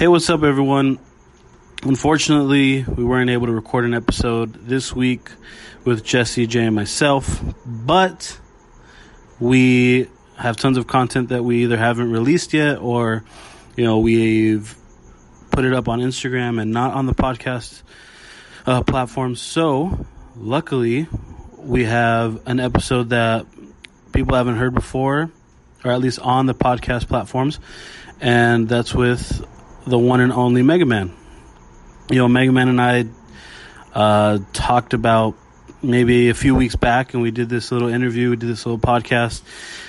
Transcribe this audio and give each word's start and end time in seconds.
Hey, 0.00 0.08
what's 0.08 0.30
up, 0.30 0.44
everyone? 0.44 0.98
Unfortunately, 1.82 2.84
we 2.84 3.04
weren't 3.04 3.28
able 3.28 3.48
to 3.48 3.52
record 3.52 3.84
an 3.84 3.92
episode 3.92 4.54
this 4.66 4.94
week 4.96 5.30
with 5.84 6.02
Jesse, 6.02 6.46
Jay, 6.46 6.64
and 6.64 6.74
myself, 6.74 7.44
but 7.66 8.40
we 9.40 10.08
have 10.38 10.56
tons 10.56 10.78
of 10.78 10.86
content 10.86 11.28
that 11.28 11.44
we 11.44 11.64
either 11.64 11.76
haven't 11.76 12.10
released 12.10 12.54
yet 12.54 12.78
or, 12.78 13.24
you 13.76 13.84
know, 13.84 13.98
we've 13.98 14.74
put 15.50 15.66
it 15.66 15.74
up 15.74 15.86
on 15.86 16.00
Instagram 16.00 16.58
and 16.62 16.72
not 16.72 16.94
on 16.94 17.04
the 17.04 17.14
podcast 17.14 17.82
uh, 18.64 18.82
platform. 18.82 19.36
So, 19.36 20.06
luckily, 20.34 21.08
we 21.58 21.84
have 21.84 22.40
an 22.46 22.58
episode 22.58 23.10
that 23.10 23.44
people 24.12 24.34
haven't 24.34 24.56
heard 24.56 24.72
before, 24.72 25.30
or 25.84 25.90
at 25.90 26.00
least 26.00 26.20
on 26.20 26.46
the 26.46 26.54
podcast 26.54 27.06
platforms, 27.06 27.60
and 28.18 28.66
that's 28.66 28.94
with 28.94 29.46
the 29.86 29.98
one 29.98 30.20
and 30.20 30.32
only 30.32 30.62
Mega 30.62 30.86
Man. 30.86 31.12
You 32.10 32.16
know, 32.16 32.28
Mega 32.28 32.52
Man 32.52 32.68
and 32.68 32.80
I 32.80 33.06
uh, 33.94 34.38
talked 34.52 34.94
about 34.94 35.34
maybe 35.82 36.28
a 36.28 36.34
few 36.34 36.54
weeks 36.54 36.76
back, 36.76 37.14
and 37.14 37.22
we 37.22 37.30
did 37.30 37.48
this 37.48 37.72
little 37.72 37.88
interview, 37.88 38.30
we 38.30 38.36
did 38.36 38.48
this 38.48 38.66
little 38.66 38.78
podcast, 38.78 39.42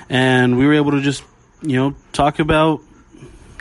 and 0.09 0.57
we 0.57 0.65
were 0.65 0.73
able 0.73 0.91
to 0.91 1.01
just, 1.01 1.23
you 1.61 1.75
know, 1.75 1.95
talk 2.13 2.39
about 2.39 2.81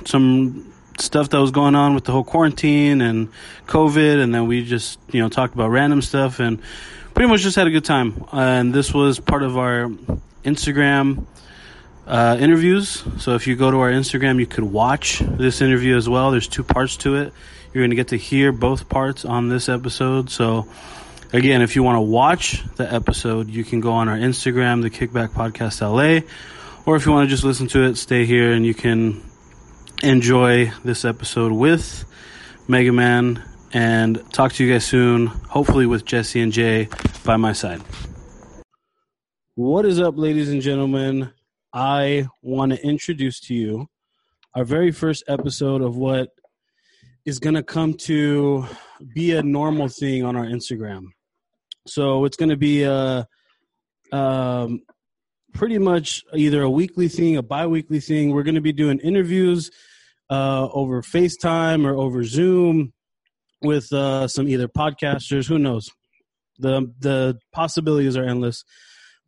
some 0.04 0.72
stuff 0.98 1.30
that 1.30 1.40
was 1.40 1.50
going 1.50 1.74
on 1.74 1.94
with 1.94 2.04
the 2.04 2.12
whole 2.12 2.24
quarantine 2.24 3.00
and 3.00 3.30
COVID, 3.66 4.22
and 4.22 4.34
then 4.34 4.46
we 4.46 4.64
just, 4.64 4.98
you 5.10 5.20
know, 5.20 5.28
talked 5.28 5.54
about 5.54 5.68
random 5.68 6.02
stuff 6.02 6.40
and 6.40 6.60
pretty 7.14 7.28
much 7.28 7.40
just 7.40 7.56
had 7.56 7.66
a 7.66 7.70
good 7.70 7.84
time. 7.84 8.24
And 8.32 8.72
this 8.72 8.94
was 8.94 9.18
part 9.18 9.42
of 9.42 9.56
our 9.56 9.88
Instagram 10.44 11.26
uh, 12.10 12.36
interviews. 12.40 13.04
So 13.18 13.36
if 13.36 13.46
you 13.46 13.54
go 13.54 13.70
to 13.70 13.78
our 13.78 13.90
Instagram, 13.90 14.40
you 14.40 14.46
could 14.46 14.64
watch 14.64 15.20
this 15.20 15.60
interview 15.60 15.96
as 15.96 16.08
well. 16.08 16.32
There's 16.32 16.48
two 16.48 16.64
parts 16.64 16.96
to 16.98 17.14
it. 17.14 17.32
You're 17.72 17.82
going 17.82 17.90
to 17.90 17.96
get 17.96 18.08
to 18.08 18.16
hear 18.16 18.50
both 18.50 18.88
parts 18.88 19.24
on 19.24 19.48
this 19.48 19.68
episode. 19.68 20.28
So 20.28 20.66
again, 21.32 21.62
if 21.62 21.76
you 21.76 21.84
want 21.84 21.96
to 21.96 22.00
watch 22.00 22.64
the 22.74 22.92
episode, 22.92 23.48
you 23.48 23.62
can 23.62 23.80
go 23.80 23.92
on 23.92 24.08
our 24.08 24.16
Instagram, 24.16 24.82
the 24.82 24.90
Kickback 24.90 25.28
Podcast 25.28 25.80
LA, 25.80 26.26
or 26.84 26.96
if 26.96 27.06
you 27.06 27.12
want 27.12 27.28
to 27.28 27.30
just 27.30 27.44
listen 27.44 27.68
to 27.68 27.84
it, 27.84 27.96
stay 27.96 28.24
here 28.26 28.50
and 28.50 28.66
you 28.66 28.74
can 28.74 29.22
enjoy 30.02 30.72
this 30.84 31.04
episode 31.04 31.52
with 31.52 32.04
Mega 32.66 32.90
Man 32.90 33.40
and 33.72 34.20
talk 34.32 34.52
to 34.54 34.64
you 34.64 34.72
guys 34.72 34.84
soon, 34.84 35.28
hopefully 35.28 35.86
with 35.86 36.04
Jesse 36.04 36.40
and 36.40 36.52
Jay 36.52 36.88
by 37.24 37.36
my 37.36 37.52
side. 37.52 37.80
What 39.54 39.86
is 39.86 40.00
up, 40.00 40.16
ladies 40.16 40.50
and 40.50 40.60
gentlemen? 40.60 41.30
I 41.72 42.26
want 42.42 42.72
to 42.72 42.84
introduce 42.84 43.40
to 43.42 43.54
you 43.54 43.86
our 44.54 44.64
very 44.64 44.90
first 44.90 45.22
episode 45.28 45.82
of 45.82 45.96
what 45.96 46.30
is 47.24 47.38
going 47.38 47.54
to 47.54 47.62
come 47.62 47.94
to 47.94 48.66
be 49.14 49.32
a 49.32 49.42
normal 49.42 49.88
thing 49.88 50.24
on 50.24 50.36
our 50.36 50.46
Instagram. 50.46 51.04
So 51.86 52.24
it's 52.24 52.36
going 52.36 52.48
to 52.48 52.56
be 52.56 52.82
a 52.82 53.26
um, 54.12 54.80
pretty 55.54 55.78
much 55.78 56.24
either 56.34 56.62
a 56.62 56.70
weekly 56.70 57.08
thing, 57.08 57.36
a 57.36 57.42
bi-weekly 57.42 58.00
thing. 58.00 58.32
We're 58.32 58.42
going 58.42 58.56
to 58.56 58.60
be 58.60 58.72
doing 58.72 58.98
interviews 58.98 59.70
uh, 60.28 60.68
over 60.72 61.02
FaceTime 61.02 61.84
or 61.86 61.94
over 61.94 62.24
Zoom 62.24 62.92
with 63.62 63.92
uh, 63.92 64.26
some 64.26 64.48
either 64.48 64.68
podcasters. 64.68 65.46
Who 65.46 65.58
knows? 65.58 65.90
the 66.58 66.92
The 66.98 67.38
possibilities 67.52 68.16
are 68.16 68.24
endless. 68.24 68.64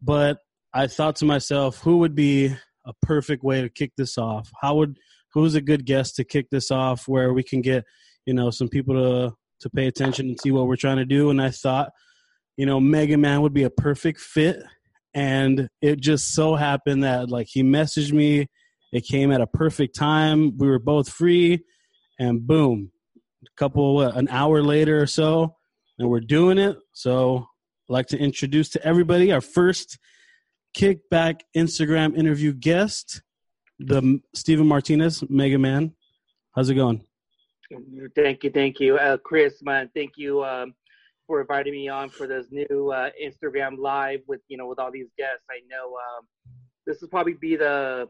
But 0.01 0.39
I 0.75 0.87
thought 0.87 1.17
to 1.17 1.25
myself, 1.25 1.81
who 1.81 1.99
would 1.99 2.15
be 2.15 2.55
a 2.87 2.93
perfect 3.03 3.45
way 3.45 3.61
to 3.61 3.69
kick 3.69 3.93
this 3.97 4.17
off? 4.17 4.51
How 4.61 4.77
would 4.77 4.99
who's 5.33 5.55
a 5.55 5.61
good 5.61 5.87
guest 5.87 6.17
to 6.17 6.25
kick 6.25 6.51
this 6.51 6.71
off 6.71 7.09
where 7.09 7.33
we 7.33 7.43
can 7.43 7.61
get 7.61 7.85
you 8.27 8.35
know 8.35 8.51
some 8.51 8.69
people 8.69 8.95
to 8.95 9.35
to 9.61 9.71
pay 9.71 9.87
attention 9.87 10.27
and 10.27 10.41
see 10.41 10.51
what 10.51 10.67
we're 10.67 10.77
trying 10.77 10.97
to 10.97 11.05
do? 11.05 11.31
And 11.31 11.41
I 11.41 11.51
thought, 11.51 11.91
you 12.57 12.67
know, 12.67 12.81
Mega 12.81 13.17
Man 13.17 13.43
would 13.43 13.55
be 13.55 13.65
a 13.65 13.71
perfect 13.71 14.21
fit. 14.21 14.63
And 15.15 15.69
it 15.83 16.01
just 16.01 16.35
so 16.35 16.55
happened 16.55 17.05
that 17.05 17.29
like 17.31 17.49
he 17.51 17.63
messaged 17.63 18.13
me. 18.13 18.47
It 18.93 19.05
came 19.05 19.31
at 19.31 19.41
a 19.41 19.47
perfect 19.47 19.95
time. 19.95 20.57
We 20.57 20.67
were 20.67 20.79
both 20.79 21.09
free, 21.09 21.65
and 22.19 22.47
boom, 22.47 22.93
a 23.45 23.51
couple 23.57 24.01
an 24.01 24.29
hour 24.29 24.63
later 24.63 25.01
or 25.01 25.07
so, 25.07 25.57
and 25.99 26.09
we're 26.09 26.21
doing 26.21 26.59
it. 26.59 26.77
So 26.93 27.39
I'd 27.39 27.93
like 27.93 28.07
to 28.09 28.19
introduce 28.19 28.71
to 28.71 28.87
everybody 28.87 29.33
our 29.33 29.41
first 29.41 29.99
kickback 30.77 31.41
Instagram 31.57 32.17
interview 32.17 32.53
guest, 32.53 33.23
the 33.79 34.21
Steven 34.35 34.67
Martinez, 34.67 35.23
Mega 35.29 35.59
Man. 35.59 35.95
How's 36.55 36.71
it 36.71 36.75
going? 36.75 37.05
Thank 38.15 38.45
you, 38.45 38.51
thank 38.51 38.81
you, 38.81 38.97
uh, 38.99 39.17
Chris. 39.19 39.63
Man, 39.63 39.91
thank 39.95 40.13
you 40.17 40.45
um, 40.45 40.75
for 41.27 41.41
inviting 41.41 41.73
me 41.73 41.89
on 41.89 42.11
for 42.11 42.27
this 42.27 42.49
new 42.51 42.93
uh, 42.93 43.11
Instagram 43.23 43.79
live 43.79 44.21
with 44.27 44.41
you 44.49 44.57
know 44.57 44.67
with 44.67 44.79
all 44.79 44.91
these 44.91 45.09
guests. 45.17 45.45
I 45.51 45.61
know 45.69 45.95
um, 45.95 46.27
this 46.87 47.01
will 47.01 47.09
probably 47.09 47.35
be 47.35 47.57
the 47.57 48.09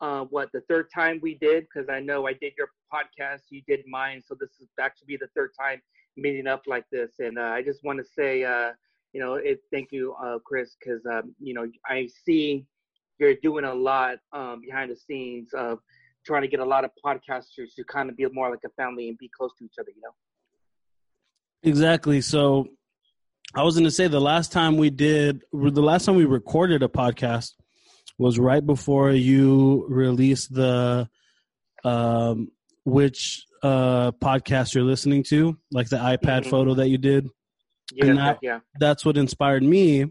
uh, 0.00 0.24
what 0.24 0.50
the 0.52 0.60
third 0.68 0.88
time 0.94 1.18
we 1.22 1.36
did 1.36 1.64
because 1.64 1.88
I 1.88 2.00
know 2.00 2.26
I 2.26 2.34
did 2.34 2.52
your 2.56 2.68
podcast, 2.92 3.40
you 3.50 3.62
did 3.66 3.80
mine, 3.86 4.22
so 4.24 4.36
this 4.38 4.50
is 4.60 4.68
actually 4.80 5.06
be 5.08 5.16
the 5.16 5.28
third 5.34 5.50
time 5.58 5.80
meeting 6.16 6.46
up 6.46 6.62
like 6.66 6.84
this. 6.92 7.12
And 7.18 7.38
uh, 7.38 7.42
I 7.42 7.62
just 7.62 7.82
want 7.84 7.98
to 7.98 8.04
say 8.04 8.44
uh, 8.44 8.72
you 9.14 9.20
know, 9.20 9.34
it, 9.34 9.60
thank 9.72 9.92
you, 9.92 10.14
uh, 10.22 10.38
Chris, 10.44 10.76
because 10.78 11.00
um, 11.06 11.34
you 11.40 11.54
know 11.54 11.66
I 11.88 12.08
see 12.26 12.66
you're 13.18 13.34
doing 13.36 13.64
a 13.64 13.72
lot 13.72 14.18
um, 14.32 14.60
behind 14.60 14.90
the 14.90 14.96
scenes 14.96 15.50
of 15.54 15.78
trying 16.26 16.42
to 16.42 16.48
get 16.48 16.58
a 16.58 16.64
lot 16.64 16.84
of 16.84 16.90
podcasters 17.04 17.74
to 17.76 17.84
kind 17.84 18.10
of 18.10 18.16
be 18.16 18.26
more 18.32 18.50
like 18.50 18.58
a 18.66 18.70
family 18.70 19.08
and 19.08 19.16
be 19.16 19.30
close 19.36 19.52
to 19.58 19.64
each 19.64 19.74
other. 19.78 19.90
You 19.94 20.02
know. 20.02 21.70
Exactly. 21.70 22.20
So 22.20 22.66
I 23.54 23.62
was 23.62 23.74
going 23.76 23.84
to 23.84 23.90
say 23.90 24.08
the 24.08 24.20
last 24.20 24.50
time 24.50 24.76
we 24.76 24.90
did, 24.90 25.42
the 25.52 25.80
last 25.80 26.06
time 26.06 26.16
we 26.16 26.24
recorded 26.24 26.82
a 26.82 26.88
podcast 26.88 27.52
was 28.18 28.38
right 28.38 28.64
before 28.64 29.12
you 29.12 29.86
released 29.88 30.52
the 30.52 31.08
um, 31.84 32.48
which 32.84 33.46
uh, 33.62 34.10
podcast 34.12 34.74
you're 34.74 34.84
listening 34.84 35.22
to, 35.24 35.56
like 35.70 35.88
the 35.88 35.96
iPad 35.98 36.40
mm-hmm. 36.40 36.50
photo 36.50 36.74
that 36.74 36.88
you 36.88 36.98
did. 36.98 37.28
Yeah, 37.92 38.06
and 38.06 38.18
that, 38.18 38.38
yeah. 38.42 38.60
that's 38.78 39.04
what 39.04 39.16
inspired 39.16 39.62
me 39.62 40.06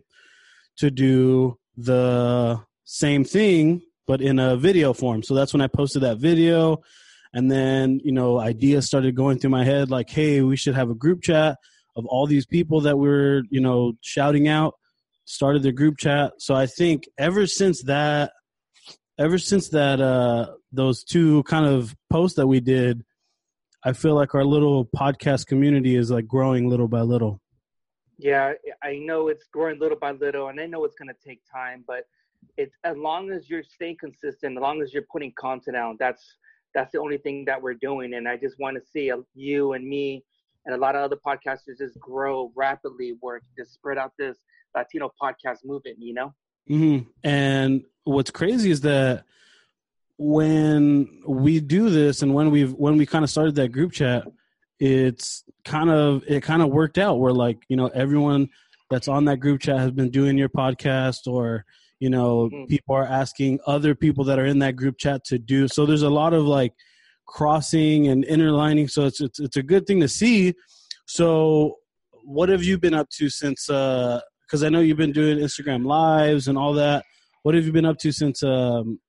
to 0.77 0.91
do 0.91 1.57
the 1.75 2.61
same 2.85 3.23
thing 3.23 3.81
but 4.05 4.21
in 4.21 4.39
a 4.39 4.57
video 4.57 4.93
form. 4.93 5.23
So 5.23 5.33
that's 5.33 5.53
when 5.53 5.61
I 5.61 5.67
posted 5.67 6.03
that 6.03 6.17
video 6.17 6.81
and 7.33 7.49
then, 7.49 7.99
you 8.03 8.11
know, 8.11 8.39
ideas 8.39 8.85
started 8.85 9.15
going 9.15 9.39
through 9.39 9.49
my 9.49 9.63
head 9.63 9.89
like, 9.89 10.09
"Hey, 10.09 10.41
we 10.41 10.55
should 10.55 10.75
have 10.75 10.89
a 10.89 10.95
group 10.95 11.21
chat 11.21 11.57
of 11.95 12.05
all 12.05 12.27
these 12.27 12.45
people 12.45 12.81
that 12.81 12.97
we're, 12.97 13.43
you 13.49 13.59
know, 13.59 13.93
shouting 14.01 14.47
out." 14.47 14.75
Started 15.25 15.63
the 15.63 15.71
group 15.71 15.97
chat. 15.97 16.33
So 16.37 16.53
I 16.53 16.67
think 16.67 17.05
ever 17.17 17.47
since 17.47 17.83
that 17.83 18.33
ever 19.17 19.37
since 19.37 19.69
that 19.69 20.01
uh 20.01 20.47
those 20.71 21.03
two 21.03 21.43
kind 21.43 21.65
of 21.65 21.95
posts 22.11 22.35
that 22.37 22.47
we 22.47 22.59
did, 22.59 23.03
I 23.83 23.93
feel 23.93 24.15
like 24.15 24.35
our 24.35 24.45
little 24.45 24.85
podcast 24.85 25.47
community 25.47 25.95
is 25.95 26.11
like 26.11 26.27
growing 26.27 26.69
little 26.69 26.87
by 26.87 27.01
little. 27.01 27.41
Yeah, 28.17 28.53
I 28.83 28.99
know 28.99 29.27
it's 29.27 29.45
growing 29.51 29.79
little 29.79 29.97
by 29.97 30.11
little, 30.11 30.49
and 30.49 30.59
I 30.59 30.65
know 30.65 30.85
it's 30.85 30.95
going 30.95 31.09
to 31.09 31.27
take 31.27 31.41
time, 31.51 31.83
but 31.87 32.05
it's 32.57 32.75
as 32.83 32.97
long 32.97 33.31
as 33.31 33.49
you're 33.49 33.63
staying 33.63 33.97
consistent, 33.99 34.57
as 34.57 34.61
long 34.61 34.81
as 34.81 34.93
you're 34.93 35.05
putting 35.11 35.33
content 35.37 35.77
out, 35.77 35.95
that's 35.99 36.37
that's 36.75 36.91
the 36.91 36.99
only 36.99 37.17
thing 37.17 37.45
that 37.45 37.61
we're 37.61 37.75
doing. 37.75 38.15
And 38.15 38.27
I 38.27 38.37
just 38.37 38.59
want 38.59 38.77
to 38.77 38.81
see 38.91 39.11
you 39.35 39.73
and 39.73 39.87
me 39.87 40.23
and 40.65 40.73
a 40.75 40.77
lot 40.77 40.95
of 40.95 41.01
other 41.01 41.17
podcasters 41.25 41.77
just 41.79 41.99
grow 41.99 42.51
rapidly, 42.55 43.15
where 43.19 43.41
just 43.57 43.73
spread 43.73 43.97
out 43.97 44.13
this 44.17 44.37
Latino 44.75 45.11
podcast 45.21 45.59
movement. 45.65 45.97
You 45.99 46.13
know. 46.13 46.33
Mm-hmm. 46.69 47.09
And 47.23 47.83
what's 48.05 48.31
crazy 48.31 48.71
is 48.71 48.81
that 48.81 49.25
when 50.17 51.21
we 51.27 51.59
do 51.59 51.89
this, 51.89 52.21
and 52.21 52.33
when 52.33 52.51
we've 52.51 52.73
when 52.73 52.97
we 52.97 53.05
kind 53.05 53.23
of 53.23 53.29
started 53.29 53.55
that 53.55 53.71
group 53.71 53.91
chat 53.91 54.25
it's 54.83 55.45
kind 55.63 55.89
of 55.89 56.23
it 56.27 56.43
kind 56.43 56.61
of 56.61 56.67
worked 56.67 56.97
out 56.97 57.17
where 57.17 57.31
like 57.31 57.57
you 57.69 57.77
know 57.77 57.87
everyone 57.95 58.49
that's 58.89 59.07
on 59.07 59.23
that 59.23 59.37
group 59.37 59.61
chat 59.61 59.79
has 59.79 59.91
been 59.91 60.09
doing 60.09 60.37
your 60.37 60.49
podcast 60.49 61.25
or 61.25 61.63
you 62.01 62.09
know 62.09 62.49
mm-hmm. 62.49 62.65
people 62.65 62.93
are 62.93 63.05
asking 63.05 63.59
other 63.65 63.95
people 63.95 64.25
that 64.25 64.37
are 64.37 64.45
in 64.45 64.59
that 64.59 64.75
group 64.75 64.97
chat 64.97 65.23
to 65.23 65.39
do. 65.39 65.69
So 65.69 65.85
there's 65.85 66.01
a 66.01 66.09
lot 66.09 66.33
of 66.33 66.43
like 66.43 66.73
crossing 67.25 68.09
and 68.09 68.25
interlining. 68.25 68.89
So 68.89 69.05
it's 69.05 69.21
it's, 69.21 69.39
it's 69.39 69.55
a 69.55 69.63
good 69.63 69.87
thing 69.87 70.01
to 70.01 70.09
see. 70.09 70.53
So 71.05 71.77
what 72.25 72.49
have 72.49 72.65
you 72.65 72.77
been 72.77 72.93
up 72.93 73.09
to 73.11 73.29
since 73.29 73.69
uh 73.69 74.19
because 74.45 74.63
i 74.63 74.69
know 74.69 74.79
you've 74.79 74.97
been 74.97 75.11
doing 75.11 75.37
instagram 75.39 75.85
lives 75.85 76.49
and 76.49 76.57
all 76.57 76.73
that. 76.73 77.05
What 77.43 77.55
have 77.55 77.65
you 77.65 77.71
been 77.71 77.85
up 77.85 77.99
to 77.99 78.11
since 78.11 78.43
um 78.43 78.99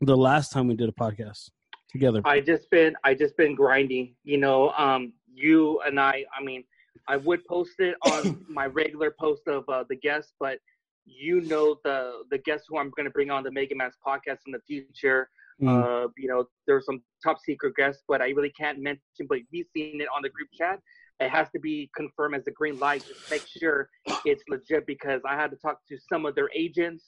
the 0.00 0.16
last 0.16 0.50
time 0.50 0.68
we 0.68 0.76
did 0.76 0.88
a 0.88 0.92
podcast 0.92 1.50
together? 1.90 2.20
I 2.24 2.40
just 2.40 2.70
been 2.70 2.94
I 3.04 3.14
just 3.14 3.36
been 3.36 3.54
grinding. 3.54 4.14
You 4.24 4.38
know, 4.38 4.70
um, 4.70 5.12
you 5.34 5.80
and 5.80 5.98
I. 5.98 6.24
I 6.36 6.42
mean, 6.42 6.64
I 7.08 7.16
would 7.16 7.44
post 7.46 7.74
it 7.78 7.96
on 8.06 8.44
my 8.48 8.66
regular 8.66 9.14
post 9.18 9.42
of 9.46 9.68
uh, 9.68 9.84
the 9.88 9.96
guests, 9.96 10.32
but 10.38 10.58
you 11.06 11.40
know 11.42 11.76
the 11.84 12.22
the 12.30 12.38
guests 12.38 12.66
who 12.68 12.78
I'm 12.78 12.90
going 12.90 13.04
to 13.04 13.10
bring 13.10 13.30
on 13.30 13.42
the 13.42 13.50
Mega 13.50 13.74
Man's 13.74 13.96
podcast 14.06 14.38
in 14.46 14.52
the 14.52 14.60
future. 14.66 15.28
Mm. 15.60 15.68
Uh, 15.68 16.08
you 16.16 16.28
know, 16.28 16.46
there's 16.66 16.86
some 16.86 17.02
top 17.22 17.38
secret 17.44 17.74
guests, 17.76 18.02
but 18.08 18.22
I 18.22 18.30
really 18.30 18.52
can't 18.58 18.78
mention. 18.78 19.02
But 19.28 19.38
we've 19.52 19.66
seen 19.74 20.00
it 20.00 20.08
on 20.14 20.22
the 20.22 20.30
group 20.30 20.48
chat. 20.56 20.80
It 21.20 21.28
has 21.28 21.48
to 21.50 21.60
be 21.60 21.90
confirmed 21.94 22.34
as 22.36 22.46
a 22.46 22.50
green 22.50 22.78
light. 22.78 23.04
Just 23.06 23.30
make 23.30 23.46
sure 23.46 23.90
it's 24.24 24.42
legit 24.48 24.86
because 24.86 25.20
I 25.28 25.34
had 25.34 25.50
to 25.50 25.56
talk 25.58 25.80
to 25.88 25.98
some 26.10 26.24
of 26.24 26.34
their 26.34 26.48
agents, 26.54 27.04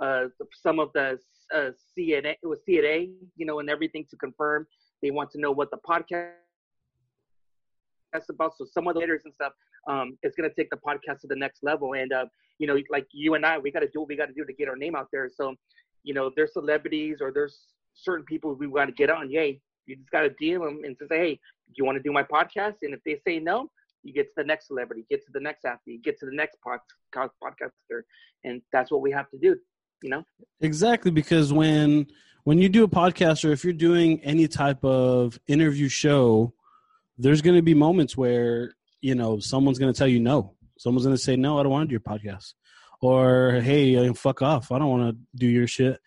uh, 0.00 0.24
some 0.52 0.80
of 0.80 0.90
the 0.94 1.18
uh, 1.54 1.70
CAA, 1.96 2.36
it 2.42 2.46
was 2.46 2.60
CAA, 2.68 3.12
you 3.36 3.46
know, 3.46 3.60
and 3.60 3.70
everything 3.70 4.04
to 4.10 4.16
confirm. 4.16 4.66
They 5.02 5.10
want 5.10 5.30
to 5.32 5.40
know 5.40 5.50
what 5.52 5.70
the 5.70 5.78
podcast 5.78 6.32
is 8.14 8.24
about. 8.28 8.56
So 8.56 8.64
some 8.64 8.86
of 8.86 8.94
the 8.94 9.00
leaders 9.00 9.22
and 9.24 9.34
stuff, 9.34 9.52
um, 9.88 10.16
it's 10.22 10.36
gonna 10.36 10.50
take 10.56 10.70
the 10.70 10.76
podcast 10.76 11.20
to 11.20 11.26
the 11.26 11.36
next 11.36 11.62
level. 11.62 11.94
And 11.94 12.12
uh, 12.12 12.26
you 12.58 12.66
know, 12.66 12.78
like 12.90 13.06
you 13.12 13.34
and 13.34 13.44
I, 13.44 13.58
we 13.58 13.70
got 13.70 13.80
to 13.80 13.88
do 13.88 14.00
what 14.00 14.08
we 14.08 14.16
got 14.16 14.26
to 14.26 14.32
do 14.32 14.44
to 14.44 14.52
get 14.52 14.68
our 14.68 14.76
name 14.76 14.94
out 14.94 15.08
there. 15.12 15.28
So, 15.34 15.54
you 16.04 16.14
know, 16.14 16.30
there's 16.36 16.52
celebrities 16.52 17.18
or 17.20 17.32
there's 17.32 17.58
certain 17.94 18.24
people 18.24 18.54
we 18.54 18.66
want 18.66 18.88
to 18.88 18.94
get 18.94 19.10
on. 19.10 19.30
Yay, 19.30 19.60
you 19.86 19.96
just 19.96 20.10
got 20.10 20.22
to 20.22 20.30
DM 20.30 20.64
them 20.64 20.82
and 20.84 20.96
say, 21.08 21.18
hey, 21.18 21.34
do 21.34 21.74
you 21.76 21.84
want 21.84 21.96
to 21.96 22.02
do 22.02 22.12
my 22.12 22.22
podcast? 22.22 22.74
And 22.82 22.94
if 22.94 23.00
they 23.04 23.20
say 23.26 23.38
no, 23.38 23.68
you 24.02 24.12
get 24.12 24.26
to 24.28 24.34
the 24.36 24.44
next 24.44 24.68
celebrity, 24.68 25.04
get 25.10 25.24
to 25.26 25.32
the 25.32 25.40
next 25.40 25.64
athlete, 25.64 26.02
get 26.02 26.18
to 26.20 26.26
the 26.26 26.34
next 26.34 26.56
pod- 26.62 26.80
podcaster, 27.14 28.02
and 28.44 28.62
that's 28.72 28.90
what 28.90 29.00
we 29.00 29.10
have 29.10 29.30
to 29.30 29.38
do. 29.38 29.56
You 30.02 30.10
know, 30.10 30.24
exactly 30.60 31.10
because 31.10 31.52
when 31.52 32.06
when 32.44 32.58
you 32.58 32.68
do 32.68 32.84
a 32.84 32.88
podcast 32.88 33.48
or 33.48 33.52
if 33.52 33.64
you're 33.64 33.72
doing 33.72 34.20
any 34.22 34.48
type 34.48 34.84
of 34.84 35.38
interview 35.46 35.88
show, 35.88 36.52
there's 37.18 37.42
going 37.42 37.56
to 37.56 37.62
be 37.62 37.74
moments 37.74 38.16
where 38.16 38.74
you 39.00 39.14
know 39.14 39.38
someone's 39.38 39.78
going 39.78 39.92
to 39.92 39.98
tell 39.98 40.08
you 40.08 40.20
no. 40.20 40.54
Someone's 40.78 41.04
going 41.04 41.16
to 41.16 41.22
say 41.22 41.36
no, 41.36 41.58
I 41.58 41.62
don't 41.62 41.70
want 41.70 41.88
to 41.88 41.88
do 41.88 41.92
your 41.92 42.00
podcast, 42.00 42.54
or 43.00 43.60
hey, 43.62 44.12
fuck 44.14 44.42
off, 44.42 44.72
I 44.72 44.78
don't 44.78 44.88
want 44.90 45.14
to 45.14 45.22
do 45.36 45.46
your 45.46 45.68
shit. 45.68 46.00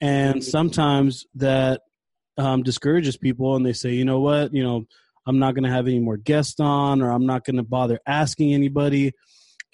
And 0.00 0.36
mm-hmm. 0.36 0.42
sometimes 0.42 1.26
that 1.36 1.80
um, 2.36 2.62
discourages 2.62 3.16
people 3.16 3.56
and 3.56 3.64
they 3.64 3.72
say, 3.72 3.92
you 3.92 4.04
know 4.04 4.20
what, 4.20 4.52
you 4.52 4.62
know, 4.62 4.84
I'm 5.26 5.38
not 5.38 5.54
going 5.54 5.64
to 5.64 5.70
have 5.70 5.86
any 5.86 6.00
more 6.00 6.16
guests 6.16 6.60
on 6.60 7.00
or 7.00 7.10
I'm 7.10 7.26
not 7.26 7.44
going 7.44 7.56
to 7.56 7.62
bother 7.62 8.00
asking 8.06 8.52
anybody. 8.52 9.12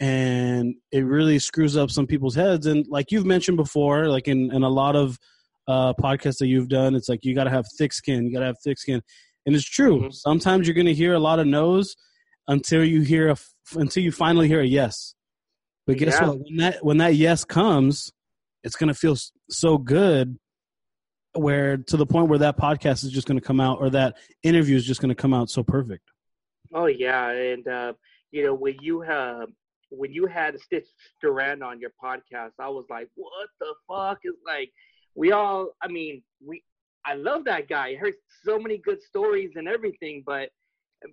And 0.00 0.76
it 0.90 1.04
really 1.04 1.38
screws 1.38 1.76
up 1.76 1.90
some 1.90 2.06
people's 2.06 2.34
heads. 2.34 2.66
And 2.66 2.86
like 2.88 3.12
you've 3.12 3.26
mentioned 3.26 3.58
before, 3.58 4.08
like 4.08 4.28
in, 4.28 4.50
in 4.52 4.62
a 4.62 4.68
lot 4.68 4.96
of 4.96 5.18
uh, 5.68 5.92
podcasts 5.94 6.38
that 6.38 6.46
you've 6.46 6.68
done, 6.68 6.94
it's 6.94 7.08
like 7.08 7.24
you 7.24 7.34
got 7.34 7.44
to 7.44 7.50
have 7.50 7.66
thick 7.76 7.92
skin. 7.92 8.26
You 8.26 8.32
got 8.32 8.40
to 8.40 8.46
have 8.46 8.58
thick 8.64 8.78
skin. 8.78 9.02
And 9.44 9.54
it's 9.54 9.64
true. 9.64 9.98
Mm-hmm. 9.98 10.10
Sometimes 10.10 10.66
you're 10.66 10.74
going 10.74 10.86
to 10.86 10.94
hear 10.94 11.12
a 11.12 11.18
lot 11.18 11.38
of 11.38 11.46
no's 11.46 11.96
until 12.48 12.84
you 12.84 13.02
hear 13.02 13.28
a, 13.30 13.36
until 13.74 14.02
you 14.02 14.10
finally 14.10 14.48
hear 14.48 14.60
a 14.60 14.66
yes. 14.66 15.14
But 15.86 15.98
guess 15.98 16.18
yeah. 16.20 16.28
what? 16.28 16.38
When 16.38 16.56
that 16.58 16.84
when 16.84 16.96
that 16.98 17.14
yes 17.14 17.44
comes, 17.44 18.12
it's 18.62 18.76
going 18.76 18.88
to 18.88 18.94
feel 18.94 19.16
so 19.48 19.78
good 19.78 20.38
where 21.34 21.76
to 21.76 21.96
the 21.96 22.06
point 22.06 22.28
where 22.28 22.38
that 22.40 22.58
podcast 22.58 23.04
is 23.04 23.10
just 23.10 23.26
going 23.26 23.38
to 23.38 23.44
come 23.44 23.60
out 23.60 23.78
or 23.80 23.90
that 23.90 24.16
interview 24.42 24.76
is 24.76 24.84
just 24.84 25.00
going 25.00 25.10
to 25.10 25.14
come 25.14 25.32
out 25.32 25.48
so 25.48 25.62
perfect. 25.62 26.10
Oh 26.72 26.86
yeah, 26.86 27.30
and 27.30 27.66
uh, 27.66 27.92
you 28.30 28.44
know 28.44 28.54
when 28.54 28.76
you 28.80 29.00
have 29.00 29.48
when 29.90 30.12
you 30.12 30.26
had 30.26 30.58
Stitch 30.60 30.86
Duran 31.20 31.62
on 31.62 31.80
your 31.80 31.92
podcast, 32.02 32.52
I 32.58 32.68
was 32.68 32.86
like, 32.88 33.08
what 33.14 33.48
the 33.60 33.74
fuck 33.88 34.18
is 34.24 34.34
like 34.46 34.70
we 35.14 35.32
all. 35.32 35.70
I 35.82 35.88
mean, 35.88 36.22
we 36.44 36.62
I 37.06 37.14
love 37.14 37.44
that 37.44 37.68
guy. 37.68 37.88
I 37.88 37.94
heard 37.96 38.14
so 38.44 38.58
many 38.58 38.78
good 38.78 39.02
stories 39.02 39.52
and 39.56 39.68
everything, 39.68 40.22
but 40.26 40.50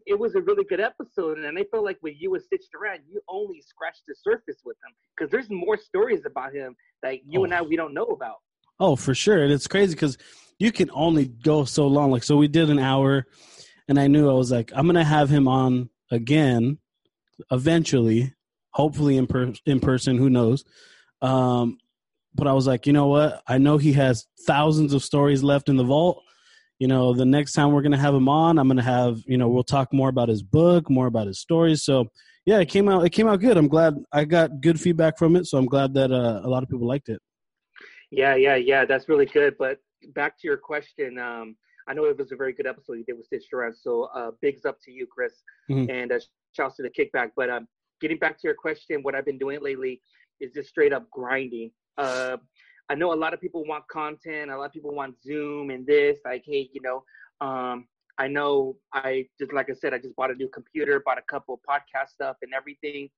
it 0.05 0.19
was 0.19 0.35
a 0.35 0.41
really 0.41 0.65
good 0.65 0.81
episode. 0.81 1.39
And 1.39 1.57
I 1.57 1.63
felt 1.71 1.85
like 1.85 1.97
with 2.01 2.15
you 2.17 2.33
and 2.35 2.43
Stitch 2.43 2.65
Duran, 2.71 2.99
you 3.09 3.21
only 3.29 3.61
scratched 3.61 4.03
the 4.07 4.15
surface 4.21 4.61
with 4.65 4.75
him 4.85 4.93
because 5.15 5.31
there's 5.31 5.49
more 5.49 5.77
stories 5.77 6.25
about 6.25 6.53
him 6.53 6.75
that 7.03 7.25
you 7.25 7.41
oh. 7.41 7.43
and 7.45 7.53
I 7.53 7.59
oh. 7.59 7.63
we 7.63 7.75
don't 7.75 7.93
know 7.93 8.07
about. 8.07 8.35
Oh, 8.79 8.95
for 8.95 9.15
sure. 9.15 9.43
And 9.43 9.51
it's 9.51 9.67
crazy 9.67 9.95
because 9.95 10.17
you 10.59 10.71
can 10.71 10.91
only 10.91 11.27
go 11.27 11.65
so 11.65 11.87
long. 11.87 12.11
Like, 12.11 12.23
so 12.23 12.37
we 12.37 12.47
did 12.47 12.69
an 12.69 12.79
hour, 12.79 13.25
and 13.87 13.99
I 13.99 14.07
knew 14.07 14.29
I 14.29 14.33
was 14.33 14.51
like, 14.51 14.71
I'm 14.75 14.85
going 14.85 14.95
to 14.95 15.03
have 15.03 15.29
him 15.29 15.47
on 15.47 15.89
again 16.11 16.77
eventually, 17.51 18.33
hopefully 18.77 19.17
in, 19.17 19.25
per- 19.25 19.53
in 19.65 19.79
person, 19.79 20.17
who 20.17 20.29
knows. 20.29 20.63
Um, 21.23 21.79
but 22.35 22.45
I 22.45 22.53
was 22.53 22.67
like, 22.67 22.85
you 22.85 22.93
know 22.93 23.07
what? 23.07 23.41
I 23.47 23.57
know 23.57 23.79
he 23.79 23.93
has 23.93 24.27
thousands 24.45 24.93
of 24.93 25.03
stories 25.03 25.41
left 25.41 25.67
in 25.67 25.77
the 25.77 25.83
vault. 25.83 26.23
You 26.77 26.87
know, 26.87 27.11
the 27.15 27.25
next 27.25 27.53
time 27.53 27.71
we're 27.71 27.81
going 27.81 27.93
to 27.93 27.97
have 27.97 28.13
him 28.13 28.29
on, 28.29 28.59
I'm 28.59 28.67
going 28.67 28.77
to 28.77 28.83
have, 28.83 29.17
you 29.25 29.39
know, 29.39 29.49
we'll 29.49 29.63
talk 29.63 29.91
more 29.91 30.09
about 30.09 30.29
his 30.29 30.43
book, 30.43 30.91
more 30.91 31.07
about 31.07 31.25
his 31.25 31.39
stories. 31.39 31.83
So, 31.83 32.05
yeah, 32.45 32.59
it 32.59 32.69
came 32.69 32.87
out, 32.87 33.03
it 33.03 33.09
came 33.09 33.27
out 33.27 33.39
good. 33.39 33.57
I'm 33.57 33.67
glad 33.67 33.95
I 34.13 34.25
got 34.25 34.61
good 34.61 34.79
feedback 34.79 35.17
from 35.17 35.35
it. 35.35 35.47
So 35.47 35.57
I'm 35.57 35.65
glad 35.65 35.95
that 35.95 36.11
uh, 36.11 36.41
a 36.43 36.47
lot 36.47 36.61
of 36.61 36.69
people 36.69 36.87
liked 36.87 37.09
it. 37.09 37.19
Yeah, 38.11 38.35
yeah, 38.35 38.55
yeah. 38.57 38.85
That's 38.85 39.09
really 39.09 39.25
good. 39.25 39.55
But 39.57 39.79
back 40.13 40.39
to 40.39 40.47
your 40.47 40.57
question, 40.57 41.17
um, 41.17 41.55
I 41.87 41.95
know 41.95 42.05
it 42.05 42.17
was 42.17 42.31
a 42.31 42.35
very 42.35 42.53
good 42.53 42.67
episode 42.67 42.93
you 42.93 43.05
did 43.05 43.17
with 43.17 43.25
Stitch 43.25 43.49
Duran. 43.49 43.73
So 43.73 44.03
uh, 44.13 44.31
bigs 44.39 44.63
up 44.65 44.77
to 44.85 44.91
you, 44.91 45.07
Chris, 45.07 45.33
mm-hmm. 45.67 45.89
and 45.89 46.11
uh, 46.11 46.19
shouts 46.55 46.75
to 46.75 46.83
the 46.83 46.91
kickback. 46.91 47.31
But 47.35 47.49
um, 47.49 47.67
getting 48.01 48.17
back 48.17 48.33
to 48.39 48.47
your 48.47 48.55
question, 48.55 49.03
what 49.03 49.15
I've 49.15 49.25
been 49.25 49.37
doing 49.37 49.61
lately 49.61 50.01
is 50.39 50.51
just 50.53 50.69
straight 50.69 50.93
up 50.93 51.09
grinding. 51.11 51.71
Uh, 51.97 52.37
I 52.89 52.95
know 52.95 53.13
a 53.13 53.15
lot 53.15 53.33
of 53.33 53.41
people 53.41 53.65
want 53.65 53.87
content. 53.89 54.51
A 54.51 54.57
lot 54.57 54.65
of 54.65 54.73
people 54.73 54.93
want 54.93 55.15
Zoom 55.21 55.69
and 55.69 55.85
this. 55.85 56.17
Like, 56.23 56.43
hey, 56.45 56.69
you 56.73 56.81
know, 56.81 57.03
um, 57.45 57.87
I 58.17 58.27
know 58.27 58.77
I 58.93 59.27
just 59.39 59.53
like 59.53 59.69
I 59.69 59.73
said, 59.73 59.93
I 59.93 59.97
just 59.99 60.15
bought 60.15 60.31
a 60.31 60.35
new 60.35 60.49
computer, 60.49 61.01
bought 61.05 61.17
a 61.17 61.23
couple 61.29 61.55
of 61.55 61.59
podcast 61.69 62.09
stuff 62.09 62.37
and 62.41 62.53
everything. 62.53 63.09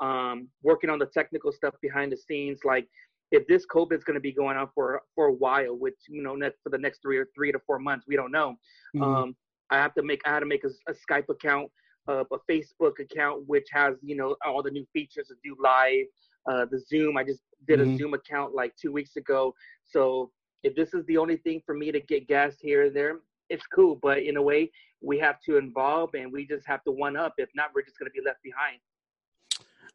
Um, 0.00 0.48
working 0.62 0.90
on 0.90 0.98
the 0.98 1.06
technical 1.06 1.52
stuff 1.52 1.74
behind 1.82 2.12
the 2.12 2.16
scenes, 2.16 2.60
like 2.64 2.86
if 3.30 3.46
this 3.46 3.66
COVID 3.66 3.96
is 3.96 4.04
going 4.04 4.14
to 4.14 4.20
be 4.20 4.32
going 4.32 4.56
on 4.56 4.68
for 4.74 5.02
for 5.14 5.26
a 5.26 5.32
while, 5.32 5.76
which 5.76 5.96
you 6.08 6.22
know, 6.22 6.34
next 6.34 6.58
for 6.62 6.70
the 6.70 6.78
next 6.78 7.02
three 7.02 7.18
or 7.18 7.28
three 7.34 7.52
to 7.52 7.58
four 7.66 7.78
months, 7.78 8.06
we 8.08 8.16
don't 8.16 8.32
know. 8.32 8.54
Mm-hmm. 8.96 9.02
Um, 9.02 9.36
I 9.70 9.76
have 9.76 9.94
to 9.94 10.02
make 10.02 10.22
I 10.24 10.30
had 10.30 10.40
to 10.40 10.46
make 10.46 10.64
a, 10.64 10.70
a 10.90 10.94
Skype 10.94 11.28
account, 11.28 11.70
uh, 12.08 12.24
a 12.32 12.38
Facebook 12.50 12.98
account, 13.00 13.46
which 13.46 13.68
has 13.72 13.94
you 14.02 14.16
know 14.16 14.36
all 14.44 14.62
the 14.62 14.70
new 14.70 14.86
features 14.92 15.28
to 15.28 15.34
do 15.44 15.56
live. 15.62 16.06
Uh, 16.50 16.64
the 16.70 16.80
Zoom, 16.80 17.16
I 17.16 17.24
just 17.24 17.40
did 17.66 17.78
mm-hmm. 17.78 17.94
a 17.94 17.98
Zoom 17.98 18.14
account 18.14 18.54
like 18.54 18.74
two 18.80 18.92
weeks 18.92 19.16
ago. 19.16 19.54
So 19.84 20.30
if 20.62 20.74
this 20.74 20.94
is 20.94 21.04
the 21.06 21.18
only 21.18 21.36
thing 21.36 21.60
for 21.66 21.74
me 21.74 21.92
to 21.92 22.00
get 22.00 22.26
gas 22.26 22.54
here 22.60 22.86
and 22.86 22.96
there, 22.96 23.18
it's 23.50 23.66
cool. 23.66 23.98
But 24.00 24.22
in 24.22 24.36
a 24.38 24.42
way, 24.42 24.70
we 25.02 25.18
have 25.18 25.40
to 25.42 25.58
involve 25.58 26.14
and 26.14 26.32
we 26.32 26.46
just 26.46 26.66
have 26.66 26.82
to 26.84 26.92
one 26.92 27.16
up. 27.16 27.34
If 27.36 27.50
not, 27.54 27.70
we're 27.74 27.82
just 27.82 27.98
going 27.98 28.10
to 28.10 28.18
be 28.18 28.24
left 28.24 28.42
behind 28.42 28.78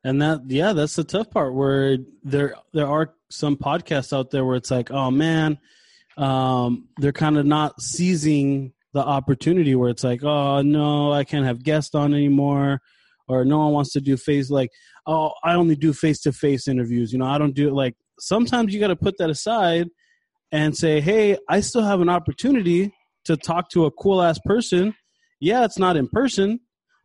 and 0.04 0.21
that 0.21 0.42
yeah 0.48 0.74
that's 0.74 0.95
the 0.95 1.04
tough 1.04 1.30
part 1.30 1.54
where 1.54 1.98
there 2.24 2.56
there 2.74 2.88
are 2.88 3.13
some 3.30 3.56
podcasts 3.56 4.12
out 4.12 4.31
there 4.31 4.45
where 4.45 4.56
it's 4.56 4.71
like 4.71 4.92
oh 4.92 5.10
man 5.10 5.57
um, 6.15 6.89
they're 6.98 7.12
kind 7.12 7.38
of 7.38 7.45
not 7.45 7.81
seizing 7.81 8.71
the 8.93 8.99
opportunity 8.99 9.75
where 9.75 9.89
it's 9.89 10.03
like 10.03 10.23
oh 10.23 10.61
no 10.61 11.11
i 11.11 11.23
can't 11.23 11.45
have 11.45 11.63
guests 11.63 11.95
on 11.95 12.13
anymore 12.13 12.79
or 13.27 13.45
no 13.45 13.57
one 13.59 13.73
wants 13.73 13.91
to 13.91 14.01
do 14.01 14.17
face 14.17 14.50
like 14.50 14.69
oh 15.07 15.31
i 15.43 15.53
only 15.53 15.75
do 15.75 15.93
face 15.93 16.19
to 16.21 16.31
face 16.31 16.67
interviews 16.67 17.12
you 17.12 17.19
know 17.19 17.25
i 17.25 17.38
don't 17.38 17.55
do 17.55 17.67
it 17.67 17.73
like 17.73 17.95
sometimes 18.19 18.73
you 18.73 18.79
got 18.79 18.88
to 18.88 18.95
put 18.95 19.17
that 19.17 19.29
aside 19.29 19.88
and 20.51 20.75
say 20.77 21.01
hey 21.01 21.38
i 21.50 21.59
still 21.59 21.83
have 21.83 22.01
an 22.01 22.09
opportunity 22.09 22.93
to 23.25 23.35
talk 23.38 23.69
to 23.69 23.85
a 23.85 23.91
cool 23.91 24.21
ass 24.21 24.39
person 24.45 24.93
yeah 25.39 25.63
it's 25.65 25.79
not 25.79 25.97
in 25.97 26.07
person 26.07 26.59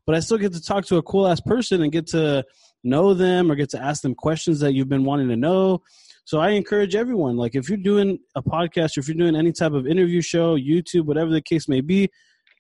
but 0.07 0.15
i 0.15 0.21
still 0.21 0.39
get 0.39 0.53
to 0.53 0.63
talk 0.63 0.85
to 0.85 0.97
a 0.97 1.03
cool 1.03 1.27
ass 1.27 1.41
person 1.41 1.83
and 1.83 1.93
get 1.93 2.07
to 2.07 2.45
know 2.85 3.15
them 3.15 3.51
or 3.51 3.55
get 3.55 3.71
to 3.71 3.83
ask 3.83 4.03
them 4.03 4.15
questions 4.15 4.61
that 4.61 4.75
you've 4.75 4.89
been 4.89 5.05
wanting 5.05 5.29
to 5.29 5.37
know. 5.37 5.83
So 6.29 6.41
I 6.41 6.51
encourage 6.51 6.95
everyone, 6.95 7.39
like 7.39 7.55
if 7.55 7.71
you're 7.71 7.79
doing 7.79 8.19
a 8.35 8.43
podcast 8.43 8.99
or 8.99 9.01
if 9.01 9.09
you're 9.09 9.17
doing 9.17 9.35
any 9.35 9.51
type 9.51 9.73
of 9.73 9.87
interview 9.87 10.21
show, 10.21 10.59
YouTube, 10.59 11.07
whatever 11.07 11.31
the 11.31 11.41
case 11.41 11.71
may 11.71 11.81
be, 11.81 12.11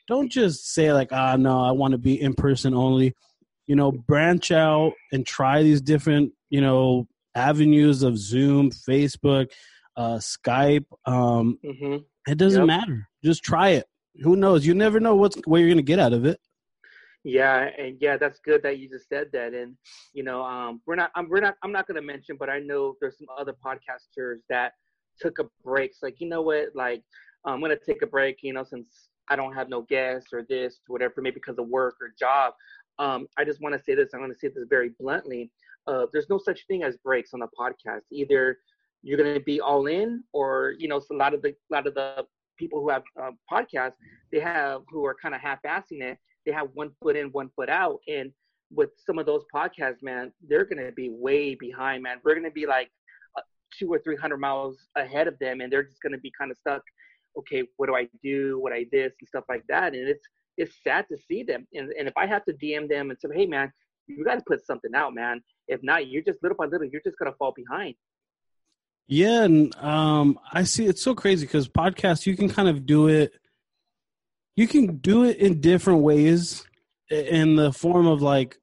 don't 0.06 0.32
just 0.32 0.72
say 0.72 0.90
like, 0.94 1.12
ah, 1.12 1.36
no, 1.36 1.60
I 1.60 1.72
want 1.72 1.92
to 1.92 1.98
be 1.98 2.18
in 2.18 2.32
person 2.32 2.72
only. 2.72 3.12
You 3.66 3.76
know, 3.76 3.92
branch 3.92 4.52
out 4.52 4.94
and 5.12 5.26
try 5.26 5.62
these 5.62 5.82
different, 5.82 6.32
you 6.48 6.62
know, 6.62 7.08
avenues 7.34 8.02
of 8.02 8.16
Zoom, 8.16 8.70
Facebook, 8.70 9.50
uh, 9.98 10.16
Skype. 10.16 10.86
Um, 11.04 11.58
mm-hmm. 11.62 11.96
It 12.26 12.38
doesn't 12.38 12.66
yep. 12.66 12.66
matter. 12.66 13.06
Just 13.22 13.42
try 13.42 13.72
it. 13.72 13.84
Who 14.22 14.34
knows? 14.34 14.64
You 14.64 14.72
never 14.72 14.98
know 14.98 15.14
what's 15.14 15.36
what 15.44 15.58
you're 15.58 15.68
gonna 15.68 15.82
get 15.82 15.98
out 15.98 16.14
of 16.14 16.24
it. 16.24 16.40
Yeah, 17.24 17.68
and 17.76 17.96
yeah, 18.00 18.16
that's 18.16 18.38
good 18.40 18.62
that 18.62 18.78
you 18.78 18.88
just 18.88 19.08
said 19.08 19.28
that. 19.32 19.52
And 19.52 19.76
you 20.12 20.22
know, 20.22 20.42
um, 20.42 20.80
we're 20.86 20.94
not, 20.94 21.10
I'm, 21.14 21.28
we're 21.28 21.40
not, 21.40 21.56
I'm 21.62 21.72
not 21.72 21.86
going 21.86 21.96
to 21.96 22.02
mention, 22.02 22.36
but 22.38 22.48
I 22.48 22.60
know 22.60 22.94
there's 23.00 23.18
some 23.18 23.26
other 23.38 23.54
podcasters 23.64 24.38
that 24.48 24.72
took 25.20 25.38
a 25.38 25.44
break. 25.64 25.90
It's 25.90 26.02
like, 26.02 26.20
you 26.20 26.28
know 26.28 26.42
what, 26.42 26.68
like 26.74 27.02
I'm 27.44 27.60
going 27.60 27.76
to 27.76 27.84
take 27.84 28.02
a 28.02 28.06
break. 28.06 28.38
You 28.42 28.52
know, 28.52 28.64
since 28.64 29.08
I 29.28 29.36
don't 29.36 29.52
have 29.52 29.68
no 29.68 29.82
guests 29.82 30.32
or 30.32 30.46
this, 30.48 30.78
or 30.88 30.92
whatever, 30.92 31.20
maybe 31.20 31.34
because 31.34 31.58
of 31.58 31.68
work 31.68 31.96
or 32.00 32.10
job. 32.18 32.54
Um, 32.98 33.26
I 33.36 33.44
just 33.44 33.60
want 33.60 33.76
to 33.76 33.82
say 33.82 33.94
this. 33.94 34.10
I'm 34.14 34.20
going 34.20 34.32
to 34.32 34.38
say 34.38 34.48
this 34.48 34.64
very 34.68 34.90
bluntly. 34.98 35.50
Uh, 35.86 36.06
there's 36.12 36.28
no 36.30 36.38
such 36.38 36.66
thing 36.66 36.82
as 36.82 36.96
breaks 36.98 37.30
on 37.34 37.42
a 37.42 37.48
podcast. 37.48 38.02
Either 38.10 38.58
you're 39.02 39.18
going 39.18 39.34
to 39.34 39.40
be 39.40 39.60
all 39.60 39.86
in, 39.86 40.22
or 40.32 40.74
you 40.78 40.88
know, 40.88 41.00
so 41.00 41.14
a 41.14 41.18
lot 41.18 41.34
of 41.34 41.42
the, 41.42 41.50
a 41.50 41.70
lot 41.70 41.86
of 41.86 41.94
the 41.94 42.24
people 42.58 42.80
who 42.80 42.88
have 42.88 43.02
uh, 43.20 43.30
podcasts, 43.50 43.94
they 44.32 44.40
have 44.40 44.82
who 44.88 45.04
are 45.04 45.16
kind 45.20 45.34
of 45.34 45.40
half-assing 45.40 46.00
it 46.02 46.18
they 46.48 46.54
have 46.54 46.68
one 46.74 46.90
foot 47.02 47.16
in, 47.16 47.28
one 47.28 47.50
foot 47.54 47.68
out. 47.68 48.00
And 48.08 48.32
with 48.72 48.90
some 49.06 49.18
of 49.18 49.26
those 49.26 49.44
podcasts, 49.54 50.02
man, 50.02 50.32
they're 50.48 50.64
going 50.64 50.84
to 50.84 50.92
be 50.92 51.10
way 51.10 51.54
behind, 51.54 52.02
man. 52.02 52.18
We're 52.24 52.34
going 52.34 52.44
to 52.44 52.50
be 52.50 52.66
like 52.66 52.90
uh, 53.36 53.42
two 53.78 53.92
or 53.92 53.98
three 53.98 54.16
hundred 54.16 54.38
miles 54.38 54.76
ahead 54.96 55.28
of 55.28 55.38
them, 55.38 55.60
and 55.60 55.72
they're 55.72 55.84
just 55.84 56.02
going 56.02 56.12
to 56.12 56.18
be 56.18 56.32
kind 56.38 56.50
of 56.50 56.56
stuck 56.56 56.82
okay, 57.38 57.64
what 57.76 57.86
do 57.86 57.94
I 57.94 58.08
do? 58.22 58.58
What 58.60 58.72
I 58.72 58.86
this 58.90 59.12
and 59.20 59.28
stuff 59.28 59.44
like 59.48 59.64
that. 59.68 59.94
And 59.94 60.08
it's 60.08 60.26
it's 60.56 60.74
sad 60.82 61.06
to 61.10 61.16
see 61.28 61.42
them. 61.42 61.66
And 61.74 61.92
and 61.98 62.08
if 62.08 62.16
I 62.16 62.26
have 62.26 62.44
to 62.46 62.52
DM 62.52 62.88
them 62.88 63.10
and 63.10 63.18
say, 63.18 63.28
hey 63.32 63.46
man, 63.46 63.72
you 64.06 64.24
got 64.24 64.36
to 64.36 64.44
put 64.46 64.64
something 64.66 64.94
out, 64.94 65.14
man. 65.14 65.40
If 65.68 65.82
not, 65.82 66.08
you're 66.08 66.22
just 66.22 66.42
little 66.42 66.56
by 66.56 66.66
little, 66.66 66.86
you're 66.86 67.02
just 67.04 67.18
gonna 67.18 67.34
fall 67.38 67.52
behind. 67.54 67.94
Yeah, 69.06 69.44
and 69.44 69.74
um, 69.76 70.38
I 70.52 70.64
see 70.64 70.86
it's 70.86 71.02
so 71.02 71.14
crazy 71.14 71.46
because 71.46 71.68
podcasts 71.68 72.26
you 72.26 72.36
can 72.36 72.48
kind 72.48 72.68
of 72.68 72.84
do 72.84 73.08
it. 73.08 73.32
You 74.58 74.66
can 74.66 74.96
do 74.96 75.22
it 75.22 75.36
in 75.36 75.60
different 75.60 76.00
ways, 76.00 76.66
in 77.08 77.54
the 77.54 77.72
form 77.72 78.08
of 78.08 78.22
like, 78.22 78.58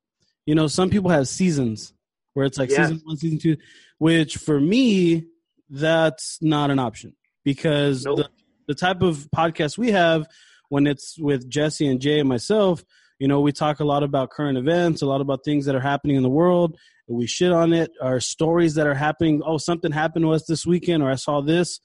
you 0.46 0.54
know, 0.54 0.68
some 0.68 0.90
people 0.90 1.10
have 1.10 1.26
seasons 1.26 1.94
where 2.34 2.46
it's 2.46 2.58
like 2.58 2.70
yes. 2.70 2.90
season 2.90 3.02
one, 3.06 3.16
season 3.16 3.40
two, 3.40 3.56
which 3.98 4.36
for 4.36 4.60
me, 4.60 5.28
that's 5.70 6.38
not 6.42 6.70
an 6.70 6.80
option 6.80 7.16
because 7.46 8.04
nope. 8.04 8.18
the, 8.18 8.30
the 8.68 8.76
type 8.76 9.04
of 9.04 9.30
podcast 9.34 9.78
we 9.78 9.92
have 9.92 10.28
when 10.68 10.86
it's 10.86 11.18
with 11.18 11.50
Jesse 11.50 11.88
and 11.88 12.02
Jay 12.02 12.20
and 12.20 12.28
myself, 12.28 12.84
you 13.18 13.30
know, 13.30 13.40
we 13.40 13.54
talk 13.54 13.80
a 13.80 13.86
lot 13.86 14.04
about 14.04 14.32
current 14.32 14.58
events, 14.58 15.02
a 15.02 15.06
lot 15.06 15.22
about 15.22 15.46
things 15.46 15.66
that 15.66 15.76
are 15.76 15.80
happening 15.80 16.18
in 16.18 16.24
the 16.24 16.30
world. 16.30 16.78
We 17.08 17.26
shit 17.26 17.54
on 17.54 17.72
it, 17.72 17.92
our 18.02 18.20
stories 18.20 18.76
that 18.76 18.86
are 18.86 18.96
happening. 18.96 19.42
Oh, 19.46 19.58
something 19.58 19.94
happened 19.94 20.26
to 20.26 20.34
us 20.34 20.46
this 20.46 20.66
weekend, 20.66 21.04
or 21.04 21.10
I 21.10 21.16
saw 21.16 21.40
this. 21.40 21.80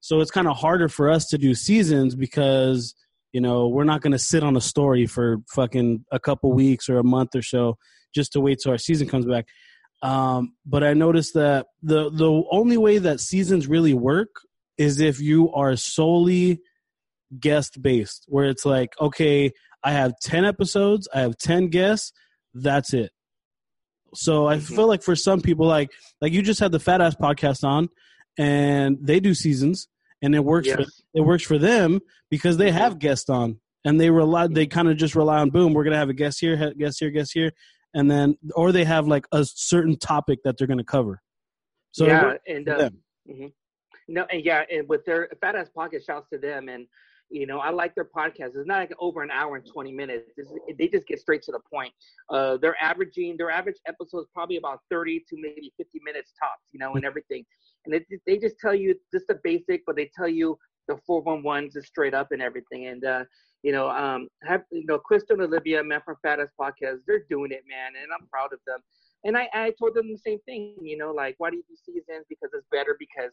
So 0.00 0.18
it's 0.20 0.32
kind 0.32 0.48
of 0.48 0.56
harder 0.56 0.88
for 0.88 1.08
us 1.08 1.28
to 1.28 1.38
do 1.38 1.54
seasons 1.54 2.16
because 2.16 2.96
you 3.32 3.40
know 3.40 3.68
we're 3.68 3.84
not 3.84 4.00
going 4.00 4.12
to 4.12 4.18
sit 4.18 4.42
on 4.42 4.56
a 4.56 4.60
story 4.60 5.06
for 5.06 5.38
fucking 5.54 6.04
a 6.12 6.20
couple 6.20 6.52
weeks 6.52 6.88
or 6.88 6.98
a 6.98 7.04
month 7.04 7.34
or 7.34 7.42
so 7.42 7.76
just 8.14 8.32
to 8.32 8.40
wait 8.40 8.58
till 8.62 8.72
our 8.72 8.78
season 8.78 9.08
comes 9.08 9.26
back. 9.26 9.46
Um, 10.02 10.54
but 10.66 10.82
I 10.82 10.94
noticed 10.94 11.34
that 11.34 11.66
the 11.82 12.10
the 12.10 12.42
only 12.50 12.76
way 12.76 12.98
that 12.98 13.20
seasons 13.20 13.66
really 13.66 13.94
work 13.94 14.30
is 14.76 15.00
if 15.00 15.20
you 15.20 15.52
are 15.52 15.76
solely 15.76 16.60
guest 17.38 17.80
based, 17.80 18.24
where 18.26 18.46
it's 18.46 18.64
like, 18.64 18.90
okay, 19.00 19.52
I 19.84 19.92
have 19.92 20.14
ten 20.20 20.44
episodes, 20.44 21.08
I 21.14 21.20
have 21.20 21.38
ten 21.38 21.68
guests, 21.68 22.12
that's 22.52 22.92
it. 22.92 23.12
So 24.14 24.46
I 24.46 24.56
mm-hmm. 24.56 24.74
feel 24.74 24.88
like 24.88 25.02
for 25.02 25.16
some 25.16 25.40
people, 25.40 25.66
like 25.66 25.90
like 26.20 26.32
you 26.32 26.42
just 26.42 26.60
had 26.60 26.72
the 26.72 26.80
Fat 26.80 27.00
Ass 27.00 27.14
podcast 27.14 27.64
on, 27.64 27.88
and 28.36 28.98
they 29.00 29.20
do 29.20 29.34
seasons, 29.34 29.88
and 30.22 30.34
it 30.34 30.44
works. 30.44 30.68
Yes. 30.68 30.76
For, 30.76 30.84
it 31.14 31.20
works 31.20 31.42
for 31.42 31.58
them 31.58 32.00
because 32.30 32.56
they 32.56 32.70
have 32.70 32.98
guests 32.98 33.28
on, 33.28 33.58
and 33.84 34.00
they 34.00 34.10
rely. 34.10 34.46
They 34.46 34.66
kind 34.66 34.88
of 34.88 34.96
just 34.96 35.14
rely 35.14 35.40
on 35.40 35.50
boom. 35.50 35.74
We're 35.74 35.84
gonna 35.84 35.96
have 35.96 36.08
a 36.08 36.14
guest 36.14 36.40
here, 36.40 36.72
guest 36.78 37.00
here, 37.00 37.10
guest 37.10 37.32
here, 37.34 37.52
and 37.94 38.10
then 38.10 38.36
or 38.54 38.72
they 38.72 38.84
have 38.84 39.06
like 39.06 39.26
a 39.32 39.44
certain 39.44 39.98
topic 39.98 40.40
that 40.44 40.56
they're 40.56 40.66
going 40.66 40.78
to 40.78 40.84
cover. 40.84 41.20
So 41.92 42.06
yeah, 42.06 42.34
and 42.46 42.68
uh, 42.68 42.90
mm-hmm. 43.28 43.46
no, 44.08 44.26
and 44.30 44.44
yeah, 44.44 44.64
and 44.72 44.88
with 44.88 45.04
their 45.04 45.28
fat 45.40 45.56
ass 45.56 45.68
pocket, 45.68 46.02
shouts 46.04 46.28
to 46.32 46.38
them, 46.38 46.68
and 46.68 46.86
you 47.28 47.46
know 47.46 47.58
I 47.58 47.70
like 47.70 47.94
their 47.94 48.08
podcast. 48.16 48.56
It's 48.56 48.66
not 48.66 48.78
like 48.78 48.94
over 48.98 49.22
an 49.22 49.30
hour 49.30 49.56
and 49.56 49.66
twenty 49.70 49.92
minutes. 49.92 50.30
It's, 50.36 50.50
they 50.78 50.88
just 50.88 51.06
get 51.06 51.20
straight 51.20 51.42
to 51.42 51.52
the 51.52 51.60
point. 51.72 51.92
Uh, 52.30 52.56
they're 52.56 52.80
averaging 52.80 53.36
their 53.36 53.50
average 53.50 53.76
episodes 53.86 54.28
probably 54.32 54.56
about 54.56 54.80
thirty 54.90 55.18
to 55.28 55.36
maybe 55.36 55.72
fifty 55.76 56.00
minutes 56.02 56.32
tops, 56.38 56.62
you 56.72 56.78
know, 56.78 56.94
and 56.94 57.04
everything. 57.04 57.44
And 57.84 57.94
it, 57.94 58.06
they 58.26 58.38
just 58.38 58.56
tell 58.60 58.74
you 58.74 58.94
just 59.12 59.26
the 59.28 59.40
basic, 59.42 59.82
but 59.86 59.96
they 59.96 60.10
tell 60.16 60.28
you 60.28 60.58
the 60.88 60.98
four 61.06 61.20
one 61.22 61.42
ones 61.42 61.74
just 61.74 61.88
straight 61.88 62.14
up 62.14 62.28
and 62.32 62.42
everything. 62.42 62.86
And 62.86 63.04
uh, 63.04 63.24
you 63.62 63.72
know, 63.72 63.88
um, 63.90 64.28
have 64.42 64.62
you 64.70 64.84
know, 64.86 64.98
Crystal 64.98 65.34
and 65.34 65.42
Olivia, 65.42 65.82
man 65.82 66.00
from 66.04 66.16
Fat 66.22 66.40
Ass 66.40 66.48
Podcast, 66.60 66.98
they're 67.06 67.24
doing 67.30 67.52
it, 67.52 67.62
man, 67.68 67.92
and 68.00 68.12
I'm 68.12 68.26
proud 68.28 68.52
of 68.52 68.60
them. 68.66 68.80
And 69.24 69.36
I, 69.36 69.48
I 69.54 69.72
told 69.78 69.94
them 69.94 70.10
the 70.10 70.18
same 70.18 70.40
thing, 70.40 70.74
you 70.82 70.96
know, 70.96 71.12
like 71.12 71.36
why 71.38 71.50
do 71.50 71.56
you 71.56 71.64
do 71.68 71.76
seasons? 71.76 72.26
Because 72.28 72.50
it's 72.54 72.66
better 72.72 72.96
because 72.98 73.30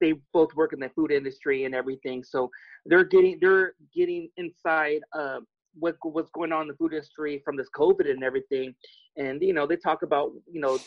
they 0.00 0.14
both 0.32 0.54
work 0.54 0.72
in 0.72 0.80
the 0.80 0.90
food 0.90 1.10
industry 1.10 1.64
and 1.64 1.74
everything. 1.74 2.22
So 2.22 2.50
they're 2.84 3.04
getting 3.04 3.38
they're 3.40 3.74
getting 3.94 4.28
inside 4.36 5.00
uh, 5.16 5.40
what 5.78 5.96
what's 6.02 6.30
going 6.30 6.52
on 6.52 6.62
in 6.62 6.68
the 6.68 6.74
food 6.74 6.92
industry 6.92 7.40
from 7.44 7.56
this 7.56 7.68
COVID 7.74 8.10
and 8.10 8.22
everything. 8.22 8.74
And 9.16 9.40
you 9.42 9.54
know, 9.54 9.66
they 9.66 9.76
talk 9.76 10.02
about 10.02 10.32
you 10.50 10.60
know 10.60 10.78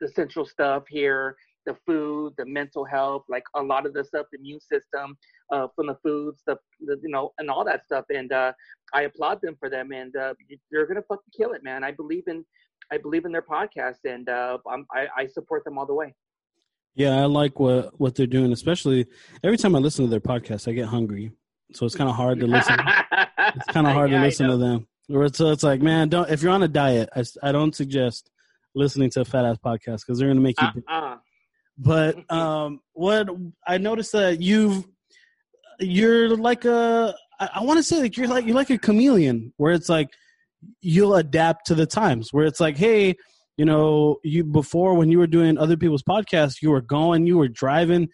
the 0.00 0.08
central 0.08 0.46
stuff 0.46 0.84
here 0.88 1.36
the 1.66 1.76
food, 1.86 2.34
the 2.38 2.46
mental 2.46 2.84
health, 2.84 3.24
like 3.28 3.44
a 3.54 3.62
lot 3.62 3.86
of 3.86 3.94
the 3.94 4.04
stuff, 4.04 4.26
the 4.32 4.38
immune 4.38 4.60
system 4.60 5.16
uh, 5.52 5.68
from 5.74 5.86
the 5.86 5.96
foods, 6.02 6.42
the, 6.46 6.56
the, 6.80 6.98
you 7.02 7.10
know, 7.10 7.32
and 7.38 7.50
all 7.50 7.64
that 7.64 7.84
stuff. 7.84 8.04
And 8.14 8.32
uh, 8.32 8.52
I 8.92 9.02
applaud 9.02 9.40
them 9.42 9.56
for 9.58 9.70
them, 9.70 9.92
and 9.92 10.14
uh, 10.16 10.34
they're 10.70 10.86
gonna 10.86 11.02
fucking 11.02 11.32
kill 11.36 11.52
it, 11.52 11.62
man. 11.62 11.84
I 11.84 11.92
believe 11.92 12.24
in, 12.26 12.44
I 12.90 12.98
believe 12.98 13.24
in 13.24 13.32
their 13.32 13.42
podcast, 13.42 13.98
and 14.04 14.28
uh, 14.28 14.58
I, 14.92 15.06
I 15.16 15.26
support 15.26 15.64
them 15.64 15.78
all 15.78 15.86
the 15.86 15.94
way. 15.94 16.14
Yeah, 16.94 17.20
I 17.20 17.24
like 17.24 17.58
what 17.58 17.98
what 17.98 18.14
they're 18.14 18.26
doing. 18.26 18.52
Especially 18.52 19.06
every 19.42 19.56
time 19.56 19.74
I 19.74 19.78
listen 19.78 20.04
to 20.04 20.10
their 20.10 20.20
podcast, 20.20 20.68
I 20.68 20.72
get 20.72 20.86
hungry, 20.86 21.32
so 21.72 21.86
it's 21.86 21.94
kind 21.94 22.10
of 22.10 22.16
hard 22.16 22.40
to 22.40 22.46
listen. 22.46 22.76
it's 23.38 23.66
kind 23.68 23.86
of 23.86 23.94
hard 23.94 24.10
yeah, 24.10 24.18
to 24.18 24.24
listen 24.24 24.48
to 24.48 24.56
them. 24.56 24.86
So 25.32 25.50
it's 25.50 25.62
like, 25.62 25.80
man, 25.80 26.08
don't 26.08 26.28
if 26.30 26.42
you're 26.42 26.52
on 26.52 26.62
a 26.62 26.68
diet, 26.68 27.08
I, 27.14 27.24
I 27.42 27.52
don't 27.52 27.74
suggest 27.74 28.30
listening 28.74 29.10
to 29.10 29.22
a 29.22 29.24
fat 29.24 29.44
ass 29.44 29.58
podcast 29.64 30.00
because 30.06 30.18
they're 30.18 30.28
gonna 30.28 30.40
make 30.40 30.60
you. 30.60 30.68
Uh-uh. 30.88 31.16
But 31.78 32.30
um, 32.32 32.80
what 32.92 33.28
I 33.66 33.78
noticed 33.78 34.12
that 34.12 34.40
you've 34.40 34.84
you're 35.80 36.36
like 36.36 36.64
a 36.64 37.14
I, 37.40 37.50
I 37.54 37.62
want 37.62 37.78
to 37.78 37.82
say 37.82 38.00
like 38.00 38.16
you're 38.16 38.28
like 38.28 38.46
you're 38.46 38.56
like 38.56 38.70
a 38.70 38.78
chameleon 38.78 39.52
where 39.56 39.72
it's 39.72 39.88
like 39.88 40.10
you'll 40.80 41.16
adapt 41.16 41.66
to 41.66 41.74
the 41.74 41.86
times 41.86 42.32
where 42.32 42.44
it's 42.44 42.60
like 42.60 42.76
hey 42.76 43.16
you 43.56 43.64
know 43.64 44.18
you 44.22 44.44
before 44.44 44.94
when 44.94 45.10
you 45.10 45.18
were 45.18 45.26
doing 45.26 45.58
other 45.58 45.76
people's 45.76 46.02
podcasts 46.02 46.62
you 46.62 46.70
were 46.70 46.80
going 46.80 47.26
you 47.26 47.36
were 47.36 47.48
driving 47.48 48.08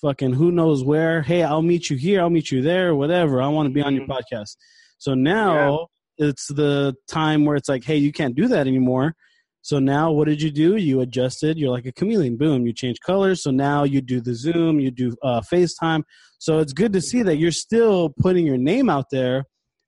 fucking 0.00 0.32
who 0.32 0.50
knows 0.50 0.82
where 0.82 1.22
hey 1.22 1.42
i'll 1.42 1.62
meet 1.62 1.88
you 1.88 1.96
here 1.96 2.20
i'll 2.20 2.30
meet 2.30 2.50
you 2.50 2.60
there 2.60 2.94
whatever 2.94 3.40
i 3.40 3.46
want 3.46 3.66
to 3.66 3.72
be 3.72 3.82
on 3.82 3.94
your 3.94 4.04
mm-hmm. 4.04 4.12
podcast 4.12 4.56
so 4.98 5.14
now 5.14 5.86
yeah. 6.18 6.28
it's 6.28 6.48
the 6.48 6.94
time 7.08 7.44
where 7.44 7.56
it's 7.56 7.68
like 7.68 7.84
hey 7.84 7.96
you 7.96 8.12
can't 8.12 8.34
do 8.34 8.48
that 8.48 8.66
anymore 8.66 9.14
so 9.62 9.78
now 9.78 10.10
what 10.10 10.26
did 10.26 10.42
you 10.42 10.50
do? 10.50 10.76
You 10.76 11.00
adjusted. 11.00 11.56
You're 11.56 11.70
like 11.70 11.86
a 11.86 11.92
chameleon. 11.92 12.36
Boom, 12.36 12.66
you 12.66 12.72
change 12.72 12.98
colors. 13.00 13.44
So 13.44 13.52
now 13.52 13.84
you 13.84 14.00
do 14.00 14.20
the 14.20 14.34
Zoom, 14.34 14.80
you 14.80 14.90
do 14.90 15.14
uh, 15.22 15.40
FaceTime. 15.40 16.02
So 16.38 16.58
it's 16.58 16.72
good 16.72 16.92
to 16.94 17.00
see 17.00 17.22
that 17.22 17.36
you're 17.36 17.52
still 17.52 18.12
putting 18.20 18.44
your 18.44 18.58
name 18.58 18.90
out 18.90 19.06
there 19.10 19.44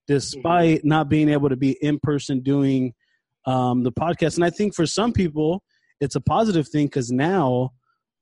despite 0.06 0.78
mm-hmm. 0.78 0.88
not 0.88 1.08
being 1.08 1.28
able 1.28 1.48
to 1.48 1.56
be 1.56 1.72
in 1.82 1.98
person 1.98 2.40
doing 2.40 2.92
um, 3.46 3.82
the 3.82 3.90
podcast. 3.90 4.36
And 4.36 4.44
I 4.44 4.50
think 4.50 4.74
for 4.74 4.86
some 4.86 5.12
people, 5.12 5.64
it's 6.00 6.14
a 6.14 6.20
positive 6.20 6.68
thing 6.68 6.86
because 6.86 7.10
now 7.10 7.70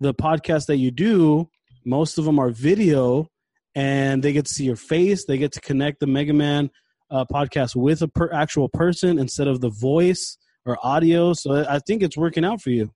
the 0.01 0.15
podcast 0.15 0.67
that 0.67 0.79
you 0.79 0.91
do, 0.91 1.51
most 1.85 2.17
of 2.17 2.25
them 2.25 2.39
are 2.39 2.51
video 2.51 3.29
and 3.75 4.23
they 4.23 4.33
get 4.33 4.47
to 4.47 4.55
see 4.55 4.65
your 4.65 4.77
face. 4.77 5.27
They 5.27 5.37
get 5.37 5.53
to 5.53 5.61
connect 5.61 6.01
the 6.01 6.07
Mega 6.07 6.33
Man 6.33 6.71
uh, 7.11 7.27
podcast 7.31 7.77
with 7.77 8.01
a 8.01 8.09
per- 8.09 8.33
actual 8.33 8.71
person 8.71 9.19
instead 9.19 9.49
of 9.49 9.61
the 9.61 9.69
voice 9.69 10.39
or 10.65 10.79
audio. 10.83 11.33
So 11.33 11.65
I 11.69 11.79
think 11.79 12.03
it's 12.03 12.17
working 12.17 12.45
out 12.45 12.61
for 12.61 12.71
you. 12.71 12.91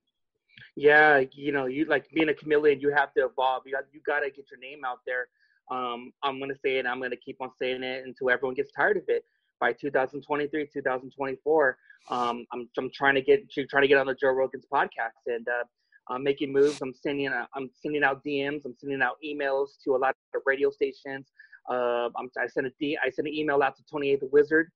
Yeah, 0.75 1.23
you 1.31 1.51
know, 1.51 1.65
you 1.65 1.85
like 1.85 2.07
being 2.13 2.29
a 2.29 2.33
chameleon, 2.33 2.79
you 2.79 2.93
have 2.95 3.13
to 3.15 3.25
evolve. 3.25 3.63
You 3.65 3.73
got 3.73 3.85
you 3.91 3.99
got 4.05 4.19
to 4.19 4.29
get 4.29 4.45
your 4.51 4.59
name 4.59 4.85
out 4.85 4.99
there. 5.07 5.27
Um, 5.71 6.13
I'm 6.23 6.39
gonna 6.39 6.55
say 6.63 6.77
it. 6.77 6.85
I'm 6.85 7.01
gonna 7.01 7.15
keep 7.17 7.37
on 7.41 7.49
saying 7.59 7.83
it 7.83 8.05
until 8.05 8.29
everyone 8.29 8.55
gets 8.55 8.71
tired 8.71 8.97
of 8.97 9.03
it. 9.07 9.25
By 9.59 9.73
2023, 9.73 10.67
2024, 10.71 11.77
um, 12.09 12.45
I'm 12.53 12.69
I'm 12.77 12.91
trying 12.93 13.15
to 13.15 13.21
get 13.21 13.49
to 13.51 13.65
trying 13.65 13.81
to 13.81 13.87
get 13.87 13.97
on 13.97 14.05
the 14.05 14.13
Joe 14.13 14.29
Rogan's 14.29 14.67
podcast 14.71 15.25
and 15.25 15.47
uh, 15.47 15.63
I'm 16.09 16.23
making 16.23 16.53
moves. 16.53 16.79
I'm 16.81 16.93
sending 16.93 17.27
uh, 17.29 17.47
I'm 17.55 17.71
sending 17.73 18.03
out 18.03 18.23
DMs. 18.23 18.65
I'm 18.65 18.75
sending 18.77 19.01
out 19.01 19.15
emails 19.25 19.81
to 19.83 19.95
a 19.95 19.97
lot 19.97 20.15
of 20.35 20.41
radio 20.45 20.69
stations. 20.69 21.31
Uh, 21.69 22.09
I'm, 22.15 22.29
I 22.39 22.47
sent 22.47 22.67
a 22.67 22.71
D 22.79 22.97
I 23.03 23.09
sent 23.09 23.27
an 23.27 23.33
email 23.33 23.63
out 23.63 23.75
to 23.77 23.83
28 23.89 24.19
the 24.19 24.27
Wizard 24.27 24.69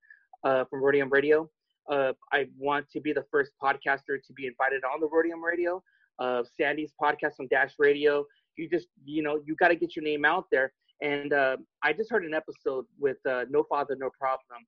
uh, 0.44 0.66
from 0.66 0.84
Rhodium 0.84 1.10
Radio 1.10 1.48
uh, 1.92 2.14
I 2.32 2.48
want 2.58 2.90
to 2.92 3.02
be 3.02 3.14
the 3.14 3.26
first 3.30 3.52
podcaster 3.62 4.18
to 4.26 4.34
be 4.36 4.48
invited 4.48 4.82
on 4.84 5.02
the 5.02 5.08
Rhodium 5.12 5.44
Radio. 5.44 5.84
Uh, 6.20 6.44
Sandy's 6.58 6.94
podcast 7.02 7.34
on 7.40 7.48
Dash 7.52 7.74
Radio. 7.78 8.26
You 8.58 8.70
just, 8.70 8.88
you 9.06 9.22
know, 9.22 9.42
you 9.46 9.56
got 9.56 9.70
to 9.70 9.76
get 9.76 9.96
your 9.96 10.04
name 10.04 10.26
out 10.26 10.46
there. 10.52 10.72
And 11.02 11.34
uh, 11.34 11.58
I 11.84 11.94
just 11.94 12.10
heard 12.10 12.26
an 12.26 12.34
episode 12.34 12.86
with 13.00 13.18
uh, 13.30 13.46
No 13.50 13.64
Father, 13.70 13.96
No 14.00 14.10
Problem, 14.18 14.66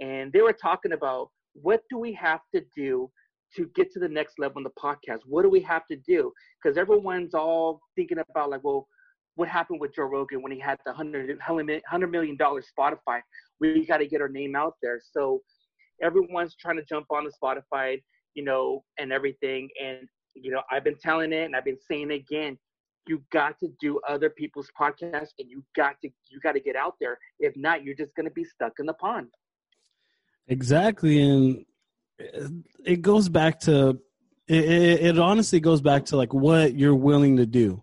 and 0.00 0.32
they 0.32 0.40
were 0.40 0.52
talking 0.52 0.92
about 0.92 1.28
what 1.52 1.82
do 1.90 1.98
we 1.98 2.12
have 2.14 2.40
to 2.54 2.62
do 2.74 3.10
to 3.54 3.70
get 3.76 3.92
to 3.92 4.00
the 4.00 4.08
next 4.08 4.38
level 4.38 4.58
in 4.58 4.64
the 4.64 4.70
podcast? 4.70 5.20
What 5.26 5.42
do 5.42 5.50
we 5.50 5.60
have 5.60 5.86
to 5.90 5.96
do? 5.96 6.32
Because 6.62 6.76
everyone's 6.76 7.34
all 7.34 7.80
thinking 7.94 8.18
about 8.18 8.50
like, 8.50 8.64
well, 8.64 8.88
what 9.36 9.48
happened 9.48 9.80
with 9.80 9.94
Joe 9.94 10.04
Rogan 10.04 10.42
when 10.42 10.52
he 10.52 10.58
had 10.58 10.78
the 10.86 10.92
hundred 10.92 11.38
hundred 11.40 12.10
million 12.10 12.36
dollar 12.36 12.62
Spotify? 12.62 13.20
We 13.60 13.84
got 13.86 13.98
to 13.98 14.06
get 14.06 14.20
our 14.20 14.28
name 14.28 14.56
out 14.56 14.74
there. 14.82 15.00
So 15.12 15.42
everyone's 16.02 16.54
trying 16.56 16.76
to 16.76 16.84
jump 16.84 17.06
on 17.10 17.24
the 17.24 17.32
Spotify, 17.32 18.02
you 18.34 18.44
know, 18.44 18.84
and 18.98 19.12
everything. 19.12 19.68
And 19.82 20.08
you 20.34 20.50
know, 20.50 20.62
I've 20.70 20.84
been 20.84 20.98
telling 21.00 21.32
it, 21.32 21.44
and 21.44 21.54
I've 21.56 21.64
been 21.64 21.78
saying 21.88 22.10
it 22.10 22.14
again. 22.14 22.58
You 23.06 23.22
got 23.30 23.60
to 23.60 23.68
do 23.80 24.00
other 24.08 24.30
people's 24.30 24.68
podcasts, 24.80 25.34
and 25.38 25.48
you 25.48 25.62
got 25.76 26.00
to 26.02 26.08
you 26.28 26.40
got 26.42 26.52
to 26.52 26.60
get 26.60 26.76
out 26.76 26.94
there. 27.00 27.18
If 27.38 27.56
not, 27.56 27.84
you're 27.84 27.94
just 27.94 28.14
going 28.14 28.26
to 28.26 28.32
be 28.32 28.44
stuck 28.44 28.72
in 28.78 28.86
the 28.86 28.94
pond. 28.94 29.28
Exactly, 30.48 31.20
and 31.22 31.64
it 32.84 33.02
goes 33.02 33.28
back 33.28 33.60
to 33.60 33.98
it, 34.46 34.64
it 35.04 35.18
honestly 35.18 35.60
goes 35.60 35.80
back 35.80 36.06
to 36.06 36.16
like 36.16 36.32
what 36.32 36.74
you're 36.74 36.94
willing 36.94 37.38
to 37.38 37.46
do 37.46 37.82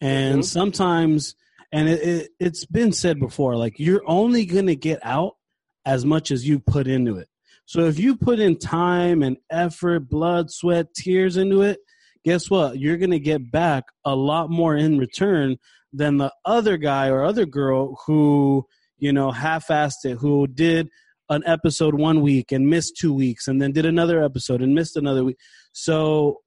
and 0.00 0.34
mm-hmm. 0.34 0.42
sometimes 0.42 1.34
and 1.72 1.88
it, 1.88 2.02
it, 2.02 2.30
it's 2.38 2.66
been 2.66 2.92
said 2.92 3.18
before 3.18 3.56
like 3.56 3.78
you're 3.78 4.02
only 4.06 4.44
going 4.44 4.66
to 4.66 4.76
get 4.76 5.00
out 5.02 5.36
as 5.84 6.04
much 6.04 6.30
as 6.30 6.46
you 6.46 6.58
put 6.58 6.86
into 6.86 7.16
it 7.16 7.28
so 7.66 7.86
if 7.86 7.98
you 7.98 8.16
put 8.16 8.38
in 8.38 8.58
time 8.58 9.22
and 9.22 9.36
effort 9.50 10.08
blood 10.08 10.50
sweat 10.50 10.86
tears 10.94 11.36
into 11.36 11.62
it 11.62 11.78
guess 12.24 12.48
what? 12.50 12.78
You're 12.78 12.96
going 12.96 13.10
to 13.10 13.20
get 13.20 13.50
back 13.50 13.84
a 14.04 14.16
lot 14.16 14.50
more 14.50 14.76
in 14.76 14.98
return 14.98 15.58
than 15.92 16.16
the 16.16 16.32
other 16.44 16.76
guy 16.76 17.08
or 17.08 17.22
other 17.22 17.46
girl 17.46 18.00
who 18.06 18.66
you 18.98 19.12
know 19.12 19.30
half-assed 19.30 20.04
it 20.04 20.16
who 20.16 20.46
did 20.46 20.88
an 21.30 21.42
episode 21.46 21.94
one 21.94 22.20
week 22.20 22.52
and 22.52 22.68
missed 22.68 22.96
two 22.96 23.12
weeks 23.12 23.48
and 23.48 23.60
then 23.60 23.72
did 23.72 23.86
another 23.86 24.22
episode 24.22 24.60
and 24.62 24.74
missed 24.74 24.96
another 24.96 25.24
week. 25.24 25.36
So 25.72 26.40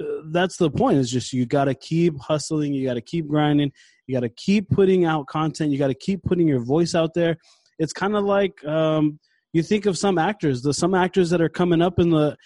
uh, 0.00 0.22
that's 0.30 0.56
the 0.56 0.70
point. 0.70 0.98
Is 0.98 1.10
just 1.10 1.32
you 1.32 1.46
got 1.46 1.64
to 1.64 1.74
keep 1.74 2.18
hustling 2.20 2.72
you 2.72 2.86
got 2.86 2.94
to 2.94 3.02
keep 3.02 3.26
grinding 3.26 3.72
you 4.06 4.14
got 4.14 4.20
to 4.20 4.28
keep 4.28 4.70
putting 4.70 5.04
out 5.04 5.26
content 5.26 5.70
you 5.70 5.78
got 5.78 5.88
to 5.88 5.94
keep 5.94 6.22
putting 6.22 6.48
your 6.48 6.60
voice 6.60 6.94
out 6.94 7.14
there. 7.14 7.36
It's 7.78 7.92
kind 7.92 8.14
of 8.16 8.24
like 8.24 8.64
um, 8.64 9.18
you 9.54 9.62
think 9.62 9.86
of 9.86 9.96
some 9.96 10.18
actors 10.18 10.60
the 10.60 10.74
some 10.74 10.94
actors 10.94 11.30
that 11.30 11.40
are 11.40 11.48
coming 11.48 11.80
up 11.80 11.98
in 11.98 12.10
the 12.10 12.36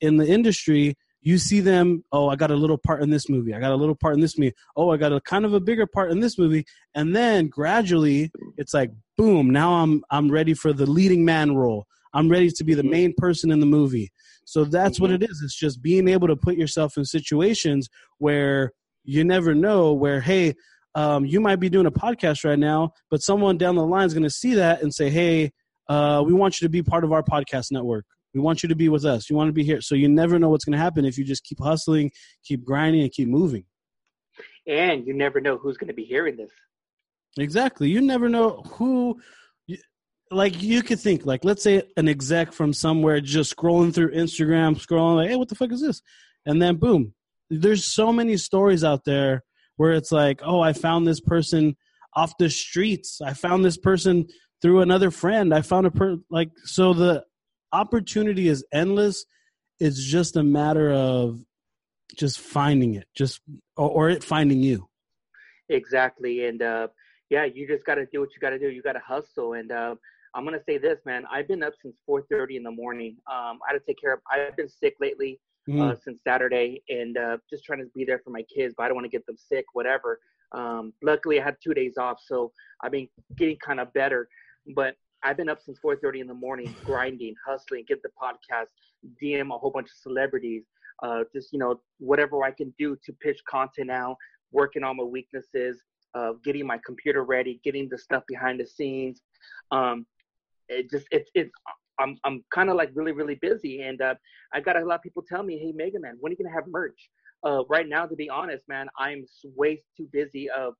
in 0.00 0.16
the 0.16 0.26
industry 0.26 0.94
you 1.20 1.38
see 1.38 1.58
them 1.58 2.04
oh 2.12 2.28
i 2.28 2.36
got 2.36 2.52
a 2.52 2.54
little 2.54 2.78
part 2.78 3.02
in 3.02 3.10
this 3.10 3.28
movie. 3.28 3.54
I 3.54 3.58
got 3.58 3.72
a 3.72 3.76
little 3.76 3.94
part 3.94 4.14
in 4.14 4.20
this 4.20 4.38
movie. 4.38 4.52
Oh 4.76 4.90
i 4.90 4.96
got 4.96 5.12
a 5.12 5.20
kind 5.20 5.44
of 5.44 5.54
a 5.54 5.60
bigger 5.60 5.86
part 5.86 6.12
in 6.12 6.20
this 6.20 6.38
movie. 6.38 6.64
And 6.94 7.16
then 7.16 7.48
gradually 7.48 8.30
it's 8.56 8.74
like 8.74 8.90
boom 9.16 9.50
now 9.50 9.72
i'm 9.74 10.04
i'm 10.10 10.30
ready 10.30 10.54
for 10.54 10.72
the 10.72 10.86
leading 10.86 11.24
man 11.24 11.56
role. 11.56 11.86
I'm 12.12 12.28
ready 12.28 12.50
to 12.50 12.64
be 12.64 12.74
the 12.74 12.82
mm-hmm. 12.82 12.90
main 12.90 13.14
person 13.16 13.50
in 13.50 13.58
the 13.58 13.66
movie. 13.66 14.12
So 14.44 14.64
that's 14.64 15.00
what 15.00 15.10
mm-hmm. 15.10 15.24
it 15.24 15.30
is. 15.30 15.42
It's 15.44 15.58
just 15.58 15.82
being 15.82 16.06
able 16.06 16.28
to 16.28 16.36
put 16.36 16.54
yourself 16.54 16.96
in 16.96 17.04
situations 17.04 17.88
where 18.18 18.70
you 19.04 19.24
never 19.24 19.54
know 19.54 19.92
where 19.92 20.20
hey 20.20 20.54
um, 20.94 21.24
you 21.24 21.40
might 21.40 21.56
be 21.56 21.68
doing 21.68 21.86
a 21.86 21.90
podcast 21.90 22.44
right 22.44 22.58
now 22.58 22.92
but 23.10 23.22
someone 23.22 23.58
down 23.58 23.74
the 23.74 23.84
line 23.84 24.06
is 24.06 24.14
going 24.14 24.22
to 24.22 24.30
see 24.30 24.54
that 24.54 24.82
and 24.82 24.94
say 24.94 25.10
hey 25.10 25.52
uh, 25.88 26.22
we 26.26 26.32
want 26.32 26.60
you 26.60 26.66
to 26.66 26.70
be 26.70 26.82
part 26.82 27.04
of 27.04 27.12
our 27.12 27.22
podcast 27.22 27.70
network 27.70 28.04
we 28.34 28.40
want 28.40 28.62
you 28.62 28.68
to 28.68 28.74
be 28.74 28.88
with 28.88 29.04
us. 29.04 29.30
You 29.30 29.36
want 29.36 29.48
to 29.48 29.52
be 29.52 29.64
here. 29.64 29.80
So 29.80 29.94
you 29.94 30.08
never 30.08 30.38
know 30.38 30.48
what's 30.48 30.64
going 30.64 30.76
to 30.76 30.82
happen 30.82 31.04
if 31.04 31.16
you 31.16 31.24
just 31.24 31.44
keep 31.44 31.60
hustling, 31.60 32.10
keep 32.44 32.64
grinding, 32.64 33.02
and 33.02 33.12
keep 33.12 33.28
moving. 33.28 33.64
And 34.66 35.06
you 35.06 35.14
never 35.14 35.40
know 35.40 35.56
who's 35.56 35.76
going 35.76 35.88
to 35.88 35.94
be 35.94 36.04
hearing 36.04 36.36
this. 36.36 36.50
Exactly. 37.38 37.88
You 37.88 38.00
never 38.00 38.28
know 38.28 38.62
who. 38.72 39.20
Like 40.30 40.62
you 40.62 40.82
could 40.82 40.98
think, 40.98 41.26
like 41.26 41.44
let's 41.44 41.62
say 41.62 41.82
an 41.96 42.08
exec 42.08 42.52
from 42.52 42.72
somewhere 42.72 43.20
just 43.20 43.54
scrolling 43.54 43.94
through 43.94 44.14
Instagram, 44.14 44.74
scrolling 44.74 45.16
like, 45.16 45.28
"Hey, 45.28 45.36
what 45.36 45.48
the 45.48 45.54
fuck 45.54 45.70
is 45.70 45.82
this?" 45.82 46.00
And 46.46 46.60
then 46.60 46.76
boom, 46.76 47.14
there's 47.50 47.84
so 47.84 48.10
many 48.10 48.36
stories 48.38 48.82
out 48.82 49.04
there 49.04 49.44
where 49.76 49.92
it's 49.92 50.10
like, 50.10 50.40
"Oh, 50.42 50.60
I 50.60 50.72
found 50.72 51.06
this 51.06 51.20
person 51.20 51.76
off 52.16 52.32
the 52.38 52.48
streets. 52.48 53.20
I 53.20 53.34
found 53.34 53.64
this 53.64 53.76
person 53.76 54.26
through 54.64 54.80
another 54.80 55.10
friend. 55.10 55.52
I 55.52 55.60
found 55.60 55.86
a 55.86 55.90
per 55.90 56.16
like 56.30 56.48
so 56.64 56.94
the 56.94 57.22
opportunity 57.70 58.48
is 58.48 58.64
endless. 58.72 59.26
It's 59.78 60.02
just 60.02 60.36
a 60.38 60.42
matter 60.42 60.90
of 60.90 61.38
just 62.16 62.40
finding 62.40 62.94
it, 62.94 63.06
just 63.14 63.42
or, 63.76 63.90
or 63.90 64.08
it 64.08 64.24
finding 64.24 64.62
you. 64.62 64.88
Exactly, 65.68 66.46
and 66.46 66.62
uh, 66.62 66.88
yeah, 67.28 67.44
you 67.44 67.68
just 67.68 67.84
got 67.84 67.96
to 67.96 68.06
do 68.10 68.20
what 68.20 68.30
you 68.34 68.40
got 68.40 68.50
to 68.50 68.58
do. 68.58 68.70
You 68.70 68.80
got 68.80 68.94
to 68.94 69.02
hustle, 69.06 69.52
and 69.52 69.70
uh, 69.70 69.96
I'm 70.34 70.44
gonna 70.44 70.62
say 70.66 70.78
this, 70.78 70.98
man. 71.04 71.24
I've 71.30 71.46
been 71.46 71.62
up 71.62 71.74
since 71.82 71.96
4:30 72.08 72.56
in 72.56 72.62
the 72.62 72.70
morning. 72.70 73.18
Um, 73.30 73.58
I 73.68 73.72
had 73.72 73.78
to 73.78 73.84
take 73.86 74.00
care 74.00 74.14
of. 74.14 74.20
I've 74.32 74.56
been 74.56 74.70
sick 74.70 74.94
lately 74.98 75.40
mm. 75.68 75.78
uh, 75.78 75.94
since 76.02 76.20
Saturday, 76.26 76.82
and 76.88 77.18
uh, 77.18 77.36
just 77.50 77.64
trying 77.64 77.80
to 77.80 77.86
be 77.94 78.06
there 78.06 78.22
for 78.24 78.30
my 78.30 78.44
kids, 78.44 78.72
but 78.74 78.84
I 78.84 78.88
don't 78.88 78.94
want 78.94 79.04
to 79.04 79.10
get 79.10 79.26
them 79.26 79.36
sick, 79.36 79.66
whatever. 79.74 80.20
Um, 80.52 80.94
luckily, 81.02 81.38
I 81.38 81.44
had 81.44 81.56
two 81.62 81.74
days 81.74 81.98
off, 81.98 82.18
so 82.24 82.50
I've 82.82 82.92
been 82.92 83.08
getting 83.36 83.58
kind 83.62 83.78
of 83.80 83.92
better. 83.92 84.26
But 84.74 84.96
I've 85.22 85.36
been 85.36 85.48
up 85.48 85.60
since 85.60 85.78
4:30 85.78 86.20
in 86.20 86.26
the 86.26 86.34
morning, 86.34 86.74
grinding, 86.84 87.34
hustling, 87.46 87.84
get 87.88 88.02
the 88.02 88.10
podcast, 88.10 88.66
DM 89.22 89.54
a 89.54 89.58
whole 89.58 89.70
bunch 89.70 89.88
of 89.88 89.96
celebrities, 89.96 90.64
uh, 91.02 91.24
just 91.32 91.52
you 91.52 91.58
know 91.58 91.80
whatever 91.98 92.44
I 92.44 92.50
can 92.50 92.72
do 92.78 92.96
to 93.04 93.12
pitch 93.14 93.40
content 93.48 93.90
out, 93.90 94.16
working 94.52 94.84
on 94.84 94.96
my 94.96 95.04
weaknesses, 95.04 95.82
uh, 96.14 96.32
getting 96.44 96.66
my 96.66 96.78
computer 96.84 97.24
ready, 97.24 97.60
getting 97.64 97.88
the 97.88 97.98
stuff 97.98 98.22
behind 98.28 98.60
the 98.60 98.66
scenes. 98.66 99.22
Um, 99.70 100.06
it 100.68 100.90
just 100.90 101.06
it's 101.10 101.30
it's 101.34 101.50
I'm 101.98 102.16
I'm 102.24 102.44
kind 102.52 102.70
of 102.70 102.76
like 102.76 102.90
really 102.94 103.12
really 103.12 103.36
busy, 103.36 103.82
and 103.82 104.00
uh, 104.00 104.14
I 104.52 104.60
got 104.60 104.76
a 104.76 104.84
lot 104.84 104.96
of 104.96 105.02
people 105.02 105.24
tell 105.26 105.42
me, 105.42 105.58
"Hey, 105.58 105.72
Mega 105.72 105.98
Man, 105.98 106.16
when 106.20 106.30
are 106.30 106.34
you 106.38 106.44
gonna 106.44 106.54
have 106.54 106.66
merch?" 106.66 107.10
Uh, 107.44 107.62
right 107.68 107.88
now, 107.88 108.06
to 108.06 108.16
be 108.16 108.30
honest, 108.30 108.66
man, 108.68 108.88
I'm 108.98 109.26
way 109.56 109.82
too 109.96 110.08
busy 110.12 110.48
of 110.50 110.74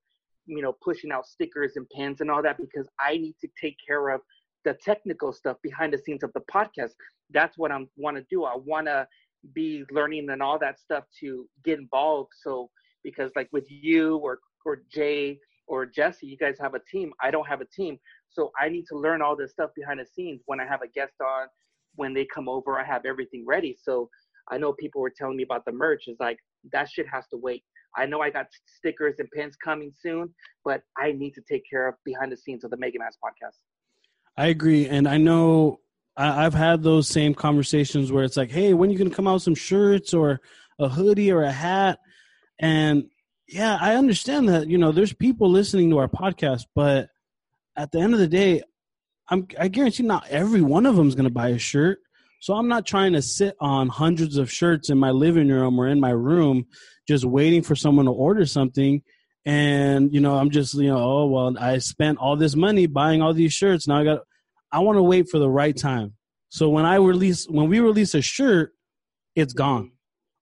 you 0.47 0.63
know 0.63 0.75
pushing 0.83 1.11
out 1.11 1.27
stickers 1.27 1.73
and 1.77 1.89
pins 1.91 2.21
and 2.21 2.31
all 2.31 2.43
that 2.43 2.59
because 2.59 2.89
I 3.01 3.17
need 3.17 3.37
to 3.41 3.49
take 3.61 3.77
care 3.87 4.09
of 4.11 4.21
the 4.65 4.75
technical 4.75 5.33
stuff 5.33 5.57
behind 5.63 5.93
the 5.93 5.99
scenes 5.99 6.23
of 6.23 6.33
the 6.33 6.41
podcast. 6.53 6.93
That's 7.31 7.57
what 7.59 7.71
I 7.71 7.79
want 7.97 8.17
to 8.17 8.25
do. 8.31 8.45
I 8.45 8.57
want 8.57 8.87
to 8.87 9.07
be 9.55 9.85
learning 9.91 10.31
and 10.31 10.43
all 10.43 10.59
that 10.59 10.79
stuff 10.79 11.05
to 11.21 11.47
get 11.65 11.79
involved. 11.79 12.31
So 12.43 12.71
because 13.03 13.31
like 13.37 13.49
with 13.53 13.67
you 13.69 14.17
or 14.17 14.39
or 14.65 14.83
Jay 14.91 15.39
or 15.67 15.87
Jesse, 15.87 16.27
you 16.27 16.37
guys 16.37 16.57
have 16.61 16.75
a 16.75 16.81
team. 16.91 17.13
I 17.23 17.31
don't 17.31 17.47
have 17.47 17.61
a 17.61 17.67
team, 17.67 17.99
so 18.31 18.51
I 18.61 18.69
need 18.69 18.85
to 18.91 18.99
learn 18.99 19.23
all 19.23 19.37
this 19.37 19.53
stuff 19.53 19.71
behind 19.77 20.01
the 20.01 20.07
scenes. 20.07 20.43
When 20.47 20.61
I 20.61 20.67
have 20.67 20.83
a 20.83 20.89
guest 20.89 21.15
on, 21.21 21.49
when 21.97 22.15
they 22.15 22.27
come 22.27 22.49
over, 22.49 22.79
I 22.79 22.85
have 22.85 23.05
everything 23.05 23.45
ready. 23.47 23.77
So 23.81 24.09
I 24.51 24.59
know 24.59 24.73
people 24.73 25.01
were 25.01 25.13
telling 25.17 25.37
me 25.37 25.43
about 25.43 25.65
the 25.65 25.73
merch. 25.73 26.05
Is 26.09 26.17
like 26.19 26.39
that 26.73 26.89
shit 26.89 27.07
has 27.13 27.27
to 27.29 27.37
wait. 27.37 27.65
I 27.97 28.07
know 28.07 28.21
I 28.21 28.31
got 28.31 28.47
stickers 28.67 29.17
and 29.19 29.31
pins 29.31 29.57
coming 29.57 29.93
soon, 30.01 30.35
but 30.65 30.83
I 30.97 31.13
need 31.13 31.35
to 31.35 31.43
take 31.43 31.63
care 31.69 31.89
of 31.89 31.95
behind 32.05 32.33
the 32.33 32.37
scenes 32.37 32.65
of 32.65 32.71
the 32.71 32.77
Mega 32.77 32.99
Man's 32.99 33.19
podcast. 33.23 33.59
I 34.37 34.47
agree, 34.47 34.89
and 34.89 35.07
I 35.07 35.17
know 35.17 35.81
I, 36.17 36.43
have 36.43 36.55
had 36.55 36.83
those 36.83 37.09
same 37.09 37.35
conversations 37.35 38.11
where 38.11 38.25
it's 38.25 38.37
like, 38.37 38.51
"Hey, 38.51 38.75
when 38.75 38.91
you 38.91 38.99
gonna 38.99 39.11
come 39.11 39.27
out 39.27 39.35
with 39.35 39.43
some 39.43 39.55
shirts 39.55 40.13
or 40.13 40.41
a 40.79 40.89
hoodie 40.89 41.31
or 41.31 41.43
a 41.43 41.53
hat?" 41.53 41.99
And 42.59 43.11
yeah, 43.49 43.79
I 43.81 43.95
understand 43.95 44.49
that 44.49 44.69
you 44.69 44.79
know 44.79 44.93
there's 44.93 45.13
people 45.13 45.51
listening 45.51 45.91
to 45.91 45.99
our 45.99 46.09
podcast, 46.09 46.65
but 46.75 47.11
at 47.77 47.93
the 47.93 48.01
end 48.01 48.15
of 48.15 48.21
the 48.21 48.29
day, 48.29 48.63
I'm 49.29 49.47
I 49.59 49.69
guarantee 49.69 50.03
not 50.03 50.29
every 50.29 50.63
one 50.63 50.87
of 50.87 50.97
them 50.97 51.09
is 51.09 51.15
gonna 51.15 51.31
buy 51.31 51.49
a 51.49 51.59
shirt. 51.59 51.99
So 52.45 52.53
I'm 52.53 52.69
not 52.69 52.85
trying 52.85 53.15
to 53.15 53.23
sit 53.23 53.57
on 53.59 53.89
hundreds 53.89 54.37
of 54.37 54.53
shirts 54.53 54.91
in 54.91 54.99
my 54.99 55.13
living 55.13 55.49
room 55.49 55.81
or 55.81 55.89
in 55.89 55.99
my 55.99 56.11
room 56.11 56.67
just 57.09 57.25
waiting 57.25 57.63
for 57.63 57.75
someone 57.75 58.05
to 58.05 58.13
order 58.13 58.45
something. 58.45 59.01
And 59.47 60.13
you 60.13 60.21
know 60.21 60.37
i'm 60.37 60.51
just 60.51 60.75
you 60.75 60.89
know 60.89 60.99
oh 60.99 61.27
well 61.27 61.57
i 61.59 61.79
spent 61.79 62.19
all 62.19 62.37
this 62.37 62.55
money 62.55 62.87
buying 62.87 63.23
all 63.23 63.33
these 63.33 63.55
shirts. 63.55 63.89
Now 63.89 63.97
i 63.97 64.05
got 64.05 64.21
i 64.71 64.81
want 64.81 64.99
to 64.99 65.03
wait 65.03 65.31
for 65.31 65.39
the 65.39 65.49
right 65.49 65.75
time. 65.75 66.17
So 66.51 66.69
when 66.69 66.85
i 66.85 66.97
release 66.97 67.47
when 67.49 67.71
we 67.71 67.81
release 67.81 68.15
a 68.15 68.21
shirt 68.21 68.73
it's 69.35 69.55
gone. 69.55 69.93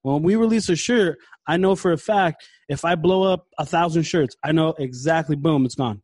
When 0.03 0.25
we 0.25 0.35
release 0.35 0.69
a 0.71 0.75
shirt 0.75 1.19
i 1.47 1.57
know 1.57 1.77
for 1.77 1.93
a 1.93 1.99
fact 1.99 2.45
if 2.69 2.85
i 2.85 2.97
blow 2.97 3.33
up 3.33 3.47
a 3.59 3.65
thousand 3.65 4.03
shirts 4.03 4.35
i 4.43 4.51
know 4.51 4.75
exactly 4.77 5.37
boom 5.37 5.65
it's 5.65 5.77
gone. 5.77 6.03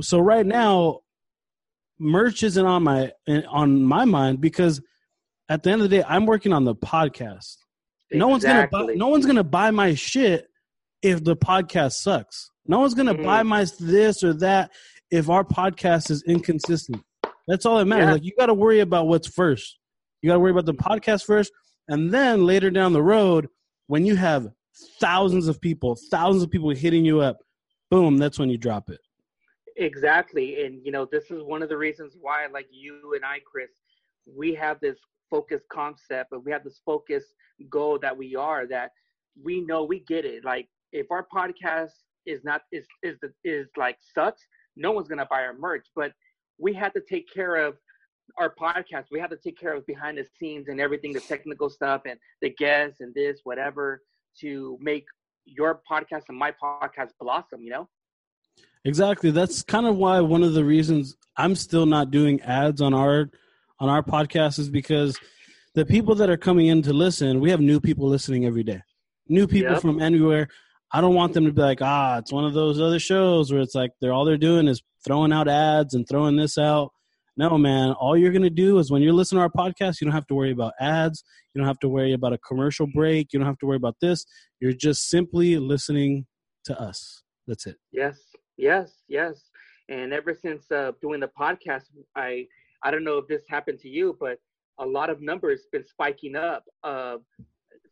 So 0.00 0.20
right 0.20 0.46
now 0.46 1.00
merch 1.98 2.44
isn't 2.44 2.64
on 2.64 2.84
my 2.84 3.10
on 3.48 3.82
my 3.82 4.04
mind 4.04 4.40
because 4.40 4.80
at 5.48 5.62
the 5.62 5.70
end 5.70 5.82
of 5.82 5.90
the 5.90 5.96
day 5.96 6.04
i'm 6.08 6.26
working 6.26 6.52
on 6.52 6.64
the 6.64 6.74
podcast 6.74 7.56
exactly. 8.10 8.18
no 8.18 8.28
one's 8.28 8.44
gonna 8.44 8.68
buy 8.68 8.84
no 8.94 9.08
one's 9.08 9.26
gonna 9.26 9.44
buy 9.44 9.70
my 9.70 9.94
shit 9.94 10.48
if 11.04 11.22
the 11.22 11.36
podcast 11.36 11.92
sucks. 11.92 12.50
No 12.66 12.80
one's 12.80 12.94
gonna 12.94 13.14
mm-hmm. 13.14 13.24
buy 13.24 13.42
my 13.42 13.66
this 13.78 14.24
or 14.24 14.32
that 14.34 14.72
if 15.10 15.28
our 15.28 15.44
podcast 15.44 16.10
is 16.10 16.24
inconsistent. 16.26 17.02
That's 17.46 17.66
all 17.66 17.76
that 17.76 17.84
matters. 17.84 18.06
Yeah. 18.06 18.12
Like 18.12 18.24
you 18.24 18.32
got 18.38 18.46
to 18.46 18.54
worry 18.54 18.80
about 18.80 19.06
what's 19.06 19.28
first. 19.28 19.78
You 20.22 20.30
got 20.30 20.34
to 20.34 20.40
worry 20.40 20.50
about 20.50 20.64
the 20.64 20.72
podcast 20.72 21.26
first, 21.26 21.52
and 21.88 22.10
then 22.10 22.46
later 22.46 22.70
down 22.70 22.94
the 22.94 23.02
road, 23.02 23.48
when 23.86 24.06
you 24.06 24.16
have 24.16 24.48
thousands 24.98 25.46
of 25.46 25.60
people, 25.60 25.94
thousands 26.10 26.42
of 26.42 26.50
people 26.50 26.70
hitting 26.70 27.04
you 27.04 27.20
up, 27.20 27.36
boom, 27.90 28.16
that's 28.16 28.38
when 28.38 28.48
you 28.48 28.56
drop 28.56 28.88
it. 28.88 29.00
Exactly, 29.76 30.64
and 30.64 30.80
you 30.86 30.90
know 30.90 31.04
this 31.04 31.30
is 31.30 31.42
one 31.42 31.62
of 31.62 31.68
the 31.68 31.76
reasons 31.76 32.16
why, 32.18 32.46
like 32.50 32.68
you 32.70 33.12
and 33.14 33.26
I, 33.26 33.40
Chris, 33.44 33.72
we 34.26 34.54
have 34.54 34.80
this 34.80 34.96
focus 35.30 35.62
concept, 35.70 36.30
but 36.30 36.44
we 36.44 36.52
have 36.52 36.64
this 36.64 36.80
focus 36.84 37.24
goal 37.70 37.98
that 38.00 38.16
we 38.16 38.34
are 38.34 38.66
that 38.66 38.90
we 39.42 39.60
know 39.60 39.84
we 39.84 40.00
get 40.00 40.24
it. 40.24 40.44
Like 40.44 40.68
if 40.92 41.10
our 41.10 41.26
podcast 41.34 41.90
is 42.26 42.44
not 42.44 42.62
is 42.72 42.86
is 43.02 43.16
the, 43.20 43.32
is 43.44 43.68
like 43.76 43.98
sucks, 44.14 44.42
no 44.76 44.92
one's 44.92 45.08
gonna 45.08 45.26
buy 45.30 45.42
our 45.42 45.54
merch. 45.54 45.86
But 45.94 46.12
we 46.58 46.72
have 46.74 46.92
to 46.94 47.00
take 47.00 47.32
care 47.32 47.56
of 47.56 47.76
our 48.38 48.54
podcast. 48.54 49.06
We 49.10 49.20
have 49.20 49.30
to 49.30 49.36
take 49.36 49.58
care 49.58 49.74
of 49.74 49.86
behind 49.86 50.18
the 50.18 50.26
scenes 50.38 50.68
and 50.68 50.80
everything, 50.80 51.12
the 51.12 51.20
technical 51.20 51.68
stuff 51.68 52.02
and 52.06 52.18
the 52.40 52.50
guests 52.50 53.00
and 53.00 53.14
this 53.14 53.40
whatever 53.44 54.02
to 54.40 54.78
make 54.80 55.04
your 55.44 55.82
podcast 55.90 56.22
and 56.28 56.38
my 56.38 56.52
podcast 56.52 57.10
blossom. 57.20 57.62
You 57.62 57.70
know. 57.70 57.88
Exactly. 58.84 59.30
That's 59.30 59.62
kind 59.62 59.86
of 59.86 59.96
why 59.96 60.20
one 60.20 60.42
of 60.42 60.52
the 60.52 60.64
reasons 60.64 61.16
I'm 61.36 61.54
still 61.54 61.86
not 61.86 62.10
doing 62.10 62.40
ads 62.42 62.80
on 62.80 62.92
our 62.92 63.30
on 63.80 63.88
our 63.88 64.02
podcast 64.02 64.58
is 64.58 64.68
because 64.68 65.18
the 65.74 65.84
people 65.84 66.14
that 66.16 66.30
are 66.30 66.36
coming 66.36 66.66
in 66.68 66.82
to 66.82 66.92
listen, 66.92 67.40
we 67.40 67.50
have 67.50 67.60
new 67.60 67.80
people 67.80 68.08
listening 68.08 68.46
every 68.46 68.62
day. 68.62 68.80
New 69.28 69.46
people 69.46 69.72
yep. 69.72 69.82
from 69.82 70.00
anywhere. 70.00 70.48
I 70.92 71.00
don't 71.00 71.14
want 71.14 71.32
them 71.32 71.44
to 71.46 71.52
be 71.52 71.60
like, 71.60 71.82
ah, 71.82 72.18
it's 72.18 72.32
one 72.32 72.44
of 72.44 72.54
those 72.54 72.80
other 72.80 73.00
shows 73.00 73.52
where 73.52 73.60
it's 73.60 73.74
like 73.74 73.90
they're 74.00 74.12
all 74.12 74.24
they're 74.24 74.36
doing 74.36 74.68
is 74.68 74.82
throwing 75.04 75.32
out 75.32 75.48
ads 75.48 75.94
and 75.94 76.08
throwing 76.08 76.36
this 76.36 76.56
out. 76.56 76.92
No, 77.36 77.58
man. 77.58 77.92
All 77.92 78.16
you're 78.16 78.32
gonna 78.32 78.48
do 78.48 78.78
is 78.78 78.92
when 78.92 79.02
you're 79.02 79.12
listening 79.12 79.40
to 79.40 79.42
our 79.42 79.50
podcast, 79.50 80.00
you 80.00 80.04
don't 80.04 80.14
have 80.14 80.26
to 80.28 80.34
worry 80.34 80.52
about 80.52 80.74
ads. 80.78 81.24
You 81.52 81.60
don't 81.60 81.66
have 81.66 81.80
to 81.80 81.88
worry 81.88 82.12
about 82.12 82.32
a 82.32 82.38
commercial 82.38 82.86
break. 82.94 83.32
You 83.32 83.40
don't 83.40 83.48
have 83.48 83.58
to 83.58 83.66
worry 83.66 83.76
about 83.76 83.96
this. 84.00 84.24
You're 84.60 84.72
just 84.72 85.08
simply 85.08 85.58
listening 85.58 86.26
to 86.66 86.80
us. 86.80 87.22
That's 87.48 87.66
it. 87.66 87.76
Yes, 87.90 88.20
yes, 88.56 88.92
yes. 89.08 89.50
And 89.88 90.12
ever 90.12 90.32
since 90.40 90.70
uh, 90.70 90.92
doing 91.02 91.20
the 91.20 91.30
podcast, 91.38 91.84
I 92.14 92.46
I 92.84 92.90
don't 92.90 93.04
know 93.04 93.18
if 93.18 93.26
this 93.26 93.42
happened 93.48 93.80
to 93.80 93.88
you, 93.88 94.16
but 94.20 94.38
a 94.78 94.86
lot 94.86 95.10
of 95.10 95.20
numbers 95.20 95.62
been 95.72 95.86
spiking 95.86 96.36
up. 96.36 96.64
Uh, 96.82 97.16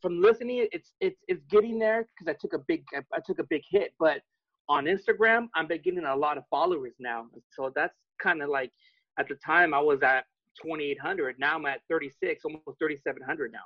from 0.00 0.20
listening, 0.20 0.68
it's 0.72 0.92
it's 1.00 1.20
it's 1.28 1.42
getting 1.50 1.78
there 1.78 2.06
because 2.06 2.32
I 2.32 2.36
took 2.40 2.52
a 2.52 2.62
big 2.66 2.84
I 2.94 3.20
took 3.26 3.38
a 3.38 3.44
big 3.44 3.62
hit, 3.68 3.94
but 3.98 4.20
on 4.68 4.84
Instagram, 4.84 5.48
I'm 5.54 5.66
been 5.66 5.80
getting 5.82 6.04
a 6.04 6.16
lot 6.16 6.38
of 6.38 6.44
followers 6.50 6.94
now. 6.98 7.26
So 7.50 7.72
that's 7.74 7.94
kind 8.22 8.42
of 8.42 8.48
like 8.48 8.72
at 9.18 9.28
the 9.28 9.36
time 9.44 9.74
I 9.74 9.80
was 9.80 10.02
at 10.02 10.24
2,800. 10.62 11.36
Now 11.38 11.56
I'm 11.56 11.66
at 11.66 11.80
36, 11.88 12.44
almost 12.44 12.78
3,700 12.78 13.52
now. 13.52 13.58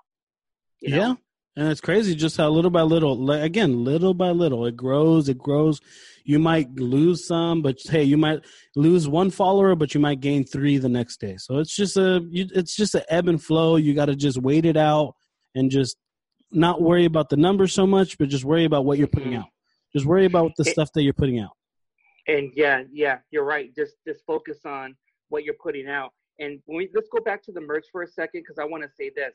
You 0.80 0.96
know? 0.96 1.18
And 1.56 1.68
it's 1.68 1.80
crazy 1.80 2.14
just 2.14 2.36
how 2.36 2.50
little 2.50 2.70
by 2.70 2.82
little, 2.82 3.30
again, 3.30 3.82
little 3.82 4.12
by 4.12 4.30
little, 4.30 4.66
it 4.66 4.76
grows, 4.76 5.28
it 5.30 5.38
grows. 5.38 5.80
You 6.22 6.38
might 6.38 6.74
lose 6.74 7.26
some, 7.26 7.62
but 7.62 7.78
hey, 7.88 8.02
you 8.02 8.18
might 8.18 8.40
lose 8.74 9.08
one 9.08 9.30
follower, 9.30 9.74
but 9.74 9.94
you 9.94 10.00
might 10.00 10.20
gain 10.20 10.44
three 10.44 10.76
the 10.76 10.88
next 10.88 11.18
day. 11.18 11.36
So 11.38 11.58
it's 11.58 11.74
just 11.74 11.96
a, 11.96 12.20
it's 12.30 12.76
just 12.76 12.94
an 12.94 13.02
ebb 13.08 13.28
and 13.28 13.42
flow. 13.42 13.76
You 13.76 13.94
got 13.94 14.06
to 14.06 14.16
just 14.16 14.36
wait 14.36 14.66
it 14.66 14.76
out 14.76 15.14
and 15.54 15.70
just 15.70 15.96
not 16.50 16.82
worry 16.82 17.06
about 17.06 17.30
the 17.30 17.36
numbers 17.36 17.72
so 17.72 17.86
much, 17.86 18.18
but 18.18 18.28
just 18.28 18.44
worry 18.44 18.66
about 18.66 18.84
what 18.84 18.98
you're 18.98 19.06
putting 19.06 19.30
mm-hmm. 19.30 19.40
out. 19.40 19.48
Just 19.94 20.04
worry 20.04 20.26
about 20.26 20.52
the 20.58 20.64
stuff 20.64 20.90
that 20.92 21.04
you're 21.04 21.14
putting 21.14 21.38
out. 21.40 21.52
And 22.28 22.50
yeah, 22.54 22.82
yeah, 22.92 23.18
you're 23.30 23.44
right. 23.44 23.74
Just, 23.74 23.94
just 24.06 24.26
focus 24.26 24.58
on 24.66 24.94
what 25.30 25.44
you're 25.44 25.54
putting 25.54 25.88
out. 25.88 26.12
And 26.38 26.60
we, 26.66 26.90
let's 26.94 27.08
go 27.08 27.22
back 27.22 27.42
to 27.44 27.52
the 27.52 27.62
merch 27.62 27.86
for 27.90 28.02
a 28.02 28.06
second 28.06 28.42
because 28.42 28.58
I 28.58 28.64
want 28.64 28.82
to 28.82 28.90
say 28.90 29.10
this. 29.14 29.32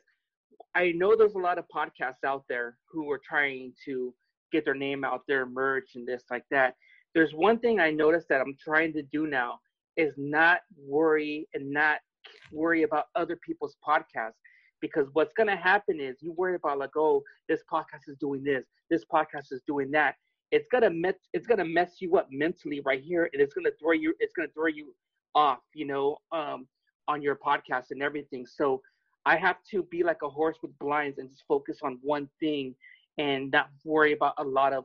I 0.74 0.92
know 0.92 1.16
there's 1.16 1.34
a 1.34 1.38
lot 1.38 1.58
of 1.58 1.64
podcasts 1.74 2.24
out 2.26 2.44
there 2.48 2.76
who 2.90 3.10
are 3.10 3.20
trying 3.26 3.72
to 3.84 4.14
get 4.52 4.64
their 4.64 4.74
name 4.74 5.04
out 5.04 5.22
there, 5.28 5.46
merch 5.46 5.90
and 5.94 6.06
this 6.06 6.24
like 6.30 6.44
that. 6.50 6.74
There's 7.14 7.32
one 7.32 7.58
thing 7.58 7.80
I 7.80 7.90
noticed 7.90 8.28
that 8.28 8.40
I'm 8.40 8.56
trying 8.62 8.92
to 8.94 9.02
do 9.02 9.26
now 9.26 9.60
is 9.96 10.14
not 10.16 10.60
worry 10.78 11.48
and 11.54 11.70
not 11.70 11.98
worry 12.50 12.82
about 12.82 13.06
other 13.14 13.36
people's 13.44 13.76
podcasts 13.86 14.38
because 14.80 15.08
what's 15.12 15.32
going 15.34 15.48
to 15.48 15.56
happen 15.56 16.00
is 16.00 16.16
you 16.20 16.32
worry 16.32 16.54
about 16.54 16.78
like 16.78 16.96
oh 16.96 17.22
this 17.48 17.60
podcast 17.70 18.08
is 18.08 18.16
doing 18.18 18.42
this 18.42 18.64
this 18.90 19.04
podcast 19.12 19.52
is 19.52 19.60
doing 19.66 19.90
that 19.90 20.14
it's 20.50 20.68
going 20.70 20.82
to 20.82 20.90
mess 20.90 21.14
it's 21.32 21.46
going 21.46 21.58
to 21.58 21.64
mess 21.64 21.96
you 22.00 22.16
up 22.16 22.28
mentally 22.30 22.80
right 22.84 23.02
here 23.02 23.28
and 23.32 23.42
it's 23.42 23.52
going 23.52 23.64
to 23.64 23.72
throw 23.78 23.92
you 23.92 24.14
it's 24.20 24.32
going 24.32 24.48
to 24.48 24.54
throw 24.54 24.68
you 24.68 24.94
off, 25.34 25.58
you 25.74 25.86
know, 25.86 26.16
um, 26.32 26.66
on 27.08 27.22
your 27.22 27.36
podcast 27.36 27.86
and 27.90 28.02
everything. 28.02 28.46
So 28.46 28.80
I 29.24 29.36
have 29.36 29.56
to 29.70 29.84
be 29.84 30.02
like 30.02 30.22
a 30.22 30.28
horse 30.28 30.56
with 30.62 30.76
blinds 30.78 31.18
and 31.18 31.30
just 31.30 31.44
focus 31.46 31.78
on 31.82 31.98
one 32.02 32.28
thing 32.40 32.74
and 33.18 33.50
not 33.50 33.68
worry 33.84 34.12
about 34.12 34.34
a 34.38 34.44
lot 34.44 34.72
of 34.72 34.84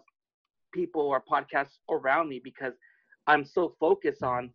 people 0.73 1.01
or 1.01 1.23
podcasts 1.29 1.79
around 1.89 2.29
me 2.29 2.39
because 2.43 2.73
I'm 3.25 3.43
so 3.43 3.75
focused 3.79 4.23
on, 4.23 4.51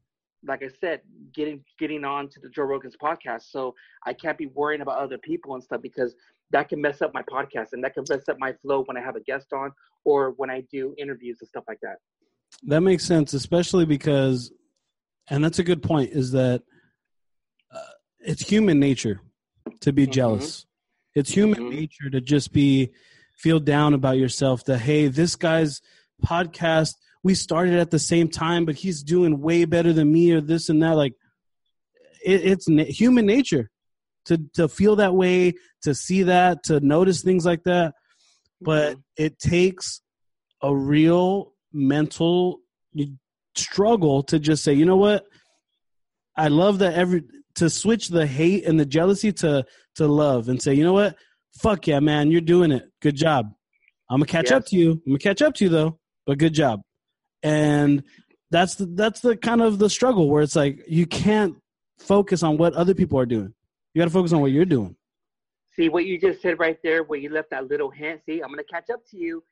like 0.47 0.62
I 0.62 0.68
said, 0.81 1.01
getting 1.35 1.64
getting 1.79 2.05
on 2.05 2.29
to 2.29 2.40
the 2.40 2.49
Joe 2.49 2.62
Rogan's 2.62 2.97
podcast. 3.03 3.51
So 3.51 3.75
I 4.07 4.12
can't 4.12 4.38
be 4.38 4.47
worrying 4.47 4.83
about 4.83 4.99
other 4.99 5.18
people 5.18 5.55
and 5.55 5.62
stuff 5.62 5.83
because 5.83 6.14
that 6.51 6.68
can 6.68 6.81
mess 6.81 7.03
up 7.03 7.12
my 7.14 7.23
podcast 7.23 7.68
and 7.73 7.83
that 7.83 7.95
can 7.95 8.05
mess 8.09 8.29
up 8.29 8.37
my 8.38 8.53
flow 8.62 8.85
when 8.85 8.97
I 8.97 9.01
have 9.01 9.16
a 9.16 9.21
guest 9.21 9.53
on 9.53 9.73
or 10.05 10.31
when 10.37 10.51
I 10.51 10.62
do 10.71 10.95
interviews 10.99 11.38
and 11.40 11.49
stuff 11.49 11.64
like 11.66 11.79
that. 11.83 11.97
That 12.64 12.83
makes 12.83 13.05
sense, 13.05 13.35
especially 13.35 13.87
because 13.87 14.53
and 15.29 15.45
that's 15.45 15.59
a 15.59 15.64
good 15.64 15.83
point 15.83 16.11
is 16.11 16.33
that 16.33 16.62
uh, 17.75 17.92
it's 18.21 18.42
human 18.42 18.79
nature 18.79 19.21
to 19.80 19.92
be 19.92 20.04
mm-hmm. 20.04 20.12
jealous 20.12 20.66
it's 21.14 21.30
human 21.30 21.61
mm-hmm. 21.61 21.76
nature 21.76 22.11
to 22.11 22.20
just 22.20 22.52
be 22.52 22.90
feel 23.37 23.61
down 23.61 23.94
about 23.94 24.16
yourself 24.18 24.64
that 24.64 24.78
hey 24.78 25.08
this 25.08 25.37
guy's 25.37 25.80
podcast 26.24 26.94
we 27.22 27.35
started 27.35 27.74
at 27.74 27.90
the 27.90 27.98
same 27.98 28.28
time 28.28 28.64
but 28.64 28.74
he's 28.74 29.02
doing 29.02 29.40
way 29.40 29.64
better 29.64 29.92
than 29.92 30.12
me 30.12 30.32
or 30.32 30.40
this 30.40 30.68
and 30.68 30.82
that 30.82 30.96
like 30.96 31.14
it, 32.24 32.44
it's 32.44 32.68
na- 32.68 32.85
human 32.85 33.26
nature 33.26 33.70
to 34.24 34.38
to 34.54 34.68
feel 34.68 34.96
that 34.96 35.14
way 35.14 35.52
to 35.82 35.94
see 35.94 36.22
that 36.22 36.62
to 36.62 36.78
notice 36.80 37.22
things 37.22 37.44
like 37.44 37.64
that 37.64 37.94
but 38.61 38.92
mm-hmm. 38.92 39.00
it 39.16 39.38
takes 39.38 40.00
a 40.62 40.74
real 40.74 41.52
mental 41.72 42.61
struggle 43.54 44.22
to 44.24 44.38
just 44.38 44.64
say, 44.64 44.72
you 44.72 44.85
know 44.85 44.96
what? 44.96 45.24
I 46.37 46.48
love 46.48 46.78
that 46.78 46.94
every 46.94 47.24
to 47.56 47.70
switch 47.70 48.08
the 48.08 48.26
hate 48.26 48.64
and 48.66 48.78
the 48.78 48.86
jealousy 48.86 49.32
to 49.32 49.64
to 49.96 50.06
love 50.06 50.48
and 50.48 50.60
say, 50.60 50.74
you 50.74 50.84
know 50.84 50.92
what? 50.92 51.16
Fuck 51.60 51.86
yeah, 51.86 52.00
man, 52.00 52.30
you're 52.30 52.40
doing 52.40 52.72
it. 52.72 52.84
Good 53.00 53.16
job. 53.16 53.52
I'm 54.10 54.18
gonna 54.18 54.26
catch 54.26 54.50
yes. 54.50 54.52
up 54.52 54.66
to 54.66 54.76
you. 54.76 54.92
I'm 54.92 55.12
gonna 55.12 55.18
catch 55.18 55.42
up 55.42 55.54
to 55.54 55.64
you 55.64 55.70
though, 55.70 55.98
but 56.26 56.38
good 56.38 56.54
job. 56.54 56.80
And 57.42 58.02
that's 58.50 58.74
the 58.76 58.86
that's 58.86 59.20
the 59.20 59.36
kind 59.36 59.62
of 59.62 59.78
the 59.78 59.90
struggle 59.90 60.28
where 60.28 60.42
it's 60.42 60.56
like 60.56 60.82
you 60.86 61.06
can't 61.06 61.56
focus 61.98 62.42
on 62.42 62.56
what 62.56 62.74
other 62.74 62.94
people 62.94 63.18
are 63.18 63.26
doing. 63.26 63.52
You 63.94 64.00
got 64.00 64.06
to 64.06 64.10
focus 64.10 64.32
on 64.32 64.40
what 64.40 64.52
you're 64.52 64.64
doing. 64.64 64.96
See 65.74 65.88
what 65.88 66.06
you 66.06 66.18
just 66.18 66.40
said 66.40 66.58
right 66.58 66.78
there, 66.82 67.02
where 67.02 67.18
you 67.18 67.30
left 67.30 67.50
that 67.50 67.68
little 67.68 67.90
hint. 67.90 68.22
See, 68.24 68.40
I'm 68.40 68.50
gonna 68.50 68.64
catch 68.64 68.90
up 68.90 69.00
to 69.10 69.16
you 69.18 69.42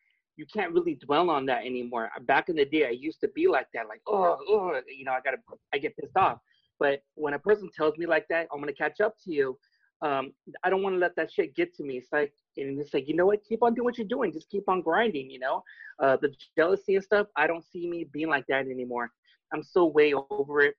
you 0.40 0.46
can't 0.46 0.72
really 0.72 0.94
dwell 0.94 1.28
on 1.28 1.44
that 1.46 1.66
anymore. 1.66 2.10
Back 2.22 2.48
in 2.48 2.56
the 2.56 2.64
day, 2.64 2.86
I 2.86 2.90
used 2.90 3.20
to 3.20 3.28
be 3.28 3.46
like 3.46 3.66
that, 3.74 3.88
like 3.88 4.00
oh, 4.08 4.38
oh, 4.48 4.80
you 4.88 5.04
know, 5.04 5.12
I 5.12 5.20
gotta, 5.22 5.36
I 5.74 5.78
get 5.78 5.94
pissed 5.98 6.16
off. 6.16 6.38
But 6.81 7.03
when 7.14 7.35
a 7.35 7.38
person 7.38 7.69
tells 7.77 7.97
me 7.99 8.07
like 8.07 8.27
that, 8.31 8.49
I'm 8.53 8.59
gonna 8.59 8.73
catch 8.73 9.01
up 9.01 9.14
to 9.25 9.33
you. 9.33 9.59
Um, 10.03 10.33
I 10.64 10.71
don't 10.71 10.83
want 10.83 10.95
to 10.95 10.99
let 10.99 11.14
that 11.16 11.31
shit 11.31 11.55
get 11.55 11.75
to 11.75 11.85
me. 11.85 11.99
It's 11.99 12.09
like, 12.11 12.33
and 12.57 12.81
it's 12.81 12.95
like, 12.95 13.07
you 13.07 13.14
know 13.14 13.27
what? 13.27 13.45
Keep 13.45 13.62
on 13.62 13.75
doing 13.75 13.85
what 13.85 13.99
you're 13.99 14.07
doing. 14.07 14.33
Just 14.33 14.49
keep 14.49 14.66
on 14.69 14.81
grinding. 14.81 15.31
You 15.31 15.40
know, 15.40 15.62
uh, 16.03 16.16
the 16.21 16.35
jealousy 16.57 16.95
and 16.97 17.05
stuff. 17.05 17.27
I 17.37 17.47
don't 17.47 17.64
see 17.64 17.87
me 17.87 18.05
being 18.11 18.29
like 18.29 18.47
that 18.49 18.66
anymore. 18.66 19.11
I'm 19.53 19.62
so 19.62 19.85
way 19.85 20.14
over 20.31 20.62
it. 20.62 20.75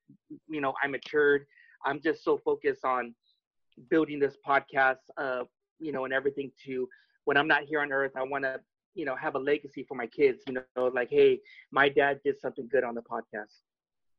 You 0.50 0.60
know, 0.60 0.74
I 0.84 0.88
matured. 0.88 1.46
I'm 1.86 2.02
just 2.02 2.24
so 2.24 2.40
focused 2.44 2.84
on 2.84 3.14
building 3.90 4.20
this 4.20 4.38
podcast. 4.46 5.04
Uh, 5.18 5.44
you 5.80 5.92
know, 5.92 6.06
and 6.06 6.14
everything 6.14 6.52
to 6.66 6.90
when 7.26 7.38
I'm 7.38 7.48
not 7.48 7.64
here 7.64 7.82
on 7.82 7.92
earth, 7.92 8.14
I 8.16 8.24
want 8.24 8.44
to 8.44 8.60
you 8.96 9.06
know 9.06 9.16
have 9.16 9.36
a 9.36 9.40
legacy 9.40 9.86
for 9.88 9.96
my 9.96 10.06
kids 10.06 10.42
you 10.48 10.54
know 10.54 10.88
like 10.88 11.10
hey 11.10 11.40
my 11.72 11.88
dad 11.88 12.20
did 12.26 12.38
something 12.40 12.68
good 12.70 12.84
on 12.84 12.94
the 12.94 13.02
podcast 13.02 13.62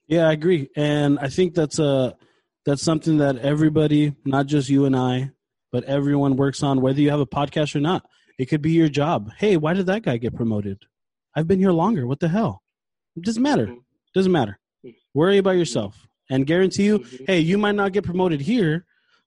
yeah 0.08 0.28
i 0.28 0.32
agree 0.32 0.68
and 0.76 1.18
i 1.20 1.28
think 1.28 1.54
that's 1.54 1.78
a 1.78 2.14
that's 2.64 2.82
something 2.82 3.18
that 3.18 3.38
everybody 3.38 4.14
not 4.24 4.46
just 4.46 4.68
you 4.68 4.84
and 4.84 4.96
i 4.96 5.30
but 5.70 5.84
everyone 5.84 6.36
works 6.36 6.62
on 6.62 6.80
whether 6.80 7.00
you 7.00 7.10
have 7.10 7.20
a 7.20 7.26
podcast 7.26 7.74
or 7.74 7.80
not 7.80 8.04
it 8.38 8.46
could 8.46 8.62
be 8.62 8.72
your 8.72 8.88
job 8.88 9.30
hey 9.38 9.56
why 9.56 9.72
did 9.72 9.86
that 9.86 10.02
guy 10.02 10.16
get 10.16 10.34
promoted 10.34 10.78
i've 11.36 11.48
been 11.48 11.58
here 11.58 11.72
longer 11.72 12.06
what 12.06 12.20
the 12.20 12.28
hell 12.28 12.62
it 13.16 13.24
doesn't 13.24 13.42
matter 13.42 13.66
mm-hmm. 13.66 13.78
doesn't 14.14 14.32
matter 14.32 14.58
worry 15.14 15.38
about 15.38 15.52
yourself 15.52 16.06
and 16.30 16.46
guarantee 16.46 16.84
you 16.84 16.98
mm-hmm. 16.98 17.24
hey 17.26 17.40
you 17.40 17.58
might 17.58 17.74
not 17.74 17.92
get 17.92 18.04
promoted 18.04 18.40
here 18.40 18.84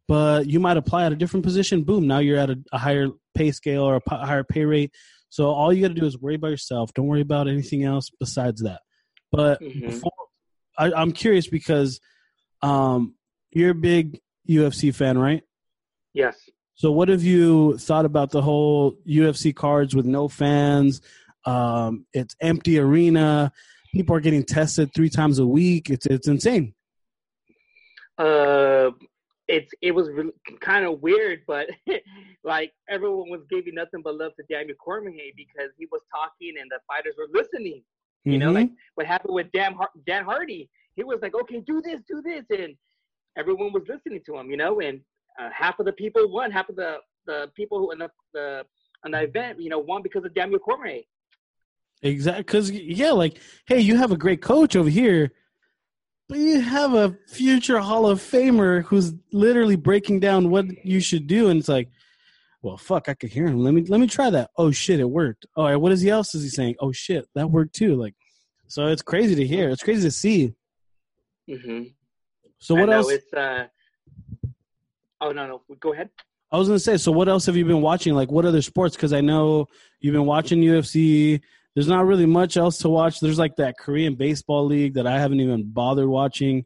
but 0.08 0.48
you 0.48 0.60
might 0.60 0.78
apply 0.78 1.06
at 1.06 1.12
a 1.12 1.16
different 1.16 1.46
position 1.46 1.84
boom 1.84 2.08
now 2.08 2.20
you're 2.20 2.38
at 2.38 2.50
a, 2.50 2.58
a 2.72 2.78
higher 2.78 3.08
pay 3.34 3.52
scale 3.52 3.84
or 3.84 3.96
a 3.96 4.02
p- 4.02 4.16
higher 4.16 4.44
pay 4.44 4.66
rate 4.66 4.92
so 5.36 5.50
all 5.50 5.74
you 5.74 5.82
got 5.82 5.90
to 5.90 6.00
do 6.00 6.06
is 6.06 6.18
worry 6.18 6.36
about 6.36 6.52
yourself. 6.52 6.94
Don't 6.94 7.08
worry 7.08 7.20
about 7.20 7.50
anything 7.50 7.84
else 7.84 8.10
besides 8.22 8.62
that. 8.62 8.80
But 9.34 9.62
mm-hmm. 9.62 9.88
before, 9.88 10.14
I, 10.78 10.92
I'm 10.92 11.12
curious 11.12 11.48
because 11.48 12.00
um, 12.62 13.16
you're 13.52 13.72
a 13.72 13.76
big 13.76 14.20
UFC 14.50 14.94
fan, 14.94 15.18
right? 15.18 15.44
Yes. 16.14 16.38
So 16.76 16.92
what 16.92 17.08
have 17.10 17.24
you 17.24 17.78
thought 17.78 18.06
about 18.06 18.32
the 18.32 18.42
whole 18.42 18.98
UFC 19.08 19.56
cards 19.56 19.96
with 19.96 20.06
no 20.06 20.28
fans? 20.28 21.02
Um, 21.46 22.06
it's 22.14 22.36
empty 22.42 22.80
arena. 22.80 23.52
People 23.94 24.16
are 24.16 24.20
getting 24.20 24.44
tested 24.44 24.94
three 24.94 25.10
times 25.10 25.40
a 25.40 25.46
week. 25.46 25.90
It's 25.90 26.06
it's 26.06 26.28
insane. 26.28 26.74
Uh, 28.18 28.92
it's 29.48 29.72
it 29.82 29.92
was 29.92 30.10
really 30.10 30.34
kind 30.60 30.86
of 30.86 31.02
weird, 31.02 31.42
but 31.48 31.68
like 32.44 32.74
everyone 32.90 33.30
was 33.30 33.42
giving 33.50 33.76
nothing 33.76 34.02
but 34.04 34.16
love 34.16 34.34
to 34.36 34.44
Daniel 34.50 34.76
Cormier 34.84 35.32
because 35.38 35.72
he 35.78 35.88
was 35.92 36.02
talking 36.12 36.56
and 36.60 36.70
the 36.70 36.80
fighters 36.88 37.16
were 37.18 37.28
listening. 37.32 37.84
You 38.26 38.34
mm-hmm. 38.34 38.40
know, 38.40 38.52
like 38.52 38.68
mm-hmm. 38.68 38.96
what 38.96 39.08
happened 39.08 39.34
with 39.34 39.52
Dan 39.54 39.76
Dan 40.06 40.26
Hardy. 40.26 40.70
He 40.96 41.04
was 41.04 41.20
like, 41.22 41.36
"Okay, 41.36 41.62
do 41.66 41.82
this, 41.82 42.02
do 42.08 42.22
this," 42.22 42.44
and 42.50 42.76
everyone 43.38 43.72
was 43.72 43.84
listening 43.88 44.22
to 44.26 44.38
him. 44.38 44.50
You 44.50 44.58
know, 44.58 44.80
and 44.82 45.00
uh, 45.40 45.50
half 45.54 45.80
of 45.80 45.86
the 45.86 45.94
people 45.94 46.30
won, 46.32 46.52
half 46.52 46.70
of 46.70 46.76
the 46.76 46.98
the 47.26 47.52
people 47.56 47.80
who 47.80 47.92
in 47.92 48.00
the 48.00 48.10
the 48.34 48.66
on 49.04 49.12
the 49.12 49.22
event, 49.22 49.62
you 49.62 49.70
know, 49.70 49.80
won 49.80 50.02
because 50.02 50.26
of 50.26 50.34
Daniel 50.34 50.60
Cormier. 50.60 51.02
Exactly, 52.02 52.44
because 52.44 52.72
yeah, 52.72 53.12
like, 53.12 53.40
hey, 53.68 53.80
you 53.80 53.98
have 53.98 54.12
a 54.12 54.18
great 54.18 54.42
coach 54.42 54.76
over 54.76 54.90
here 54.90 55.32
but 56.28 56.40
you 56.40 56.60
have 56.60 56.94
a 56.94 57.18
future 57.28 57.80
Hall 57.80 58.08
of 58.08 58.20
Famer 58.20 58.84
who's 58.84 59.14
literally 59.32 59.76
breaking 59.76 60.20
down 60.20 60.50
what 60.50 60.66
you 60.86 61.00
should 61.00 61.28
do, 61.28 61.50
and 61.50 61.60
it's 61.60 61.70
like, 61.70 61.90
well, 62.66 62.78
fuck, 62.78 63.10
I 63.10 63.14
could 63.14 63.30
hear 63.30 63.46
him. 63.46 63.60
Let 63.60 63.76
me 63.76 63.84
let 63.84 64.00
me 64.00 64.08
try 64.08 64.32
that. 64.32 64.50
Oh 64.58 64.72
shit, 64.72 65.00
it 65.00 65.08
worked. 65.08 65.46
All 65.56 65.66
right, 65.66 65.76
what 65.76 65.92
is 65.92 66.02
he 66.02 66.10
else 66.10 66.34
is 66.34 66.42
he 66.42 66.50
saying? 66.50 66.76
Oh 66.80 66.92
shit, 66.92 67.28
that 67.36 67.52
worked 67.52 67.76
too. 67.76 67.96
Like, 67.96 68.16
so 68.68 68.88
it's 68.88 69.04
crazy 69.04 69.36
to 69.36 69.46
hear. 69.46 69.70
It's 69.70 69.84
crazy 69.84 70.02
to 70.02 70.12
see. 70.12 70.56
Mm-hmm. 71.48 71.84
So 72.58 72.74
what 72.74 72.90
else? 72.90 73.12
It's 73.12 73.32
uh. 73.32 73.68
Oh 75.22 75.32
no 75.32 75.46
no, 75.46 75.62
go 75.80 75.94
ahead. 75.94 76.10
I 76.52 76.58
was 76.58 76.68
gonna 76.68 76.80
say. 76.80 76.98
So 76.98 77.12
what 77.12 77.30
else 77.30 77.46
have 77.46 77.56
you 77.56 77.66
been 77.66 77.84
watching? 77.84 78.16
Like, 78.16 78.32
what 78.32 78.46
other 78.46 78.64
sports? 78.64 78.96
Because 78.96 79.14
I 79.14 79.22
know 79.22 79.68
you've 80.00 80.14
been 80.14 80.26
watching 80.26 80.60
UFC. 80.60 81.42
There's 81.76 81.88
not 81.88 82.08
really 82.08 82.26
much 82.26 82.58
else 82.58 82.80
to 82.80 82.90
watch. 82.90 83.20
There's 83.20 83.38
like 83.38 83.58
that 83.58 83.78
Korean 83.78 84.16
baseball 84.16 84.66
league 84.66 84.96
that 84.96 85.06
I 85.06 85.20
haven't 85.20 85.40
even 85.40 85.70
bothered 85.70 86.08
watching. 86.08 86.66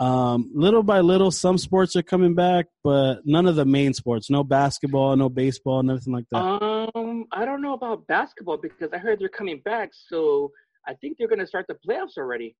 Um, 0.00 0.50
little 0.54 0.84
by 0.84 1.00
little, 1.00 1.30
some 1.30 1.58
sports 1.58 1.96
are 1.96 2.02
coming 2.02 2.34
back, 2.34 2.66
but 2.84 3.26
none 3.26 3.46
of 3.46 3.56
the 3.56 3.64
main 3.64 3.94
sports. 3.94 4.30
No 4.30 4.44
basketball, 4.44 5.16
no 5.16 5.28
baseball, 5.28 5.82
nothing 5.82 6.12
like 6.12 6.26
that. 6.30 6.38
Um, 6.38 7.26
I 7.32 7.44
don't 7.44 7.60
know 7.60 7.72
about 7.72 8.06
basketball 8.06 8.58
because 8.58 8.92
I 8.92 8.98
heard 8.98 9.18
they're 9.18 9.28
coming 9.28 9.60
back. 9.64 9.90
So 9.92 10.52
I 10.86 10.94
think 10.94 11.18
they're 11.18 11.28
going 11.28 11.40
to 11.40 11.46
start 11.46 11.66
the 11.66 11.74
playoffs 11.74 12.16
already. 12.16 12.54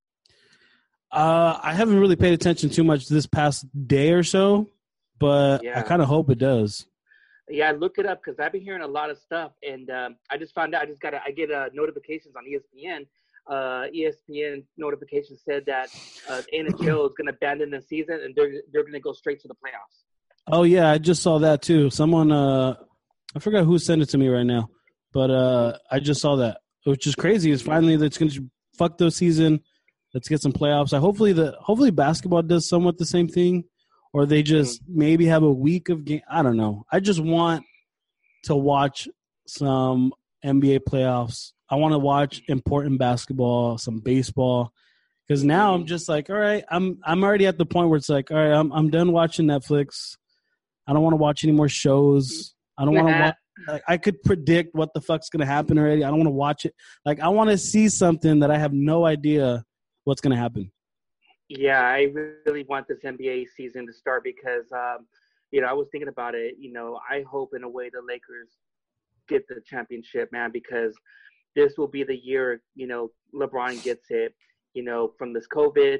Uh, 1.11 1.57
I 1.63 1.73
haven't 1.73 1.99
really 1.99 2.17
paid 2.17 2.33
attention 2.33 2.69
too 2.69 2.83
much 2.83 3.07
this 3.07 3.25
past 3.25 3.65
day 3.87 4.11
or 4.11 4.23
so, 4.23 4.67
but 5.17 5.65
I 5.65 5.81
kind 5.81 6.01
of 6.01 6.07
hope 6.07 6.29
it 6.29 6.37
does. 6.37 6.85
Yeah, 7.49 7.71
look 7.71 7.97
it 7.97 8.05
up 8.05 8.21
because 8.23 8.39
I've 8.39 8.51
been 8.51 8.61
hearing 8.61 8.83
a 8.83 8.87
lot 8.87 9.09
of 9.09 9.17
stuff, 9.17 9.53
and 9.67 9.89
um, 9.89 10.17
I 10.29 10.37
just 10.37 10.53
found 10.53 10.75
out. 10.75 10.83
I 10.83 10.85
just 10.85 11.01
got 11.01 11.15
I 11.15 11.31
get 11.31 11.49
uh, 11.49 11.69
notifications 11.73 12.35
on 12.35 12.43
ESPN. 12.45 13.07
Uh, 13.49 13.87
ESPN 13.95 14.63
notification 14.77 15.35
said 15.35 15.65
that 15.65 15.89
uh, 16.29 16.41
NHL 16.53 17.07
is 17.07 17.13
going 17.17 17.25
to 17.25 17.33
abandon 17.33 17.71
the 17.71 17.81
season, 17.81 18.19
and 18.23 18.35
they're 18.35 18.61
they're 18.71 18.83
going 18.83 18.93
to 18.93 18.99
go 18.99 19.11
straight 19.11 19.39
to 19.41 19.47
the 19.47 19.55
playoffs. 19.55 20.03
Oh 20.47 20.63
yeah, 20.63 20.89
I 20.89 20.99
just 20.99 21.23
saw 21.23 21.39
that 21.39 21.61
too. 21.61 21.89
Someone, 21.89 22.31
uh, 22.31 22.75
I 23.35 23.39
forgot 23.39 23.65
who 23.65 23.79
sent 23.79 24.01
it 24.01 24.09
to 24.09 24.17
me 24.17 24.27
right 24.27 24.45
now, 24.45 24.69
but 25.13 25.31
uh, 25.31 25.77
I 25.89 25.99
just 25.99 26.21
saw 26.21 26.35
that, 26.37 26.59
which 26.83 27.07
is 27.07 27.15
crazy. 27.15 27.49
Is 27.49 27.61
finally 27.61 27.97
that's 27.97 28.17
going 28.17 28.31
to 28.31 28.49
fuck 28.77 28.97
the 28.97 29.09
season. 29.09 29.61
Let's 30.13 30.27
get 30.27 30.41
some 30.41 30.53
playoffs. 30.53 30.93
I 30.93 30.99
hopefully 30.99 31.33
the 31.33 31.55
hopefully 31.59 31.91
basketball 31.91 32.41
does 32.43 32.67
somewhat 32.67 32.97
the 32.97 33.05
same 33.05 33.27
thing, 33.27 33.63
or 34.13 34.25
they 34.25 34.43
just 34.43 34.81
maybe 34.87 35.25
have 35.25 35.43
a 35.43 35.51
week 35.51 35.89
of 35.89 36.05
game. 36.05 36.21
I 36.29 36.41
don't 36.41 36.57
know. 36.57 36.85
I 36.91 36.99
just 36.99 37.19
want 37.19 37.63
to 38.43 38.55
watch 38.55 39.07
some 39.47 40.13
NBA 40.43 40.81
playoffs. 40.87 41.51
I 41.69 41.75
want 41.75 41.93
to 41.93 41.99
watch 41.99 42.41
important 42.47 42.97
basketball, 42.99 43.77
some 43.77 43.99
baseball, 43.99 44.73
because 45.27 45.43
now 45.43 45.73
I'm 45.73 45.85
just 45.85 46.09
like, 46.09 46.29
all 46.29 46.37
right, 46.37 46.63
I'm 46.69 46.99
I'm 47.03 47.23
already 47.23 47.45
at 47.45 47.57
the 47.57 47.65
point 47.65 47.89
where 47.89 47.97
it's 47.97 48.09
like, 48.09 48.31
all 48.31 48.37
right, 48.37 48.51
I'm 48.51 48.71
I'm 48.71 48.89
done 48.89 49.11
watching 49.11 49.45
Netflix. 49.45 50.17
I 50.87 50.93
don't 50.93 51.03
want 51.03 51.13
to 51.13 51.17
watch 51.17 51.43
any 51.43 51.53
more 51.53 51.69
shows. 51.69 52.55
I 52.77 52.85
don't 52.85 52.95
want 52.95 53.07
to 53.09 53.19
watch. 53.19 53.35
Like, 53.67 53.83
I 53.87 53.97
could 53.97 54.23
predict 54.23 54.73
what 54.73 54.89
the 54.93 55.01
fuck's 55.01 55.29
gonna 55.29 55.45
happen 55.45 55.77
already. 55.77 56.03
I 56.03 56.07
don't 56.07 56.17
want 56.17 56.27
to 56.27 56.31
watch 56.31 56.65
it. 56.65 56.73
Like 57.05 57.19
I 57.19 57.27
want 57.27 57.49
to 57.49 57.57
see 57.57 57.89
something 57.89 58.39
that 58.39 58.49
I 58.49 58.57
have 58.57 58.73
no 58.73 59.05
idea 59.05 59.63
what's 60.05 60.21
gonna 60.21 60.37
happen. 60.37 60.71
Yeah, 61.49 61.81
I 61.81 62.11
really 62.45 62.63
want 62.69 62.87
this 62.87 62.99
NBA 63.03 63.47
season 63.57 63.87
to 63.87 63.93
start 63.93 64.23
because, 64.23 64.71
um, 64.71 65.07
you 65.51 65.61
know, 65.61 65.67
I 65.67 65.73
was 65.73 65.87
thinking 65.91 66.07
about 66.07 66.35
it. 66.35 66.55
You 66.59 66.71
know, 66.71 66.99
I 67.09 67.23
hope 67.23 67.53
in 67.55 67.63
a 67.63 67.69
way 67.69 67.89
the 67.89 68.01
Lakers 68.07 68.49
get 69.27 69.47
the 69.47 69.59
championship, 69.65 70.31
man, 70.31 70.51
because 70.51 70.95
this 71.55 71.77
will 71.77 71.87
be 71.87 72.03
the 72.03 72.17
year, 72.17 72.61
you 72.75 72.87
know, 72.87 73.09
LeBron 73.33 73.83
gets 73.83 74.05
it, 74.09 74.33
you 74.73 74.83
know, 74.83 75.13
from 75.17 75.33
this 75.33 75.47
COVID, 75.47 75.99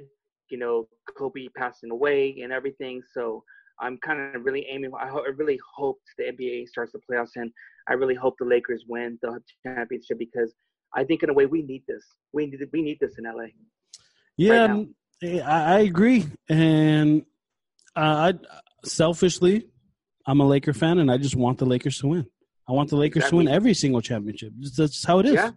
you 0.50 0.58
know, 0.58 0.88
Kobe 1.18 1.48
passing 1.58 1.92
away 1.92 2.40
and 2.44 2.52
everything. 2.52 3.02
So 3.14 3.44
I'm 3.80 3.98
kind 3.98 4.36
of 4.36 4.44
really 4.44 4.66
aiming, 4.70 4.92
I, 5.00 5.08
ho- 5.08 5.24
I 5.26 5.32
really 5.36 5.60
hope 5.76 6.00
the 6.18 6.26
NBA 6.26 6.68
starts 6.68 6.92
the 6.92 7.00
playoffs 7.10 7.36
and 7.36 7.52
I 7.88 7.94
really 7.94 8.16
hope 8.16 8.36
the 8.40 8.46
Lakers 8.46 8.84
win 8.88 9.18
the 9.22 9.40
championship 9.66 10.20
because 10.20 10.54
I 10.96 11.04
think 11.04 11.24
in 11.24 11.30
a 11.30 11.34
way 11.34 11.46
we 11.46 11.62
need 11.62 11.84
this. 11.88 12.04
We 12.34 12.48
need, 12.48 12.60
we 12.74 12.82
need 12.82 12.98
this 13.00 13.18
in 13.18 13.26
LA. 13.26 13.46
Yeah, 14.38 14.68
now. 14.68 14.74
um, 14.74 14.96
I, 15.24 15.40
I 15.76 15.80
agree. 15.80 16.26
And 16.48 17.24
uh, 17.96 18.32
I 18.32 18.34
selfishly, 18.86 19.68
I'm 20.26 20.40
a 20.40 20.48
Laker 20.48 20.74
fan, 20.74 21.00
and 21.00 21.12
I 21.12 21.18
just 21.18 21.36
want 21.36 21.58
the 21.58 21.66
Lakers 21.66 21.98
to 22.00 22.08
win. 22.08 22.28
I 22.70 22.72
want 22.72 22.90
the 22.90 22.96
Lakers 22.98 23.28
to 23.30 23.36
win 23.38 23.48
every 23.48 23.74
single 23.74 24.02
championship. 24.02 24.54
That's 24.78 25.04
how 25.04 25.20
it 25.20 25.26
is. 25.26 25.34
Yeah. 25.34 25.52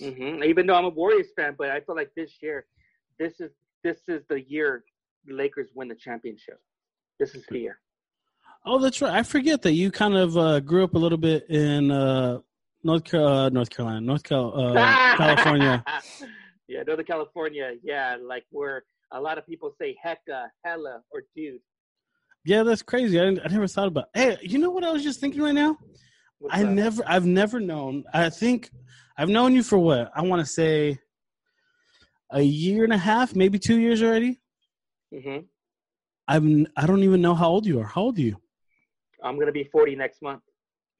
hmm 0.00 0.42
Even 0.42 0.66
though 0.66 0.74
I'm 0.74 0.84
a 0.84 0.88
Warriors 0.88 1.28
fan, 1.36 1.54
but 1.56 1.70
I 1.70 1.80
feel 1.80 1.94
like 1.94 2.10
this 2.16 2.32
year, 2.42 2.66
this 3.18 3.40
is 3.40 3.52
this 3.84 3.98
is 4.08 4.22
the 4.28 4.42
year 4.42 4.84
the 5.26 5.34
Lakers 5.34 5.68
win 5.74 5.88
the 5.88 5.94
championship. 5.94 6.60
This 7.20 7.34
is 7.34 7.44
the 7.48 7.58
year. 7.60 7.78
Oh, 8.66 8.78
that's 8.78 9.00
right. 9.00 9.12
I 9.12 9.22
forget 9.22 9.62
that 9.62 9.72
you 9.72 9.90
kind 9.90 10.16
of 10.16 10.36
uh, 10.36 10.60
grew 10.60 10.82
up 10.84 10.94
a 10.94 10.98
little 10.98 11.16
bit 11.18 11.48
in 11.48 11.90
uh, 11.90 12.40
North 12.82 13.04
Car- 13.04 13.20
uh, 13.46 13.48
North 13.48 13.70
Carolina, 13.70 14.00
North 14.00 14.22
Cal- 14.24 14.52
uh, 14.58 14.74
California. 15.16 15.84
yeah, 16.68 16.82
Northern 16.82 17.06
California. 17.06 17.74
Yeah, 17.82 18.16
like 18.20 18.44
where 18.50 18.82
a 19.12 19.20
lot 19.20 19.38
of 19.38 19.46
people 19.46 19.72
say 19.80 19.96
hecka, 20.04 20.48
hella, 20.64 21.02
or 21.12 21.22
dude. 21.36 21.60
Yeah, 22.44 22.62
that's 22.64 22.82
crazy. 22.82 23.20
I, 23.20 23.24
I 23.28 23.48
never 23.50 23.66
thought 23.66 23.88
about. 23.88 24.06
Hey, 24.14 24.36
you 24.42 24.58
know 24.58 24.70
what 24.70 24.82
I 24.84 24.90
was 24.92 25.02
just 25.04 25.20
thinking 25.20 25.42
right 25.42 25.54
now? 25.54 25.76
I 26.48 26.62
never, 26.62 27.02
I've 27.06 27.26
never 27.26 27.60
known. 27.60 28.04
I 28.14 28.30
think 28.30 28.70
I've 29.16 29.28
known 29.28 29.54
you 29.54 29.62
for 29.62 29.78
what? 29.78 30.10
I 30.14 30.22
want 30.22 30.40
to 30.40 30.46
say 30.46 30.98
a 32.30 32.40
year 32.40 32.84
and 32.84 32.92
a 32.92 32.98
half, 32.98 33.34
maybe 33.34 33.58
two 33.58 33.78
years 33.78 34.02
already. 34.02 34.40
Mhm. 35.12 35.44
I'm. 36.28 36.66
I 36.76 36.86
don't 36.86 37.02
even 37.02 37.20
know 37.20 37.34
how 37.34 37.48
old 37.48 37.66
you 37.66 37.80
are. 37.80 37.86
How 37.86 38.02
old 38.02 38.18
are 38.18 38.22
you? 38.22 38.36
I'm 39.22 39.38
gonna 39.38 39.52
be 39.52 39.64
40 39.64 39.96
next 39.96 40.22
month, 40.22 40.42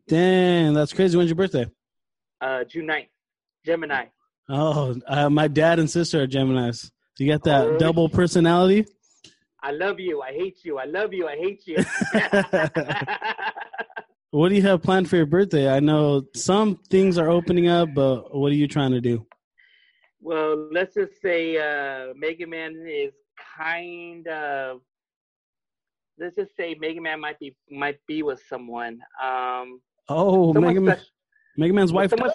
Damn, 0.08 0.74
that's 0.74 0.92
crazy. 0.92 1.16
When's 1.16 1.30
your 1.30 1.36
birthday? 1.36 1.66
uh, 2.42 2.64
June 2.64 2.86
9th. 2.86 3.08
Gemini. 3.64 4.06
Oh, 4.48 4.96
uh, 5.06 5.30
my 5.30 5.46
dad 5.48 5.78
and 5.78 5.88
sister 5.88 6.22
are 6.22 6.26
Gemini's. 6.26 6.90
You 7.18 7.30
got 7.30 7.44
that 7.44 7.66
Oh, 7.68 7.78
double 7.78 8.08
personality. 8.08 8.86
I 9.62 9.70
love 9.72 10.00
you. 10.00 10.22
I 10.22 10.32
hate 10.32 10.64
you. 10.64 10.78
I 10.78 10.86
love 10.86 11.12
you. 11.12 11.28
I 11.28 11.36
hate 11.36 11.62
you. 11.66 11.76
What 14.32 14.50
do 14.50 14.54
you 14.54 14.62
have 14.62 14.82
planned 14.82 15.10
for 15.10 15.16
your 15.16 15.26
birthday? 15.26 15.68
I 15.68 15.80
know 15.80 16.22
some 16.34 16.76
things 16.88 17.18
are 17.18 17.28
opening 17.28 17.68
up, 17.68 17.88
but 17.94 18.34
what 18.34 18.52
are 18.52 18.54
you 18.54 18.68
trying 18.68 18.92
to 18.92 19.00
do? 19.00 19.26
Well, 20.20 20.68
let's 20.70 20.94
just 20.94 21.20
say 21.20 21.56
uh, 21.56 22.12
Mega 22.14 22.46
Man 22.46 22.84
is 22.88 23.12
kind 23.56 24.26
of. 24.28 24.82
Let's 26.18 26.36
just 26.36 26.54
say 26.56 26.76
Mega 26.78 27.00
Man 27.00 27.20
might 27.20 27.38
be 27.40 27.56
might 27.70 27.98
be 28.06 28.22
with 28.22 28.40
someone. 28.48 29.00
Um, 29.22 29.80
Oh, 30.08 30.52
Mega, 30.52 30.80
Man, 30.80 30.98
Mega 31.56 31.72
Man's 31.72 31.92
wife. 31.92 32.10
someone- 32.10 32.30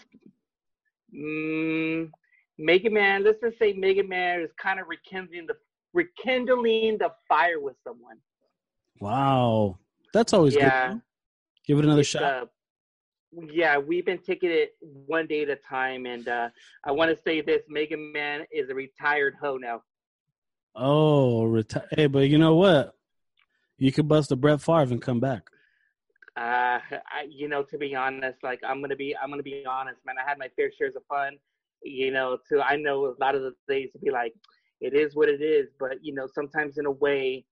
Mm, 1.14 2.10
Mega 2.58 2.90
Man. 2.90 3.24
Let's 3.24 3.40
just 3.42 3.58
say 3.60 3.74
Mega 3.74 4.04
Man 4.04 4.42
is 4.42 4.50
kind 4.62 4.80
of 4.82 4.88
rekindling 4.90 5.46
the 5.48 5.56
rekindling 5.94 6.98
the 6.98 7.10
fire 7.28 7.60
with 7.62 7.76
someone. 7.86 8.18
Wow, 9.00 9.78
that's 10.14 10.34
always 10.34 10.56
Yeah. 10.56 10.94
good. 10.94 11.02
Give 11.68 11.80
it 11.80 11.86
another 11.86 12.02
It's, 12.02 12.10
shot. 12.10 12.24
uh, 12.24 12.46
yeah, 13.52 13.78
we've 13.78 14.06
been 14.06 14.20
taking 14.20 14.52
it 14.52 14.76
one 14.82 15.28
day 15.28 15.44
at 15.44 15.50
a 15.50 15.56
time, 15.56 16.06
and 16.06 16.28
uh, 16.28 16.50
I 16.84 16.92
want 16.92 17.16
to 17.16 17.22
say 17.24 17.42
this: 17.42 17.64
Mega 17.68 17.98
Man 17.98 18.46
is 18.52 18.70
a 18.70 18.76
retired 18.76 19.36
hoe 19.42 19.58
now. 19.58 19.82
Oh, 20.76 21.44
reti- 21.44 21.88
hey, 21.92 22.08
but 22.08 22.30
you 22.30 22.38
know 22.38 22.56
what? 22.56 22.94
You 23.78 23.92
could 23.92 24.08
bust 24.08 24.32
a 24.32 24.36
Brett 24.36 24.62
Favre 24.62 24.94
and 24.94 25.02
come 25.02 25.20
back. 25.20 25.50
Uh, 26.38 26.80
I, 26.80 27.28
you 27.30 27.48
know, 27.48 27.64
to 27.64 27.78
be 27.78 27.96
honest, 27.96 28.44
like 28.44 28.60
I'm 28.66 28.82
gonna 28.82 28.96
be, 28.96 29.16
I'm 29.22 29.30
gonna 29.30 29.44
be 29.44 29.66
honest, 29.66 30.00
man. 30.06 30.16
I 30.24 30.28
had 30.28 30.38
my 30.38 30.50
fair 30.56 30.72
shares 30.78 30.96
of 30.96 31.04
fun. 31.10 31.38
You 31.82 32.12
know, 32.12 32.38
to 32.50 32.62
I 32.62 32.76
know 32.76 33.06
a 33.06 33.16
lot 33.20 33.36
of 33.36 33.42
the 33.42 33.54
days 33.68 33.92
to 33.94 34.00
be 34.00 34.12
like, 34.12 34.34
it 34.82 34.94
is 34.94 35.16
what 35.16 35.30
it 35.30 35.42
is. 35.42 35.70
But 35.80 35.98
you 36.02 36.14
know, 36.14 36.28
sometimes 36.34 36.78
in 36.78 36.86
a 36.86 36.92
way, 36.92 37.46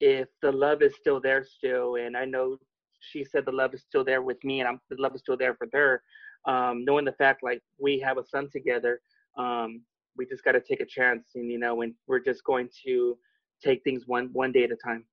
if 0.00 0.28
the 0.42 0.52
love 0.52 0.82
is 0.82 0.94
still 0.96 1.20
there, 1.20 1.44
still, 1.44 1.96
and 1.96 2.16
I 2.16 2.24
know 2.24 2.58
she 3.00 3.24
said 3.24 3.44
the 3.44 3.52
love 3.52 3.74
is 3.74 3.82
still 3.82 4.04
there 4.04 4.22
with 4.22 4.42
me, 4.44 4.60
and 4.60 4.68
I'm 4.68 4.80
the 4.90 5.00
love 5.00 5.14
is 5.14 5.20
still 5.20 5.36
there 5.36 5.54
for 5.54 5.68
her. 5.72 6.02
Um, 6.44 6.84
knowing 6.84 7.04
the 7.04 7.12
fact 7.12 7.42
like 7.42 7.62
we 7.78 7.98
have 8.00 8.18
a 8.18 8.24
son 8.24 8.48
together, 8.50 9.00
um, 9.36 9.82
we 10.16 10.26
just 10.26 10.44
got 10.44 10.52
to 10.52 10.60
take 10.60 10.80
a 10.80 10.86
chance, 10.86 11.28
and 11.34 11.50
you 11.50 11.58
know, 11.58 11.82
and 11.82 11.94
we're 12.06 12.20
just 12.20 12.44
going 12.44 12.68
to 12.84 13.18
take 13.62 13.82
things 13.84 14.04
one 14.06 14.30
one 14.32 14.52
day 14.52 14.64
at 14.64 14.70
a 14.70 14.76
time. 14.76 15.04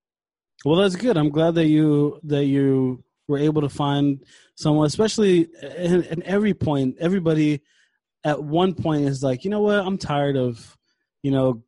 Well, 0.63 0.77
that's 0.77 0.95
good. 0.95 1.17
I'm 1.17 1.29
glad 1.29 1.55
that 1.55 1.67
you 1.67 2.19
that 2.23 2.45
you 2.45 3.03
were 3.27 3.37
able 3.37 3.61
to 3.61 3.69
find 3.69 4.23
someone, 4.55 4.85
especially 4.85 5.47
in 5.77 6.23
every 6.23 6.53
point. 6.53 6.97
Everybody 6.99 7.61
at 8.23 8.43
one 8.43 8.73
point 8.73 9.07
is 9.07 9.23
like, 9.23 9.43
you 9.43 9.49
know 9.49 9.61
what? 9.61 9.79
I'm 9.79 9.97
tired 9.97 10.37
of, 10.37 10.77
you 11.21 11.31
know, 11.31 11.63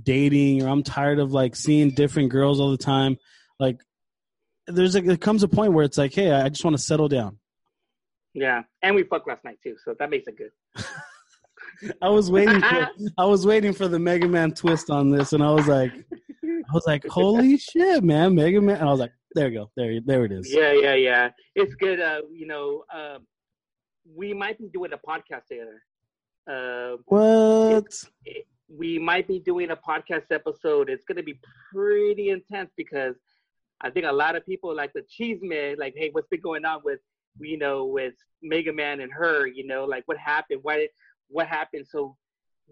dating, 0.00 0.62
or 0.62 0.68
I'm 0.68 0.82
tired 0.82 1.18
of 1.18 1.32
like 1.32 1.56
seeing 1.56 1.90
different 1.90 2.30
girls 2.30 2.60
all 2.60 2.70
the 2.70 2.76
time. 2.76 3.16
Like, 3.58 3.80
there's 4.74 4.96
a 4.96 5.00
there 5.00 5.16
comes 5.16 5.42
a 5.42 5.48
point 5.48 5.72
where 5.72 5.84
it's 5.84 5.98
like, 5.98 6.14
hey, 6.14 6.30
I 6.30 6.48
just 6.48 6.64
want 6.64 6.76
to 6.76 6.82
settle 6.82 7.08
down. 7.08 7.38
Yeah, 8.34 8.62
and 8.82 8.94
we 8.94 9.02
fucked 9.04 9.28
last 9.28 9.44
night 9.44 9.58
too, 9.62 9.76
so 9.84 9.94
that 9.98 10.10
makes 10.10 10.26
it 10.26 10.36
good. 10.36 10.50
I 12.00 12.08
was 12.08 12.30
waiting 12.30 12.60
for 12.60 12.88
I 13.18 13.24
was 13.24 13.46
waiting 13.46 13.72
for 13.72 13.88
the 13.88 13.98
Mega 13.98 14.28
Man 14.28 14.52
twist 14.52 14.90
on 14.90 15.10
this, 15.10 15.32
and 15.32 15.42
I 15.42 15.50
was 15.50 15.68
like, 15.68 15.92
I 16.44 16.72
was 16.72 16.84
like, 16.86 17.06
holy 17.06 17.58
shit, 17.58 18.02
man, 18.02 18.34
Mega 18.34 18.60
Man! 18.60 18.76
And 18.76 18.88
I 18.88 18.90
was 18.90 19.00
like, 19.00 19.12
there 19.34 19.48
you 19.48 19.60
go. 19.60 19.70
There, 19.76 20.00
there 20.04 20.24
it 20.24 20.32
is. 20.32 20.52
Yeah, 20.52 20.72
yeah, 20.72 20.94
yeah. 20.94 21.30
It's 21.54 21.74
good. 21.74 22.00
Uh, 22.00 22.20
you 22.30 22.46
know, 22.46 22.84
uh, 22.92 23.18
we 24.14 24.32
might 24.32 24.58
be 24.58 24.68
doing 24.68 24.92
a 24.92 24.98
podcast 24.98 25.46
together. 25.48 25.82
Uh, 26.50 26.96
what? 27.06 27.84
It, 27.84 28.06
it, 28.24 28.46
we 28.68 28.98
might 28.98 29.28
be 29.28 29.38
doing 29.38 29.70
a 29.70 29.76
podcast 29.76 30.30
episode. 30.30 30.88
It's 30.88 31.04
going 31.04 31.16
to 31.16 31.22
be 31.22 31.38
pretty 31.72 32.30
intense 32.30 32.70
because 32.76 33.16
I 33.82 33.90
think 33.90 34.06
a 34.06 34.12
lot 34.12 34.36
of 34.36 34.46
people 34.46 34.74
like 34.74 34.92
the 34.92 35.04
cheese 35.08 35.40
man, 35.42 35.76
like, 35.78 35.94
hey, 35.96 36.10
what's 36.12 36.28
been 36.28 36.40
going 36.40 36.64
on 36.64 36.80
with, 36.84 37.00
you 37.40 37.58
know, 37.58 37.84
with 37.84 38.14
Mega 38.42 38.72
Man 38.72 39.00
and 39.00 39.12
her, 39.12 39.46
you 39.46 39.66
know, 39.66 39.84
like 39.84 40.04
what 40.06 40.18
happened? 40.18 40.60
Why, 40.62 40.88
what 41.28 41.48
happened? 41.48 41.86
So 41.88 42.16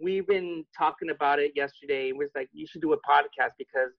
we've 0.00 0.26
been 0.26 0.64
talking 0.76 1.10
about 1.10 1.38
it 1.38 1.52
yesterday. 1.56 2.08
It 2.08 2.16
was 2.16 2.30
like, 2.34 2.48
you 2.52 2.66
should 2.66 2.82
do 2.82 2.92
a 2.92 2.96
podcast 2.98 3.52
because 3.58 3.90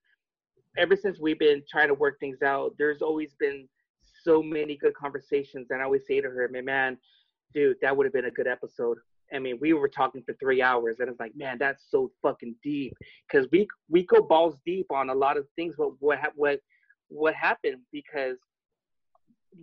ever 0.78 0.96
since 0.96 1.18
we've 1.20 1.38
been 1.38 1.62
trying 1.70 1.88
to 1.88 1.94
work 1.94 2.18
things 2.18 2.42
out, 2.42 2.74
there's 2.78 3.02
always 3.02 3.34
been 3.38 3.68
so 4.24 4.42
many 4.42 4.76
good 4.76 4.94
conversations. 4.94 5.68
And 5.70 5.80
I 5.80 5.84
always 5.84 6.06
say 6.06 6.20
to 6.20 6.28
her, 6.28 6.48
man, 6.48 6.64
man, 6.64 6.98
dude, 7.52 7.76
that 7.82 7.96
would 7.96 8.06
have 8.06 8.12
been 8.12 8.26
a 8.26 8.30
good 8.30 8.46
episode. 8.46 8.98
I 9.34 9.38
mean, 9.38 9.58
we 9.60 9.72
were 9.72 9.88
talking 9.88 10.22
for 10.24 10.34
three 10.34 10.60
hours, 10.60 10.96
and 10.98 11.08
it's 11.08 11.18
like, 11.18 11.34
man, 11.34 11.56
that's 11.58 11.84
so 11.88 12.10
fucking 12.20 12.54
deep 12.62 12.92
because 13.26 13.48
we 13.50 13.66
we 13.88 14.04
go 14.04 14.20
balls 14.20 14.56
deep 14.66 14.86
on 14.90 15.08
a 15.08 15.14
lot 15.14 15.38
of 15.38 15.46
things. 15.56 15.74
What 15.78 15.92
what 16.00 16.18
what 16.34 16.60
what 17.12 17.34
happened 17.34 17.78
because 17.92 18.38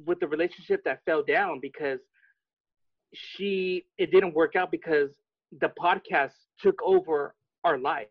with 0.05 0.19
the 0.19 0.27
relationship 0.27 0.83
that 0.85 1.03
fell 1.05 1.23
down 1.23 1.59
because 1.61 1.99
she 3.13 3.85
it 3.97 4.11
didn't 4.11 4.33
work 4.35 4.55
out 4.55 4.71
because 4.71 5.09
the 5.59 5.71
podcast 5.81 6.33
took 6.59 6.79
over 6.83 7.33
our 7.63 7.77
lives, 7.77 8.09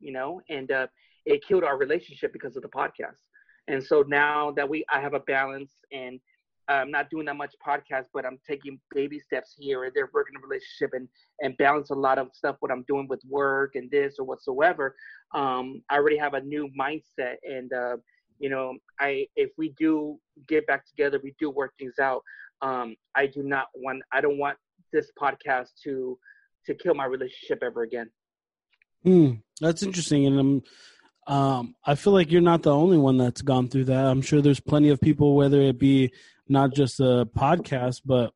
you 0.00 0.12
know, 0.12 0.40
and 0.48 0.70
uh, 0.72 0.86
it 1.24 1.46
killed 1.46 1.64
our 1.64 1.78
relationship 1.78 2.32
because 2.32 2.56
of 2.56 2.62
the 2.62 2.68
podcast. 2.68 3.20
And 3.68 3.82
so 3.82 4.04
now 4.06 4.50
that 4.52 4.68
we 4.68 4.84
I 4.92 5.00
have 5.00 5.14
a 5.14 5.20
balance 5.20 5.72
and 5.92 6.20
I'm 6.66 6.90
not 6.90 7.10
doing 7.10 7.26
that 7.26 7.36
much 7.36 7.54
podcast, 7.66 8.06
but 8.14 8.24
I'm 8.24 8.38
taking 8.46 8.80
baby 8.94 9.20
steps 9.20 9.54
here 9.58 9.84
and 9.84 9.92
there, 9.94 10.08
working 10.12 10.34
a 10.36 10.46
relationship 10.46 10.90
and 10.94 11.08
and 11.40 11.56
balance 11.58 11.90
a 11.90 11.94
lot 11.94 12.18
of 12.18 12.28
stuff 12.32 12.56
what 12.60 12.70
I'm 12.70 12.84
doing 12.88 13.06
with 13.08 13.20
work 13.28 13.72
and 13.74 13.90
this 13.90 14.16
or 14.18 14.24
whatsoever. 14.24 14.96
Um, 15.34 15.82
I 15.90 15.96
already 15.96 16.16
have 16.16 16.34
a 16.34 16.40
new 16.40 16.68
mindset, 16.78 17.36
and 17.44 17.72
uh, 17.72 17.96
you 18.44 18.50
know, 18.50 18.74
I 19.00 19.26
if 19.36 19.52
we 19.56 19.70
do 19.70 20.18
get 20.46 20.66
back 20.66 20.86
together, 20.86 21.18
we 21.24 21.34
do 21.38 21.48
work 21.48 21.72
things 21.78 21.98
out. 21.98 22.20
Um, 22.60 22.94
I 23.14 23.26
do 23.26 23.42
not 23.42 23.68
want, 23.74 24.02
I 24.12 24.20
don't 24.20 24.36
want 24.36 24.58
this 24.92 25.10
podcast 25.18 25.68
to 25.84 26.18
to 26.66 26.74
kill 26.74 26.94
my 26.94 27.06
relationship 27.06 27.62
ever 27.62 27.84
again. 27.84 28.10
Hmm, 29.02 29.30
that's 29.62 29.82
interesting, 29.82 30.26
and 30.26 30.38
I'm. 30.38 30.62
Um, 31.26 31.74
I 31.86 31.94
feel 31.94 32.12
like 32.12 32.30
you're 32.30 32.42
not 32.42 32.62
the 32.62 32.74
only 32.74 32.98
one 32.98 33.16
that's 33.16 33.40
gone 33.40 33.68
through 33.68 33.86
that. 33.86 34.04
I'm 34.04 34.20
sure 34.20 34.42
there's 34.42 34.60
plenty 34.60 34.90
of 34.90 35.00
people, 35.00 35.36
whether 35.36 35.62
it 35.62 35.78
be 35.78 36.12
not 36.46 36.74
just 36.74 37.00
a 37.00 37.26
podcast, 37.34 38.02
but 38.04 38.34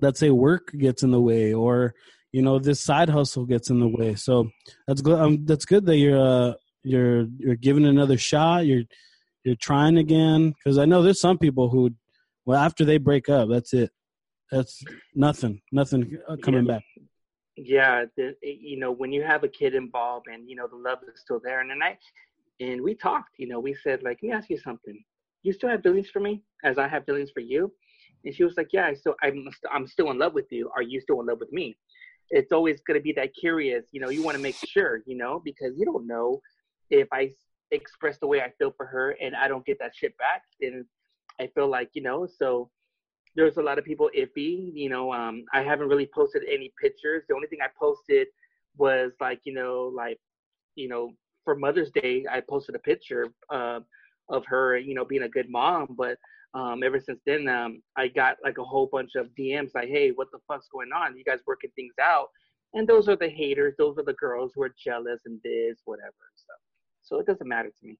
let's 0.00 0.18
say 0.18 0.30
work 0.30 0.72
gets 0.76 1.04
in 1.04 1.12
the 1.12 1.20
way 1.20 1.54
or 1.54 1.94
you 2.32 2.42
know 2.42 2.58
this 2.58 2.80
side 2.80 3.08
hustle 3.08 3.46
gets 3.46 3.70
in 3.70 3.78
the 3.78 3.86
way. 3.86 4.16
So 4.16 4.50
that's 4.88 5.02
good. 5.02 5.20
Um, 5.20 5.44
that's 5.44 5.66
good 5.66 5.86
that 5.86 5.98
you're 5.98 6.18
uh, 6.18 6.54
you're 6.82 7.26
you're 7.38 7.54
giving 7.56 7.86
another 7.86 8.18
shot. 8.18 8.66
You're 8.66 8.84
you're 9.44 9.56
trying 9.56 9.98
again 9.98 10.52
because 10.52 10.78
I 10.78 10.84
know 10.84 11.02
there's 11.02 11.20
some 11.20 11.38
people 11.38 11.68
who, 11.68 11.90
well, 12.46 12.60
after 12.60 12.84
they 12.84 12.98
break 12.98 13.28
up, 13.28 13.48
that's 13.50 13.72
it. 13.72 13.90
That's 14.50 14.82
nothing. 15.14 15.60
Nothing 15.72 16.18
uh, 16.28 16.36
coming 16.42 16.66
yeah. 16.66 16.74
back. 16.74 16.82
Yeah, 17.56 18.04
the, 18.16 18.34
you 18.42 18.78
know 18.78 18.90
when 18.90 19.12
you 19.12 19.22
have 19.22 19.44
a 19.44 19.48
kid 19.48 19.74
involved 19.74 20.26
and 20.32 20.48
you 20.48 20.56
know 20.56 20.66
the 20.66 20.76
love 20.76 20.98
is 21.12 21.20
still 21.20 21.40
there, 21.42 21.60
and 21.60 21.70
then 21.70 21.82
I 21.82 21.98
and 22.58 22.80
we 22.82 22.94
talked. 22.94 23.38
You 23.38 23.48
know, 23.48 23.60
we 23.60 23.74
said 23.74 24.02
like, 24.02 24.18
let 24.22 24.28
me 24.28 24.32
ask 24.32 24.50
you 24.50 24.58
something 24.58 24.98
you 25.42 25.52
still 25.52 25.70
have 25.70 25.82
feelings 25.82 26.10
for 26.10 26.20
me 26.20 26.42
as 26.64 26.78
I 26.78 26.88
have 26.88 27.04
feelings 27.04 27.30
for 27.30 27.40
you? 27.40 27.72
And 28.24 28.34
she 28.34 28.44
was 28.44 28.54
like, 28.56 28.68
yeah, 28.72 28.86
I 28.86 28.94
still, 28.94 29.14
I'm, 29.22 29.48
I'm 29.72 29.86
still 29.86 30.10
in 30.10 30.18
love 30.18 30.34
with 30.34 30.50
you. 30.50 30.70
Are 30.76 30.82
you 30.82 31.00
still 31.00 31.20
in 31.20 31.26
love 31.26 31.38
with 31.40 31.52
me? 31.52 31.76
It's 32.30 32.52
always 32.52 32.80
going 32.86 32.98
to 32.98 33.02
be 33.02 33.12
that 33.14 33.34
curious, 33.34 33.84
you 33.92 34.00
know, 34.00 34.10
you 34.10 34.22
want 34.22 34.36
to 34.36 34.42
make 34.42 34.56
sure, 34.68 35.00
you 35.06 35.16
know, 35.16 35.40
because 35.44 35.72
you 35.76 35.84
don't 35.84 36.06
know 36.06 36.40
if 36.90 37.08
I 37.12 37.30
express 37.70 38.18
the 38.18 38.26
way 38.26 38.40
I 38.40 38.52
feel 38.58 38.72
for 38.76 38.86
her 38.86 39.16
and 39.20 39.34
I 39.34 39.48
don't 39.48 39.64
get 39.64 39.78
that 39.80 39.94
shit 39.94 40.16
back, 40.18 40.42
then 40.60 40.84
I 41.40 41.48
feel 41.54 41.68
like, 41.68 41.90
you 41.94 42.02
know, 42.02 42.26
so 42.26 42.70
there's 43.36 43.56
a 43.56 43.62
lot 43.62 43.78
of 43.78 43.84
people 43.84 44.10
iffy, 44.16 44.70
you 44.74 44.88
know, 44.88 45.12
um, 45.12 45.44
I 45.52 45.62
haven't 45.62 45.88
really 45.88 46.10
posted 46.12 46.42
any 46.50 46.72
pictures. 46.80 47.22
The 47.28 47.34
only 47.34 47.46
thing 47.46 47.60
I 47.62 47.68
posted 47.78 48.26
was 48.76 49.12
like, 49.20 49.40
you 49.44 49.54
know, 49.54 49.92
like, 49.94 50.18
you 50.74 50.88
know, 50.88 51.12
for 51.44 51.54
Mother's 51.56 51.90
Day, 51.90 52.24
I 52.30 52.40
posted 52.40 52.74
a 52.74 52.80
picture, 52.80 53.28
uh, 53.50 53.80
of 54.30 54.44
her, 54.46 54.78
you 54.78 54.94
know, 54.94 55.04
being 55.04 55.24
a 55.24 55.28
good 55.28 55.50
mom. 55.50 55.88
But 55.98 56.16
um, 56.54 56.82
ever 56.82 56.98
since 57.00 57.20
then, 57.26 57.48
um, 57.48 57.82
I 57.96 58.08
got 58.08 58.36
like 58.42 58.58
a 58.58 58.64
whole 58.64 58.88
bunch 58.90 59.14
of 59.16 59.26
DMs 59.38 59.74
like, 59.74 59.88
"Hey, 59.88 60.10
what 60.10 60.28
the 60.32 60.38
fuck's 60.48 60.68
going 60.68 60.90
on? 60.92 61.16
You 61.16 61.24
guys 61.24 61.40
working 61.46 61.70
things 61.76 61.94
out?" 62.02 62.28
And 62.74 62.88
those 62.88 63.08
are 63.08 63.16
the 63.16 63.28
haters. 63.28 63.74
Those 63.76 63.98
are 63.98 64.04
the 64.04 64.14
girls 64.14 64.52
who 64.54 64.62
are 64.62 64.74
jealous 64.82 65.22
and 65.26 65.40
this, 65.42 65.80
whatever. 65.84 66.14
So, 66.36 66.54
so 67.10 67.18
it 67.18 67.26
doesn't 67.26 67.46
matter 67.46 67.68
to 67.68 67.86
me. 67.86 67.98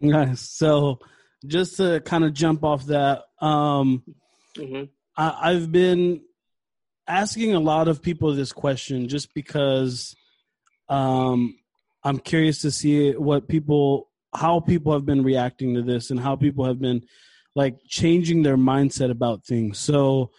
Nice. 0.00 0.40
So, 0.40 0.98
just 1.46 1.76
to 1.76 2.00
kind 2.00 2.24
of 2.24 2.32
jump 2.32 2.64
off 2.64 2.86
that, 2.86 3.22
um, 3.40 4.02
mm-hmm. 4.56 4.84
I, 5.16 5.50
I've 5.50 5.70
been 5.70 6.22
asking 7.06 7.54
a 7.54 7.60
lot 7.60 7.88
of 7.88 8.02
people 8.02 8.34
this 8.34 8.52
question 8.52 9.08
just 9.08 9.32
because 9.34 10.16
um, 10.88 11.56
I'm 12.02 12.18
curious 12.18 12.60
to 12.62 12.70
see 12.70 13.12
what 13.12 13.48
people 13.48 14.10
how 14.34 14.60
people 14.60 14.92
have 14.92 15.06
been 15.06 15.22
reacting 15.22 15.74
to 15.74 15.82
this 15.82 16.10
and 16.10 16.20
how 16.20 16.36
people 16.36 16.64
have 16.66 16.78
been 16.78 17.02
like 17.54 17.78
changing 17.88 18.42
their 18.42 18.56
mindset 18.56 19.10
about 19.10 19.46
things. 19.46 19.78
So 19.78 20.30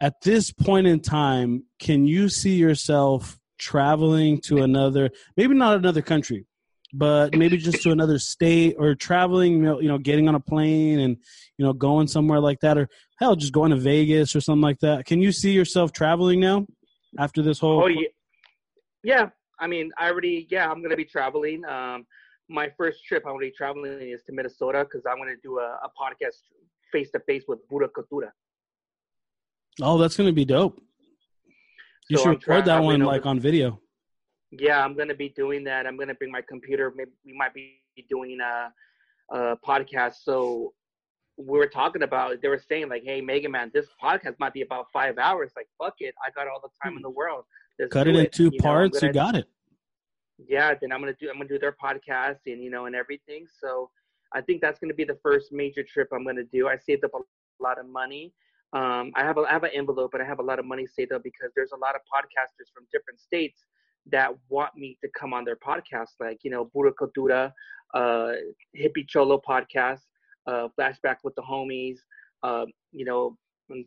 at 0.00 0.22
this 0.22 0.50
point 0.50 0.86
in 0.86 1.00
time, 1.00 1.64
can 1.78 2.06
you 2.06 2.30
see 2.30 2.54
yourself 2.54 3.38
traveling 3.58 4.40
to 4.40 4.62
another 4.62 5.10
maybe 5.36 5.54
not 5.54 5.76
another 5.76 6.02
country, 6.02 6.46
but 6.96 7.36
maybe 7.36 7.56
just 7.56 7.82
to 7.82 7.90
another 7.90 8.18
state 8.18 8.76
or 8.78 8.94
traveling, 8.94 9.64
you 9.64 9.88
know, 9.88 9.98
getting 9.98 10.28
on 10.28 10.36
a 10.36 10.40
plane 10.40 11.00
and 11.00 11.16
you 11.58 11.64
know 11.64 11.72
going 11.72 12.06
somewhere 12.06 12.40
like 12.40 12.60
that 12.60 12.78
or 12.78 12.88
hell 13.18 13.34
just 13.34 13.52
going 13.52 13.70
to 13.70 13.76
Vegas 13.76 14.34
or 14.36 14.40
something 14.40 14.62
like 14.62 14.78
that. 14.80 15.04
Can 15.04 15.20
you 15.20 15.32
see 15.32 15.50
yourself 15.50 15.92
traveling 15.92 16.40
now 16.40 16.66
after 17.18 17.42
this 17.42 17.58
whole 17.58 17.82
Oh 17.82 17.86
yeah. 17.86 18.08
Yeah, 19.02 19.28
I 19.60 19.66
mean, 19.66 19.90
I 19.98 20.08
already 20.08 20.46
yeah, 20.50 20.70
I'm 20.70 20.78
going 20.78 20.90
to 20.90 20.96
be 20.96 21.04
traveling 21.04 21.64
um 21.64 22.06
my 22.48 22.70
first 22.76 23.04
trip 23.04 23.24
I'm 23.26 23.32
going 23.32 23.46
to 23.46 23.50
be 23.50 23.56
traveling 23.56 24.10
is 24.10 24.22
to 24.24 24.32
Minnesota 24.32 24.84
because 24.84 25.04
I'm 25.10 25.16
going 25.16 25.34
to 25.34 25.40
do 25.42 25.58
a, 25.58 25.78
a 25.82 25.90
podcast 26.00 26.36
face 26.92 27.10
to 27.10 27.20
face 27.20 27.44
with 27.48 27.66
Pura 27.68 27.88
Cultura. 27.88 28.30
Oh, 29.82 29.98
that's 29.98 30.16
going 30.16 30.28
to 30.28 30.32
be 30.32 30.44
dope. 30.44 30.80
You 32.08 32.18
so 32.18 32.22
should 32.22 32.46
record 32.46 32.66
that 32.66 32.82
one 32.82 33.00
like 33.00 33.26
on 33.26 33.40
video. 33.40 33.80
Yeah, 34.58 34.84
I'm 34.84 34.94
going 34.94 35.08
to 35.08 35.14
be 35.14 35.30
doing 35.30 35.64
that. 35.64 35.86
I'm 35.86 35.96
going 35.96 36.08
to 36.08 36.14
bring 36.14 36.30
my 36.30 36.42
computer. 36.42 36.92
Maybe 36.96 37.10
we 37.24 37.32
might 37.32 37.54
be 37.54 37.80
doing 38.08 38.38
a, 38.40 38.72
a 39.34 39.56
podcast. 39.66 40.16
So 40.22 40.74
we 41.36 41.58
were 41.58 41.66
talking 41.66 42.02
about. 42.02 42.40
They 42.42 42.48
were 42.48 42.62
saying 42.68 42.88
like, 42.88 43.02
"Hey, 43.04 43.20
Mega 43.20 43.48
Man, 43.48 43.70
this 43.74 43.86
podcast 44.02 44.34
might 44.38 44.52
be 44.52 44.62
about 44.62 44.86
five 44.92 45.18
hours. 45.18 45.52
Like, 45.56 45.66
fuck 45.78 45.94
it, 45.98 46.14
I 46.24 46.30
got 46.30 46.48
all 46.48 46.60
the 46.62 46.68
time 46.82 46.96
in 46.96 47.02
the 47.02 47.10
world. 47.10 47.44
Let's 47.78 47.92
Cut 47.92 48.06
it 48.06 48.14
in 48.14 48.28
two 48.30 48.50
you 48.52 48.60
parts. 48.60 49.02
Know, 49.02 49.08
you 49.08 49.14
got 49.14 49.34
it 49.34 49.46
yeah, 50.48 50.74
then 50.80 50.92
I'm 50.92 51.00
gonna 51.00 51.14
do 51.18 51.28
I'm 51.30 51.36
gonna 51.36 51.48
do 51.48 51.58
their 51.58 51.76
podcast 51.82 52.38
and 52.46 52.62
you 52.62 52.70
know 52.70 52.86
and 52.86 52.94
everything. 52.94 53.46
So 53.60 53.90
I 54.32 54.40
think 54.40 54.60
that's 54.60 54.78
gonna 54.78 54.94
be 54.94 55.04
the 55.04 55.18
first 55.22 55.52
major 55.52 55.82
trip 55.82 56.08
I'm 56.12 56.24
gonna 56.24 56.44
do. 56.44 56.68
I 56.68 56.76
saved 56.76 57.04
up 57.04 57.12
a 57.14 57.62
lot 57.62 57.78
of 57.78 57.86
money. 57.86 58.32
Um, 58.72 59.12
I 59.14 59.22
have 59.22 59.38
a 59.38 59.42
I 59.42 59.52
have 59.52 59.64
an 59.64 59.70
envelope, 59.74 60.10
but 60.12 60.20
I 60.20 60.24
have 60.24 60.40
a 60.40 60.42
lot 60.42 60.58
of 60.58 60.64
money 60.64 60.86
saved 60.86 61.12
up 61.12 61.22
because 61.22 61.52
there's 61.54 61.72
a 61.72 61.78
lot 61.78 61.94
of 61.94 62.00
podcasters 62.02 62.72
from 62.74 62.84
different 62.92 63.20
states 63.20 63.64
that 64.10 64.30
want 64.48 64.76
me 64.76 64.98
to 65.02 65.08
come 65.18 65.32
on 65.32 65.44
their 65.44 65.56
podcast, 65.56 66.10
like 66.20 66.38
you 66.42 66.50
know 66.50 66.66
Pura 66.66 66.92
Cultura, 66.92 67.52
uh, 67.94 68.32
Hippie 68.76 69.06
Cholo 69.08 69.40
podcast, 69.46 70.00
uh, 70.46 70.68
Flashback 70.78 71.16
with 71.24 71.34
the 71.34 71.42
Homies, 71.42 71.98
uh, 72.42 72.66
you 72.92 73.04
know 73.04 73.36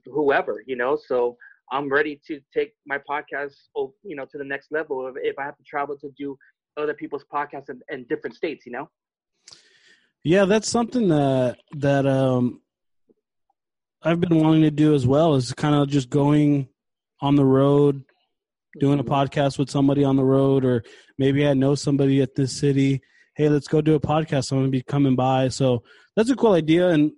whoever, 0.06 0.64
you 0.66 0.76
know. 0.76 0.98
So 1.08 1.38
I'm 1.72 1.92
ready 1.92 2.20
to 2.28 2.40
take 2.54 2.74
my 2.86 2.98
podcast, 2.98 3.56
oh, 3.76 3.94
you 4.04 4.16
know, 4.16 4.26
to 4.32 4.38
the 4.38 4.44
next 4.44 4.72
level. 4.72 5.12
If 5.18 5.38
I 5.38 5.44
have 5.44 5.58
to 5.58 5.64
travel 5.64 5.98
to 5.98 6.12
do 6.18 6.38
other 6.78 6.94
people's 6.94 7.26
podcasts 7.34 7.70
in, 7.70 7.82
in 7.90 8.06
different 8.10 8.36
states, 8.36 8.66
you 8.66 8.72
know. 8.72 8.90
Yeah, 10.24 10.46
that's 10.46 10.70
something 10.70 11.08
that 11.10 11.58
that 11.74 12.06
um, 12.06 12.62
I've 14.02 14.20
been 14.20 14.42
wanting 14.42 14.64
to 14.64 14.72
do 14.72 14.94
as 14.94 15.08
well. 15.08 15.36
Is 15.36 15.54
kind 15.54 15.76
of 15.76 15.88
just 15.90 16.10
going 16.10 16.68
on 17.22 17.36
the 17.36 17.46
road, 17.46 18.04
doing 18.80 19.00
a 19.00 19.04
podcast 19.04 19.58
with 19.58 19.70
somebody 19.70 20.04
on 20.04 20.16
the 20.16 20.24
road, 20.24 20.66
or 20.66 20.84
maybe 21.18 21.48
I 21.48 21.54
know 21.54 21.76
somebody 21.76 22.22
at 22.22 22.36
this 22.36 22.58
city. 22.58 23.02
Hey, 23.36 23.50
let's 23.50 23.68
go 23.68 23.82
do 23.82 23.96
a 23.96 24.00
podcast. 24.00 24.52
I'm 24.52 24.60
gonna 24.60 24.70
be 24.70 24.82
coming 24.82 25.16
by. 25.16 25.50
So 25.50 25.84
that's 26.16 26.30
a 26.30 26.36
cool 26.36 26.54
idea. 26.54 26.90
And 26.90 27.12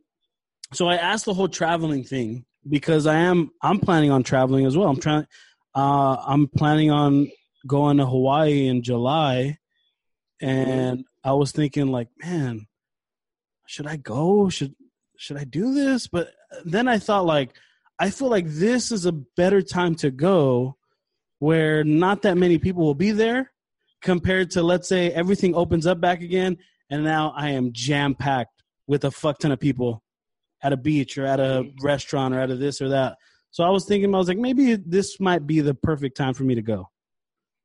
so 0.74 0.88
I 0.88 0.96
asked 0.96 1.26
the 1.26 1.34
whole 1.34 1.48
traveling 1.48 2.04
thing 2.04 2.46
because 2.68 3.08
I 3.08 3.16
am 3.16 3.52
I'm 3.62 3.80
planning 3.80 4.12
on 4.12 4.24
traveling 4.24 4.66
as 4.66 4.78
well. 4.78 4.90
I'm 4.90 5.00
trying 5.00 5.26
uh 5.76 6.18
I'm 6.26 6.48
planning 6.48 6.92
on 6.92 7.30
going 7.68 7.98
to 7.98 8.06
Hawaii 8.06 8.68
in 8.68 8.84
July 8.84 9.58
and 10.42 11.06
I 11.24 11.34
was 11.34 11.52
thinking 11.52 11.88
like, 11.88 12.08
man, 12.24 12.68
should 13.68 13.88
I 13.88 13.98
go? 13.98 14.50
Should 14.50 14.76
should 15.18 15.38
I 15.38 15.44
do 15.44 15.74
this? 15.74 16.08
But 16.08 16.32
then 16.66 16.88
I 16.88 16.98
thought 17.00 17.26
like 17.26 17.52
I 18.00 18.10
feel 18.10 18.30
like 18.30 18.48
this 18.48 18.92
is 18.92 19.06
a 19.06 19.12
better 19.12 19.62
time 19.62 19.96
to 19.96 20.12
go 20.12 20.78
where 21.40 21.84
not 21.84 22.22
that 22.22 22.38
many 22.38 22.58
people 22.58 22.86
will 22.86 22.96
be 22.96 23.12
there 23.12 23.52
compared 24.02 24.52
to 24.52 24.64
let's 24.64 24.88
say 24.88 25.12
everything 25.12 25.56
opens 25.56 25.86
up 25.86 26.00
back 26.00 26.22
again 26.22 26.58
and 26.90 27.04
now 27.04 27.34
I 27.36 27.50
am 27.50 27.72
jam 27.74 28.16
packed 28.16 28.64
with 28.88 29.06
a 29.06 29.12
fuck 29.12 29.40
ton 29.40 29.52
of 29.52 29.60
people 29.60 30.04
at 30.64 30.74
a 30.74 30.78
beach 30.78 31.18
or 31.18 31.26
at 31.26 31.40
a 31.40 31.70
restaurant 31.82 32.34
or 32.34 32.40
at 32.40 32.50
a 32.50 32.56
this 32.56 32.82
or 32.82 32.90
that. 32.90 33.18
So 33.52 33.64
I 33.64 33.70
was 33.70 33.86
thinking, 33.86 34.14
I 34.14 34.18
was 34.18 34.28
like, 34.28 34.38
maybe 34.38 34.76
this 34.76 35.20
might 35.20 35.48
be 35.48 35.62
the 35.62 35.74
perfect 35.74 36.18
time 36.18 36.34
for 36.34 36.44
me 36.44 36.56
to 36.56 36.62
go. 36.62 36.90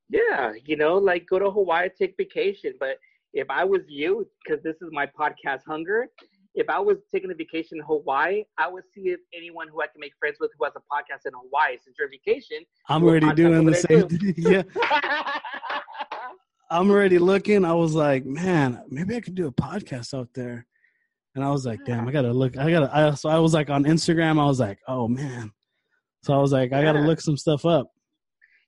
Yeah, 0.08 0.52
you 0.64 0.76
know, 0.76 0.96
like 0.96 1.26
go 1.26 1.38
to 1.38 1.50
Hawaii, 1.50 1.88
take 1.98 2.14
vacation. 2.16 2.74
But 2.78 2.98
if 3.32 3.48
I 3.50 3.64
was 3.64 3.82
you, 3.88 4.28
because 4.44 4.62
this 4.62 4.76
is 4.80 4.88
my 4.92 5.06
podcast, 5.06 5.60
Hunger, 5.66 6.08
if 6.54 6.70
I 6.70 6.78
was 6.78 6.98
taking 7.12 7.30
a 7.30 7.34
vacation 7.34 7.78
in 7.78 7.84
Hawaii, 7.84 8.44
I 8.58 8.68
would 8.68 8.84
see 8.94 9.08
if 9.08 9.20
anyone 9.34 9.68
who 9.68 9.82
I 9.82 9.86
can 9.86 10.00
make 10.00 10.12
friends 10.18 10.36
with 10.40 10.52
who 10.56 10.64
has 10.64 10.74
a 10.76 10.80
podcast 10.80 11.26
in 11.26 11.32
Hawaii 11.34 11.76
since 11.82 11.96
your 11.98 12.08
vacation. 12.08 12.58
I'm 12.88 13.02
already 13.02 13.32
doing 13.34 13.66
the 13.66 13.74
same 13.74 14.08
thing. 14.08 14.34
Yeah. 14.36 14.62
I'm 16.70 16.90
already 16.90 17.18
looking. 17.18 17.64
I 17.64 17.72
was 17.72 17.94
like, 17.94 18.24
man, 18.24 18.82
maybe 18.88 19.16
I 19.16 19.20
could 19.20 19.34
do 19.34 19.48
a 19.48 19.52
podcast 19.52 20.14
out 20.14 20.28
there. 20.34 20.66
And 21.34 21.44
I 21.44 21.50
was 21.50 21.66
like, 21.66 21.84
damn, 21.84 22.06
I 22.06 22.12
gotta 22.12 22.32
look. 22.32 22.56
I 22.56 22.70
gotta. 22.70 22.96
I, 22.96 23.14
so 23.14 23.28
I 23.28 23.38
was 23.38 23.52
like 23.52 23.68
on 23.68 23.84
Instagram. 23.84 24.40
I 24.40 24.46
was 24.46 24.60
like, 24.60 24.78
oh 24.86 25.08
man. 25.08 25.50
So 26.22 26.32
I 26.32 26.38
was 26.38 26.52
like, 26.52 26.72
I 26.72 26.82
gotta 26.82 27.00
look 27.00 27.20
some 27.20 27.36
stuff 27.36 27.66
up. 27.66 27.90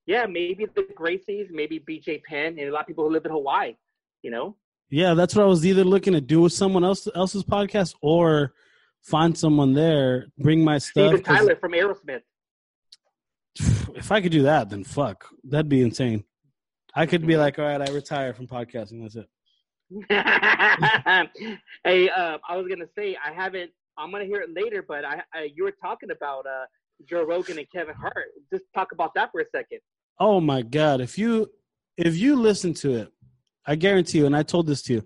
Yeah, 0.07 0.27
maybe 0.27 0.67
the 0.75 0.83
Gracies, 0.83 1.51
maybe 1.51 1.81
BJ 1.81 2.23
Penn, 2.25 2.59
and 2.59 2.69
a 2.69 2.73
lot 2.73 2.83
of 2.83 2.87
people 2.87 3.05
who 3.05 3.11
live 3.11 3.25
in 3.25 3.31
Hawaii. 3.31 3.77
You 4.23 4.33
know. 4.33 4.57
Yeah, 4.91 5.15
that's 5.15 5.35
what 5.35 5.43
I 5.43 5.47
was 5.47 5.67
either 5.67 5.85
looking 5.85 6.13
to 6.13 6.21
do 6.21 6.41
with 6.41 6.53
someone 6.53 6.85
else 6.85 7.09
else's 7.15 7.43
podcast 7.43 7.95
or 8.01 8.55
find 9.03 9.37
someone 9.37 9.73
there, 9.73 10.27
bring 10.39 10.63
my 10.65 10.79
stuff. 10.79 11.09
Steven 11.09 11.23
Tyler 11.23 11.57
from 11.57 11.73
Aerosmith. 11.73 12.23
If 13.97 14.13
I 14.13 14.21
could 14.21 14.33
do 14.33 14.43
that, 14.43 14.69
then 14.69 14.85
fuck, 14.85 15.25
that'd 15.43 15.71
be 15.71 15.81
insane. 15.81 16.25
I 16.95 17.07
could 17.07 17.27
be 17.27 17.39
like, 17.39 17.59
all 17.59 17.65
right, 17.65 17.81
I 17.81 17.91
retire 17.91 18.35
from 18.35 18.47
podcasting. 18.47 19.01
That's 19.01 19.17
it. 19.17 19.27
hey, 21.85 22.11
uh, 22.11 22.39
I 22.49 22.57
was 22.57 22.67
gonna 22.69 22.89
say 22.97 23.17
I 23.25 23.33
haven't. 23.33 23.71
I'm 23.97 24.11
gonna 24.11 24.25
hear 24.25 24.41
it 24.41 24.51
later, 24.53 24.85
but 24.87 25.05
I, 25.05 25.23
I 25.33 25.49
you 25.55 25.65
were 25.65 25.75
talking 25.81 26.11
about 26.11 26.47
uh, 26.47 26.67
Joe 27.09 27.25
Rogan 27.25 27.59
and 27.59 27.71
Kevin 27.71 27.95
Hart. 27.95 28.27
Just 28.53 28.65
talk 28.75 28.93
about 28.93 29.15
that 29.15 29.31
for 29.33 29.41
a 29.41 29.45
second. 29.51 29.79
Oh 30.19 30.41
my 30.41 30.63
god! 30.63 31.01
If 31.01 31.19
you 31.19 31.49
if 31.97 32.17
you 32.17 32.37
listen 32.37 32.75
to 32.75 32.95
it, 32.97 33.13
I 33.67 33.75
guarantee 33.75 34.19
you, 34.19 34.27
and 34.27 34.37
I 34.37 34.43
told 34.43 34.67
this 34.67 34.83
to 34.83 34.95
you, 34.95 35.05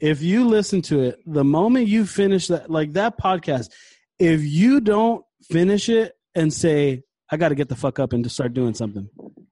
if 0.00 0.22
you 0.22 0.46
listen 0.46 0.80
to 0.82 1.00
it, 1.00 1.18
the 1.26 1.44
moment 1.44 1.88
you 1.88 2.06
finish 2.06 2.48
that, 2.48 2.70
like 2.70 2.94
that 2.94 3.18
podcast, 3.18 3.70
if 4.18 4.42
you 4.42 4.80
don't 4.80 5.24
finish 5.50 5.88
it 5.88 6.14
and 6.34 6.52
say, 6.52 7.02
"I 7.30 7.36
got 7.36 7.50
to 7.50 7.54
get 7.54 7.68
the 7.68 7.76
fuck 7.76 7.98
up 7.98 8.12
and 8.12 8.24
just 8.24 8.36
start 8.36 8.54
doing 8.54 8.74
something," 8.74 9.08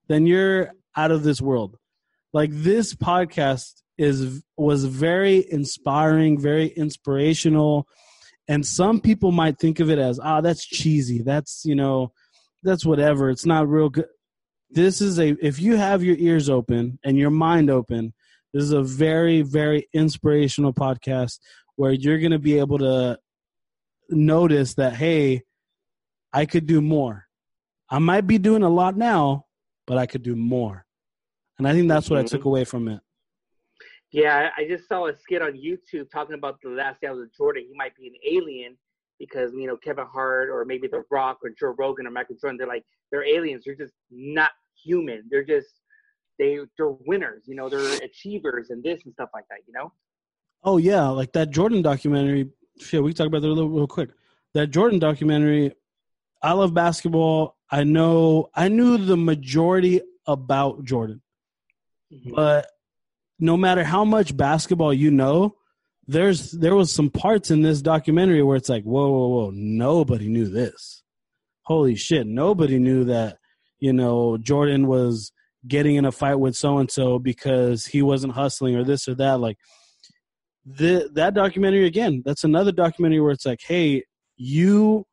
then 0.07 0.25
you're 0.25 0.71
out 0.95 1.11
of 1.11 1.23
this 1.23 1.41
world. 1.41 1.77
Like 2.33 2.49
this 2.51 2.95
podcast 2.95 3.81
is 3.97 4.43
was 4.57 4.85
very 4.85 5.45
inspiring, 5.51 6.39
very 6.39 6.67
inspirational. 6.67 7.87
And 8.47 8.65
some 8.65 8.99
people 8.99 9.31
might 9.31 9.59
think 9.59 9.79
of 9.79 9.91
it 9.91 9.99
as, 9.99 10.19
ah, 10.19 10.37
oh, 10.37 10.41
that's 10.41 10.65
cheesy. 10.65 11.21
That's, 11.21 11.63
you 11.65 11.75
know, 11.75 12.13
that's 12.63 12.83
whatever. 12.83 13.29
It's 13.29 13.45
not 13.45 13.67
real 13.67 13.89
good. 13.89 14.07
This 14.71 15.01
is 15.01 15.19
a 15.19 15.35
if 15.45 15.59
you 15.59 15.75
have 15.75 16.03
your 16.03 16.15
ears 16.17 16.49
open 16.49 16.99
and 17.03 17.17
your 17.17 17.29
mind 17.29 17.69
open, 17.69 18.13
this 18.53 18.63
is 18.63 18.71
a 18.71 18.83
very, 18.83 19.41
very 19.41 19.87
inspirational 19.93 20.73
podcast 20.73 21.39
where 21.75 21.91
you're 21.91 22.19
gonna 22.19 22.39
be 22.39 22.59
able 22.59 22.79
to 22.79 23.17
notice 24.09 24.73
that, 24.75 24.93
hey, 24.93 25.43
I 26.33 26.45
could 26.45 26.65
do 26.65 26.81
more. 26.81 27.25
I 27.89 27.99
might 27.99 28.27
be 28.27 28.37
doing 28.37 28.63
a 28.63 28.69
lot 28.69 28.97
now, 28.97 29.45
but 29.87 29.97
I 29.97 30.05
could 30.05 30.23
do 30.23 30.35
more. 30.35 30.85
And 31.57 31.67
I 31.67 31.73
think 31.73 31.87
that's 31.87 32.09
what 32.09 32.19
I 32.19 32.23
took 32.23 32.41
mm-hmm. 32.41 32.49
away 32.49 32.63
from 32.63 32.87
it. 32.87 33.01
Yeah, 34.11 34.49
I 34.57 34.65
just 34.65 34.87
saw 34.87 35.07
a 35.07 35.15
skit 35.15 35.41
on 35.41 35.53
YouTube 35.53 36.09
talking 36.11 36.35
about 36.35 36.59
the 36.63 36.69
last 36.69 37.01
dance 37.01 37.19
of 37.19 37.31
Jordan. 37.35 37.65
He 37.67 37.75
might 37.75 37.95
be 37.95 38.07
an 38.07 38.15
alien 38.27 38.77
because 39.19 39.51
you 39.53 39.67
know 39.67 39.77
Kevin 39.77 40.07
Hart 40.11 40.49
or 40.49 40.65
maybe 40.65 40.87
The 40.87 41.03
Rock 41.11 41.39
or 41.43 41.51
Joe 41.51 41.75
Rogan 41.77 42.07
or 42.07 42.11
Michael 42.11 42.37
Jordan. 42.41 42.57
They're 42.57 42.67
like 42.67 42.85
they're 43.11 43.25
aliens. 43.25 43.63
They're 43.65 43.75
just 43.75 43.93
not 44.09 44.51
human. 44.83 45.25
They're 45.29 45.43
just 45.43 45.81
they 46.39 46.57
they're 46.77 46.89
winners. 47.05 47.43
You 47.45 47.55
know, 47.55 47.69
they're 47.69 48.01
achievers 48.03 48.71
and 48.71 48.81
this 48.83 49.01
and 49.05 49.13
stuff 49.13 49.29
like 49.33 49.45
that. 49.49 49.59
You 49.67 49.73
know. 49.73 49.91
Oh 50.63 50.77
yeah, 50.77 51.07
like 51.09 51.33
that 51.33 51.51
Jordan 51.51 51.81
documentary. 51.81 52.49
Yeah, 52.91 53.01
we 53.01 53.11
can 53.11 53.17
talk 53.17 53.27
about 53.27 53.41
that 53.41 53.47
a 53.47 53.53
little 53.53 53.69
real 53.69 53.87
quick. 53.87 54.09
That 54.53 54.67
Jordan 54.67 54.99
documentary. 54.99 55.73
I 56.41 56.53
love 56.53 56.73
basketball. 56.73 57.57
I 57.69 57.83
know. 57.83 58.49
I 58.55 58.69
knew 58.69 58.97
the 58.97 59.17
majority 59.17 60.01
about 60.25 60.85
Jordan, 60.85 61.21
mm-hmm. 62.11 62.33
but 62.33 62.67
no 63.39 63.57
matter 63.57 63.83
how 63.83 64.05
much 64.05 64.35
basketball 64.35 64.93
you 64.93 65.11
know, 65.11 65.55
there's 66.07 66.51
there 66.51 66.75
was 66.75 66.91
some 66.91 67.09
parts 67.09 67.51
in 67.51 67.61
this 67.61 67.81
documentary 67.81 68.41
where 68.41 68.57
it's 68.57 68.69
like, 68.69 68.83
whoa, 68.83 69.09
whoa, 69.09 69.27
whoa, 69.27 69.51
nobody 69.53 70.27
knew 70.27 70.47
this. 70.47 71.03
Holy 71.63 71.95
shit, 71.95 72.25
nobody 72.25 72.79
knew 72.79 73.05
that, 73.05 73.37
you 73.79 73.93
know, 73.93 74.37
Jordan 74.37 74.87
was 74.87 75.31
getting 75.67 75.95
in 75.95 76.05
a 76.05 76.11
fight 76.11 76.35
with 76.35 76.55
so 76.55 76.77
and 76.77 76.89
so 76.89 77.19
because 77.19 77.85
he 77.85 78.01
wasn't 78.01 78.33
hustling 78.33 78.75
or 78.75 78.83
this 78.83 79.07
or 79.07 79.15
that. 79.15 79.39
Like 79.39 79.57
the 80.65 81.09
that 81.13 81.33
documentary 81.33 81.85
again, 81.85 82.21
that's 82.25 82.43
another 82.43 82.71
documentary 82.71 83.21
where 83.21 83.31
it's 83.31 83.45
like, 83.45 83.61
hey, 83.61 84.03
you 84.37 85.05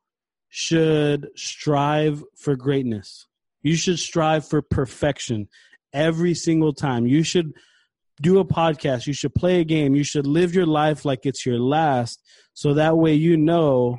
should 0.49 1.29
strive 1.35 2.23
for 2.37 2.55
greatness. 2.55 3.27
You 3.61 3.75
should 3.75 3.99
strive 3.99 4.47
for 4.47 4.61
perfection 4.61 5.47
every 5.93 6.33
single 6.33 6.73
time. 6.73 7.05
You 7.05 7.23
should 7.23 7.53
do 8.21 8.39
a 8.39 8.45
podcast, 8.45 9.05
you 9.05 9.13
should 9.13 9.35
play 9.35 9.59
a 9.59 9.65
game, 9.65 9.95
you 9.95 10.03
should 10.03 10.25
live 10.25 10.55
your 10.55 10.65
life 10.65 11.05
like 11.05 11.25
it's 11.25 11.45
your 11.45 11.59
last, 11.59 12.21
so 12.53 12.73
that 12.73 12.97
way 12.97 13.13
you 13.13 13.37
know 13.37 13.97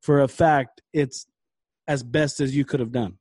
for 0.00 0.20
a 0.20 0.28
fact 0.28 0.80
it's 0.92 1.26
as 1.86 2.02
best 2.02 2.40
as 2.40 2.56
you 2.56 2.64
could 2.64 2.80
have 2.80 2.92
done. 2.92 3.17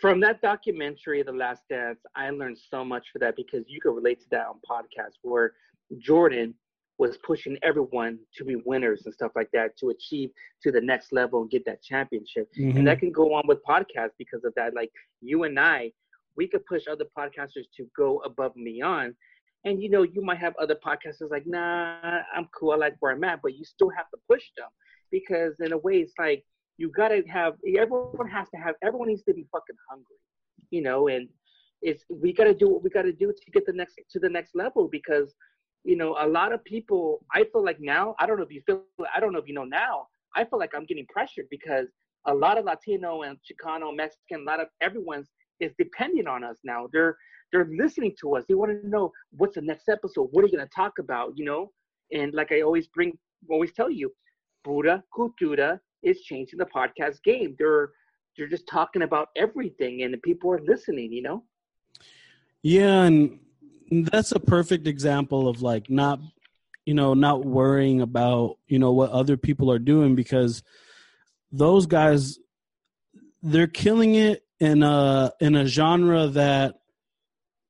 From 0.00 0.20
that 0.20 0.40
documentary, 0.40 1.22
The 1.22 1.32
Last 1.32 1.62
Dance, 1.68 1.98
I 2.16 2.30
learned 2.30 2.58
so 2.70 2.84
much 2.84 3.06
for 3.12 3.18
that 3.18 3.36
because 3.36 3.64
you 3.68 3.80
could 3.80 3.94
relate 3.94 4.20
to 4.20 4.26
that 4.30 4.46
on 4.46 4.60
podcast 4.68 5.16
where 5.22 5.52
Jordan 5.98 6.54
was 6.96 7.18
pushing 7.18 7.58
everyone 7.62 8.18
to 8.36 8.44
be 8.44 8.56
winners 8.64 9.02
and 9.04 9.12
stuff 9.12 9.32
like 9.34 9.50
that 9.52 9.76
to 9.78 9.88
achieve 9.88 10.30
to 10.62 10.70
the 10.70 10.80
next 10.80 11.12
level 11.12 11.42
and 11.42 11.50
get 11.50 11.64
that 11.66 11.82
championship. 11.82 12.48
Mm-hmm. 12.58 12.78
And 12.78 12.86
that 12.86 12.98
can 12.98 13.12
go 13.12 13.34
on 13.34 13.42
with 13.46 13.58
podcasts 13.64 14.12
because 14.18 14.44
of 14.44 14.54
that. 14.56 14.74
Like 14.74 14.90
you 15.20 15.44
and 15.44 15.58
I, 15.58 15.92
we 16.36 16.46
could 16.46 16.64
push 16.66 16.84
other 16.90 17.06
podcasters 17.16 17.64
to 17.76 17.86
go 17.96 18.18
above 18.18 18.52
and 18.56 18.64
beyond. 18.64 19.14
And 19.64 19.82
you 19.82 19.90
know, 19.90 20.02
you 20.02 20.22
might 20.22 20.38
have 20.38 20.54
other 20.60 20.76
podcasters 20.76 21.30
like, 21.30 21.46
nah, 21.46 22.20
I'm 22.34 22.48
cool, 22.58 22.72
I 22.72 22.76
like 22.76 22.96
where 23.00 23.12
I'm 23.12 23.24
at, 23.24 23.40
but 23.42 23.54
you 23.54 23.64
still 23.64 23.90
have 23.90 24.08
to 24.10 24.18
push 24.28 24.44
them 24.56 24.68
because 25.10 25.54
in 25.60 25.72
a 25.72 25.78
way, 25.78 25.96
it's 25.98 26.14
like 26.18 26.44
you 26.80 26.90
gotta 26.96 27.22
have 27.28 27.54
everyone 27.76 28.28
has 28.28 28.48
to 28.54 28.56
have 28.56 28.74
everyone 28.82 29.08
needs 29.08 29.22
to 29.24 29.34
be 29.34 29.46
fucking 29.52 29.76
hungry, 29.88 30.16
you 30.70 30.80
know, 30.80 31.08
and 31.08 31.28
it's 31.82 32.04
we 32.08 32.32
gotta 32.32 32.54
do 32.54 32.70
what 32.70 32.82
we 32.82 32.88
gotta 32.88 33.12
do 33.12 33.26
to 33.32 33.50
get 33.52 33.66
the 33.66 33.72
next 33.72 34.00
to 34.10 34.18
the 34.18 34.28
next 34.28 34.54
level 34.54 34.88
because 34.90 35.34
you 35.84 35.96
know 35.96 36.16
a 36.20 36.26
lot 36.26 36.54
of 36.54 36.64
people 36.64 37.24
I 37.34 37.44
feel 37.52 37.62
like 37.62 37.80
now 37.80 38.14
I 38.18 38.26
don't 38.26 38.38
know 38.38 38.44
if 38.44 38.50
you 38.50 38.62
feel 38.64 38.82
I 39.14 39.20
don't 39.20 39.32
know 39.34 39.38
if 39.38 39.46
you 39.46 39.52
know 39.52 39.64
now 39.64 40.06
I 40.34 40.44
feel 40.44 40.58
like 40.58 40.72
I'm 40.74 40.86
getting 40.86 41.06
pressured 41.12 41.46
because 41.50 41.88
a 42.26 42.34
lot 42.34 42.56
of 42.56 42.64
Latino 42.64 43.22
and 43.22 43.36
Chicano, 43.38 43.94
Mexican, 43.94 44.40
a 44.40 44.50
lot 44.50 44.60
of 44.60 44.68
everyone's 44.80 45.28
is 45.60 45.72
depending 45.78 46.26
on 46.26 46.42
us 46.42 46.56
now. 46.64 46.88
They're 46.94 47.16
they're 47.52 47.68
listening 47.76 48.14
to 48.22 48.36
us. 48.36 48.44
They 48.48 48.54
want 48.54 48.70
to 48.72 48.88
know 48.88 49.12
what's 49.36 49.56
the 49.56 49.62
next 49.62 49.88
episode. 49.90 50.28
What 50.30 50.44
are 50.44 50.48
you 50.48 50.56
to 50.58 50.68
talk 50.74 50.92
about? 50.98 51.32
You 51.36 51.44
know, 51.44 51.72
and 52.10 52.32
like 52.32 52.52
I 52.52 52.62
always 52.62 52.86
bring, 52.86 53.18
always 53.50 53.72
tell 53.74 53.90
you, 53.90 54.10
Pura 54.64 55.02
Cultura 55.14 55.78
is 56.02 56.22
changing 56.22 56.58
the 56.58 56.66
podcast 56.66 57.22
game. 57.22 57.54
They're 57.58 57.90
they're 58.36 58.48
just 58.48 58.66
talking 58.68 59.02
about 59.02 59.28
everything, 59.36 60.02
and 60.02 60.14
the 60.14 60.18
people 60.18 60.50
are 60.52 60.60
listening. 60.60 61.12
You 61.12 61.22
know. 61.22 61.44
Yeah, 62.62 63.04
and 63.04 63.40
that's 63.90 64.32
a 64.32 64.40
perfect 64.40 64.86
example 64.86 65.48
of 65.48 65.62
like 65.62 65.88
not, 65.90 66.20
you 66.84 66.94
know, 66.94 67.14
not 67.14 67.44
worrying 67.44 68.00
about 68.00 68.58
you 68.68 68.78
know 68.78 68.92
what 68.92 69.10
other 69.10 69.36
people 69.36 69.70
are 69.70 69.78
doing 69.78 70.14
because 70.14 70.62
those 71.52 71.86
guys 71.86 72.38
they're 73.42 73.66
killing 73.66 74.14
it 74.14 74.44
in 74.60 74.82
a 74.82 75.32
in 75.40 75.56
a 75.56 75.66
genre 75.66 76.28
that 76.28 76.76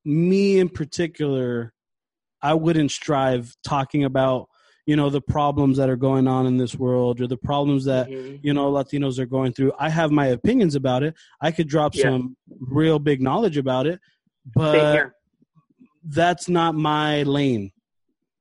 me 0.05 0.59
in 0.59 0.69
particular 0.69 1.73
I 2.43 2.55
wouldn't 2.55 2.91
strive 2.91 3.55
talking 3.63 4.05
about 4.05 4.49
you 4.91 4.97
know 4.97 5.09
the 5.09 5.21
problems 5.21 5.77
that 5.77 5.89
are 5.89 5.95
going 5.95 6.27
on 6.27 6.47
in 6.47 6.57
this 6.57 6.75
world 6.75 7.21
or 7.21 7.29
the 7.29 7.37
problems 7.37 7.85
that 7.85 8.09
mm-hmm. 8.09 8.39
you 8.43 8.53
know 8.53 8.73
Latinos 8.73 9.21
are 9.21 9.25
going 9.25 9.53
through. 9.53 9.73
I 9.79 9.89
have 9.89 10.11
my 10.11 10.27
opinions 10.27 10.75
about 10.75 11.05
it. 11.05 11.15
I 11.41 11.53
could 11.53 11.69
drop 11.69 11.95
yeah. 11.95 12.07
some 12.07 12.37
real 12.59 12.99
big 12.99 13.23
knowledge 13.23 13.57
about 13.57 13.87
it, 13.87 14.01
but 14.53 15.13
that's 16.03 16.49
not 16.49 16.75
my 16.75 17.23
lane. 17.23 17.71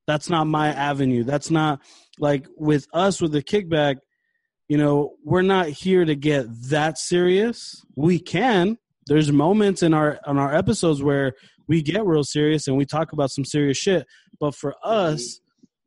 That's 0.08 0.28
not 0.28 0.45
my 0.45 0.70
avenue. 0.70 1.24
That's 1.24 1.52
not 1.52 1.82
like 2.18 2.47
with 2.58 2.88
us 2.93 3.22
with 3.22 3.32
the 3.32 3.43
kickback. 3.43 3.97
You 4.68 4.80
know, 4.80 5.18
we're 5.24 5.43
not 5.43 5.68
here 5.68 6.04
to 6.04 6.16
get 6.16 6.47
that 6.70 6.97
serious. 6.97 7.86
We 7.95 8.18
can. 8.18 8.80
There's 9.06 9.32
moments 9.32 9.84
in 9.84 9.93
our 9.93 10.20
on 10.26 10.39
our 10.39 10.52
episodes 10.52 11.04
where 11.04 11.36
we 11.68 11.84
get 11.84 12.08
real 12.08 12.24
serious 12.24 12.68
and 12.68 12.76
we 12.76 12.86
talk 12.86 13.14
about 13.14 13.30
some 13.30 13.45
serious 13.45 13.78
shit. 13.78 14.08
But 14.39 14.56
for 14.56 14.74
us, 14.84 15.39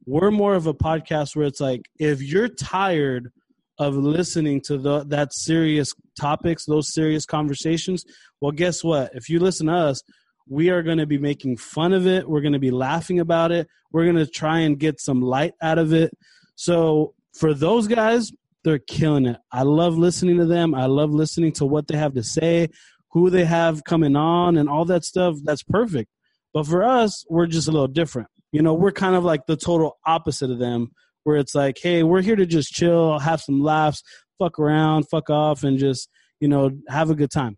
we're 0.06 0.30
more 0.30 0.54
of 0.54 0.66
a 0.66 0.74
podcast 0.74 1.36
where 1.36 1.46
it's 1.46 1.60
like 1.60 1.82
if 1.98 2.22
you're 2.22 2.48
tired 2.48 3.30
of 3.78 3.94
listening 3.94 4.60
to 4.66 4.78
the, 4.78 5.04
that 5.04 5.32
serious 5.32 5.92
topics, 6.18 6.66
those 6.66 6.92
serious 6.92 7.24
conversations, 7.24 8.04
well, 8.40 8.52
guess 8.52 8.84
what? 8.84 9.10
If 9.14 9.28
you 9.28 9.38
listen 9.38 9.66
to 9.66 9.74
us, 9.74 10.02
we 10.48 10.70
are 10.70 10.82
going 10.82 10.98
to 10.98 11.06
be 11.06 11.18
making 11.18 11.56
fun 11.56 11.92
of 11.92 12.06
it. 12.06 12.28
We're 12.28 12.40
going 12.40 12.52
to 12.52 12.58
be 12.58 12.70
laughing 12.70 13.20
about 13.20 13.52
it. 13.52 13.68
We're 13.92 14.04
going 14.04 14.16
to 14.16 14.26
try 14.26 14.60
and 14.60 14.78
get 14.78 15.00
some 15.00 15.20
light 15.20 15.54
out 15.62 15.78
of 15.78 15.92
it. 15.92 16.10
So 16.56 17.14
for 17.34 17.54
those 17.54 17.86
guys, 17.86 18.30
they're 18.64 18.78
killing 18.78 19.26
it. 19.26 19.38
I 19.50 19.62
love 19.62 19.96
listening 19.96 20.38
to 20.38 20.46
them. 20.46 20.74
I 20.74 20.86
love 20.86 21.10
listening 21.10 21.52
to 21.52 21.64
what 21.64 21.88
they 21.88 21.96
have 21.96 22.14
to 22.14 22.22
say 22.22 22.68
who 23.12 23.30
they 23.30 23.44
have 23.44 23.84
coming 23.84 24.16
on 24.16 24.56
and 24.56 24.68
all 24.68 24.84
that 24.86 25.04
stuff, 25.04 25.36
that's 25.44 25.62
perfect. 25.62 26.10
But 26.52 26.66
for 26.66 26.82
us, 26.82 27.24
we're 27.28 27.46
just 27.46 27.68
a 27.68 27.70
little 27.70 27.88
different. 27.88 28.28
You 28.52 28.62
know, 28.62 28.74
we're 28.74 28.92
kind 28.92 29.16
of 29.16 29.24
like 29.24 29.46
the 29.46 29.56
total 29.56 29.98
opposite 30.06 30.50
of 30.50 30.58
them, 30.58 30.92
where 31.24 31.36
it's 31.36 31.54
like, 31.54 31.78
hey, 31.82 32.02
we're 32.02 32.22
here 32.22 32.36
to 32.36 32.46
just 32.46 32.72
chill, 32.72 33.18
have 33.18 33.40
some 33.40 33.60
laughs, 33.60 34.02
fuck 34.38 34.58
around, 34.58 35.04
fuck 35.10 35.30
off, 35.30 35.64
and 35.64 35.78
just, 35.78 36.08
you 36.40 36.48
know, 36.48 36.70
have 36.88 37.10
a 37.10 37.14
good 37.14 37.30
time. 37.30 37.56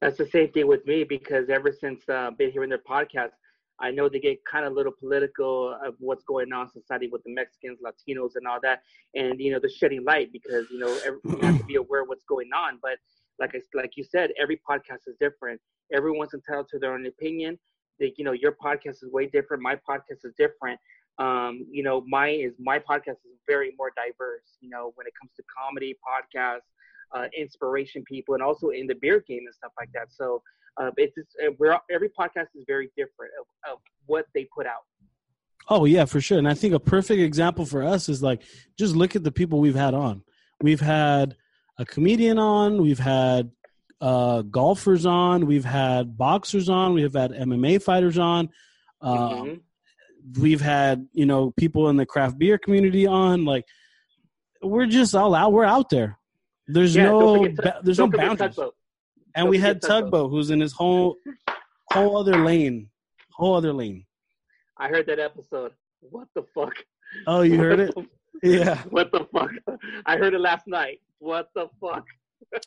That's 0.00 0.18
the 0.18 0.28
same 0.28 0.52
thing 0.52 0.68
with 0.68 0.86
me 0.86 1.04
because 1.04 1.48
ever 1.48 1.72
since 1.72 2.08
uh, 2.08 2.30
been 2.30 2.52
hearing 2.52 2.68
their 2.68 2.78
podcast, 2.78 3.30
I 3.80 3.90
know 3.90 4.08
they 4.08 4.18
get 4.18 4.44
kind 4.44 4.64
of 4.64 4.72
a 4.72 4.74
little 4.74 4.92
political 4.92 5.72
of 5.84 5.94
what's 5.98 6.24
going 6.24 6.52
on 6.52 6.62
in 6.62 6.82
society 6.82 7.08
with 7.10 7.22
the 7.24 7.32
Mexicans, 7.32 7.78
Latinos, 7.84 8.32
and 8.34 8.46
all 8.46 8.58
that, 8.62 8.82
and 9.14 9.40
you 9.40 9.52
know, 9.52 9.60
they're 9.60 9.70
shedding 9.70 10.04
light 10.04 10.32
because 10.32 10.66
you 10.70 10.78
know 10.78 10.98
every, 11.06 11.20
you 11.24 11.38
have 11.46 11.58
to 11.58 11.64
be 11.64 11.76
aware 11.76 12.02
of 12.02 12.08
what's 12.08 12.24
going 12.24 12.50
on. 12.54 12.78
But 12.82 12.98
like 13.38 13.54
I, 13.54 13.60
like 13.74 13.92
you 13.96 14.04
said, 14.04 14.30
every 14.40 14.60
podcast 14.68 15.06
is 15.06 15.14
different. 15.20 15.60
Everyone's 15.92 16.34
entitled 16.34 16.68
to 16.70 16.78
their 16.78 16.92
own 16.92 17.06
opinion. 17.06 17.58
That 18.00 18.12
you 18.16 18.24
know, 18.24 18.32
your 18.32 18.52
podcast 18.52 19.02
is 19.02 19.10
way 19.12 19.26
different. 19.26 19.62
My 19.62 19.76
podcast 19.76 20.24
is 20.24 20.34
different. 20.38 20.78
Um, 21.18 21.66
you 21.70 21.82
know, 21.82 22.04
my 22.06 22.28
is 22.28 22.52
my 22.58 22.78
podcast 22.78 23.20
is 23.26 23.38
very 23.46 23.72
more 23.76 23.90
diverse. 23.96 24.56
You 24.60 24.70
know, 24.70 24.92
when 24.94 25.06
it 25.06 25.12
comes 25.20 25.32
to 25.36 25.42
comedy 25.56 25.96
podcasts, 26.06 26.68
uh, 27.14 27.26
inspiration 27.36 28.04
people, 28.06 28.34
and 28.34 28.42
also 28.42 28.68
in 28.68 28.86
the 28.86 28.94
beer 28.94 29.24
game 29.26 29.42
and 29.46 29.54
stuff 29.54 29.72
like 29.78 29.90
that. 29.94 30.08
So 30.10 30.42
uh, 30.76 30.90
it's 30.96 31.14
just, 31.14 31.28
uh, 31.44 31.52
we're 31.58 31.78
every 31.90 32.08
podcast 32.08 32.48
is 32.54 32.64
very 32.66 32.90
different 32.96 33.32
of, 33.40 33.72
of 33.72 33.78
what 34.06 34.26
they 34.34 34.46
put 34.54 34.66
out. 34.66 34.84
Oh 35.68 35.84
yeah, 35.84 36.04
for 36.04 36.20
sure. 36.20 36.38
And 36.38 36.48
I 36.48 36.54
think 36.54 36.72
a 36.72 36.80
perfect 36.80 37.20
example 37.20 37.66
for 37.66 37.82
us 37.82 38.08
is 38.08 38.22
like 38.22 38.42
just 38.78 38.96
look 38.96 39.16
at 39.16 39.24
the 39.24 39.32
people 39.32 39.60
we've 39.60 39.74
had 39.74 39.94
on. 39.94 40.22
We've 40.62 40.80
had 40.80 41.36
a 41.78 41.84
comedian 41.84 42.38
on. 42.38 42.80
We've 42.80 42.98
had 42.98 43.50
uh, 44.00 44.42
golfers 44.42 45.06
on. 45.06 45.46
We've 45.46 45.64
had 45.64 46.16
boxers 46.16 46.68
on. 46.68 46.94
We've 46.94 47.12
had 47.12 47.32
MMA 47.32 47.82
fighters 47.82 48.18
on. 48.18 48.50
Um, 49.00 49.18
mm-hmm. 49.18 50.42
We've 50.42 50.60
had 50.60 51.06
you 51.12 51.26
know 51.26 51.52
people 51.52 51.88
in 51.88 51.96
the 51.96 52.06
craft 52.06 52.38
beer 52.38 52.58
community 52.58 53.06
on. 53.06 53.44
Like 53.44 53.64
we're 54.62 54.86
just 54.86 55.14
all 55.14 55.34
out. 55.34 55.52
We're 55.52 55.64
out 55.64 55.90
there. 55.90 56.18
There's 56.66 56.94
yeah, 56.94 57.04
no 57.04 57.48
there's 57.82 57.98
no 57.98 58.08
boundaries. 58.08 58.58
And 58.58 59.44
don't 59.44 59.50
we 59.50 59.58
had 59.58 59.80
tugboat. 59.80 60.04
tugboat 60.04 60.30
who's 60.30 60.50
in 60.50 60.60
his 60.60 60.72
whole 60.72 61.16
whole 61.92 62.16
other 62.18 62.44
lane, 62.44 62.90
whole 63.32 63.54
other 63.54 63.72
lane. 63.72 64.04
I 64.76 64.88
heard 64.88 65.06
that 65.06 65.18
episode. 65.18 65.72
What 66.00 66.28
the 66.34 66.42
fuck? 66.54 66.74
Oh, 67.26 67.42
you 67.42 67.58
heard 67.58 67.80
it? 67.80 67.94
Yeah. 68.40 68.80
What 68.90 69.10
the 69.10 69.26
fuck? 69.32 69.50
I 70.06 70.16
heard 70.16 70.32
it 70.32 70.40
last 70.40 70.68
night. 70.68 71.00
What 71.18 71.48
the 71.56 71.66
fuck? 71.80 72.04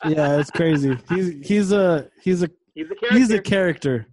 Yeah, 0.04 0.38
it's 0.38 0.50
crazy. 0.50 0.96
He's 1.08 1.46
he's 1.46 1.72
a 1.72 2.08
he's 2.22 2.42
a 2.42 2.50
he's 2.74 2.90
a 2.90 2.94
character. 2.94 3.18
He's 3.18 3.30
a 3.30 3.40
character. 3.40 4.06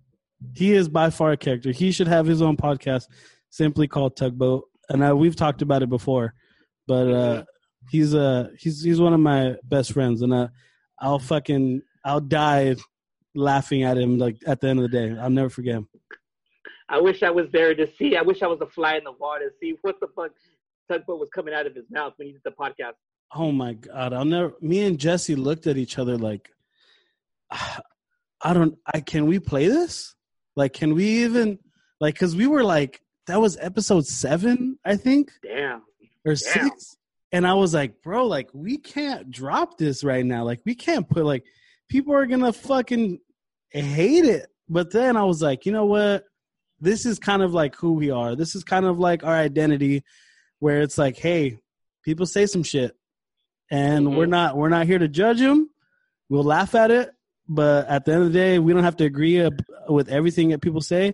He 0.55 0.73
is 0.73 0.87
by 0.87 1.09
far 1.09 1.31
a 1.31 1.37
character. 1.37 1.71
He 1.71 1.91
should 1.91 2.07
have 2.07 2.25
his 2.25 2.41
own 2.41 2.57
podcast, 2.57 3.05
simply 3.49 3.87
called 3.87 4.15
Tugboat. 4.15 4.63
And 4.89 5.03
I, 5.03 5.13
we've 5.13 5.35
talked 5.35 5.61
about 5.61 5.83
it 5.83 5.89
before, 5.89 6.33
but 6.87 7.11
uh, 7.11 7.43
he's 7.89 8.15
uh 8.15 8.49
he's 8.57 8.83
he's 8.83 8.99
one 8.99 9.13
of 9.13 9.19
my 9.19 9.55
best 9.63 9.93
friends, 9.93 10.21
and 10.21 10.33
uh, 10.33 10.47
I'll 10.99 11.19
fucking 11.19 11.81
I'll 12.03 12.21
die 12.21 12.75
laughing 13.35 13.83
at 13.83 13.97
him 13.97 14.17
like 14.17 14.37
at 14.47 14.61
the 14.61 14.67
end 14.67 14.79
of 14.79 14.89
the 14.89 14.97
day. 14.97 15.15
I'll 15.19 15.29
never 15.29 15.49
forget 15.49 15.75
him. 15.75 15.89
I 16.89 16.99
wish 16.99 17.21
I 17.21 17.29
was 17.29 17.45
there 17.53 17.75
to 17.75 17.87
see. 17.97 18.17
I 18.17 18.23
wish 18.23 18.41
I 18.41 18.47
was 18.47 18.59
a 18.61 18.67
fly 18.67 18.95
in 18.95 19.03
the 19.03 19.11
water 19.11 19.49
to 19.49 19.55
see 19.61 19.75
what 19.83 19.99
the 19.99 20.07
fuck 20.15 20.31
tugboat 20.91 21.19
was 21.19 21.29
coming 21.33 21.53
out 21.53 21.67
of 21.67 21.75
his 21.75 21.85
mouth 21.91 22.13
when 22.17 22.27
he 22.27 22.33
did 22.33 22.41
the 22.43 22.51
podcast. 22.51 22.93
Oh 23.33 23.51
my 23.51 23.73
god! 23.73 24.13
I'll 24.13 24.25
never. 24.25 24.53
Me 24.61 24.83
and 24.85 24.99
Jesse 24.99 25.35
looked 25.35 25.67
at 25.67 25.77
each 25.77 25.99
other 25.99 26.17
like, 26.17 26.49
I 27.51 28.53
don't. 28.53 28.77
I 28.91 29.01
can 29.01 29.27
we 29.27 29.39
play 29.39 29.67
this? 29.67 30.15
Like, 30.55 30.73
can 30.73 30.95
we 30.95 31.23
even 31.23 31.59
like? 31.99 32.15
Because 32.15 32.35
we 32.35 32.47
were 32.47 32.63
like, 32.63 33.01
that 33.27 33.39
was 33.39 33.57
episode 33.61 34.05
seven, 34.07 34.79
I 34.83 34.95
think. 34.95 35.31
Damn. 35.43 35.83
Or 36.25 36.33
Damn. 36.33 36.37
six. 36.37 36.97
And 37.31 37.45
I 37.45 37.53
was 37.53 37.75
like, 37.75 38.01
bro, 38.01 38.25
like 38.25 38.49
we 38.53 38.77
can't 38.77 39.29
drop 39.29 39.77
this 39.77 40.03
right 40.03 40.25
now. 40.25 40.43
Like 40.43 40.61
we 40.65 40.73
can't 40.73 41.07
put 41.07 41.25
like 41.25 41.43
people 41.87 42.15
are 42.15 42.25
gonna 42.25 42.51
fucking 42.51 43.19
hate 43.69 44.25
it. 44.25 44.47
But 44.67 44.91
then 44.91 45.15
I 45.15 45.23
was 45.25 45.41
like, 45.41 45.67
you 45.67 45.71
know 45.71 45.85
what? 45.85 46.23
This 46.79 47.05
is 47.05 47.19
kind 47.19 47.43
of 47.43 47.53
like 47.53 47.75
who 47.75 47.93
we 47.93 48.09
are. 48.09 48.35
This 48.35 48.55
is 48.55 48.63
kind 48.63 48.85
of 48.85 48.97
like 48.97 49.23
our 49.23 49.35
identity, 49.35 50.03
where 50.57 50.81
it's 50.81 50.97
like, 50.97 51.17
hey, 51.17 51.59
people 52.03 52.25
say 52.25 52.47
some 52.47 52.63
shit 52.63 52.95
and 53.69 54.07
mm-hmm. 54.07 54.15
we're 54.15 54.25
not 54.25 54.57
we're 54.57 54.69
not 54.69 54.85
here 54.85 54.99
to 54.99 55.07
judge 55.07 55.39
him. 55.39 55.69
We'll 56.29 56.43
laugh 56.43 56.75
at 56.75 56.91
it, 56.91 57.11
but 57.47 57.87
at 57.87 58.05
the 58.05 58.13
end 58.13 58.21
of 58.23 58.31
the 58.31 58.37
day, 58.37 58.59
we 58.59 58.73
don't 58.73 58.83
have 58.83 58.97
to 58.97 59.05
agree 59.05 59.49
with 59.87 60.09
everything 60.09 60.49
that 60.49 60.61
people 60.61 60.81
say. 60.81 61.13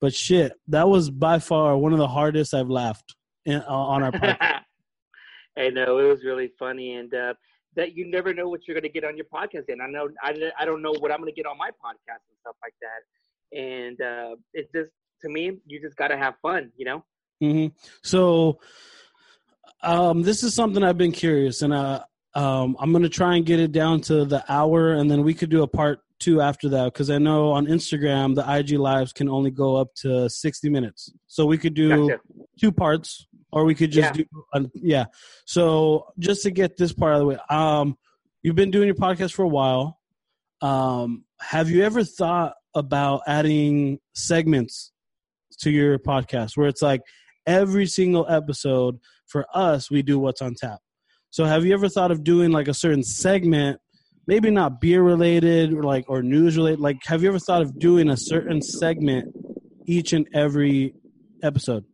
But 0.00 0.14
shit, 0.14 0.52
that 0.68 0.88
was 0.88 1.10
by 1.10 1.38
far 1.38 1.76
one 1.76 1.92
of 1.92 1.98
the 1.98 2.08
hardest 2.08 2.52
I've 2.52 2.68
laughed 2.68 3.14
in, 3.44 3.56
uh, 3.56 3.64
on 3.66 4.02
our 4.02 4.12
podcast. 4.12 4.60
I 5.56 5.70
know 5.70 5.98
it 5.98 6.04
was 6.08 6.24
really 6.24 6.50
funny, 6.58 6.94
and 6.94 7.14
uh, 7.14 7.34
that 7.76 7.96
you 7.96 8.06
never 8.06 8.34
know 8.34 8.48
what 8.48 8.66
you're 8.66 8.74
going 8.74 8.82
to 8.82 8.88
get 8.88 9.04
on 9.04 9.16
your 9.16 9.26
podcast. 9.26 9.64
And 9.68 9.80
I 9.80 9.86
know 9.86 10.08
I, 10.20 10.34
I 10.58 10.64
don't 10.64 10.82
know 10.82 10.92
what 10.98 11.12
I'm 11.12 11.18
going 11.18 11.32
to 11.32 11.36
get 11.36 11.46
on 11.46 11.56
my 11.56 11.70
podcast 11.70 12.24
and 12.28 12.36
stuff 12.40 12.56
like 12.62 12.74
that. 12.82 13.58
And 13.58 14.00
uh, 14.00 14.36
it's 14.52 14.70
just 14.72 14.90
to 15.22 15.28
me, 15.28 15.58
you 15.66 15.80
just 15.80 15.96
got 15.96 16.08
to 16.08 16.16
have 16.16 16.34
fun, 16.42 16.72
you 16.76 16.84
know. 16.84 17.04
Mm-hmm. 17.42 17.74
So 18.02 18.58
um, 19.86 20.22
this 20.22 20.42
is 20.42 20.52
something 20.52 20.82
I've 20.82 20.98
been 20.98 21.12
curious, 21.12 21.62
and 21.62 21.72
uh, 21.72 22.02
um, 22.34 22.76
I'm 22.80 22.90
going 22.90 23.04
to 23.04 23.08
try 23.08 23.36
and 23.36 23.46
get 23.46 23.60
it 23.60 23.70
down 23.70 24.00
to 24.02 24.24
the 24.24 24.44
hour, 24.52 24.94
and 24.94 25.08
then 25.08 25.22
we 25.22 25.32
could 25.32 25.48
do 25.48 25.62
a 25.62 25.68
part 25.68 26.00
two 26.18 26.40
after 26.40 26.68
that 26.70 26.92
because 26.92 27.08
I 27.08 27.18
know 27.18 27.52
on 27.52 27.66
Instagram 27.66 28.34
the 28.34 28.44
IG 28.50 28.78
lives 28.78 29.12
can 29.12 29.28
only 29.28 29.50
go 29.50 29.76
up 29.76 29.94
to 29.96 30.28
60 30.28 30.68
minutes, 30.70 31.12
so 31.28 31.46
we 31.46 31.56
could 31.56 31.74
do 31.74 32.08
gotcha. 32.08 32.20
two 32.60 32.72
parts, 32.72 33.28
or 33.52 33.64
we 33.64 33.76
could 33.76 33.92
just 33.92 34.16
yeah. 34.18 34.24
do 34.54 34.70
yeah. 34.74 35.04
So 35.46 36.08
just 36.18 36.42
to 36.42 36.50
get 36.50 36.76
this 36.76 36.92
part 36.92 37.14
of 37.14 37.20
the 37.20 37.26
way, 37.26 37.38
um, 37.48 37.96
you've 38.42 38.56
been 38.56 38.72
doing 38.72 38.86
your 38.86 38.96
podcast 38.96 39.34
for 39.34 39.44
a 39.44 39.48
while. 39.48 40.00
Um, 40.62 41.24
have 41.40 41.70
you 41.70 41.84
ever 41.84 42.02
thought 42.02 42.54
about 42.74 43.22
adding 43.28 44.00
segments 44.14 44.90
to 45.60 45.70
your 45.70 45.98
podcast 46.00 46.56
where 46.56 46.66
it's 46.66 46.82
like 46.82 47.02
every 47.46 47.86
single 47.86 48.26
episode? 48.28 48.98
For 49.26 49.46
us, 49.54 49.90
we 49.90 50.02
do 50.02 50.18
what's 50.18 50.42
on 50.42 50.54
tap. 50.54 50.78
So 51.30 51.44
have 51.44 51.64
you 51.64 51.74
ever 51.74 51.88
thought 51.88 52.10
of 52.10 52.24
doing 52.24 52.50
like 52.50 52.68
a 52.68 52.74
certain 52.74 53.02
segment, 53.02 53.80
maybe 54.26 54.50
not 54.50 54.80
beer 54.80 55.02
related 55.02 55.72
or 55.72 55.82
like 55.82 56.04
or 56.08 56.22
news 56.22 56.56
related? 56.56 56.80
Like 56.80 56.98
have 57.06 57.22
you 57.22 57.28
ever 57.28 57.38
thought 57.38 57.62
of 57.62 57.78
doing 57.78 58.08
a 58.08 58.16
certain 58.16 58.62
segment 58.62 59.34
each 59.86 60.12
and 60.12 60.26
every 60.34 60.94
episode? 61.42 61.84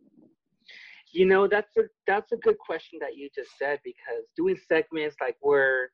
You 1.11 1.25
know, 1.25 1.47
that's 1.47 1.75
a 1.77 1.81
that's 2.07 2.31
a 2.31 2.37
good 2.37 2.57
question 2.57 2.99
that 3.01 3.15
you 3.15 3.29
just 3.35 3.51
said 3.57 3.79
because 3.83 4.23
doing 4.35 4.57
segments 4.67 5.15
like 5.21 5.35
where 5.41 5.89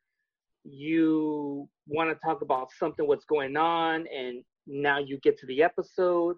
you 0.64 1.68
want 1.88 2.10
to 2.10 2.16
talk 2.26 2.42
about 2.42 2.70
something 2.78 3.08
what's 3.08 3.26
going 3.26 3.58
on 3.58 4.06
and 4.16 4.44
now 4.68 5.00
you 5.00 5.18
get 5.24 5.38
to 5.40 5.46
the 5.48 5.64
episode 5.64 6.36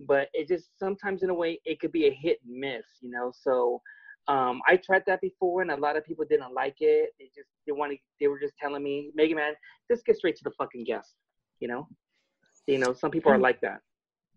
but 0.00 0.28
it 0.32 0.48
just 0.48 0.78
sometimes 0.78 1.22
in 1.22 1.30
a 1.30 1.34
way 1.34 1.60
it 1.64 1.80
could 1.80 1.92
be 1.92 2.06
a 2.06 2.10
hit 2.10 2.38
and 2.46 2.58
miss 2.58 2.84
you 3.00 3.10
know 3.10 3.32
so 3.34 3.80
um, 4.26 4.60
I 4.66 4.76
tried 4.76 5.02
that 5.06 5.20
before, 5.20 5.62
and 5.62 5.70
a 5.70 5.76
lot 5.76 5.96
of 5.96 6.04
people 6.04 6.24
didn't 6.28 6.54
like 6.54 6.76
it. 6.80 7.10
They 7.18 7.30
just 7.34 7.48
they 7.66 7.72
wanted 7.72 7.98
they 8.20 8.26
were 8.26 8.40
just 8.40 8.54
telling 8.56 8.82
me, 8.82 9.10
Mega 9.14 9.34
Man, 9.34 9.52
just 9.90 10.04
get 10.06 10.16
straight 10.16 10.36
to 10.36 10.44
the 10.44 10.52
fucking 10.52 10.84
guest. 10.84 11.14
You 11.60 11.68
know, 11.68 11.88
you 12.66 12.78
know, 12.78 12.92
some 12.92 13.10
people 13.10 13.32
are 13.32 13.38
like 13.38 13.60
that. 13.60 13.80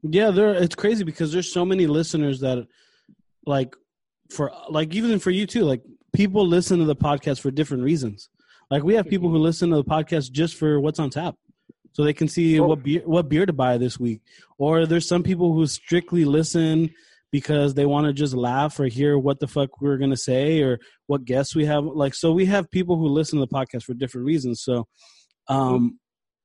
Yeah, 0.03 0.31
there. 0.31 0.53
It's 0.53 0.75
crazy 0.75 1.03
because 1.03 1.31
there's 1.31 1.51
so 1.51 1.65
many 1.65 1.87
listeners 1.87 2.39
that, 2.41 2.67
like, 3.45 3.75
for 4.29 4.51
like 4.69 4.93
even 4.93 5.19
for 5.19 5.31
you 5.31 5.47
too, 5.47 5.63
like 5.63 5.81
people 6.13 6.45
listen 6.45 6.79
to 6.79 6.85
the 6.85 6.95
podcast 6.95 7.39
for 7.39 7.51
different 7.51 7.83
reasons. 7.83 8.29
Like 8.69 8.83
we 8.83 8.95
have 8.95 9.07
people 9.07 9.29
who 9.29 9.35
mm-hmm. 9.35 9.43
listen 9.43 9.69
to 9.69 9.77
the 9.77 9.85
podcast 9.85 10.31
just 10.31 10.55
for 10.55 10.81
what's 10.81 10.99
on 10.99 11.09
tap, 11.09 11.35
so 11.93 12.03
they 12.03 12.13
can 12.13 12.27
see 12.27 12.59
what 12.59 12.83
beer 12.83 13.01
what 13.05 13.29
beer 13.29 13.45
to 13.45 13.53
buy 13.53 13.77
this 13.77 13.97
week. 13.97 14.21
Or 14.57 14.85
there's 14.85 15.07
some 15.07 15.23
people 15.23 15.53
who 15.53 15.65
strictly 15.65 16.25
listen 16.25 16.93
because 17.31 17.73
they 17.73 17.85
want 17.85 18.07
to 18.07 18.13
just 18.13 18.33
laugh 18.33 18.79
or 18.79 18.85
hear 18.85 19.17
what 19.17 19.39
the 19.39 19.47
fuck 19.47 19.81
we're 19.81 19.97
gonna 19.97 20.17
say 20.17 20.61
or 20.61 20.79
what 21.07 21.25
guests 21.25 21.55
we 21.55 21.65
have. 21.65 21.83
Like, 21.83 22.13
so 22.13 22.31
we 22.31 22.45
have 22.45 22.71
people 22.71 22.97
who 22.97 23.07
listen 23.07 23.39
to 23.39 23.45
the 23.45 23.53
podcast 23.53 23.83
for 23.83 23.93
different 23.93 24.25
reasons. 24.25 24.61
So, 24.61 24.87
um, 25.47 25.99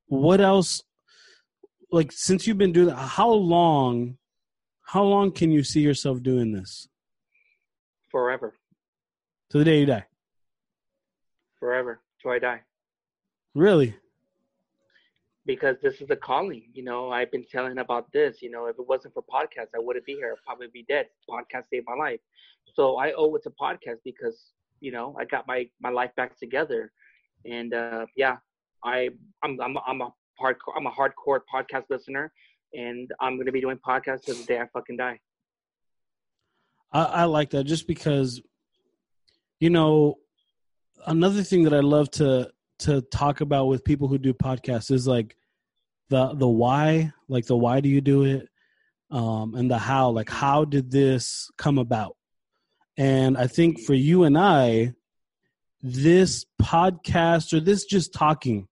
what 0.06 0.40
else? 0.40 0.82
Like, 1.90 2.10
since 2.12 2.46
you've 2.46 2.58
been 2.58 2.72
doing 2.72 2.88
that, 2.88 2.96
how 2.96 3.30
long? 3.30 4.18
How 4.84 5.04
long 5.04 5.32
can 5.32 5.50
you 5.50 5.62
see 5.62 5.80
yourself 5.80 6.22
doing 6.22 6.52
this? 6.52 6.88
Forever. 8.10 8.54
To 9.50 9.58
the 9.58 9.64
day 9.64 9.80
you 9.80 9.86
die. 9.86 10.06
Forever. 11.58 12.00
Till 12.20 12.32
I 12.32 12.38
die. 12.38 12.60
Really? 13.54 13.94
Because 15.46 15.76
this 15.82 16.00
is 16.00 16.10
a 16.10 16.16
calling. 16.16 16.64
You 16.72 16.84
know, 16.84 17.10
I've 17.10 17.30
been 17.30 17.44
telling 17.50 17.78
about 17.78 18.12
this. 18.12 18.42
You 18.42 18.50
know, 18.50 18.66
if 18.66 18.78
it 18.78 18.86
wasn't 18.86 19.14
for 19.14 19.22
podcasts, 19.22 19.74
I 19.74 19.78
wouldn't 19.78 20.06
be 20.06 20.14
here. 20.14 20.32
I'd 20.32 20.44
probably 20.46 20.68
be 20.72 20.84
dead. 20.88 21.06
Podcast 21.28 21.64
saved 21.70 21.86
my 21.88 21.94
life. 21.94 22.20
So 22.74 22.96
I 22.96 23.12
owe 23.12 23.34
it 23.34 23.42
to 23.44 23.50
podcast 23.50 23.98
because 24.04 24.52
you 24.80 24.92
know 24.92 25.16
I 25.18 25.24
got 25.24 25.46
my 25.46 25.68
my 25.80 25.90
life 25.90 26.10
back 26.16 26.38
together, 26.38 26.92
and 27.44 27.74
uh, 27.74 28.06
yeah, 28.16 28.36
I 28.84 29.10
I'm 29.42 29.60
I'm 29.60 29.76
I'm 29.86 30.00
a 30.00 30.12
hardcore 30.40 30.76
I'm 30.76 30.86
a 30.86 30.92
hardcore 30.92 31.40
podcast 31.52 31.84
listener, 31.90 32.32
and 32.74 33.10
I'm 33.20 33.36
gonna 33.36 33.52
be 33.52 33.60
doing 33.60 33.78
podcasts 33.86 34.22
till 34.24 34.36
the 34.36 34.44
day 34.44 34.60
I 34.60 34.66
fucking 34.72 34.96
die. 34.96 35.18
I, 36.92 37.04
I 37.04 37.24
like 37.24 37.50
that 37.50 37.64
just 37.64 37.86
because, 37.86 38.40
you 39.60 39.70
know, 39.70 40.18
another 41.06 41.42
thing 41.42 41.64
that 41.64 41.72
I 41.72 41.80
love 41.80 42.10
to 42.12 42.50
to 42.82 43.02
talk 43.02 43.40
about 43.40 43.66
with 43.66 43.84
people 43.84 44.08
who 44.08 44.18
do 44.18 44.32
podcasts 44.32 44.90
is 44.90 45.06
like 45.06 45.36
the 46.08 46.34
the 46.34 46.48
why, 46.48 47.12
like 47.28 47.46
the 47.46 47.56
why 47.56 47.80
do 47.80 47.88
you 47.88 48.00
do 48.00 48.24
it, 48.24 48.48
um, 49.10 49.54
and 49.54 49.70
the 49.70 49.78
how, 49.78 50.10
like 50.10 50.30
how 50.30 50.64
did 50.64 50.90
this 50.90 51.50
come 51.56 51.78
about? 51.78 52.16
And 52.96 53.38
I 53.38 53.46
think 53.46 53.80
for 53.80 53.94
you 53.94 54.24
and 54.24 54.36
I, 54.36 54.94
this 55.82 56.44
podcast 56.60 57.52
or 57.52 57.60
this 57.60 57.84
just 57.84 58.12
talking 58.12 58.68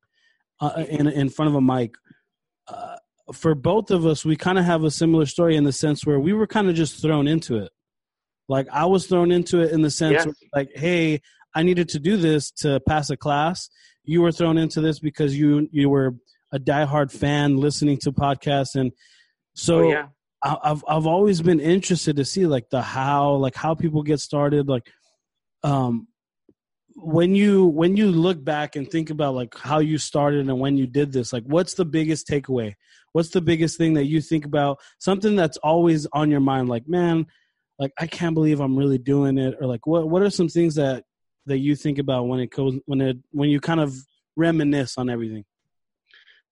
uh, 0.61 0.85
in 0.89 1.07
in 1.07 1.31
front 1.31 1.49
of 1.49 1.55
a 1.55 1.61
mic, 1.61 1.95
uh, 2.69 2.97
for 3.33 3.55
both 3.55 3.91
of 3.91 4.07
us, 4.07 4.25
we 4.25 4.37
kind 4.37 4.59
of 4.59 4.65
have 4.65 4.85
a 4.85 4.91
similar 4.91 5.27
story 5.27 5.57
in 5.57 5.65
the 5.65 5.73
sense 5.73 6.05
where 6.05 6.21
we 6.21 6.33
were 6.33 6.47
kind 6.47 6.69
of 6.69 6.75
just 6.75 7.01
thrown 7.01 7.27
into 7.27 7.57
it. 7.57 7.71
Like 8.49 8.67
I 8.73 8.87
was 8.87 9.07
thrown 9.07 9.31
into 9.31 9.61
it 9.61 9.71
in 9.71 9.83
the 9.83 9.91
sense 9.91 10.27
like, 10.55 10.71
hey, 10.75 11.21
I 11.55 11.63
needed 11.63 11.89
to 11.91 12.01
do 12.01 12.17
this 12.17 12.51
to 12.63 12.81
pass 12.81 13.11
a 13.11 13.17
class. 13.17 13.71
You 14.05 14.23
were 14.23 14.33
thrown 14.33 14.59
into 14.59 14.81
this 14.81 14.99
because 14.99 15.37
you 15.39 15.69
you 15.73 15.89
were 15.89 16.17
a 16.53 16.59
diehard 16.59 17.13
fan 17.13 17.57
listening 17.59 17.99
to 17.99 18.13
podcasts, 18.13 18.75
and 18.75 18.93
so 19.55 19.79
oh 19.79 19.91
yeah, 19.91 20.07
I- 20.43 20.59
I've 20.71 20.85
I've 20.89 21.07
always 21.07 21.43
been 21.43 21.61
interested 21.61 22.17
to 22.17 22.25
see 22.25 22.47
like 22.47 22.71
the 22.71 22.83
how, 22.83 23.35
like 23.35 23.55
how 23.55 23.75
people 23.75 24.03
get 24.03 24.21
started, 24.21 24.69
like 24.69 24.87
um 25.63 26.09
when 26.97 27.35
you 27.35 27.67
when 27.67 27.97
you 27.97 28.11
look 28.11 28.43
back 28.45 28.77
and 28.77 28.91
think 28.91 29.11
about 29.11 29.35
like 29.35 29.57
how 29.57 29.79
you 29.79 29.97
started 29.97 30.49
and 30.49 30.59
when 30.59 30.77
you 30.77 30.87
did 30.87 31.13
this, 31.13 31.33
like 31.33 31.45
what's 31.45 31.75
the 31.75 31.85
biggest 31.85 32.27
takeaway? 32.29 32.75
What's 33.13 33.31
the 33.31 33.41
biggest 33.41 33.77
thing 33.79 33.95
that 33.95 34.07
you 34.07 34.21
think 34.21 34.45
about? 34.45 34.79
Something 34.99 35.35
that's 35.37 35.57
always 35.59 36.07
on 36.13 36.31
your 36.31 36.41
mind, 36.41 36.69
like 36.69 36.89
man, 36.89 37.27
like 37.79 37.93
I 37.99 38.07
can't 38.07 38.35
believe 38.35 38.61
I'm 38.61 38.77
really 38.77 38.99
doing 38.99 39.39
it, 39.39 39.57
or 39.61 39.67
like 39.67 39.87
what 39.87 40.09
what 40.09 40.23
are 40.23 40.31
some 40.31 40.49
things 40.49 40.75
that 40.77 41.05
that 41.51 41.59
you 41.59 41.75
think 41.77 41.99
about 41.99 42.29
when 42.29 42.41
it 42.41 42.51
goes 42.51 42.79
when 42.87 43.01
it 43.01 43.19
when 43.33 43.51
you 43.51 43.61
kind 43.61 43.81
of 43.81 43.95
reminisce 44.37 44.97
on 44.97 45.11
everything? 45.11 45.45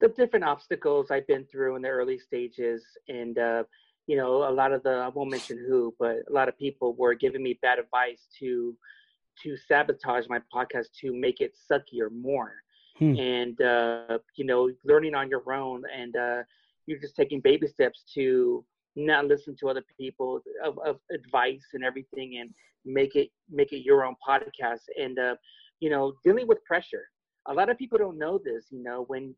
the 0.01 0.09
different 0.09 0.44
obstacles 0.44 1.11
I've 1.11 1.26
been 1.26 1.44
through 1.51 1.74
in 1.76 1.82
the 1.82 1.88
early 1.88 2.18
stages, 2.18 2.84
and 3.09 3.36
uh, 3.38 3.64
you 4.07 4.16
know, 4.16 4.49
a 4.49 4.55
lot 4.61 4.72
of 4.72 4.82
the 4.82 4.90
I 4.90 5.09
won't 5.09 5.30
mention 5.30 5.59
who, 5.68 5.94
but 5.99 6.16
a 6.28 6.32
lot 6.32 6.49
of 6.49 6.57
people 6.57 6.94
were 6.94 7.14
giving 7.14 7.42
me 7.42 7.59
bad 7.62 7.78
advice 7.78 8.28
to 8.38 8.76
to 9.42 9.57
sabotage 9.68 10.26
my 10.28 10.40
podcast 10.55 10.86
to 11.01 11.12
make 11.14 11.40
it 11.40 11.53
suckier 11.70 12.11
more, 12.11 12.53
Hmm. 12.99 13.16
and 13.16 13.61
uh, 13.61 14.18
you 14.36 14.44
know, 14.44 14.70
learning 14.84 15.14
on 15.14 15.28
your 15.30 15.53
own, 15.53 15.82
and 15.96 16.16
uh, 16.16 16.42
you're 16.86 17.01
just 17.01 17.16
taking 17.16 17.40
baby 17.40 17.66
steps 17.66 18.05
to 18.14 18.64
not 19.07 19.26
listen 19.26 19.55
to 19.61 19.68
other 19.68 19.84
people 19.99 20.40
of, 20.64 20.78
of 20.84 20.99
advice 21.12 21.66
and 21.74 21.84
everything, 21.84 22.38
and 22.40 22.51
make 22.84 23.14
it 23.16 23.30
make 23.51 23.72
it 23.72 23.80
your 23.84 24.05
own 24.05 24.14
podcast, 24.26 24.82
and 25.01 25.18
uh, 25.18 25.34
you 25.80 25.90
know, 25.90 26.12
dealing 26.24 26.46
with 26.46 26.64
pressure. 26.64 27.05
A 27.46 27.55
lot 27.55 27.70
of 27.70 27.78
people 27.78 27.99
don't 27.99 28.18
know 28.18 28.38
this, 28.44 28.66
you 28.70 28.82
know, 28.82 29.05
when 29.09 29.34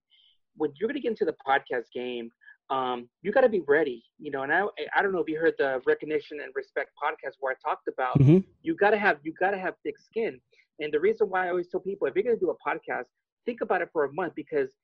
when 0.57 0.73
you're 0.79 0.89
going 0.89 0.97
to 0.97 1.01
get 1.01 1.11
into 1.11 1.25
the 1.25 1.37
podcast 1.47 1.87
game, 1.95 2.31
um, 2.71 3.09
you 3.23 3.33
got 3.33 3.43
to 3.43 3.49
be 3.49 3.63
ready, 3.69 4.03
you 4.19 4.31
know. 4.31 4.43
And 4.43 4.53
I, 4.53 4.63
I 4.97 5.03
don't 5.03 5.13
know 5.13 5.21
if 5.21 5.29
you 5.29 5.39
heard 5.39 5.55
the 5.59 5.81
recognition 5.87 6.41
and 6.43 6.53
respect 6.55 6.91
podcast 7.03 7.35
where 7.41 7.55
I 7.55 7.69
talked 7.69 7.89
about 7.89 8.19
Mhm. 8.19 8.45
you 8.63 8.75
got 8.75 8.91
to 8.91 8.99
have 8.99 9.19
you 9.23 9.33
got 9.39 9.51
to 9.53 9.59
have 9.59 9.75
thick 9.85 9.99
skin. 9.99 10.41
And 10.81 10.93
the 10.93 11.01
reason 11.01 11.29
why 11.29 11.47
I 11.47 11.51
always 11.51 11.69
tell 11.69 11.81
people 11.81 12.07
if 12.09 12.15
you're 12.15 12.25
going 12.25 12.37
to 12.39 12.45
do 12.45 12.51
a 12.51 12.69
podcast, 12.69 13.05
think 13.47 13.61
about 13.61 13.83
it 13.83 13.91
for 13.93 14.05
a 14.05 14.13
month 14.13 14.35
because 14.35 14.75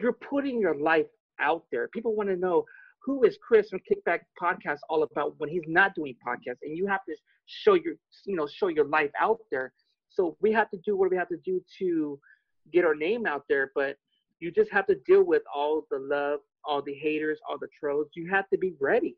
you're 0.00 0.12
putting 0.30 0.60
your 0.60 0.74
life 0.74 1.06
out 1.40 1.64
there. 1.72 1.88
People 1.88 2.14
want 2.14 2.28
to 2.28 2.36
know 2.36 2.64
who 3.02 3.24
is 3.24 3.38
Chris 3.46 3.70
from 3.70 3.80
Kickback 3.80 4.20
Podcast 4.40 4.78
all 4.88 5.02
about 5.02 5.34
when 5.38 5.48
he's 5.48 5.62
not 5.66 5.94
doing 5.94 6.14
podcasts, 6.26 6.58
and 6.62 6.76
you 6.76 6.86
have 6.86 7.04
to 7.06 7.14
show 7.46 7.74
your 7.74 7.94
you 8.24 8.36
know 8.36 8.46
show 8.46 8.68
your 8.68 8.86
life 8.86 9.10
out 9.18 9.40
there. 9.50 9.72
So 10.08 10.36
we 10.40 10.52
have 10.52 10.70
to 10.70 10.78
do 10.78 10.96
what 10.96 11.10
we 11.10 11.16
have 11.16 11.28
to 11.28 11.38
do 11.38 11.62
to 11.78 12.18
get 12.72 12.84
our 12.84 12.94
name 12.94 13.26
out 13.26 13.44
there, 13.48 13.70
but 13.74 13.96
you 14.40 14.50
just 14.50 14.70
have 14.72 14.86
to 14.86 14.96
deal 15.06 15.22
with 15.22 15.42
all 15.54 15.86
the 15.90 15.98
love, 15.98 16.40
all 16.64 16.82
the 16.82 16.94
haters, 16.94 17.38
all 17.48 17.58
the 17.58 17.68
trolls. 17.78 18.08
You 18.14 18.28
have 18.30 18.48
to 18.50 18.58
be 18.58 18.74
ready. 18.80 19.16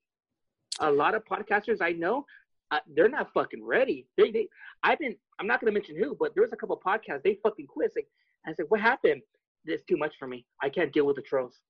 A 0.80 0.91
lot 0.91 1.14
of 1.14 1.24
podcasters 1.24 1.80
I 1.80 1.93
know, 1.93 2.24
uh, 2.70 2.80
they're 2.95 3.09
not 3.09 3.33
fucking 3.33 3.64
ready. 3.64 4.07
They, 4.16 4.30
they, 4.30 4.49
I've 4.83 4.99
been, 4.99 5.14
I'm 5.39 5.47
not 5.47 5.61
gonna 5.61 5.72
mention 5.72 5.97
who, 5.97 6.16
but 6.18 6.35
there 6.35 6.43
was 6.43 6.53
a 6.53 6.57
couple 6.57 6.80
podcasts 6.85 7.22
they 7.22 7.39
fucking 7.43 7.66
quit. 7.66 7.93
Like, 7.95 8.09
I 8.47 8.55
said, 8.55 8.66
what 8.68 8.80
happened? 8.80 9.22
It's 9.64 9.85
too 9.85 9.97
much 9.97 10.14
for 10.18 10.26
me. 10.26 10.45
I 10.61 10.68
can't 10.68 10.93
deal 10.93 11.07
with 11.07 11.16
the 11.16 11.22
trolls. 11.22 11.61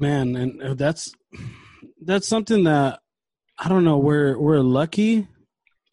Man 0.00 0.36
and 0.36 0.62
uh, 0.62 0.74
that's 0.74 1.12
that's 2.02 2.26
something 2.28 2.64
that 2.64 3.00
i 3.58 3.68
don't 3.68 3.84
know 3.84 3.98
we're 3.98 4.38
we're 4.38 4.60
lucky 4.60 5.26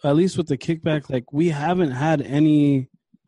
at 0.04 0.16
least 0.16 0.38
with 0.38 0.48
the 0.48 0.58
kickback 0.58 1.10
like 1.10 1.32
we 1.34 1.50
haven't 1.50 1.92
had 1.92 2.22
any 2.22 2.88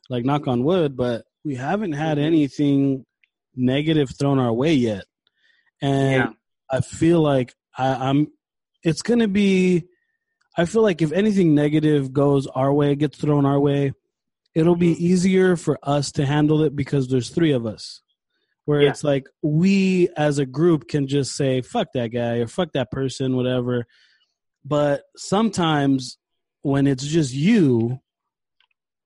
like 0.10 0.24
knock 0.26 0.48
on 0.48 0.64
wood 0.64 0.96
but 0.96 1.26
we 1.44 1.56
haven't 1.56 1.94
had 1.94 2.18
Mhm. 2.18 2.24
anything 2.24 3.06
negative 3.56 4.10
thrown 4.18 4.40
our 4.40 4.54
way 4.54 4.74
yet 4.74 5.04
and 5.82 6.14
Yeah. 6.14 6.30
i 6.72 6.82
feel 6.82 7.22
like 7.22 7.54
I, 7.78 8.10
i'm 8.10 8.28
it's 8.84 9.02
gonna 9.02 9.28
be 9.28 9.86
i 10.58 10.66
feel 10.66 10.82
like 10.82 11.02
if 11.02 11.12
anything 11.12 11.54
negative 11.56 12.14
goes 12.14 12.48
our 12.48 12.72
way 12.74 12.96
gets 12.96 13.18
thrown 13.18 13.46
our 13.46 13.60
way 13.60 13.94
it'll 14.56 14.76
be 14.76 14.96
Mhm. 14.96 15.00
easier 15.00 15.56
for 15.56 15.78
us 15.84 16.12
to 16.14 16.26
handle 16.26 16.64
it 16.64 16.76
because 16.76 17.08
there's 17.08 17.30
three 17.30 17.52
of 17.52 17.66
us 17.66 18.02
where 18.70 18.84
Yeah. 18.84 18.90
it's 18.92 19.04
like 19.04 19.26
we 19.42 20.10
as 20.16 20.38
a 20.38 20.46
group 20.46 20.88
can 20.88 21.08
just 21.08 21.36
say 21.36 21.60
fuck 21.62 21.88
that 21.96 22.10
guy 22.10 22.36
or 22.36 22.46
fuck 22.46 22.72
that 22.74 22.92
person 22.92 23.36
whatever. 23.36 23.88
But 24.64 25.02
sometimes 25.18 26.20
when 26.62 26.86
it's 26.86 27.04
just 27.08 27.34
you 27.34 28.00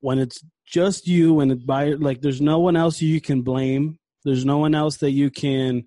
when 0.01 0.19
it's 0.19 0.43
just 0.67 1.07
you 1.07 1.39
and 1.39 1.49
it 1.53 1.65
by 1.65 1.91
like 1.91 2.19
there's 2.19 2.41
no 2.41 2.59
one 2.59 2.75
else 2.75 3.01
you 3.01 3.21
can 3.21 3.41
blame. 3.41 3.99
There's 4.25 4.43
no 4.43 4.57
one 4.57 4.75
else 4.75 4.97
that 4.97 5.11
you 5.11 5.31
can 5.31 5.85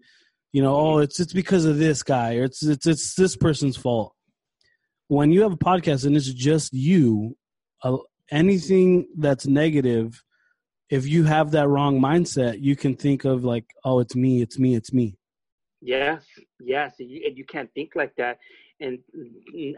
you 0.53 0.63
know 0.63 0.75
oh 0.75 0.99
it's 1.01 1.21
it's 1.21 1.35
because 1.35 1.67
of 1.67 1.77
this 1.77 2.03
guy 2.03 2.37
or 2.37 2.45
it's 2.45 2.63
it's 2.63 2.87
it's 2.87 3.15
this 3.15 3.37
person's 3.37 3.77
fault. 3.77 4.15
When 5.09 5.33
you 5.33 5.43
have 5.43 5.53
a 5.53 5.59
podcast 5.59 6.07
and 6.07 6.17
it's 6.17 6.33
just 6.33 6.73
you 6.73 7.37
uh, 7.85 7.99
anything 8.31 9.07
that's 9.19 9.47
negative 9.47 10.23
if 10.91 11.07
you 11.07 11.25
have 11.25 11.51
that 11.51 11.69
wrong 11.69 12.01
mindset 12.01 12.61
you 12.61 12.77
can 12.77 12.95
think 12.95 13.25
of 13.25 13.45
like 13.45 13.65
oh 13.85 13.99
it's 14.01 14.15
me 14.15 14.43
it's 14.43 14.59
me 14.59 14.75
it's 14.75 14.93
me 14.93 15.17
Yes, 15.87 16.25
yes, 16.61 16.95
and 16.99 17.11
you, 17.11 17.23
and 17.27 17.37
you 17.37 17.45
can't 17.45 17.71
think 17.75 17.93
like 17.95 18.15
that. 18.17 18.39
And 18.81 18.99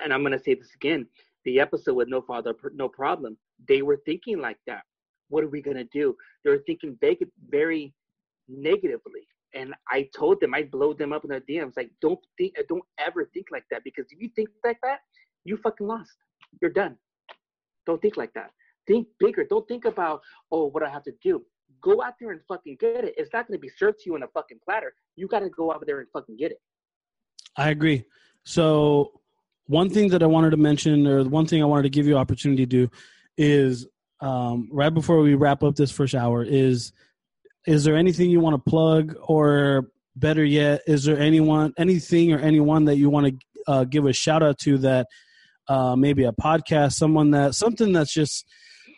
and 0.00 0.12
I'm 0.12 0.22
gonna 0.22 0.42
say 0.42 0.54
this 0.54 0.74
again: 0.74 1.06
the 1.44 1.60
episode 1.60 1.94
with 1.94 2.08
No 2.08 2.22
Father, 2.22 2.54
No 2.74 2.88
Problem. 2.88 3.36
They 3.68 3.82
were 3.82 4.00
thinking 4.06 4.40
like 4.40 4.58
that. 4.66 4.82
What 5.28 5.44
are 5.44 5.48
we 5.48 5.60
gonna 5.60 5.84
do? 5.92 6.16
They 6.44 6.50
were 6.50 6.62
thinking 6.66 6.96
very, 7.00 7.18
very 7.50 7.92
negatively. 8.48 9.26
And 9.54 9.74
I 9.90 10.08
told 10.16 10.40
them, 10.40 10.54
I 10.54 10.62
blowed 10.62 10.98
them 10.98 11.12
up 11.12 11.24
in 11.24 11.30
their 11.30 11.40
DMs, 11.40 11.72
like, 11.76 11.90
don't 12.02 12.18
think, 12.36 12.54
don't 12.68 12.84
ever 12.98 13.24
think 13.32 13.46
like 13.50 13.64
that, 13.70 13.82
because 13.82 14.04
if 14.10 14.20
you 14.20 14.28
think 14.36 14.50
like 14.62 14.76
that, 14.82 14.98
you 15.44 15.56
fucking 15.56 15.86
lost. 15.86 16.12
You're 16.60 16.70
done. 16.70 16.96
Don't 17.86 18.00
think 18.02 18.18
like 18.18 18.32
that. 18.34 18.50
Think 18.88 19.06
bigger. 19.20 19.44
Don't 19.48 19.68
think 19.68 19.84
about, 19.84 20.22
oh, 20.50 20.66
what 20.70 20.82
I 20.82 20.88
have 20.88 21.04
to 21.04 21.12
do. 21.22 21.44
Go 21.80 22.02
out 22.02 22.14
there 22.18 22.32
and 22.32 22.40
fucking 22.48 22.78
get 22.80 23.04
it. 23.04 23.14
It's 23.16 23.32
not 23.32 23.46
gonna 23.46 23.58
be 23.58 23.68
served 23.68 24.00
to 24.00 24.10
you 24.10 24.16
in 24.16 24.24
a 24.24 24.28
fucking 24.28 24.58
platter. 24.64 24.94
You 25.14 25.28
got 25.28 25.40
to 25.40 25.50
go 25.50 25.70
out 25.70 25.84
there 25.86 26.00
and 26.00 26.08
fucking 26.12 26.36
get 26.36 26.50
it. 26.50 26.60
i 27.56 27.70
agree 27.70 28.04
so 28.44 29.20
one 29.66 29.90
thing 29.90 30.08
that 30.08 30.22
i 30.22 30.26
wanted 30.26 30.50
to 30.50 30.56
mention 30.56 31.06
or 31.06 31.24
one 31.24 31.46
thing 31.46 31.62
i 31.62 31.66
wanted 31.66 31.82
to 31.82 31.88
give 31.90 32.06
you 32.06 32.16
opportunity 32.16 32.64
to 32.64 32.86
do 32.86 32.90
is 33.36 33.86
um, 34.20 34.68
right 34.72 34.92
before 34.92 35.20
we 35.20 35.34
wrap 35.34 35.62
up 35.62 35.76
this 35.76 35.90
first 35.90 36.14
hour 36.14 36.44
is 36.44 36.92
is 37.66 37.84
there 37.84 37.96
anything 37.96 38.30
you 38.30 38.40
want 38.40 38.54
to 38.54 38.70
plug 38.70 39.16
or 39.22 39.90
better 40.16 40.44
yet 40.44 40.82
is 40.86 41.04
there 41.04 41.18
anyone 41.18 41.72
anything 41.78 42.32
or 42.32 42.38
anyone 42.38 42.84
that 42.84 42.96
you 42.96 43.10
want 43.10 43.26
to 43.26 43.32
uh, 43.72 43.84
give 43.84 44.06
a 44.06 44.12
shout 44.12 44.42
out 44.42 44.58
to 44.58 44.78
that 44.78 45.06
uh, 45.68 45.94
maybe 45.94 46.24
a 46.24 46.32
podcast, 46.32 46.94
someone 46.94 47.30
that 47.32 47.54
something 47.54 47.92
that's 47.92 48.12
just 48.12 48.46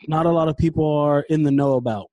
not 0.09 0.26
a 0.26 0.30
lot 0.30 0.48
of 0.48 0.57
people 0.57 0.86
are 0.86 1.22
in 1.28 1.42
the 1.42 1.51
know 1.51 1.74
about? 1.74 2.11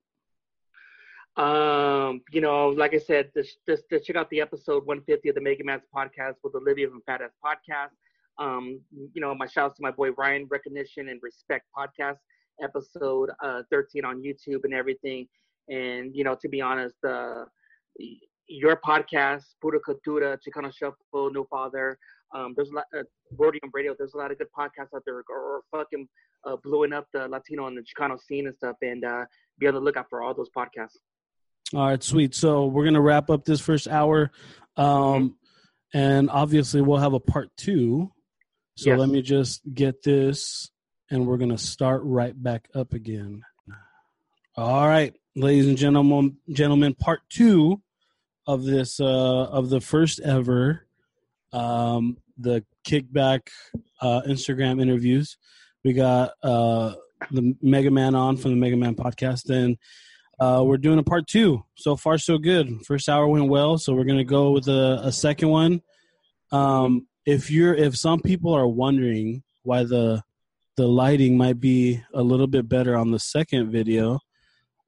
Um, 1.36 2.22
you 2.32 2.40
know, 2.40 2.70
like 2.70 2.94
I 2.94 2.98
said, 2.98 3.30
just, 3.34 3.58
just, 3.66 3.84
just 3.88 4.04
check 4.04 4.16
out 4.16 4.28
the 4.30 4.40
episode 4.40 4.84
150 4.86 5.28
of 5.28 5.34
the 5.36 5.40
Mega 5.40 5.62
Man's 5.62 5.84
podcast 5.94 6.34
with 6.42 6.54
Olivia 6.56 6.88
from 6.88 7.00
Fat 7.06 7.22
Ass 7.22 7.30
Podcast. 7.44 7.90
Um, 8.38 8.80
you 9.12 9.20
know, 9.20 9.34
my 9.34 9.46
shouts 9.46 9.76
to 9.76 9.82
my 9.82 9.92
boy 9.92 10.10
Ryan, 10.12 10.46
Recognition 10.50 11.08
and 11.08 11.20
Respect 11.22 11.66
Podcast, 11.76 12.18
episode 12.60 13.30
uh, 13.42 13.62
13 13.70 14.04
on 14.04 14.20
YouTube 14.20 14.64
and 14.64 14.74
everything. 14.74 15.28
And, 15.68 16.14
you 16.14 16.24
know, 16.24 16.34
to 16.34 16.48
be 16.48 16.60
honest, 16.60 16.96
uh, 17.06 17.44
your 18.48 18.80
podcast, 18.84 19.44
Pura 19.60 19.78
Cultura, 19.80 20.38
Chicano 20.38 20.74
Shuffle, 20.74 21.30
No 21.32 21.44
Father, 21.44 21.98
um, 22.34 22.54
there's 22.56 22.70
a 22.70 22.74
lot, 22.74 22.84
uh, 22.96 23.02
Rodium 23.36 23.70
Radio, 23.72 23.94
there's 23.96 24.14
a 24.14 24.18
lot 24.18 24.30
of 24.30 24.38
good 24.38 24.48
podcasts 24.56 24.94
out 24.94 25.02
there 25.04 25.22
or, 25.28 25.62
fucking 25.70 26.08
uh, 26.46 26.56
blowing 26.62 26.92
up 26.92 27.06
the 27.12 27.28
Latino 27.28 27.66
and 27.66 27.76
the 27.76 27.82
Chicano 27.82 28.18
scene 28.20 28.46
and 28.46 28.56
stuff. 28.56 28.76
And 28.82 29.04
uh, 29.04 29.24
be 29.58 29.66
on 29.66 29.74
the 29.74 29.80
lookout 29.80 30.06
for 30.08 30.22
all 30.22 30.34
those 30.34 30.50
podcasts. 30.56 30.96
All 31.74 31.86
right, 31.86 32.02
sweet. 32.02 32.34
So 32.34 32.66
we're 32.66 32.84
gonna 32.84 33.00
wrap 33.00 33.28
up 33.28 33.44
this 33.44 33.60
first 33.60 33.88
hour, 33.88 34.30
um, 34.78 35.36
and 35.92 36.30
obviously 36.30 36.80
we'll 36.80 36.98
have 36.98 37.12
a 37.12 37.20
part 37.20 37.50
two. 37.58 38.10
So 38.76 38.90
yes. 38.90 38.98
let 38.98 39.08
me 39.10 39.20
just 39.20 39.60
get 39.74 40.02
this, 40.02 40.70
and 41.10 41.26
we're 41.26 41.36
gonna 41.36 41.58
start 41.58 42.00
right 42.04 42.32
back 42.40 42.68
up 42.74 42.94
again. 42.94 43.42
All 44.56 44.88
right, 44.88 45.14
ladies 45.36 45.68
and 45.68 45.76
gentlemen, 45.76 46.38
gentlemen, 46.50 46.94
part 46.94 47.20
two 47.28 47.82
of 48.46 48.64
this 48.64 48.98
uh, 48.98 49.04
of 49.04 49.68
the 49.68 49.82
first 49.82 50.20
ever 50.20 50.87
um, 51.52 52.16
the 52.36 52.64
kickback 52.86 53.48
uh, 54.00 54.22
Instagram 54.26 54.80
interviews. 54.80 55.36
We 55.84 55.92
got 55.92 56.32
uh, 56.42 56.94
the 57.30 57.56
Mega 57.62 57.90
Man 57.90 58.14
on 58.14 58.36
from 58.36 58.52
the 58.52 58.56
Mega 58.56 58.76
Man 58.76 58.94
podcast, 58.94 59.50
and 59.50 59.76
uh, 60.40 60.62
we're 60.64 60.76
doing 60.78 60.98
a 60.98 61.04
part 61.04 61.26
two. 61.26 61.64
So 61.76 61.96
far, 61.96 62.18
so 62.18 62.38
good. 62.38 62.84
First 62.86 63.08
hour 63.08 63.26
went 63.26 63.48
well, 63.48 63.78
so 63.78 63.94
we're 63.94 64.04
gonna 64.04 64.24
go 64.24 64.50
with 64.50 64.68
a, 64.68 65.00
a 65.04 65.12
second 65.12 65.48
one. 65.48 65.82
Um, 66.52 67.06
if 67.26 67.50
you're, 67.50 67.74
if 67.74 67.96
some 67.96 68.20
people 68.20 68.54
are 68.54 68.68
wondering 68.68 69.42
why 69.62 69.84
the 69.84 70.22
the 70.76 70.86
lighting 70.86 71.36
might 71.36 71.58
be 71.58 72.02
a 72.14 72.22
little 72.22 72.46
bit 72.46 72.68
better 72.68 72.96
on 72.96 73.10
the 73.10 73.18
second 73.18 73.70
video, 73.70 74.20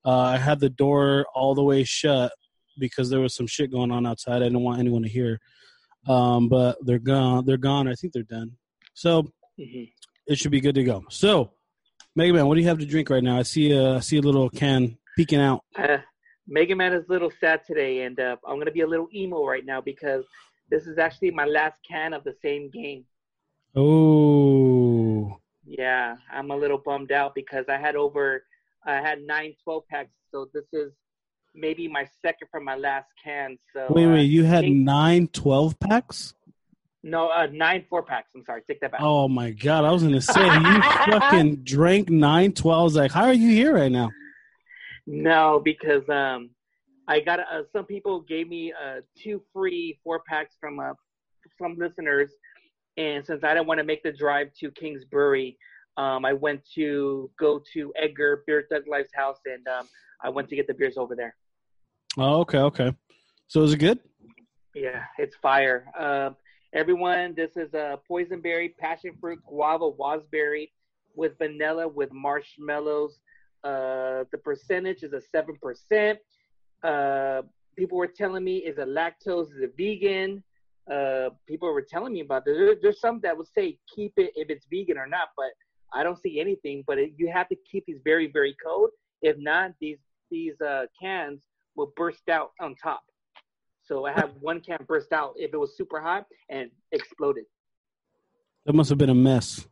uh, 0.05 0.19
I 0.19 0.39
had 0.39 0.61
the 0.61 0.71
door 0.71 1.27
all 1.35 1.55
the 1.55 1.65
way 1.65 1.85
shut 1.85 2.33
because 2.79 3.11
there 3.11 3.21
was 3.21 3.35
some 3.35 3.47
shit 3.47 3.73
going 3.73 3.91
on 3.91 4.07
outside. 4.07 4.37
I 4.37 4.47
didn't 4.47 4.63
want 4.63 4.79
anyone 4.79 5.03
to 5.03 5.09
hear. 5.09 5.41
Um, 6.09 6.49
but 6.49 6.79
they're 6.83 6.99
gone. 6.99 7.45
They're 7.45 7.57
gone. 7.57 7.89
I 7.89 7.95
think 7.95 8.13
they're 8.13 8.23
done. 8.23 8.53
So 8.95 9.23
mm-hmm. 9.59 9.85
it 10.27 10.39
should 10.39 10.51
be 10.51 10.61
good 10.61 10.75
to 10.77 10.85
go. 10.85 11.05
So, 11.11 11.53
Mega 12.17 12.33
Man, 12.33 12.47
what 12.47 12.55
do 12.55 12.61
you 12.61 12.69
have 12.69 12.79
to 12.79 12.87
drink 12.87 13.11
right 13.11 13.23
now? 13.23 13.39
I 13.39 13.43
see. 13.43 13.73
A, 13.73 13.97
I 13.97 14.01
see 14.01 14.19
a 14.19 14.23
little 14.23 14.49
can 14.51 14.99
peeking 15.17 15.41
out. 15.41 15.63
Uh, 15.79 15.99
Mega 16.49 16.75
Man 16.75 16.93
is 16.93 17.05
a 17.09 17.13
little 17.13 17.31
sad 17.41 17.61
today, 17.67 18.03
and 18.03 18.19
uh, 18.19 18.37
I'm 18.47 18.59
gonna 18.59 18.71
be 18.71 18.81
a 18.81 18.87
little 18.87 19.09
emo 19.15 19.47
right 19.47 19.65
now 19.65 19.81
because 19.81 20.25
this 20.71 20.87
is 20.87 20.99
actually 20.99 21.31
my 21.31 21.45
last 21.45 21.77
can 21.89 22.13
of 22.13 22.25
the 22.25 22.35
same 22.43 22.71
game. 22.71 23.05
Oh. 23.77 25.37
Yeah, 25.65 26.17
I'm 26.33 26.51
a 26.51 26.57
little 26.57 26.79
bummed 26.79 27.13
out 27.13 27.35
because 27.35 27.67
I 27.69 27.79
had 27.79 27.95
over, 27.95 28.45
I 28.85 28.95
had 28.95 29.23
nine 29.23 29.55
12 29.63 29.83
packs, 29.89 30.11
so 30.33 30.49
this 30.53 30.65
is 30.73 30.93
maybe 31.55 31.89
my 31.89 32.07
second 32.23 32.49
from 32.51 32.65
my 32.65 32.77
last 32.77 33.09
can. 33.23 33.59
So 33.75 33.87
wait, 33.91 34.07
wait, 34.07 34.21
uh, 34.21 34.23
you 34.23 34.45
had 34.45 34.65
eight, 34.65 34.75
nine 34.75 35.29
12 35.29 35.79
packs? 35.79 36.35
No, 37.03 37.31
uh, 37.31 37.47
nine 37.51 37.87
four 37.89 38.03
packs. 38.03 38.31
I'm 38.35 38.45
sorry, 38.45 38.63
take 38.67 38.81
that 38.81 38.93
back. 38.93 39.01
Oh 39.03 39.27
my 39.27 39.53
god, 39.53 39.85
I 39.85 39.91
was 39.91 40.03
gonna 40.03 40.21
say 40.21 40.45
you 40.45 40.83
fucking 41.07 41.57
drank 41.65 42.11
nine 42.11 42.53
12s. 42.53 42.95
Like, 42.95 43.11
how 43.11 43.25
are 43.25 43.33
you 43.33 43.51
here 43.51 43.75
right 43.75 43.91
now? 43.91 44.11
No, 45.07 45.63
because 45.65 46.07
um, 46.11 46.51
I 47.09 47.21
got 47.21 47.41
uh, 47.41 47.63
some 47.73 47.87
people 47.87 48.21
gave 48.21 48.49
me 48.49 48.73
uh, 48.73 49.01
two 49.19 49.43
free 49.53 49.99
four 50.05 50.23
packs 50.29 50.57
from 50.61 50.79
uh, 50.79 50.93
some 51.61 51.77
listeners, 51.79 52.31
and 52.99 53.25
since 53.25 53.43
I 53.43 53.55
didn't 53.55 53.67
want 53.67 53.79
to 53.79 53.85
make 53.85 54.03
the 54.03 54.13
drive 54.13 54.49
to 54.61 54.71
Kingsbury, 54.71 55.57
um, 56.01 56.25
I 56.25 56.33
went 56.33 56.61
to 56.75 57.31
go 57.39 57.63
to 57.73 57.93
Edgar 58.01 58.43
Beer 58.47 58.67
Thug 58.71 58.85
Life's 58.89 59.15
house, 59.15 59.39
and 59.45 59.67
um, 59.69 59.89
I 60.23 60.29
went 60.29 60.49
to 60.51 60.57
get 60.57 60.67
the 60.67 60.75
beers 60.75 60.97
over 60.97 61.15
there. 61.15 61.35
Oh, 62.17 62.41
okay, 62.41 62.59
okay. 62.59 62.95
So 63.49 63.63
is 63.63 63.73
it 63.73 63.79
good? 63.79 63.99
Yeah, 64.75 65.03
it's 65.19 65.37
fire. 65.37 65.87
Uh, 65.99 66.31
everyone, 66.73 67.35
this 67.35 67.57
is 67.57 67.75
a 67.75 67.99
boysenberry, 68.11 68.77
passion 68.77 69.13
fruit, 69.21 69.41
guava, 69.47 69.91
wasberry 69.91 70.71
with 71.17 71.37
vanilla 71.39 71.87
with 71.89 72.13
marshmallows 72.13 73.21
uh, 73.63 74.25
the 74.33 74.39
percentage 74.39 75.03
is 75.03 75.13
a 75.13 75.21
seven 75.21 75.57
percent. 75.61 76.19
Uh, 76.83 77.43
people 77.77 77.99
were 77.99 78.07
telling 78.07 78.43
me 78.43 78.59
is 78.59 78.79
a 78.79 78.85
lactose, 78.85 79.49
is 79.55 79.63
a 79.63 79.69
vegan. 79.77 80.43
Uh, 80.91 81.31
people 81.47 81.73
were 81.73 81.83
telling 81.83 82.13
me 82.13 82.21
about 82.21 82.45
this. 82.45 82.57
There, 82.57 82.75
there's 82.81 83.01
some 83.01 83.21
that 83.23 83.37
would 83.37 83.47
say 83.47 83.79
keep 83.95 84.13
it 84.17 84.33
if 84.35 84.49
it's 84.49 84.67
vegan 84.71 84.97
or 84.97 85.07
not, 85.07 85.29
but 85.37 85.51
I 85.93 86.03
don't 86.03 86.21
see 86.21 86.41
anything. 86.41 86.85
But 86.87 86.99
it, 86.99 87.13
you 87.17 87.31
have 87.33 87.49
to 87.49 87.57
keep 87.71 87.85
these 87.87 88.01
very 88.05 88.31
very 88.31 88.57
cold. 88.65 88.91
If 89.23 89.37
not, 89.39 89.73
these 89.81 89.99
these 90.31 90.61
uh, 90.61 90.87
cans 91.01 91.41
will 91.77 91.93
burst 91.97 92.29
out 92.29 92.51
on 92.61 92.75
top. 92.77 93.03
So 93.83 94.07
I 94.07 94.13
have 94.13 94.31
one 94.41 94.61
can 94.61 94.79
burst 94.87 95.13
out 95.13 95.35
if 95.37 95.53
it 95.53 95.57
was 95.57 95.77
super 95.77 96.01
hot 96.01 96.27
and 96.49 96.71
exploded. 96.93 97.45
That 98.67 98.75
must 98.75 98.89
have 98.91 98.99
been 98.99 99.11
a 99.11 99.15
mess. 99.15 99.67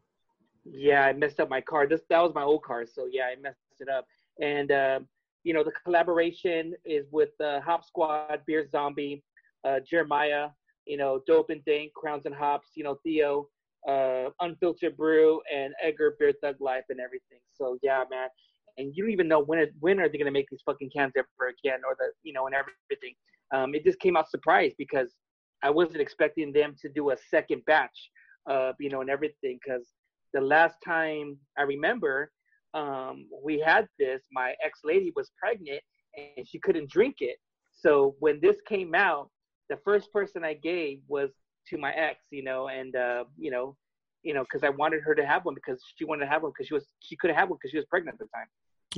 Yeah, 0.64 1.05
I 1.05 1.12
messed 1.12 1.41
up 1.41 1.49
my 1.49 1.61
car. 1.61 1.87
This 1.87 2.01
that 2.11 2.21
was 2.21 2.35
my 2.35 2.43
old 2.43 2.62
car, 2.62 2.85
so 2.87 3.09
yeah, 3.11 3.25
I 3.25 3.41
messed 3.41 3.59
it 3.81 3.89
up. 3.89 4.07
And 4.41 4.71
uh, 4.73 5.01
you 5.45 5.55
know, 5.55 5.62
the 5.62 5.73
collaboration 5.85 6.75
is 6.85 7.07
with 7.11 7.31
uh, 7.41 7.61
Hop 7.61 7.85
Squad, 7.85 8.41
Beer 8.47 8.66
Zombie, 8.71 9.23
uh, 9.64 9.81
Jeremiah, 9.81 10.49
you 10.85 10.97
know, 10.97 11.23
Dope 11.27 11.51
and 11.51 11.64
Dank, 11.64 11.93
Crowns 11.95 12.27
and 12.27 12.35
Hops, 12.35 12.69
you 12.75 12.85
know, 12.85 12.99
Theo, 13.05 13.49
uh, 13.89 14.30
Unfiltered 14.41 14.97
Brew, 14.97 15.41
and 15.55 15.72
Edgar 15.82 16.14
Beer 16.18 16.32
Thug 16.43 16.57
Life 16.61 16.84
and 16.91 17.01
everything. 17.01 17.41
So 17.55 17.78
yeah, 17.82 18.05
man. 18.11 18.28
And 18.76 18.93
you 18.95 19.03
don't 19.03 19.12
even 19.12 19.26
know 19.26 19.41
when 19.43 19.66
when 19.80 19.99
are 20.01 20.09
they 20.09 20.18
gonna 20.18 20.30
make 20.30 20.47
these 20.51 20.62
fucking 20.64 20.91
cans 20.95 21.12
ever 21.16 21.26
again, 21.49 21.80
or 21.86 21.97
the 21.99 22.11
you 22.22 22.32
know, 22.32 22.47
and 22.47 22.55
everything. 22.55 23.14
Um, 23.53 23.74
it 23.74 23.84
just 23.84 23.99
came 23.99 24.16
out 24.16 24.30
surprise 24.30 24.72
because 24.78 25.16
I 25.62 25.70
wasn't 25.70 26.01
expecting 26.01 26.53
them 26.53 26.76
to 26.82 26.89
do 26.89 27.11
a 27.11 27.16
second 27.30 27.64
batch, 27.66 28.11
uh, 28.49 28.72
you 28.78 28.91
know, 28.91 29.01
and 29.01 29.11
everything. 29.11 29.59
Because 29.64 29.89
the 30.34 30.41
last 30.41 30.76
time 30.84 31.39
I 31.57 31.62
remember, 31.62 32.30
um, 32.74 33.26
we 33.43 33.59
had 33.59 33.89
this, 33.99 34.22
my 34.30 34.55
ex 34.64 34.80
lady 34.84 35.12
was 35.16 35.30
pregnant 35.39 35.80
and 36.16 36.47
she 36.47 36.59
couldn't 36.59 36.91
drink 36.91 37.16
it. 37.20 37.36
So 37.72 38.16
when 38.20 38.41
this 38.41 38.57
came 38.66 38.95
out, 38.95 39.30
the 39.70 39.78
first 39.84 40.12
person 40.12 40.45
I 40.45 40.55
gave 40.55 41.01
was 41.09 41.30
to 41.71 41.79
my 41.79 41.93
ex, 41.93 42.21
you 42.31 42.43
know, 42.43 42.69
and 42.69 42.95
uh, 42.97 43.25
you 43.37 43.51
know, 43.51 43.77
you 44.23 44.35
know, 44.35 44.43
because 44.43 44.64
I 44.64 44.71
wanted 44.71 45.03
her 45.03 45.14
to 45.14 45.27
have 45.27 45.45
one 45.45 45.55
because 45.55 45.83
she 45.97 46.05
wanted 46.05 46.25
to 46.25 46.31
have 46.31 46.43
one 46.43 46.53
because 46.53 46.69
she 46.69 46.75
was 46.75 46.87
she 47.01 47.16
couldn't 47.16 47.37
have 47.37 47.49
one 47.49 47.59
because 47.61 47.71
she 47.71 47.77
was 47.77 47.87
pregnant 47.87 48.21
at 48.21 48.27
the 48.27 48.31
time. 48.35 48.47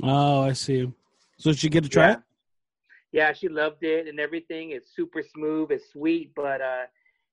Oh, 0.03 0.41
I 0.41 0.53
see. 0.53 0.91
So 1.37 1.53
she 1.53 1.69
get 1.69 1.83
to 1.83 1.89
try 1.89 2.07
yeah. 2.07 2.13
it? 2.13 2.19
Yeah, 3.11 3.33
she 3.33 3.49
loved 3.49 3.83
it 3.83 4.07
and 4.07 4.19
everything. 4.19 4.71
It's 4.71 4.95
super 4.95 5.21
smooth, 5.21 5.71
it's 5.71 5.91
sweet, 5.91 6.31
but 6.35 6.61
uh, 6.61 6.83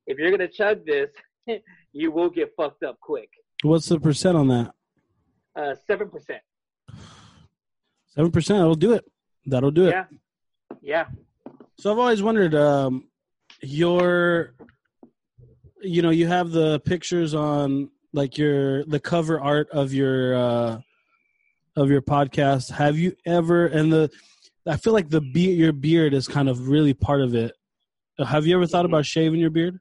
if 0.07 0.19
you're 0.19 0.31
gonna 0.31 0.49
chug 0.49 0.85
this, 0.85 1.11
you 1.93 2.11
will 2.11 2.31
get 2.31 2.53
fucked 2.57 2.83
up 2.83 2.99
quick. 3.01 3.31
What's 3.63 3.89
the 3.89 4.01
percent 4.01 4.37
on 4.37 4.49
that? 4.49 4.73
Uh, 5.55 5.75
seven 5.87 6.09
percent. 6.09 6.41
Seven 8.09 8.31
percent. 8.31 8.59
That'll 8.59 8.75
do 8.75 8.95
it. 8.95 9.05
That'll 9.47 9.71
do 9.71 9.87
it. 9.87 9.91
Yeah. 9.91 10.05
Yeah. 10.83 11.07
So 11.79 11.93
I've 11.93 11.99
always 11.99 12.23
wondered, 12.23 12.55
um, 12.55 13.09
your, 13.61 14.55
you 15.83 16.03
know, 16.03 16.11
you 16.11 16.27
have 16.27 16.51
the 16.51 16.81
pictures 16.81 17.35
on 17.35 17.91
like 18.13 18.39
your 18.39 18.85
the 18.85 19.01
cover 19.01 19.41
art 19.41 19.69
of 19.71 19.93
your 19.93 20.35
uh 20.35 20.81
of 21.77 21.91
your 21.91 22.03
podcast. 22.03 22.71
Have 22.71 22.99
you 22.99 23.15
ever 23.27 23.67
and 23.67 23.93
the 23.93 24.11
I 24.67 24.77
feel 24.77 24.93
like 24.93 25.09
the 25.09 25.21
be- 25.21 25.55
your 25.55 25.73
beard 25.73 26.13
is 26.15 26.29
kind 26.29 26.49
of 26.49 26.69
really 26.69 26.95
part 26.95 27.21
of 27.21 27.35
it. 27.35 27.55
Have 28.19 28.47
you 28.47 28.55
ever 28.57 28.67
thought 28.67 28.85
mm-hmm. 28.85 28.95
about 28.95 29.07
shaving 29.07 29.41
your 29.41 29.51
beard? 29.51 29.79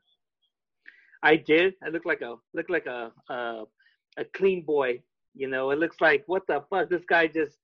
I 1.23 1.35
did. 1.35 1.73
I 1.83 1.89
look 1.89 2.05
like 2.05 2.21
a 2.21 2.35
look 2.53 2.69
like 2.69 2.85
a 2.85 3.11
uh, 3.29 3.65
a 4.17 4.25
clean 4.33 4.63
boy 4.63 5.01
you 5.37 5.47
know, 5.47 5.69
it 5.69 5.79
looks 5.79 5.97
like 6.01 6.23
what 6.25 6.47
the 6.47 6.63
fuck? 6.69 6.89
This 6.89 7.03
guy 7.07 7.27
just 7.27 7.57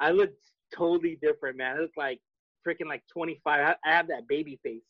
I 0.00 0.10
look 0.10 0.30
totally 0.74 1.18
different, 1.22 1.56
man. 1.56 1.76
I 1.76 1.80
look 1.80 1.92
like 1.96 2.20
freaking 2.66 2.86
like 2.86 3.02
25. 3.12 3.40
I, 3.46 3.74
I 3.88 3.94
have 3.94 4.08
that 4.08 4.26
baby 4.28 4.58
face. 4.62 4.82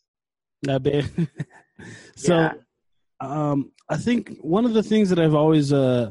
That 0.62 0.82
baby. 0.82 1.08
so, 2.16 2.36
yeah. 2.36 2.52
Um, 3.22 3.70
I 3.88 3.96
think 3.96 4.36
one 4.40 4.64
of 4.64 4.74
the 4.74 4.82
things 4.82 5.08
that 5.10 5.18
I've 5.18 5.34
always 5.34 5.72
uh, 5.72 6.10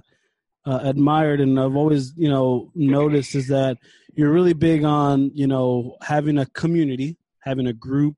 uh, 0.65 0.79
admired 0.83 1.41
and 1.41 1.59
I've 1.59 1.75
always 1.75 2.13
you 2.15 2.29
know 2.29 2.71
noticed 2.73 3.35
is 3.35 3.47
that 3.49 3.77
you're 4.13 4.31
really 4.31 4.53
big 4.53 4.83
on 4.83 5.31
you 5.33 5.47
know 5.47 5.97
having 6.01 6.37
a 6.37 6.45
community, 6.45 7.17
having 7.39 7.67
a 7.67 7.73
group 7.73 8.15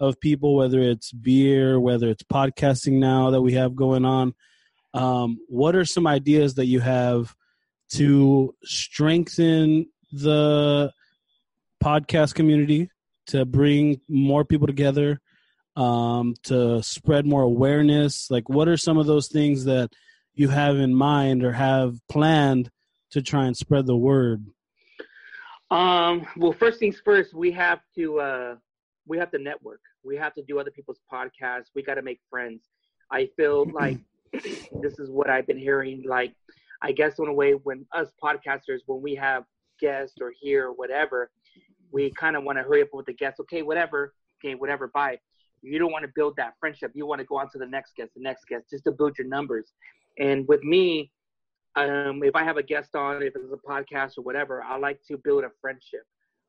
of 0.00 0.18
people, 0.20 0.56
whether 0.56 0.80
it's 0.80 1.12
beer, 1.12 1.78
whether 1.78 2.08
it's 2.08 2.24
podcasting 2.24 2.94
now 2.94 3.30
that 3.30 3.42
we 3.42 3.52
have 3.52 3.76
going 3.76 4.04
on. 4.04 4.34
Um, 4.94 5.38
what 5.48 5.76
are 5.76 5.84
some 5.84 6.06
ideas 6.06 6.54
that 6.54 6.66
you 6.66 6.80
have 6.80 7.34
to 7.92 8.54
strengthen 8.64 9.86
the 10.10 10.92
podcast 11.82 12.34
community, 12.34 12.90
to 13.26 13.44
bring 13.44 14.00
more 14.08 14.44
people 14.44 14.66
together, 14.66 15.20
um, 15.76 16.34
to 16.44 16.82
spread 16.82 17.26
more 17.26 17.42
awareness? 17.42 18.30
Like, 18.30 18.48
what 18.48 18.68
are 18.68 18.76
some 18.76 18.98
of 18.98 19.06
those 19.06 19.28
things 19.28 19.64
that 19.64 19.90
you 20.34 20.48
have 20.48 20.76
in 20.76 20.94
mind 20.94 21.44
or 21.44 21.52
have 21.52 21.96
planned 22.08 22.70
to 23.10 23.22
try 23.22 23.46
and 23.46 23.56
spread 23.56 23.86
the 23.86 23.96
word? 23.96 24.44
Um, 25.70 26.26
well, 26.36 26.52
first 26.52 26.78
things 26.78 27.00
first, 27.02 27.32
we 27.32 27.50
have 27.52 27.80
to 27.94 28.20
uh, 28.20 28.56
we 29.06 29.18
have 29.18 29.30
to 29.30 29.38
network. 29.38 29.80
We 30.04 30.16
have 30.16 30.34
to 30.34 30.42
do 30.42 30.58
other 30.58 30.70
people's 30.70 31.00
podcasts. 31.10 31.66
We 31.74 31.82
got 31.82 31.94
to 31.94 32.02
make 32.02 32.20
friends. 32.28 32.68
I 33.10 33.28
feel 33.36 33.66
like 33.72 33.98
this 34.32 34.98
is 34.98 35.10
what 35.10 35.30
I've 35.30 35.46
been 35.46 35.58
hearing. 35.58 36.04
Like, 36.06 36.34
I 36.82 36.92
guess 36.92 37.18
in 37.18 37.26
a 37.28 37.32
way, 37.32 37.52
when 37.52 37.86
us 37.92 38.08
podcasters, 38.22 38.80
when 38.86 39.00
we 39.00 39.14
have 39.14 39.44
guests 39.80 40.16
or 40.20 40.32
here 40.38 40.66
or 40.68 40.72
whatever, 40.72 41.30
we 41.90 42.10
kind 42.10 42.36
of 42.36 42.44
want 42.44 42.58
to 42.58 42.64
hurry 42.64 42.82
up 42.82 42.88
with 42.92 43.06
the 43.06 43.12
guests. 43.12 43.40
Okay, 43.40 43.62
whatever. 43.62 44.14
Okay, 44.44 44.54
whatever. 44.54 44.88
Bye. 44.88 45.18
You 45.62 45.78
don't 45.78 45.92
want 45.92 46.04
to 46.04 46.10
build 46.14 46.36
that 46.36 46.54
friendship. 46.60 46.92
You 46.94 47.06
want 47.06 47.20
to 47.20 47.24
go 47.24 47.38
on 47.38 47.50
to 47.50 47.58
the 47.58 47.66
next 47.66 47.94
guest, 47.96 48.10
the 48.14 48.22
next 48.22 48.46
guest, 48.46 48.66
just 48.70 48.84
to 48.84 48.92
build 48.92 49.16
your 49.18 49.28
numbers. 49.28 49.72
And 50.18 50.46
with 50.48 50.62
me, 50.62 51.10
um, 51.76 52.22
if 52.22 52.34
I 52.36 52.44
have 52.44 52.56
a 52.56 52.62
guest 52.62 52.94
on, 52.94 53.22
if 53.22 53.34
it's 53.34 53.52
a 53.52 53.56
podcast 53.68 54.18
or 54.18 54.22
whatever, 54.22 54.62
I 54.62 54.76
like 54.76 55.00
to 55.08 55.16
build 55.16 55.44
a 55.44 55.50
friendship 55.60 56.02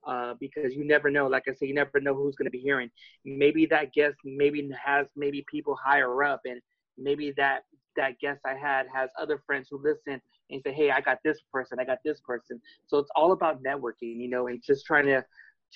uh, 0.05 0.33
because 0.39 0.73
you 0.75 0.85
never 0.85 1.09
know. 1.09 1.27
Like 1.27 1.43
I 1.47 1.53
said, 1.53 1.67
you 1.67 1.73
never 1.73 1.99
know 2.01 2.13
who's 2.13 2.35
going 2.35 2.45
to 2.45 2.51
be 2.51 2.59
hearing. 2.59 2.89
Maybe 3.25 3.65
that 3.67 3.93
guest 3.93 4.15
maybe 4.25 4.69
has 4.83 5.07
maybe 5.15 5.45
people 5.49 5.77
higher 5.81 6.23
up, 6.23 6.41
and 6.45 6.61
maybe 6.97 7.33
that 7.37 7.63
that 7.95 8.19
guest 8.19 8.41
I 8.45 8.55
had 8.55 8.87
has 8.93 9.09
other 9.19 9.41
friends 9.45 9.67
who 9.69 9.81
listen 9.81 10.21
and 10.49 10.61
say, 10.63 10.73
"Hey, 10.73 10.91
I 10.91 10.99
got 10.99 11.19
this 11.23 11.39
person, 11.51 11.79
I 11.79 11.85
got 11.85 11.99
this 12.03 12.19
person." 12.21 12.59
So 12.87 12.97
it's 12.97 13.11
all 13.15 13.31
about 13.31 13.63
networking, 13.63 14.17
you 14.19 14.29
know, 14.29 14.47
and 14.47 14.61
just 14.65 14.85
trying 14.85 15.05
to 15.05 15.23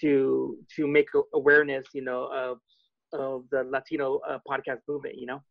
to 0.02 0.58
to 0.76 0.88
make 0.88 1.08
awareness, 1.34 1.86
you 1.94 2.04
know, 2.04 2.30
of 2.34 2.58
of 3.14 3.45
the 3.51 3.64
Latino 3.64 4.20
uh, 4.28 4.39
podcast 4.47 4.80
movement, 4.88 5.16
you 5.18 5.26
know. 5.26 5.41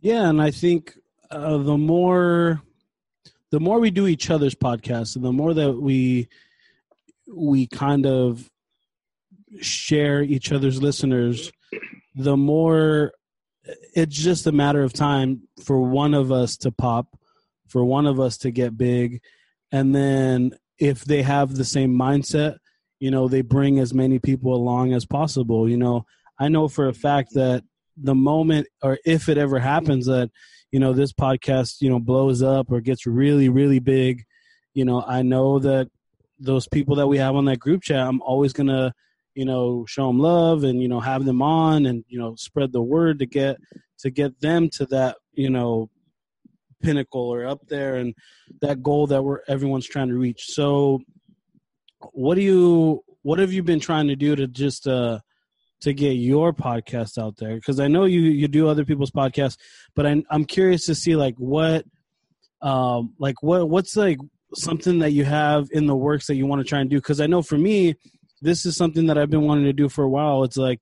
Yeah, 0.00 0.28
and 0.28 0.40
I 0.40 0.50
think 0.50 0.96
uh, 1.30 1.58
the 1.58 1.76
more 1.76 2.62
the 3.50 3.60
more 3.60 3.80
we 3.80 3.90
do 3.90 4.06
each 4.06 4.30
other's 4.30 4.54
podcasts 4.54 5.16
and 5.16 5.24
the 5.24 5.32
more 5.32 5.54
that 5.54 5.72
we 5.72 6.28
we 7.32 7.66
kind 7.66 8.06
of 8.06 8.48
share 9.60 10.22
each 10.22 10.52
other's 10.52 10.80
listeners 10.80 11.50
the 12.14 12.36
more 12.36 13.12
it's 13.94 14.16
just 14.16 14.46
a 14.46 14.52
matter 14.52 14.82
of 14.82 14.92
time 14.92 15.42
for 15.64 15.80
one 15.80 16.14
of 16.14 16.32
us 16.32 16.56
to 16.56 16.70
pop 16.70 17.18
for 17.68 17.84
one 17.84 18.06
of 18.06 18.20
us 18.20 18.38
to 18.38 18.50
get 18.50 18.78
big 18.78 19.20
and 19.72 19.94
then 19.94 20.52
if 20.78 21.04
they 21.04 21.22
have 21.22 21.54
the 21.54 21.64
same 21.64 21.96
mindset 21.96 22.58
you 23.00 23.10
know 23.10 23.28
they 23.28 23.42
bring 23.42 23.78
as 23.78 23.92
many 23.92 24.18
people 24.18 24.54
along 24.54 24.92
as 24.92 25.04
possible 25.04 25.68
you 25.68 25.76
know 25.76 26.04
i 26.40 26.48
know 26.48 26.66
for 26.68 26.88
a 26.88 26.94
fact 26.94 27.30
that 27.34 27.62
the 27.96 28.14
moment 28.14 28.66
or 28.82 28.98
if 29.04 29.28
it 29.28 29.38
ever 29.38 29.58
happens 29.58 30.06
that 30.06 30.30
you 30.72 30.80
know 30.80 30.92
this 30.92 31.12
podcast 31.12 31.76
you 31.80 31.90
know 31.90 32.00
blows 32.00 32.42
up 32.42 32.70
or 32.70 32.80
gets 32.80 33.06
really 33.06 33.48
really 33.48 33.78
big 33.78 34.24
you 34.74 34.84
know 34.84 35.04
i 35.06 35.22
know 35.22 35.58
that 35.58 35.88
those 36.38 36.66
people 36.66 36.96
that 36.96 37.06
we 37.06 37.18
have 37.18 37.36
on 37.36 37.44
that 37.44 37.58
group 37.58 37.82
chat 37.82 38.06
i'm 38.06 38.22
always 38.22 38.52
gonna 38.52 38.92
you 39.34 39.44
know 39.44 39.84
show 39.86 40.06
them 40.06 40.18
love 40.18 40.64
and 40.64 40.82
you 40.82 40.88
know 40.88 41.00
have 41.00 41.24
them 41.24 41.42
on 41.42 41.86
and 41.86 42.04
you 42.08 42.18
know 42.18 42.34
spread 42.36 42.72
the 42.72 42.82
word 42.82 43.18
to 43.18 43.26
get 43.26 43.56
to 43.98 44.10
get 44.10 44.40
them 44.40 44.68
to 44.68 44.86
that 44.86 45.16
you 45.34 45.50
know 45.50 45.88
pinnacle 46.82 47.28
or 47.28 47.46
up 47.46 47.66
there 47.68 47.96
and 47.96 48.14
that 48.60 48.82
goal 48.82 49.06
that 49.08 49.22
we're 49.22 49.40
everyone's 49.48 49.86
trying 49.86 50.08
to 50.08 50.16
reach. 50.16 50.46
So 50.48 51.00
what 52.12 52.34
do 52.34 52.42
you 52.42 53.04
what 53.22 53.38
have 53.38 53.52
you 53.52 53.62
been 53.62 53.80
trying 53.80 54.08
to 54.08 54.16
do 54.16 54.34
to 54.34 54.46
just 54.46 54.86
uh 54.86 55.20
to 55.80 55.92
get 55.92 56.12
your 56.12 56.52
podcast 56.52 57.18
out 57.18 57.36
there 57.36 57.54
because 57.56 57.80
i 57.80 57.88
know 57.88 58.04
you 58.04 58.20
you 58.20 58.48
do 58.48 58.68
other 58.68 58.84
people's 58.84 59.10
podcasts 59.10 59.56
but 59.94 60.06
I'm, 60.06 60.24
I'm 60.30 60.44
curious 60.44 60.86
to 60.86 60.94
see 60.94 61.16
like 61.16 61.34
what 61.36 61.84
um 62.62 63.14
like 63.18 63.42
what 63.42 63.68
what's 63.68 63.96
like 63.96 64.18
something 64.54 64.98
that 64.98 65.12
you 65.12 65.24
have 65.24 65.68
in 65.70 65.86
the 65.86 65.96
works 65.96 66.26
that 66.26 66.34
you 66.34 66.44
want 66.44 66.60
to 66.60 66.68
try 66.68 66.80
and 66.80 66.90
do? 66.90 66.96
Because 66.96 67.20
i 67.20 67.26
know 67.26 67.42
for 67.42 67.56
me 67.56 67.94
this 68.42 68.66
is 68.66 68.76
something 68.76 69.06
that 69.06 69.16
i've 69.16 69.30
been 69.30 69.46
wanting 69.46 69.64
to 69.64 69.72
do 69.72 69.88
for 69.88 70.04
a 70.04 70.10
while. 70.10 70.44
It's 70.44 70.56
like 70.56 70.80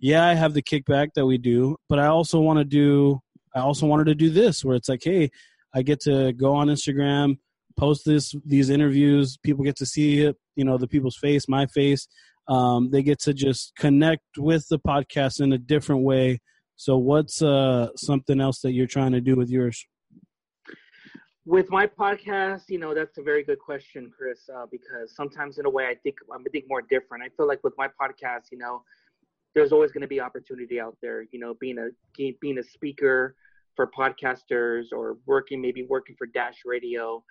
yeah 0.00 0.26
i 0.26 0.34
have 0.34 0.54
the 0.54 0.62
kickback 0.62 1.08
that 1.14 1.26
we 1.26 1.38
do 1.38 1.76
but 1.88 1.98
i 1.98 2.06
also 2.06 2.40
want 2.40 2.58
to 2.58 2.64
do 2.64 3.20
i 3.54 3.60
also 3.60 3.86
wanted 3.86 4.04
to 4.04 4.14
do 4.14 4.30
this 4.30 4.64
where 4.64 4.74
it's 4.74 4.88
like 4.88 5.02
hey 5.04 5.30
i 5.74 5.82
get 5.82 6.00
to 6.00 6.32
go 6.32 6.54
on 6.54 6.68
instagram 6.68 7.36
post 7.78 8.04
this 8.04 8.34
these 8.44 8.70
interviews 8.70 9.36
people 9.42 9.64
get 9.64 9.76
to 9.76 9.86
see 9.86 10.20
it 10.20 10.36
you 10.56 10.64
know 10.64 10.78
the 10.78 10.88
people's 10.88 11.16
face 11.16 11.48
my 11.48 11.66
face 11.66 12.08
um, 12.48 12.90
they 12.90 13.02
get 13.02 13.20
to 13.20 13.34
just 13.34 13.72
connect 13.76 14.24
with 14.38 14.66
the 14.68 14.78
podcast 14.78 15.40
in 15.40 15.52
a 15.52 15.58
different 15.58 16.02
way. 16.02 16.40
So, 16.76 16.96
what's 16.96 17.42
uh, 17.42 17.88
something 17.96 18.40
else 18.40 18.60
that 18.60 18.72
you're 18.72 18.86
trying 18.86 19.12
to 19.12 19.20
do 19.20 19.36
with 19.36 19.50
yours? 19.50 19.84
With 21.46 21.70
my 21.70 21.86
podcast, 21.86 22.62
you 22.68 22.78
know, 22.78 22.94
that's 22.94 23.18
a 23.18 23.22
very 23.22 23.42
good 23.42 23.58
question, 23.58 24.10
Chris. 24.16 24.48
Uh, 24.54 24.66
because 24.70 25.14
sometimes, 25.14 25.58
in 25.58 25.66
a 25.66 25.70
way, 25.70 25.86
I 25.86 25.94
think 25.94 26.16
I'm 26.32 26.44
think 26.52 26.64
more 26.68 26.82
different. 26.82 27.22
I 27.24 27.28
feel 27.36 27.46
like 27.46 27.62
with 27.62 27.74
my 27.76 27.88
podcast, 27.88 28.44
you 28.50 28.58
know, 28.58 28.82
there's 29.54 29.72
always 29.72 29.92
going 29.92 30.02
to 30.02 30.08
be 30.08 30.20
opportunity 30.20 30.80
out 30.80 30.96
there. 31.02 31.22
You 31.32 31.38
know, 31.38 31.54
being 31.60 31.78
a 31.78 31.88
being 32.40 32.58
a 32.58 32.62
speaker 32.62 33.34
for 33.76 33.90
podcasters 33.96 34.86
or 34.92 35.18
working 35.26 35.60
maybe 35.60 35.86
working 35.88 36.16
for 36.18 36.26
Dash 36.26 36.58
Radio 36.64 37.22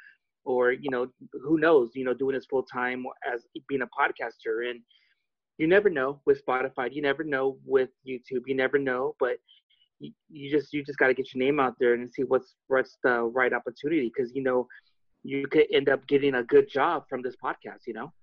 or 0.46 0.72
you 0.72 0.90
know 0.90 1.08
who 1.34 1.58
knows 1.60 1.92
you 1.96 2.04
know 2.04 2.14
doing 2.14 2.36
this 2.36 2.46
full 2.46 2.64
time 2.64 3.06
as 3.32 3.46
being 3.68 3.82
a 3.82 3.88
podcaster 3.88 4.70
and 4.70 4.82
you 5.60 5.68
never 5.68 5.90
know 5.90 6.22
with 6.26 6.44
Spotify. 6.44 6.92
You 6.92 7.02
never 7.02 7.24
know 7.24 7.58
with 7.66 7.90
YouTube. 8.08 8.44
You 8.48 8.56
never 8.56 8.80
know, 8.80 9.16
but 9.20 9.38
you, 10.00 10.12
you 10.30 10.50
just 10.50 10.74
you 10.74 10.84
just 10.84 10.98
got 10.98 11.08
to 11.08 11.14
get 11.14 11.34
your 11.34 11.44
name 11.44 11.60
out 11.60 11.76
there 11.80 11.94
and 11.94 12.12
see 12.12 12.24
what's 12.24 12.56
what's 12.68 12.98
the 13.04 13.24
right 13.24 13.54
opportunity 13.54 14.12
because 14.16 14.34
you 14.34 14.42
know 14.42 14.68
you 15.24 15.46
could 15.48 15.68
end 15.72 15.90
up 15.90 16.08
getting 16.08 16.36
a 16.36 16.44
good 16.44 16.70
job 16.70 17.04
from 17.10 17.22
this 17.22 17.36
podcast. 17.44 17.86
You 17.86 17.94
know. 17.94 18.14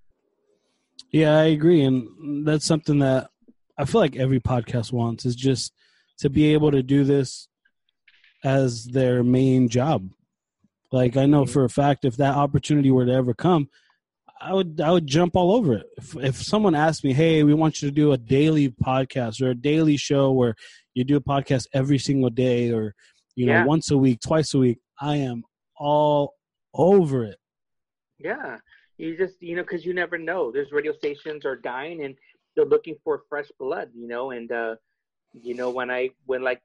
Yeah, 1.12 1.38
I 1.38 1.44
agree, 1.44 1.84
and 1.84 2.46
that's 2.46 2.64
something 2.64 2.98
that 3.00 3.28
I 3.78 3.84
feel 3.84 4.00
like 4.00 4.16
every 4.16 4.40
podcast 4.40 4.90
wants 4.90 5.26
is 5.26 5.36
just 5.36 5.74
to 6.20 6.30
be 6.30 6.54
able 6.54 6.70
to 6.70 6.82
do 6.82 7.04
this 7.04 7.48
as 8.44 8.86
their 8.86 9.22
main 9.22 9.68
job. 9.68 10.08
Like 10.90 11.18
I 11.18 11.26
know 11.26 11.42
mm-hmm. 11.42 11.52
for 11.52 11.64
a 11.64 11.68
fact, 11.70 12.06
if 12.06 12.16
that 12.16 12.34
opportunity 12.34 12.90
were 12.90 13.04
to 13.04 13.12
ever 13.12 13.34
come, 13.34 13.68
I 14.40 14.52
would 14.52 14.80
I 14.80 14.90
would 14.90 15.06
jump 15.06 15.34
all 15.34 15.52
over 15.52 15.74
it. 15.74 15.86
If, 15.96 16.16
if 16.16 16.36
someone 16.36 16.74
asked 16.74 17.04
me, 17.04 17.12
"Hey, 17.12 17.42
we 17.42 17.54
want 17.54 17.80
you 17.80 17.88
to 17.88 17.94
do 17.94 18.12
a 18.12 18.18
daily 18.18 18.68
podcast 18.68 19.40
or 19.40 19.50
a 19.50 19.54
daily 19.54 19.96
show 19.96 20.32
where 20.32 20.54
you 20.94 21.04
do 21.04 21.16
a 21.16 21.20
podcast 21.20 21.66
every 21.72 21.98
single 21.98 22.30
day 22.30 22.70
or 22.70 22.94
you 23.34 23.46
know 23.46 23.52
yeah. 23.52 23.64
once 23.64 23.90
a 23.90 23.96
week, 23.96 24.20
twice 24.20 24.52
a 24.54 24.58
week," 24.58 24.78
I 25.00 25.16
am 25.16 25.42
all 25.76 26.34
over 26.74 27.24
it. 27.24 27.38
Yeah, 28.18 28.58
you 28.98 29.16
just 29.16 29.40
you 29.40 29.56
know 29.56 29.62
because 29.62 29.84
you 29.84 29.94
never 29.94 30.18
know. 30.18 30.52
There's 30.52 30.72
radio 30.72 30.92
stations 30.92 31.44
are 31.44 31.56
dying 31.56 32.04
and 32.04 32.14
they're 32.54 32.66
looking 32.66 32.96
for 33.04 33.22
fresh 33.28 33.48
blood, 33.58 33.90
you 33.94 34.08
know. 34.08 34.30
And 34.32 34.50
uh, 34.52 34.76
you 35.32 35.54
know 35.54 35.70
when 35.70 35.90
I 35.90 36.10
when 36.26 36.42
like 36.42 36.60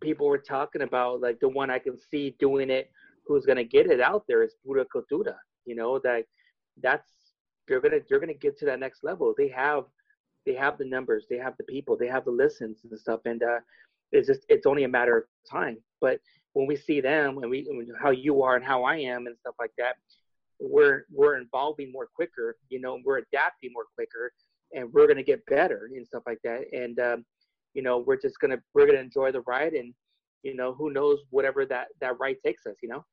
people 0.00 0.26
were 0.26 0.38
talking 0.38 0.82
about 0.82 1.20
like 1.20 1.38
the 1.40 1.48
one 1.48 1.70
I 1.70 1.78
can 1.78 1.98
see 2.10 2.34
doing 2.38 2.70
it, 2.70 2.90
who's 3.26 3.44
gonna 3.44 3.64
get 3.64 3.86
it 3.86 4.00
out 4.00 4.24
there 4.26 4.42
is 4.42 4.54
Pura 4.64 4.86
Cultura. 4.86 5.36
You 5.66 5.76
know 5.76 5.98
that 6.00 6.24
that's 6.80 7.08
they're 7.68 7.80
gonna 7.80 8.00
they're 8.08 8.20
gonna 8.20 8.34
get 8.34 8.58
to 8.58 8.64
that 8.66 8.80
next 8.80 9.04
level. 9.04 9.34
They 9.36 9.48
have 9.48 9.84
they 10.46 10.54
have 10.54 10.78
the 10.78 10.84
numbers, 10.84 11.26
they 11.30 11.38
have 11.38 11.56
the 11.56 11.64
people, 11.64 11.96
they 11.96 12.08
have 12.08 12.24
the 12.24 12.30
listens 12.30 12.78
and 12.88 12.98
stuff, 12.98 13.20
and 13.24 13.42
uh, 13.42 13.60
it's 14.10 14.28
just 14.28 14.44
it's 14.48 14.66
only 14.66 14.84
a 14.84 14.88
matter 14.88 15.16
of 15.16 15.24
time. 15.50 15.78
But 16.00 16.20
when 16.52 16.66
we 16.66 16.76
see 16.76 17.00
them 17.00 17.38
and 17.38 17.50
we 17.50 17.68
how 18.00 18.10
you 18.10 18.42
are 18.42 18.56
and 18.56 18.64
how 18.64 18.84
I 18.84 18.96
am 18.96 19.26
and 19.26 19.36
stuff 19.38 19.54
like 19.58 19.72
that, 19.78 19.96
we're 20.60 21.06
we're 21.10 21.36
involving 21.36 21.92
more 21.92 22.08
quicker. 22.14 22.56
You 22.68 22.80
know, 22.80 23.00
we're 23.04 23.18
adapting 23.18 23.70
more 23.72 23.86
quicker, 23.94 24.32
and 24.74 24.92
we're 24.92 25.06
gonna 25.06 25.22
get 25.22 25.44
better 25.46 25.90
and 25.94 26.06
stuff 26.06 26.22
like 26.26 26.40
that. 26.44 26.64
And 26.72 26.98
um, 26.98 27.24
you 27.74 27.82
know, 27.82 27.98
we're 27.98 28.20
just 28.20 28.38
gonna 28.40 28.58
we're 28.74 28.86
gonna 28.86 28.98
enjoy 28.98 29.32
the 29.32 29.42
ride, 29.42 29.72
and 29.72 29.94
you 30.42 30.54
know, 30.54 30.74
who 30.74 30.90
knows 30.92 31.20
whatever 31.30 31.64
that 31.66 31.88
that 32.00 32.18
ride 32.18 32.36
takes 32.44 32.66
us. 32.66 32.76
You 32.82 32.88
know. 32.90 33.04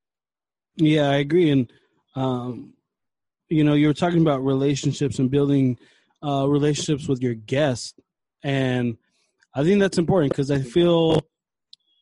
Yeah, 0.76 1.10
I 1.10 1.18
agree, 1.18 1.52
and 1.52 1.72
um, 2.16 2.74
you 3.50 3.64
know 3.64 3.74
you 3.74 3.88
were 3.88 3.94
talking 3.94 4.22
about 4.22 4.44
relationships 4.44 5.20
and 5.20 5.30
building 5.30 5.78
uh, 6.24 6.48
relationships 6.48 7.08
with 7.08 7.22
your 7.22 7.34
guests 7.34 7.94
and 8.44 8.98
i 9.56 9.64
think 9.64 9.80
that's 9.80 9.98
important 9.98 10.32
because 10.32 10.52
i 10.52 10.60
feel 10.60 11.22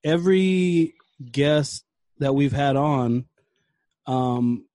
every 0.03 0.93
guest 1.31 1.83
that 2.19 2.33
we've 2.33 2.53
had 2.53 2.75
on 2.75 3.25
um, 4.05 4.65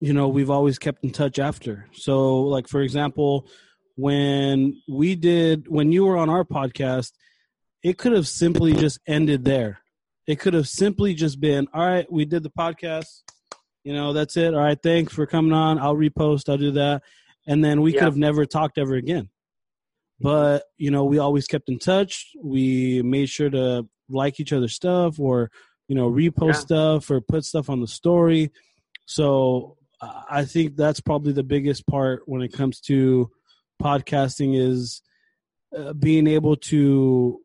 you 0.00 0.12
know 0.12 0.28
we've 0.28 0.50
always 0.50 0.78
kept 0.78 1.04
in 1.04 1.10
touch 1.10 1.38
after 1.38 1.88
so 1.92 2.40
like 2.40 2.68
for 2.68 2.82
example 2.82 3.46
when 3.96 4.80
we 4.88 5.14
did 5.14 5.68
when 5.68 5.92
you 5.92 6.04
were 6.04 6.16
on 6.16 6.30
our 6.30 6.44
podcast, 6.44 7.12
it 7.82 7.98
could 7.98 8.12
have 8.12 8.28
simply 8.28 8.72
just 8.72 8.98
ended 9.06 9.44
there. 9.44 9.80
It 10.26 10.38
could 10.38 10.54
have 10.54 10.68
simply 10.68 11.14
just 11.14 11.40
been, 11.40 11.66
all 11.74 11.86
right, 11.86 12.10
we 12.10 12.24
did 12.24 12.42
the 12.42 12.50
podcast. 12.50 13.22
You 13.84 13.92
know, 13.92 14.12
that's 14.12 14.36
it. 14.36 14.54
All 14.54 14.60
right, 14.60 14.78
thanks 14.80 15.12
for 15.12 15.26
coming 15.26 15.52
on. 15.52 15.78
I'll 15.78 15.96
repost, 15.96 16.48
I'll 16.48 16.58
do 16.58 16.72
that. 16.72 17.02
And 17.46 17.64
then 17.64 17.82
we 17.82 17.92
yeah. 17.92 18.00
could 18.00 18.04
have 18.06 18.16
never 18.16 18.46
talked 18.46 18.78
ever 18.78 18.94
again. 18.94 19.28
But, 20.20 20.64
you 20.76 20.92
know, 20.92 21.04
we 21.04 21.18
always 21.18 21.46
kept 21.48 21.68
in 21.68 21.80
touch. 21.80 22.30
We 22.40 23.02
made 23.02 23.28
sure 23.28 23.50
to 23.50 23.88
like 24.08 24.38
each 24.38 24.52
other's 24.52 24.74
stuff 24.74 25.18
or, 25.18 25.50
you 25.88 25.96
know, 25.96 26.08
repost 26.08 26.46
yeah. 26.46 26.52
stuff 26.52 27.10
or 27.10 27.20
put 27.20 27.44
stuff 27.44 27.68
on 27.68 27.80
the 27.80 27.88
story. 27.88 28.52
So 29.06 29.76
I 30.00 30.44
think 30.44 30.76
that's 30.76 31.00
probably 31.00 31.32
the 31.32 31.42
biggest 31.42 31.86
part 31.86 32.22
when 32.26 32.42
it 32.42 32.52
comes 32.52 32.80
to 32.82 33.30
podcasting 33.82 34.56
is 34.56 35.02
uh, 35.76 35.92
being 35.92 36.28
able 36.28 36.56
to 36.56 37.40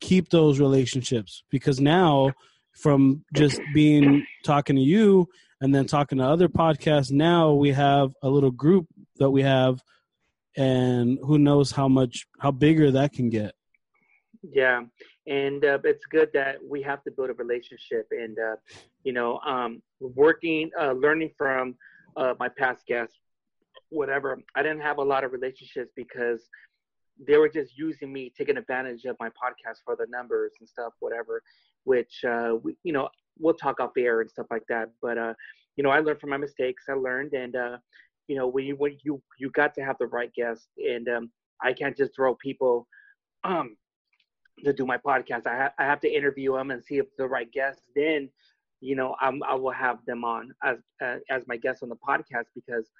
keep 0.00 0.30
those 0.30 0.60
relationships 0.60 1.42
because 1.50 1.80
now 1.80 2.32
from 2.80 3.24
just 3.34 3.60
being 3.74 4.24
talking 4.44 4.76
to 4.76 4.82
you 4.82 5.28
and 5.60 5.74
then 5.74 5.86
talking 5.86 6.18
to 6.18 6.24
other 6.24 6.48
podcasts 6.48 7.10
now 7.10 7.52
we 7.52 7.70
have 7.70 8.12
a 8.22 8.28
little 8.28 8.50
group 8.50 8.86
that 9.16 9.30
we 9.30 9.42
have 9.42 9.82
and 10.56 11.18
who 11.24 11.38
knows 11.38 11.70
how 11.70 11.88
much 11.88 12.26
how 12.40 12.50
bigger 12.50 12.90
that 12.90 13.12
can 13.12 13.28
get 13.30 13.54
yeah 14.42 14.82
and 15.26 15.64
uh, 15.64 15.78
it's 15.84 16.06
good 16.06 16.30
that 16.32 16.56
we 16.66 16.82
have 16.82 17.02
to 17.04 17.10
build 17.10 17.30
a 17.30 17.34
relationship 17.34 18.06
and 18.10 18.38
uh, 18.38 18.56
you 19.04 19.12
know 19.12 19.38
um, 19.40 19.82
working 20.00 20.70
uh, 20.80 20.92
learning 20.92 21.30
from 21.36 21.74
uh, 22.16 22.34
my 22.38 22.48
past 22.48 22.84
guests 22.86 23.16
whatever 23.90 24.38
i 24.54 24.62
didn't 24.62 24.80
have 24.80 24.98
a 24.98 25.02
lot 25.02 25.24
of 25.24 25.32
relationships 25.32 25.90
because 25.94 26.48
they 27.26 27.36
were 27.36 27.48
just 27.48 27.76
using 27.76 28.12
me, 28.12 28.32
taking 28.36 28.56
advantage 28.56 29.04
of 29.04 29.16
my 29.20 29.28
podcast 29.28 29.78
for 29.84 29.96
the 29.96 30.06
numbers 30.08 30.52
and 30.60 30.68
stuff, 30.68 30.92
whatever. 31.00 31.42
Which 31.84 32.24
uh, 32.24 32.56
we, 32.62 32.76
you 32.82 32.92
know, 32.92 33.08
we'll 33.40 33.54
talk 33.54 33.80
off 33.80 33.92
the 33.94 34.04
air 34.04 34.20
and 34.20 34.30
stuff 34.30 34.46
like 34.50 34.64
that. 34.68 34.90
But 35.02 35.18
uh, 35.18 35.34
you 35.76 35.84
know, 35.84 35.90
I 35.90 36.00
learned 36.00 36.20
from 36.20 36.30
my 36.30 36.36
mistakes. 36.36 36.84
I 36.88 36.94
learned, 36.94 37.32
and 37.34 37.56
uh, 37.56 37.78
you 38.28 38.36
know, 38.36 38.46
when 38.48 38.66
you 38.66 38.76
when 38.76 38.98
you 39.04 39.22
you 39.38 39.50
got 39.50 39.74
to 39.74 39.82
have 39.82 39.96
the 39.98 40.06
right 40.06 40.32
guest, 40.34 40.68
and 40.78 41.08
um, 41.08 41.30
I 41.62 41.72
can't 41.72 41.96
just 41.96 42.14
throw 42.14 42.34
people 42.34 42.86
um 43.44 43.76
to 44.64 44.72
do 44.72 44.86
my 44.86 44.98
podcast. 44.98 45.46
I 45.46 45.56
ha- 45.56 45.74
I 45.78 45.84
have 45.84 46.00
to 46.00 46.08
interview 46.12 46.54
them 46.54 46.70
and 46.70 46.82
see 46.84 46.98
if 46.98 47.06
the 47.16 47.26
right 47.26 47.50
guest. 47.50 47.80
Then, 47.96 48.30
you 48.80 48.96
know, 48.96 49.16
I'm 49.20 49.42
I 49.42 49.54
will 49.54 49.72
have 49.72 50.04
them 50.06 50.24
on 50.24 50.52
as 50.62 50.78
uh, 51.02 51.16
as 51.30 51.46
my 51.46 51.56
guest 51.56 51.82
on 51.82 51.88
the 51.88 51.96
podcast 51.96 52.46
because 52.54 52.90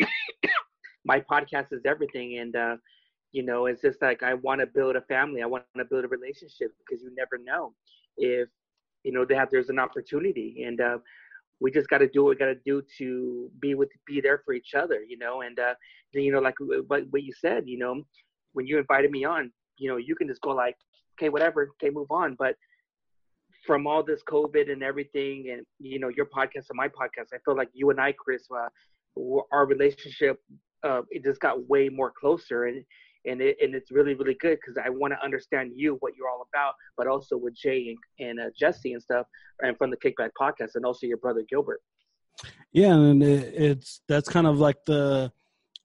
my 1.04 1.20
podcast 1.20 1.72
is 1.72 1.82
everything, 1.86 2.38
and 2.38 2.56
uh, 2.56 2.76
you 3.32 3.42
know 3.42 3.66
it's 3.66 3.82
just 3.82 4.00
like 4.00 4.22
i 4.22 4.32
want 4.32 4.60
to 4.60 4.66
build 4.66 4.96
a 4.96 5.00
family 5.02 5.42
i 5.42 5.46
want 5.46 5.64
to 5.76 5.84
build 5.84 6.04
a 6.04 6.08
relationship 6.08 6.70
because 6.78 7.02
you 7.02 7.12
never 7.16 7.36
know 7.36 7.74
if 8.16 8.48
you 9.04 9.12
know 9.12 9.24
they 9.24 9.34
have 9.34 9.48
there's 9.50 9.68
an 9.68 9.78
opportunity 9.78 10.64
and 10.66 10.80
uh, 10.80 10.98
we 11.60 11.70
just 11.70 11.88
got 11.88 11.98
to 11.98 12.08
do 12.08 12.24
what 12.24 12.30
we 12.30 12.36
got 12.36 12.46
to 12.46 12.60
do 12.66 12.82
to 12.98 13.50
be 13.60 13.74
with 13.74 13.90
be 14.06 14.20
there 14.20 14.42
for 14.44 14.54
each 14.54 14.74
other 14.74 15.02
you 15.02 15.16
know 15.16 15.42
and 15.42 15.58
uh, 15.58 15.74
you 16.12 16.32
know 16.32 16.40
like 16.40 16.54
what, 16.88 17.04
what 17.10 17.22
you 17.22 17.32
said 17.32 17.64
you 17.66 17.78
know 17.78 18.02
when 18.52 18.66
you 18.66 18.78
invited 18.78 19.10
me 19.10 19.24
on 19.24 19.52
you 19.78 19.88
know 19.88 19.96
you 19.96 20.14
can 20.14 20.26
just 20.26 20.40
go 20.40 20.50
like 20.50 20.76
okay 21.16 21.28
whatever 21.28 21.70
okay 21.80 21.90
move 21.90 22.10
on. 22.10 22.34
But 22.38 22.56
from 23.66 23.86
all 23.86 24.02
this 24.02 24.22
covid 24.28 24.70
and 24.70 24.82
everything 24.82 25.50
and 25.52 25.64
you 25.78 25.98
know 25.98 26.08
your 26.08 26.26
podcast 26.26 26.66
and 26.68 26.76
my 26.76 26.88
podcast 26.88 27.28
i 27.32 27.38
feel 27.44 27.56
like 27.56 27.70
you 27.72 27.88
and 27.90 28.00
i 28.00 28.12
chris 28.12 28.46
uh, 28.50 28.68
our 29.52 29.66
relationship 29.66 30.38
uh, 30.82 31.00
it 31.10 31.24
just 31.24 31.40
got 31.40 31.66
way 31.66 31.88
more 31.88 32.12
closer 32.20 32.64
and 32.64 32.84
and 33.26 33.40
it, 33.40 33.56
and 33.60 33.74
it's 33.74 33.90
really 33.90 34.14
really 34.14 34.36
good 34.40 34.58
because 34.60 34.80
I 34.82 34.90
want 34.90 35.12
to 35.12 35.24
understand 35.24 35.72
you 35.74 35.96
what 36.00 36.14
you're 36.16 36.28
all 36.28 36.46
about, 36.52 36.74
but 36.96 37.06
also 37.06 37.36
with 37.36 37.54
Jay 37.54 37.96
and, 38.18 38.28
and 38.28 38.40
uh, 38.40 38.50
Jesse 38.58 38.92
and 38.92 39.02
stuff, 39.02 39.26
and 39.60 39.76
from 39.76 39.90
the 39.90 39.96
Kickback 39.96 40.30
podcast, 40.40 40.74
and 40.74 40.84
also 40.84 41.06
your 41.06 41.18
brother 41.18 41.42
Gilbert. 41.48 41.80
Yeah, 42.72 42.94
and 42.94 43.22
it, 43.22 43.54
it's 43.54 44.00
that's 44.08 44.28
kind 44.28 44.46
of 44.46 44.58
like 44.58 44.84
the 44.86 45.32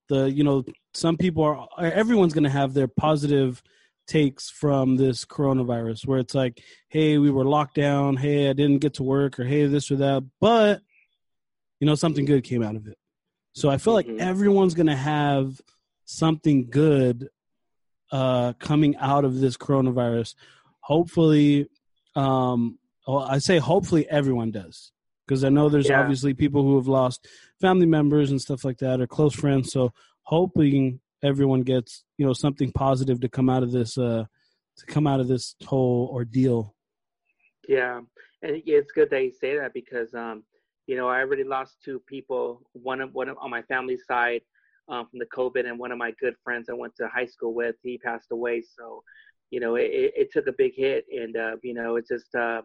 the 0.10 0.30
you 0.30 0.44
know 0.44 0.64
some 0.94 1.18
people 1.18 1.44
are 1.44 1.68
everyone's 1.80 2.34
going 2.34 2.44
to 2.44 2.50
have 2.50 2.74
their 2.74 2.88
positive 2.88 3.62
takes 4.08 4.50
from 4.50 4.98
this 4.98 5.24
coronavirus 5.24 6.08
where 6.08 6.18
it's 6.18 6.34
like 6.34 6.64
hey 6.90 7.20
we 7.20 7.30
were 7.30 7.46
locked 7.46 7.76
down 7.76 8.18
hey 8.18 8.50
i 8.50 8.54
didn't 8.54 8.80
get 8.80 8.96
to 8.96 9.04
work 9.04 9.40
or 9.40 9.44
hey 9.44 9.68
this 9.68 9.92
or 9.92 9.98
that 9.98 10.24
but 10.42 10.82
you 11.80 11.86
know 11.86 11.94
something 11.94 12.26
good 12.26 12.44
came 12.44 12.64
out 12.64 12.76
of 12.76 12.88
it 12.88 12.98
so 13.54 13.70
i 13.70 13.78
feel 13.78 13.96
mm-hmm. 13.96 14.18
like 14.18 14.20
everyone's 14.20 14.74
going 14.74 14.88
to 14.88 14.96
have 14.96 15.62
something 16.10 16.70
good 16.70 17.30
uh, 18.12 18.53
coming 18.53 18.95
out 18.97 19.26
of 19.26 19.39
this 19.39 19.55
coronavirus. 19.55 20.34
Hopefully, 20.80 21.68
um, 22.16 22.80
well, 23.07 23.20
I 23.20 23.38
say 23.38 23.60
hopefully 23.60 24.10
everyone 24.10 24.51
does 24.51 24.91
because 25.28 25.43
I 25.43 25.49
know 25.49 25.70
there's 25.70 25.89
yeah. 25.89 26.01
obviously 26.01 26.34
people 26.34 26.64
who 26.64 26.78
have 26.78 26.88
lost 26.88 27.28
family 27.62 27.86
members 27.86 28.32
and 28.32 28.41
stuff 28.41 28.66
like 28.66 28.80
that 28.80 28.99
or 28.99 29.05
close 29.05 29.36
friends. 29.36 29.72
So 29.72 29.93
hoping 30.24 30.99
everyone 31.22 31.62
gets 31.62 32.03
you 32.18 32.26
know 32.26 32.34
something 32.34 32.72
positive 32.72 33.20
to 33.22 33.30
come 33.30 33.49
out 33.49 33.62
of 33.62 33.72
this 33.72 33.97
uh, 33.97 34.26
to 34.78 34.86
come 34.88 35.05
out 35.05 35.20
of 35.20 35.28
this 35.28 35.55
whole 35.66 36.10
ordeal. 36.12 36.76
Yeah, 37.68 38.01
and 38.41 38.64
it's 38.66 38.91
good 38.91 39.12
that 39.12 39.24
you 39.24 39.32
say 39.32 39.57
that 39.57 39.74
because 39.74 40.16
um, 40.16 40.43
you 40.88 40.97
know 40.97 41.07
I 41.07 41.20
already 41.20 41.43
lost 41.43 41.78
two 41.86 42.01
people. 42.07 42.64
One 42.74 42.99
of 42.99 43.14
one 43.14 43.30
of, 43.30 43.38
on 43.39 43.51
my 43.51 43.62
family 43.64 43.97
side 43.97 44.41
um, 44.90 45.08
from 45.08 45.20
the 45.20 45.26
COVID, 45.26 45.68
and 45.68 45.78
one 45.78 45.92
of 45.92 45.98
my 45.98 46.12
good 46.20 46.36
friends 46.44 46.68
I 46.70 46.74
went 46.74 46.96
to 46.98 47.08
high 47.08 47.26
school 47.26 47.54
with, 47.54 47.76
he 47.84 47.98
passed 47.98 48.32
away. 48.32 48.64
So, 48.78 49.04
you 49.52 49.60
know, 49.60 49.76
it, 49.76 49.90
it 49.92 50.32
took 50.32 50.48
a 50.48 50.54
big 50.58 50.74
hit, 50.76 51.06
and 51.12 51.36
uh, 51.38 51.56
you 51.64 51.74
know, 51.74 51.96
it 51.96 52.06
just, 52.08 52.34
uh, 52.36 52.62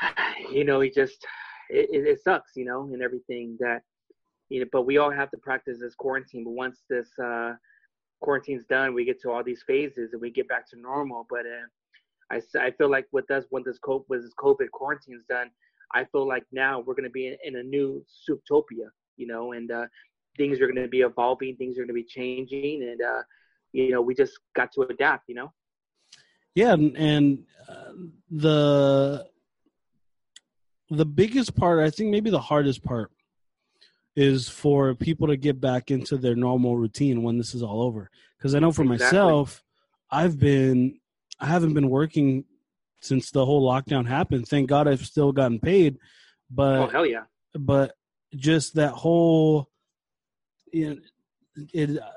you 0.52 0.64
know, 0.64 0.80
it 0.80 0.94
just, 0.94 1.26
it, 1.68 1.88
it 1.92 2.22
sucks, 2.22 2.52
you 2.56 2.64
know, 2.64 2.88
and 2.92 3.02
everything 3.02 3.56
that, 3.60 3.82
you 4.48 4.60
know. 4.60 4.66
But 4.72 4.82
we 4.82 4.98
all 4.98 5.10
have 5.10 5.30
to 5.32 5.38
practice 5.38 5.78
this 5.80 5.94
quarantine. 5.94 6.44
But 6.44 6.52
once 6.52 6.78
this 6.88 7.08
uh, 7.22 7.54
quarantine's 8.20 8.64
done, 8.66 8.94
we 8.94 9.04
get 9.04 9.20
to 9.22 9.30
all 9.30 9.42
these 9.42 9.64
phases, 9.66 10.12
and 10.12 10.20
we 10.20 10.30
get 10.30 10.48
back 10.48 10.68
to 10.70 10.80
normal. 10.80 11.26
But 11.28 11.40
uh, 11.40 11.66
I, 12.30 12.40
I 12.58 12.70
feel 12.72 12.90
like 12.90 13.06
with 13.12 13.30
us, 13.30 13.44
when 13.50 13.64
this 13.64 13.78
COVID, 13.84 14.04
when 14.06 14.22
this 14.22 14.32
COVID 14.38 14.70
quarantine's 14.72 15.24
done, 15.28 15.50
I 15.92 16.04
feel 16.04 16.26
like 16.26 16.44
now 16.52 16.80
we're 16.80 16.94
going 16.94 17.04
to 17.04 17.10
be 17.10 17.26
in, 17.26 17.36
in 17.44 17.56
a 17.56 17.62
new 17.62 18.04
Zootopia, 18.28 18.88
you 19.16 19.26
know, 19.26 19.52
and 19.52 19.70
uh, 19.70 19.86
things 20.40 20.58
are 20.60 20.66
going 20.66 20.82
to 20.82 20.88
be 20.88 21.02
evolving, 21.02 21.54
things 21.56 21.76
are 21.76 21.82
going 21.82 21.88
to 21.88 21.94
be 21.94 22.04
changing, 22.04 22.82
and 22.82 23.02
uh, 23.02 23.22
you 23.72 23.90
know, 23.90 24.00
we 24.00 24.14
just 24.14 24.38
got 24.56 24.72
to 24.72 24.82
adapt. 24.82 25.28
You 25.28 25.34
know. 25.34 25.52
Yeah, 26.54 26.72
and 26.72 27.44
uh, 27.68 27.92
the 28.30 29.26
the 30.88 31.04
biggest 31.04 31.54
part, 31.54 31.80
I 31.80 31.90
think, 31.90 32.10
maybe 32.10 32.30
the 32.30 32.40
hardest 32.40 32.82
part, 32.82 33.12
is 34.16 34.48
for 34.48 34.94
people 34.94 35.28
to 35.28 35.36
get 35.36 35.60
back 35.60 35.90
into 35.90 36.16
their 36.16 36.34
normal 36.34 36.76
routine 36.76 37.22
when 37.22 37.36
this 37.36 37.54
is 37.54 37.62
all 37.62 37.82
over. 37.82 38.10
Because 38.38 38.54
I 38.54 38.60
know 38.60 38.72
for 38.72 38.82
exactly. 38.82 39.18
myself, 39.18 39.62
I've 40.10 40.38
been 40.38 40.98
I 41.38 41.46
haven't 41.46 41.74
been 41.74 41.90
working 41.90 42.44
since 43.02 43.30
the 43.30 43.44
whole 43.44 43.68
lockdown 43.68 44.06
happened. 44.06 44.48
Thank 44.48 44.68
God 44.68 44.88
I've 44.88 45.04
still 45.04 45.32
gotten 45.32 45.60
paid. 45.60 45.98
But 46.50 46.78
oh 46.78 46.88
hell 46.88 47.06
yeah! 47.06 47.24
But 47.54 47.94
just 48.34 48.74
that 48.76 48.92
whole 48.92 49.69
it, 50.72 50.98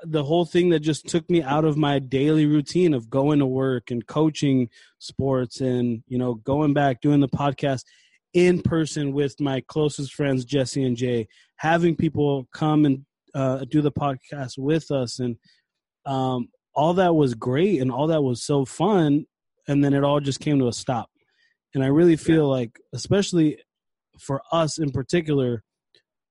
the 0.04 0.24
whole 0.24 0.44
thing 0.44 0.70
that 0.70 0.80
just 0.80 1.06
took 1.08 1.28
me 1.28 1.42
out 1.42 1.64
of 1.64 1.76
my 1.76 1.98
daily 1.98 2.46
routine 2.46 2.94
of 2.94 3.10
going 3.10 3.40
to 3.40 3.46
work 3.46 3.90
and 3.90 4.06
coaching 4.06 4.68
sports 4.98 5.60
and 5.60 6.02
you 6.06 6.18
know 6.18 6.34
going 6.34 6.72
back 6.72 7.00
doing 7.00 7.20
the 7.20 7.28
podcast 7.28 7.82
in 8.34 8.60
person 8.60 9.12
with 9.12 9.40
my 9.40 9.62
closest 9.68 10.12
friends 10.12 10.44
Jesse 10.44 10.84
and 10.84 10.96
Jay, 10.96 11.28
having 11.56 11.96
people 11.96 12.48
come 12.52 12.84
and 12.84 13.06
uh, 13.34 13.64
do 13.70 13.80
the 13.80 13.92
podcast 13.92 14.58
with 14.58 14.90
us, 14.90 15.20
and 15.20 15.36
um, 16.04 16.48
all 16.74 16.94
that 16.94 17.14
was 17.14 17.34
great 17.34 17.80
and 17.80 17.90
all 17.90 18.08
that 18.08 18.22
was 18.22 18.42
so 18.42 18.64
fun, 18.64 19.26
and 19.68 19.82
then 19.82 19.94
it 19.94 20.04
all 20.04 20.20
just 20.20 20.40
came 20.40 20.58
to 20.58 20.68
a 20.68 20.72
stop. 20.72 21.08
And 21.74 21.82
I 21.82 21.88
really 21.88 22.16
feel 22.16 22.44
yeah. 22.44 22.58
like, 22.58 22.80
especially 22.92 23.58
for 24.20 24.42
us 24.52 24.78
in 24.78 24.90
particular, 24.90 25.62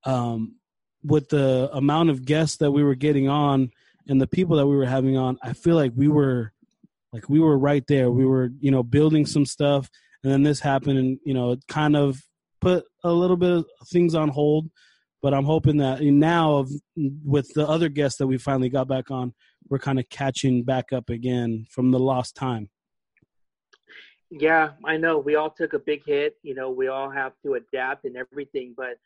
um, 0.05 0.55
with 1.03 1.29
the 1.29 1.69
amount 1.73 2.09
of 2.09 2.25
guests 2.25 2.57
that 2.57 2.71
we 2.71 2.83
were 2.83 2.95
getting 2.95 3.29
on 3.29 3.71
and 4.07 4.21
the 4.21 4.27
people 4.27 4.57
that 4.57 4.67
we 4.67 4.75
were 4.75 4.85
having 4.85 5.17
on, 5.17 5.37
I 5.41 5.53
feel 5.53 5.75
like 5.75 5.91
we 5.95 6.07
were 6.07 6.53
like 7.11 7.29
we 7.29 7.39
were 7.39 7.57
right 7.57 7.85
there. 7.87 8.09
We 8.09 8.25
were, 8.25 8.49
you 8.59 8.71
know, 8.71 8.83
building 8.83 9.25
some 9.25 9.45
stuff 9.45 9.89
and 10.23 10.31
then 10.31 10.43
this 10.43 10.59
happened 10.59 10.97
and, 10.97 11.19
you 11.23 11.33
know, 11.33 11.51
it 11.51 11.67
kind 11.67 11.95
of 11.95 12.21
put 12.59 12.85
a 13.03 13.11
little 13.11 13.37
bit 13.37 13.51
of 13.51 13.65
things 13.91 14.15
on 14.15 14.29
hold. 14.29 14.69
But 15.21 15.33
I'm 15.33 15.45
hoping 15.45 15.77
that 15.77 16.01
now 16.01 16.65
with 16.95 17.53
the 17.53 17.67
other 17.67 17.87
guests 17.87 18.17
that 18.17 18.27
we 18.27 18.37
finally 18.37 18.69
got 18.69 18.87
back 18.87 19.09
on, 19.09 19.33
we're 19.69 19.79
kind 19.79 19.99
of 19.99 20.09
catching 20.09 20.63
back 20.63 20.91
up 20.91 21.09
again 21.09 21.65
from 21.69 21.91
the 21.91 21.99
lost 21.99 22.35
time. 22.35 22.69
Yeah, 24.29 24.71
I 24.83 24.97
know. 24.97 25.19
We 25.19 25.35
all 25.35 25.51
took 25.51 25.73
a 25.73 25.79
big 25.79 26.03
hit. 26.05 26.35
You 26.41 26.55
know, 26.55 26.71
we 26.71 26.87
all 26.87 27.09
have 27.09 27.33
to 27.45 27.53
adapt 27.53 28.03
and 28.05 28.17
everything, 28.17 28.73
but 28.75 28.97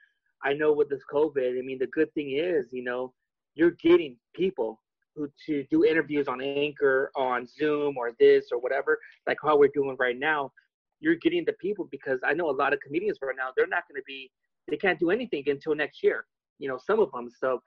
I 0.43 0.53
know 0.53 0.71
with 0.71 0.89
this 0.89 1.01
COVID, 1.11 1.57
I 1.57 1.61
mean, 1.61 1.79
the 1.79 1.87
good 1.87 2.13
thing 2.13 2.31
is, 2.31 2.67
you 2.71 2.83
know, 2.83 3.13
you're 3.55 3.71
getting 3.71 4.15
people 4.35 4.81
who 5.15 5.27
to 5.47 5.65
do 5.71 5.83
interviews 5.83 6.27
on 6.27 6.41
Anchor, 6.41 7.11
on 7.15 7.47
Zoom, 7.47 7.97
or 7.97 8.11
this 8.19 8.49
or 8.51 8.59
whatever, 8.59 8.99
like 9.25 9.37
how 9.41 9.57
we're 9.57 9.71
doing 9.73 9.95
right 9.99 10.17
now, 10.17 10.51
you're 10.99 11.15
getting 11.15 11.43
the 11.45 11.53
people 11.53 11.87
because 11.91 12.19
I 12.23 12.33
know 12.33 12.49
a 12.49 12.51
lot 12.51 12.73
of 12.73 12.79
comedians 12.79 13.17
right 13.21 13.35
now 13.37 13.49
they're 13.55 13.67
not 13.67 13.83
going 13.87 13.99
to 13.99 14.05
be 14.05 14.31
they 14.67 14.77
can't 14.77 14.99
do 14.99 15.11
anything 15.11 15.43
until 15.47 15.75
next 15.75 16.03
year. 16.03 16.25
You 16.59 16.67
know, 16.67 16.79
some 16.85 16.99
of 16.99 17.11
them. 17.11 17.29
So, 17.39 17.61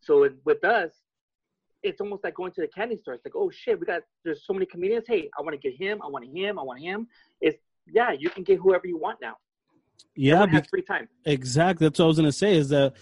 so 0.00 0.28
with 0.44 0.64
us, 0.64 0.92
it's 1.82 2.00
almost 2.00 2.24
like 2.24 2.34
going 2.34 2.52
to 2.52 2.60
the 2.60 2.68
candy 2.68 2.96
store. 2.96 3.14
It's 3.14 3.24
like, 3.24 3.36
oh 3.36 3.50
shit, 3.50 3.78
we 3.78 3.86
got 3.86 4.02
there's 4.24 4.44
so 4.46 4.52
many 4.52 4.66
comedians. 4.66 5.04
Hey, 5.06 5.28
I 5.38 5.42
want 5.42 5.60
to 5.60 5.70
get 5.70 5.78
him. 5.78 6.00
I 6.02 6.08
want 6.08 6.24
him. 6.24 6.58
I 6.58 6.62
want 6.62 6.80
him. 6.80 7.06
It's 7.40 7.58
yeah, 7.86 8.12
you 8.12 8.30
can 8.30 8.42
get 8.42 8.58
whoever 8.58 8.86
you 8.86 8.98
want 8.98 9.18
now. 9.20 9.36
Yeah, 10.14 10.46
be, 10.46 10.60
free 10.70 10.82
time. 10.82 11.08
Exactly. 11.24 11.86
That's 11.86 11.98
what 11.98 12.06
I 12.06 12.08
was 12.08 12.16
gonna 12.16 12.32
say. 12.32 12.56
Is 12.56 12.68
that 12.70 12.92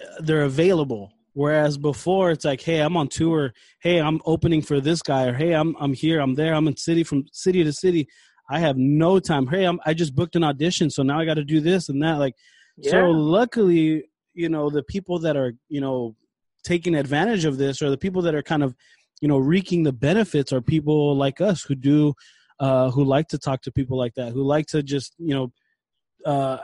uh, 0.00 0.06
they're 0.20 0.42
available. 0.42 1.12
Whereas 1.32 1.76
before, 1.76 2.30
it's 2.30 2.44
like, 2.44 2.60
hey, 2.60 2.78
I'm 2.78 2.96
on 2.96 3.08
tour. 3.08 3.52
Hey, 3.80 4.00
I'm 4.00 4.20
opening 4.24 4.62
for 4.62 4.80
this 4.80 5.02
guy, 5.02 5.26
or 5.26 5.34
hey, 5.34 5.52
I'm 5.52 5.76
I'm 5.80 5.92
here. 5.92 6.20
I'm 6.20 6.34
there. 6.34 6.54
I'm 6.54 6.68
in 6.68 6.76
city 6.76 7.02
from 7.02 7.24
city 7.32 7.64
to 7.64 7.72
city. 7.72 8.08
I 8.48 8.60
have 8.60 8.76
no 8.76 9.18
time. 9.18 9.46
Hey, 9.46 9.64
I'm, 9.64 9.80
I 9.86 9.94
just 9.94 10.14
booked 10.14 10.36
an 10.36 10.44
audition, 10.44 10.90
so 10.90 11.02
now 11.02 11.18
I 11.18 11.24
got 11.24 11.34
to 11.34 11.44
do 11.44 11.60
this 11.60 11.88
and 11.88 12.02
that. 12.02 12.18
Like, 12.18 12.34
yeah. 12.76 12.90
so 12.90 13.10
luckily, 13.10 14.04
you 14.34 14.48
know, 14.48 14.70
the 14.70 14.82
people 14.82 15.18
that 15.20 15.36
are, 15.36 15.54
you 15.68 15.80
know, 15.80 16.14
taking 16.62 16.94
advantage 16.94 17.44
of 17.44 17.56
this, 17.56 17.80
or 17.80 17.90
the 17.90 17.98
people 17.98 18.22
that 18.22 18.34
are 18.34 18.42
kind 18.42 18.62
of, 18.62 18.74
you 19.20 19.28
know, 19.28 19.38
reaping 19.38 19.82
the 19.82 19.92
benefits, 19.92 20.52
are 20.52 20.60
people 20.60 21.16
like 21.16 21.40
us 21.40 21.62
who 21.62 21.74
do, 21.74 22.14
uh, 22.60 22.90
who 22.90 23.02
like 23.04 23.28
to 23.28 23.38
talk 23.38 23.62
to 23.62 23.72
people 23.72 23.96
like 23.96 24.14
that, 24.14 24.32
who 24.32 24.42
like 24.42 24.66
to 24.66 24.82
just, 24.82 25.14
you 25.18 25.34
know, 25.34 25.52
uh, 26.24 26.58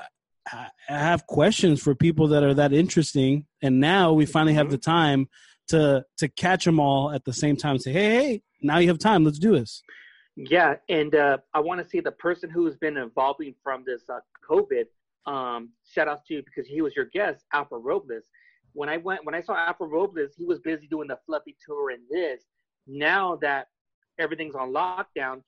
have 0.89 1.27
questions 1.27 1.83
for 1.83 1.95
people 1.95 2.29
that 2.29 2.43
are 2.43 2.55
that 2.55 2.73
interesting. 2.73 3.47
And 3.63 3.81
now 3.81 4.13
we 4.13 4.27
finally 4.27 4.55
have 4.55 4.67
mm-hmm. 4.67 4.73
the 4.73 4.79
time 4.79 5.29
to 5.69 6.05
to 6.19 6.29
catch 6.29 6.65
them 6.65 6.81
all 6.81 7.13
at 7.13 7.25
the 7.25 7.33
same 7.33 7.57
time. 7.57 7.79
Say, 7.79 7.93
hey, 7.93 8.09
hey, 8.09 8.43
now 8.61 8.79
you 8.79 8.89
have 8.89 8.99
time. 8.99 9.25
Let's 9.25 9.39
do 9.39 9.53
this. 9.53 9.83
Yeah, 10.37 10.77
and 10.89 11.15
uh, 11.15 11.39
I 11.53 11.61
want 11.61 11.83
to 11.83 11.89
see 11.89 12.01
the 12.01 12.13
person 12.13 12.51
who's 12.51 12.77
been 12.77 12.97
evolving 12.97 13.55
from 13.63 13.85
this 13.87 14.03
uh, 14.09 14.21
COVID. 14.49 14.85
Um, 15.27 15.71
shout 15.85 16.09
out 16.09 16.25
to 16.27 16.35
you 16.35 16.43
because 16.43 16.67
he 16.67 16.81
was 16.81 16.97
your 16.97 17.07
guest, 17.07 17.45
Alfred 17.53 17.83
Robles. 17.85 18.25
When 18.73 18.89
I 18.89 18.97
went, 18.97 19.25
when 19.25 19.35
I 19.35 19.43
saw 19.43 19.55
Alfred 19.55 19.91
Robles, 19.91 20.31
he 20.37 20.45
was 20.45 20.59
busy 20.61 20.87
doing 20.87 21.09
the 21.09 21.19
fluffy 21.27 21.57
tour 21.65 21.91
and 21.91 22.03
this. 22.11 22.43
Now 22.87 23.37
that 23.43 23.67
everything's 24.19 24.55
on 24.55 24.73
lockdown, 24.73 25.43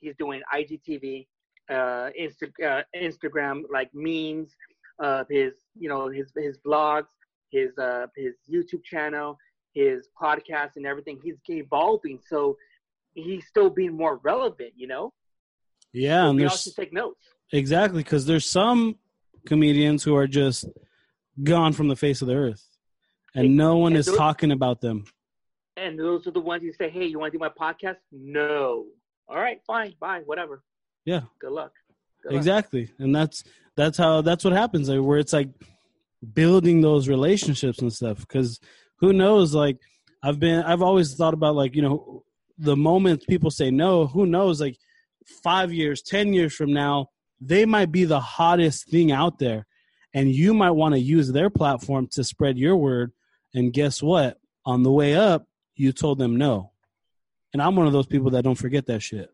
he's 0.00 0.16
doing 0.16 0.40
IGTV, 0.54 1.26
uh, 1.70 2.10
Insta, 2.18 2.50
uh, 2.64 2.82
Instagram 2.96 3.62
like 3.72 3.90
memes, 3.94 4.54
uh, 5.02 5.24
his 5.30 5.52
you 5.78 5.88
know 5.88 6.08
his 6.08 6.32
his 6.36 6.58
vlogs, 6.66 7.06
his 7.50 7.76
uh, 7.78 8.06
his 8.16 8.34
YouTube 8.50 8.84
channel, 8.84 9.38
his 9.74 10.08
podcast, 10.20 10.76
and 10.76 10.86
everything. 10.86 11.18
He's 11.22 11.36
evolving. 11.48 12.20
So 12.26 12.56
he's 13.14 13.46
still 13.46 13.70
being 13.70 13.96
more 13.96 14.18
relevant, 14.18 14.72
you 14.76 14.86
know? 14.86 15.12
Yeah, 15.92 16.24
so 16.24 16.30
and 16.30 16.38
we 16.38 16.44
also 16.44 16.70
take 16.76 16.92
notes. 16.92 17.24
Exactly, 17.52 18.02
because 18.02 18.26
there's 18.26 18.48
some 18.48 18.96
comedians 19.46 20.02
who 20.04 20.14
are 20.16 20.26
just 20.26 20.66
gone 21.42 21.72
from 21.72 21.88
the 21.88 21.96
face 21.96 22.20
of 22.20 22.28
the 22.28 22.34
earth, 22.34 22.62
and 23.34 23.56
no 23.56 23.78
one 23.78 23.92
and 23.92 24.00
is 24.00 24.06
those, 24.06 24.16
talking 24.16 24.52
about 24.52 24.80
them. 24.80 25.04
And 25.76 25.98
those 25.98 26.26
are 26.26 26.30
the 26.30 26.40
ones 26.40 26.62
you 26.62 26.72
say, 26.72 26.90
"Hey, 26.90 27.06
you 27.06 27.18
want 27.18 27.32
to 27.32 27.38
do 27.38 27.40
my 27.40 27.48
podcast?" 27.48 27.96
No. 28.12 28.86
All 29.28 29.36
right, 29.36 29.60
fine, 29.66 29.94
bye, 30.00 30.22
whatever. 30.24 30.62
Yeah. 31.08 31.22
Good 31.40 31.52
luck. 31.52 31.72
Good 32.22 32.34
exactly, 32.34 32.82
luck. 32.82 32.90
and 32.98 33.16
that's 33.16 33.44
that's 33.76 33.96
how 33.96 34.20
that's 34.20 34.44
what 34.44 34.52
happens. 34.52 34.88
Like, 34.88 35.00
where 35.00 35.18
it's 35.18 35.32
like 35.32 35.48
building 36.34 36.80
those 36.82 37.08
relationships 37.08 37.78
and 37.78 37.92
stuff. 37.92 38.18
Because 38.18 38.60
who 38.98 39.12
knows? 39.12 39.54
Like, 39.54 39.78
I've 40.22 40.38
been, 40.38 40.62
I've 40.64 40.82
always 40.82 41.14
thought 41.14 41.32
about 41.32 41.54
like 41.54 41.74
you 41.74 41.82
know 41.82 42.24
the 42.58 42.76
moment 42.76 43.26
people 43.26 43.50
say 43.50 43.70
no, 43.70 44.06
who 44.06 44.26
knows? 44.26 44.60
Like 44.60 44.76
five 45.42 45.72
years, 45.72 46.02
10 46.02 46.32
years 46.32 46.54
from 46.54 46.72
now, 46.72 47.08
they 47.40 47.64
might 47.64 47.92
be 47.92 48.04
the 48.04 48.20
hottest 48.20 48.90
thing 48.90 49.12
out 49.12 49.38
there. 49.38 49.66
And 50.12 50.30
you 50.30 50.52
might 50.52 50.72
want 50.72 50.94
to 50.94 51.00
use 51.00 51.30
their 51.30 51.50
platform 51.50 52.08
to 52.12 52.24
spread 52.24 52.58
your 52.58 52.76
word. 52.76 53.12
And 53.54 53.72
guess 53.72 54.02
what? 54.02 54.38
On 54.64 54.82
the 54.82 54.90
way 54.90 55.14
up, 55.14 55.46
you 55.74 55.92
told 55.92 56.18
them 56.18 56.36
no. 56.36 56.72
And 57.52 57.62
I'm 57.62 57.76
one 57.76 57.86
of 57.86 57.92
those 57.92 58.06
people 58.06 58.30
that 58.30 58.42
don't 58.42 58.56
forget 58.56 58.86
that 58.86 59.02
shit. 59.02 59.30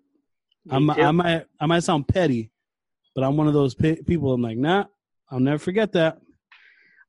I'm, 0.71 0.91
I 0.91 1.11
might 1.11 1.47
I 1.61 1.67
might 1.67 1.83
sound 1.83 2.09
petty, 2.09 2.51
but 3.15 3.25
I'm 3.25 3.37
one 3.37 3.49
of 3.49 3.55
those 3.55 3.75
pe- 3.75 4.03
people. 4.03 4.33
I'm 4.33 4.43
like, 4.43 4.57
nah, 4.57 4.85
I'll 5.31 5.41
never 5.41 5.59
forget 5.59 5.93
that. 5.93 6.19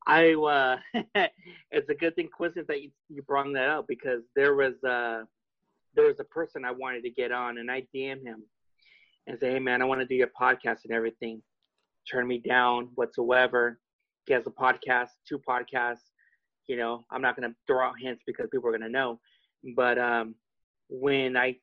I 0.08 0.34
uh, 0.34 0.78
it's 1.72 1.90
a 1.90 1.96
good 1.96 2.16
thing, 2.16 2.30
coincidence 2.36 2.68
that 2.68 2.82
you, 2.82 2.92
you 3.10 3.22
brought 3.24 3.52
that 3.54 3.70
up 3.70 3.88
because 3.88 4.22
there 4.36 4.56
was 4.56 4.84
uh, 4.84 5.24
there 5.96 6.06
was 6.06 6.20
a 6.20 6.26
person 6.26 6.66
I 6.66 6.72
wanted 6.72 7.04
to 7.04 7.10
get 7.10 7.32
on, 7.32 7.58
and 7.58 7.72
I 7.72 7.86
DM 7.94 8.24
him 8.24 8.44
and 9.28 9.40
say, 9.40 9.52
"Hey, 9.52 9.60
man, 9.60 9.82
I 9.82 9.86
want 9.86 10.02
to 10.02 10.08
do 10.08 10.16
your 10.16 10.30
podcast 10.40 10.84
and 10.84 10.94
everything." 10.94 11.42
Turn 12.12 12.28
me 12.28 12.38
down 12.38 12.90
whatsoever. 12.96 13.80
He 14.28 14.34
has 14.34 14.46
a 14.46 14.52
podcast, 14.52 15.10
two 15.28 15.40
podcasts. 15.40 16.12
You 16.68 16.78
know, 16.78 17.06
I'm 17.10 17.22
not 17.22 17.36
gonna 17.36 17.56
throw 17.66 17.88
out 17.88 17.96
hints 18.00 18.22
because 18.28 18.48
people 18.52 18.70
are 18.70 18.78
gonna 18.78 18.90
know. 18.90 19.20
But 19.76 19.98
um, 19.98 20.36
when 20.90 21.36
I 21.36 21.58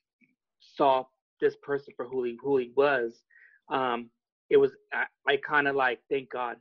saw 0.59 1.05
this 1.43 1.57
person 1.63 1.93
for 1.95 2.07
who 2.07 2.25
he 2.25 2.39
who 2.43 2.57
he 2.57 2.73
was, 2.75 3.23
um, 3.71 4.09
it 4.49 4.57
was 4.57 4.71
I, 4.95 5.05
I 5.29 5.37
kind 5.37 5.69
of 5.69 5.77
like 5.77 6.01
thank 6.11 6.31
God, 6.31 6.57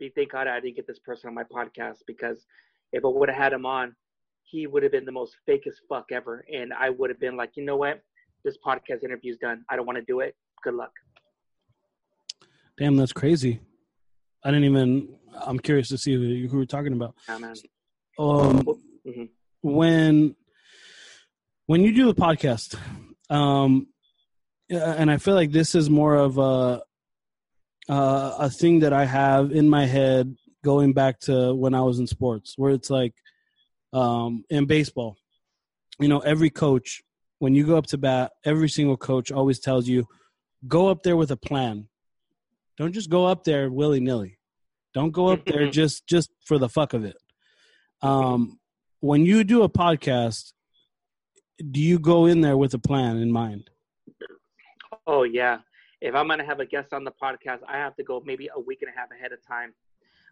be 0.00 0.10
thank 0.16 0.32
God 0.32 0.48
I 0.48 0.58
didn't 0.58 0.74
get 0.74 0.88
this 0.88 0.98
person 0.98 1.28
on 1.28 1.34
my 1.34 1.44
podcast 1.44 1.98
because 2.08 2.44
if 2.92 3.04
I 3.04 3.08
would 3.08 3.28
have 3.28 3.38
had 3.38 3.52
him 3.52 3.66
on, 3.66 3.94
he 4.42 4.66
would 4.66 4.82
have 4.82 4.92
been 4.92 5.04
the 5.04 5.12
most 5.12 5.36
fakest 5.48 5.76
fuck 5.88 6.06
ever. 6.12 6.44
And 6.52 6.72
I 6.72 6.90
would 6.90 7.10
have 7.10 7.20
been 7.20 7.36
like, 7.36 7.52
you 7.56 7.64
know 7.64 7.76
what? 7.76 8.00
This 8.44 8.56
podcast 8.64 9.02
interview's 9.02 9.38
done. 9.38 9.64
I 9.68 9.76
don't 9.76 9.86
want 9.86 9.98
to 9.98 10.04
do 10.04 10.20
it. 10.20 10.34
Good 10.62 10.74
luck. 10.74 10.92
Damn, 12.78 12.96
that's 12.96 13.12
crazy. 13.12 13.60
I 14.44 14.50
didn't 14.50 14.64
even. 14.64 15.16
I'm 15.34 15.58
curious 15.58 15.88
to 15.88 15.98
see 15.98 16.14
who, 16.14 16.48
who 16.48 16.58
we're 16.58 16.64
talking 16.66 16.92
about. 16.92 17.14
Yeah, 17.28 17.38
man. 17.38 17.54
Um, 18.18 18.62
mm-hmm. 19.06 19.24
when 19.62 20.36
when 21.66 21.82
you 21.82 21.94
do 21.94 22.10
a 22.10 22.14
podcast, 22.14 22.76
um, 23.30 23.88
and 24.76 25.10
I 25.10 25.16
feel 25.16 25.34
like 25.34 25.52
this 25.52 25.74
is 25.74 25.88
more 25.90 26.14
of 26.14 26.38
a 26.38 26.82
uh, 27.88 28.36
a 28.38 28.50
thing 28.50 28.80
that 28.80 28.92
I 28.92 29.04
have 29.04 29.52
in 29.52 29.68
my 29.68 29.86
head 29.86 30.34
going 30.64 30.92
back 30.92 31.20
to 31.20 31.54
when 31.54 31.74
I 31.74 31.82
was 31.82 31.98
in 31.98 32.06
sports, 32.06 32.54
where 32.56 32.72
it's 32.72 32.90
like 32.90 33.14
um, 33.92 34.44
in 34.50 34.66
baseball. 34.66 35.16
You 36.00 36.08
know, 36.08 36.20
every 36.20 36.50
coach, 36.50 37.02
when 37.38 37.54
you 37.54 37.66
go 37.66 37.76
up 37.76 37.86
to 37.88 37.98
bat, 37.98 38.32
every 38.44 38.68
single 38.68 38.96
coach 38.96 39.30
always 39.30 39.60
tells 39.60 39.86
you, 39.86 40.08
go 40.66 40.88
up 40.88 41.02
there 41.02 41.16
with 41.16 41.30
a 41.30 41.36
plan. 41.36 41.88
Don't 42.76 42.92
just 42.92 43.10
go 43.10 43.26
up 43.26 43.44
there 43.44 43.70
willy 43.70 44.00
nilly. 44.00 44.38
Don't 44.94 45.12
go 45.12 45.28
up 45.28 45.44
there 45.44 45.70
just 45.70 46.06
just 46.06 46.30
for 46.44 46.58
the 46.58 46.68
fuck 46.68 46.94
of 46.94 47.04
it. 47.04 47.16
Um, 48.02 48.58
when 49.00 49.26
you 49.26 49.44
do 49.44 49.62
a 49.62 49.68
podcast, 49.68 50.52
do 51.70 51.80
you 51.80 51.98
go 51.98 52.26
in 52.26 52.40
there 52.40 52.56
with 52.56 52.74
a 52.74 52.78
plan 52.78 53.18
in 53.18 53.30
mind? 53.30 53.70
Oh 55.06 55.22
yeah. 55.24 55.58
If 56.00 56.14
I'm 56.14 56.28
gonna 56.28 56.44
have 56.44 56.60
a 56.60 56.66
guest 56.66 56.92
on 56.92 57.04
the 57.04 57.12
podcast, 57.12 57.60
I 57.68 57.76
have 57.76 57.96
to 57.96 58.02
go 58.02 58.22
maybe 58.24 58.48
a 58.54 58.60
week 58.60 58.82
and 58.82 58.90
a 58.94 58.98
half 58.98 59.10
ahead 59.10 59.32
of 59.32 59.38
time 59.46 59.72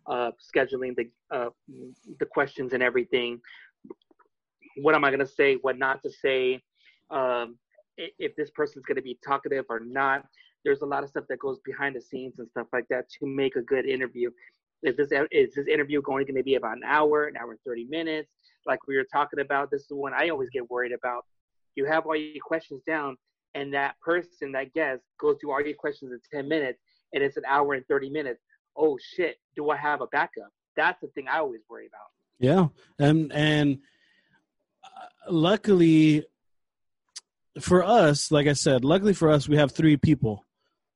uh, 0.07 0.31
scheduling 0.41 0.97
the 0.97 1.11
uh, 1.31 1.51
the 2.19 2.27
questions 2.27 2.73
and 2.73 2.83
everything. 2.83 3.41
What 4.77 4.95
am 4.95 5.05
I 5.05 5.11
to 5.11 5.27
say? 5.27 5.57
What 5.57 5.79
not 5.79 6.03
to 6.03 6.11
say? 6.11 6.63
Um, 7.11 7.57
if 7.97 8.35
this 8.37 8.51
person's 8.51 8.85
to 8.95 9.03
be 9.03 9.19
talkative 9.25 9.67
or 9.69 9.81
not. 9.81 10.25
There's 10.65 10.83
a 10.83 10.87
lot 10.87 11.03
of 11.03 11.11
stuff 11.11 11.25
that 11.29 11.41
goes 11.41 11.59
behind 11.65 11.97
the 11.97 12.01
scenes 12.01 12.39
and 12.39 12.49
stuff 12.49 12.69
like 12.73 12.87
that 12.89 13.09
to 13.19 13.27
make 13.27 13.57
a 13.57 13.63
good 13.63 13.85
interview. 13.85 14.31
Is 14.83 14.97
this 14.97 15.09
is 15.31 15.55
this 15.55 15.67
interview 15.67 16.01
going 16.03 16.27
to 16.27 16.43
be 16.43 16.55
about 16.55 16.77
an 16.77 16.85
hour, 16.87 17.25
an 17.25 17.37
hour 17.37 17.51
and 17.51 17.61
thirty 17.67 17.85
minutes? 17.85 18.31
Like 18.67 18.79
we 18.87 18.97
were 18.97 19.07
talking 19.13 19.41
about, 19.41 19.71
this 19.71 19.83
is 19.83 19.89
the 19.89 19.97
one 19.97 20.13
I 20.15 20.29
always 20.29 20.51
get 20.51 20.71
worried 20.71 20.93
about. 20.93 21.25
You 21.75 21.85
have 21.87 22.07
all 22.07 22.17
your 22.17 22.43
questions 22.45 22.83
down, 22.87 23.17
and 23.55 23.73
that 23.75 23.95
person, 24.01 24.53
that 24.53 24.73
guest, 24.73 25.03
goes 25.21 25.37
through 25.41 25.53
all 25.53 25.63
your 25.63 25.75
questions 25.75 26.13
in 26.13 26.21
ten 26.33 26.49
minutes, 26.49 26.79
and 27.13 27.23
it's 27.23 27.37
an 27.37 27.45
hour 27.49 27.75
and 27.75 27.87
thirty 27.87 28.11
minutes 28.11 28.41
oh 28.77 28.99
shit, 29.15 29.37
do 29.57 29.71
I 29.71 29.77
have 29.77 30.01
a 30.01 30.07
backup? 30.07 30.51
That's 30.77 31.01
the 31.01 31.09
thing 31.09 31.27
I 31.29 31.39
always 31.39 31.61
worry 31.69 31.87
about. 31.87 32.09
Yeah, 32.39 32.69
and 32.99 33.33
and 33.33 33.79
uh, 34.85 35.33
luckily 35.33 36.25
for 37.61 37.85
us, 37.85 38.31
like 38.31 38.47
I 38.47 38.55
said, 38.55 38.85
luckily 38.85 39.13
for 39.13 39.31
us, 39.31 39.49
we 39.49 39.57
have 39.57 39.73
three 39.73 39.97
people. 39.97 40.45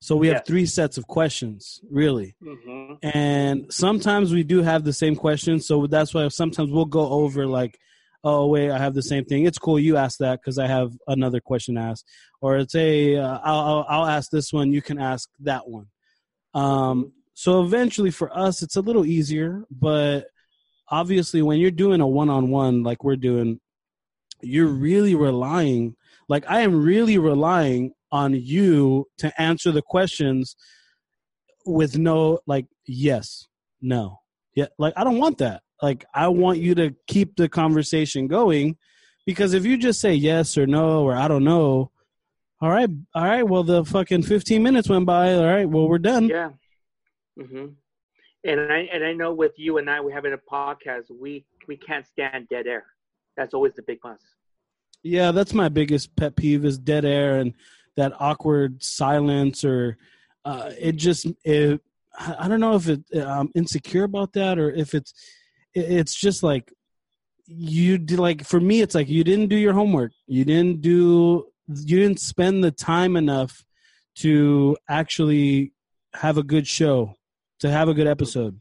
So 0.01 0.15
we 0.15 0.29
have 0.29 0.45
three 0.47 0.67
sets 0.67 0.99
of 0.99 1.07
questions, 1.07 1.81
really. 1.91 2.37
Mm-hmm. 2.43 2.95
And 3.03 3.73
sometimes 3.73 4.33
we 4.33 4.45
do 4.45 4.63
have 4.63 4.85
the 4.85 4.93
same 4.93 5.17
questions. 5.17 5.67
So 5.67 5.87
that's 5.87 6.13
why 6.13 6.29
sometimes 6.29 6.71
we'll 6.71 6.85
go 6.85 7.09
over 7.09 7.47
like, 7.47 7.79
oh, 8.27 8.47
wait, 8.47 8.73
I 8.73 8.79
have 8.79 8.95
the 8.95 9.03
same 9.03 9.25
thing. 9.25 9.47
It's 9.47 9.57
cool. 9.59 9.79
You 9.79 9.97
ask 9.97 10.19
that 10.19 10.41
because 10.41 10.59
I 10.59 10.67
have 10.67 10.91
another 11.07 11.39
question 11.39 11.79
asked. 11.79 12.05
Or 12.41 12.57
it's, 12.57 12.73
hey, 12.73 13.17
uh, 13.17 13.39
I'll, 13.45 13.61
I'll, 13.61 13.87
I'll, 13.89 14.07
ask 14.07 14.33
this 14.33 14.53
one. 14.53 14.73
You 14.73 14.83
can 14.83 14.99
ask 14.99 15.31
that 15.41 15.69
one. 15.69 15.87
Um, 16.53 17.13
so 17.35 17.63
eventually 17.63 18.11
for 18.11 18.37
us, 18.37 18.63
it's 18.63 18.75
a 18.75 18.81
little 18.81 19.07
easier, 19.07 19.65
but 19.71 20.27
obviously 20.89 21.41
when 21.41 21.61
you're 21.61 21.71
doing 21.71 22.01
a 22.01 22.07
one-on-one 22.07 22.83
like 22.83 23.05
we're 23.05 23.15
doing, 23.15 23.61
you're 24.43 24.67
really 24.67 25.15
relying 25.15 25.95
like 26.29 26.45
I 26.49 26.63
am 26.63 26.83
really 26.83 27.19
relying 27.19 27.93
on 28.11 28.35
you 28.35 29.07
to 29.19 29.41
answer 29.41 29.71
the 29.71 29.83
questions 29.83 30.57
with 31.65 31.97
no 31.97 32.41
like 32.47 32.67
yes, 32.87 33.47
no. 33.81 34.19
Yeah, 34.55 34.67
like 34.79 34.95
I 34.97 35.05
don't 35.05 35.19
want 35.19 35.39
that. 35.39 35.63
Like 35.83 36.05
I 36.15 36.29
want 36.29 36.59
you 36.59 36.75
to 36.77 36.95
keep 37.07 37.37
the 37.37 37.49
conversation 37.49 38.29
going 38.29 38.77
because 39.27 39.55
if 39.55 39.65
you 39.67 39.77
just 39.77 40.01
say 40.01 40.15
yes 40.15 40.57
or 40.57 40.67
no 40.67 41.03
or 41.03 41.15
I 41.15 41.29
don't 41.29 41.45
know, 41.45 41.91
all 42.61 42.71
right, 42.71 42.89
all 43.15 43.25
right, 43.25 43.43
well 43.43 43.63
the 43.63 43.85
fucking 43.85 44.23
15 44.23 44.63
minutes 44.63 44.89
went 44.89 45.07
by, 45.07 45.35
all 45.35 45.45
right, 45.45 45.69
well 45.69 45.89
we're 45.89 45.99
done. 45.99 46.29
Yeah. 46.29 46.51
Mhm. 47.39 47.75
And 48.45 48.61
I 48.61 48.89
and 48.93 49.05
I 49.05 49.13
know 49.13 49.35
with 49.35 49.59
you 49.59 49.79
and 49.79 49.91
I 49.91 50.01
we 50.01 50.13
having 50.13 50.33
a 50.33 50.39
podcast, 50.39 51.05
we 51.11 51.45
we 51.69 51.77
can't 51.77 52.07
stand 52.07 52.49
dead 52.49 52.67
air. 52.67 52.85
That's 53.37 53.53
always 53.53 53.75
the 53.75 53.83
big 53.83 54.01
plus. 54.01 54.21
Yeah, 55.03 55.31
that's 55.33 55.53
my 55.53 55.69
biggest 55.69 56.17
pet 56.17 56.37
peeve 56.37 56.65
is 56.65 56.79
dead 56.79 57.05
air 57.05 57.39
and 57.39 57.53
that 57.97 58.13
awkward 58.19 58.83
silence 58.83 59.65
or 59.65 59.99
uh, 60.45 60.71
it 60.79 60.93
just 60.97 61.27
it, 61.45 61.81
I 62.19 62.49
don't 62.49 62.61
know 62.61 62.77
if 62.77 62.89
it 62.89 63.03
I'm 63.15 63.51
insecure 63.55 64.05
about 64.05 64.33
that 64.35 64.59
or 64.59 64.71
if 64.71 64.95
it's 64.95 65.13
it's 65.77 66.15
just 66.15 66.43
like 66.43 66.73
you 67.47 67.99
did 67.99 68.19
like 68.19 68.45
for 68.45 68.59
me 68.59 68.81
it's 68.81 68.95
like 68.95 69.09
you 69.09 69.23
didn't 69.23 69.49
do 69.49 69.57
your 69.57 69.73
homework. 69.73 70.13
You 70.27 70.45
didn't 70.45 70.81
do 70.81 71.47
you 71.69 71.99
didn't 71.99 72.21
spend 72.21 72.65
the 72.65 72.71
time 72.71 73.17
enough 73.17 73.65
to 74.17 74.77
actually 74.89 75.73
have 76.15 76.39
a 76.39 76.43
good 76.43 76.67
show 76.67 77.15
to 77.61 77.71
have 77.71 77.89
a 77.89 77.95
good 77.95 78.07
episode. 78.07 78.59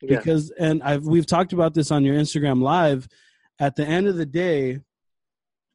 Yeah. 0.00 0.18
because 0.18 0.50
and 0.50 0.82
I've 0.82 1.04
we've 1.04 1.26
talked 1.26 1.52
about 1.52 1.74
this 1.74 1.90
on 1.90 2.04
your 2.04 2.16
Instagram 2.16 2.62
live. 2.62 3.08
At 3.58 3.76
the 3.76 3.86
end 3.86 4.06
of 4.06 4.16
the 4.16 4.26
day 4.26 4.80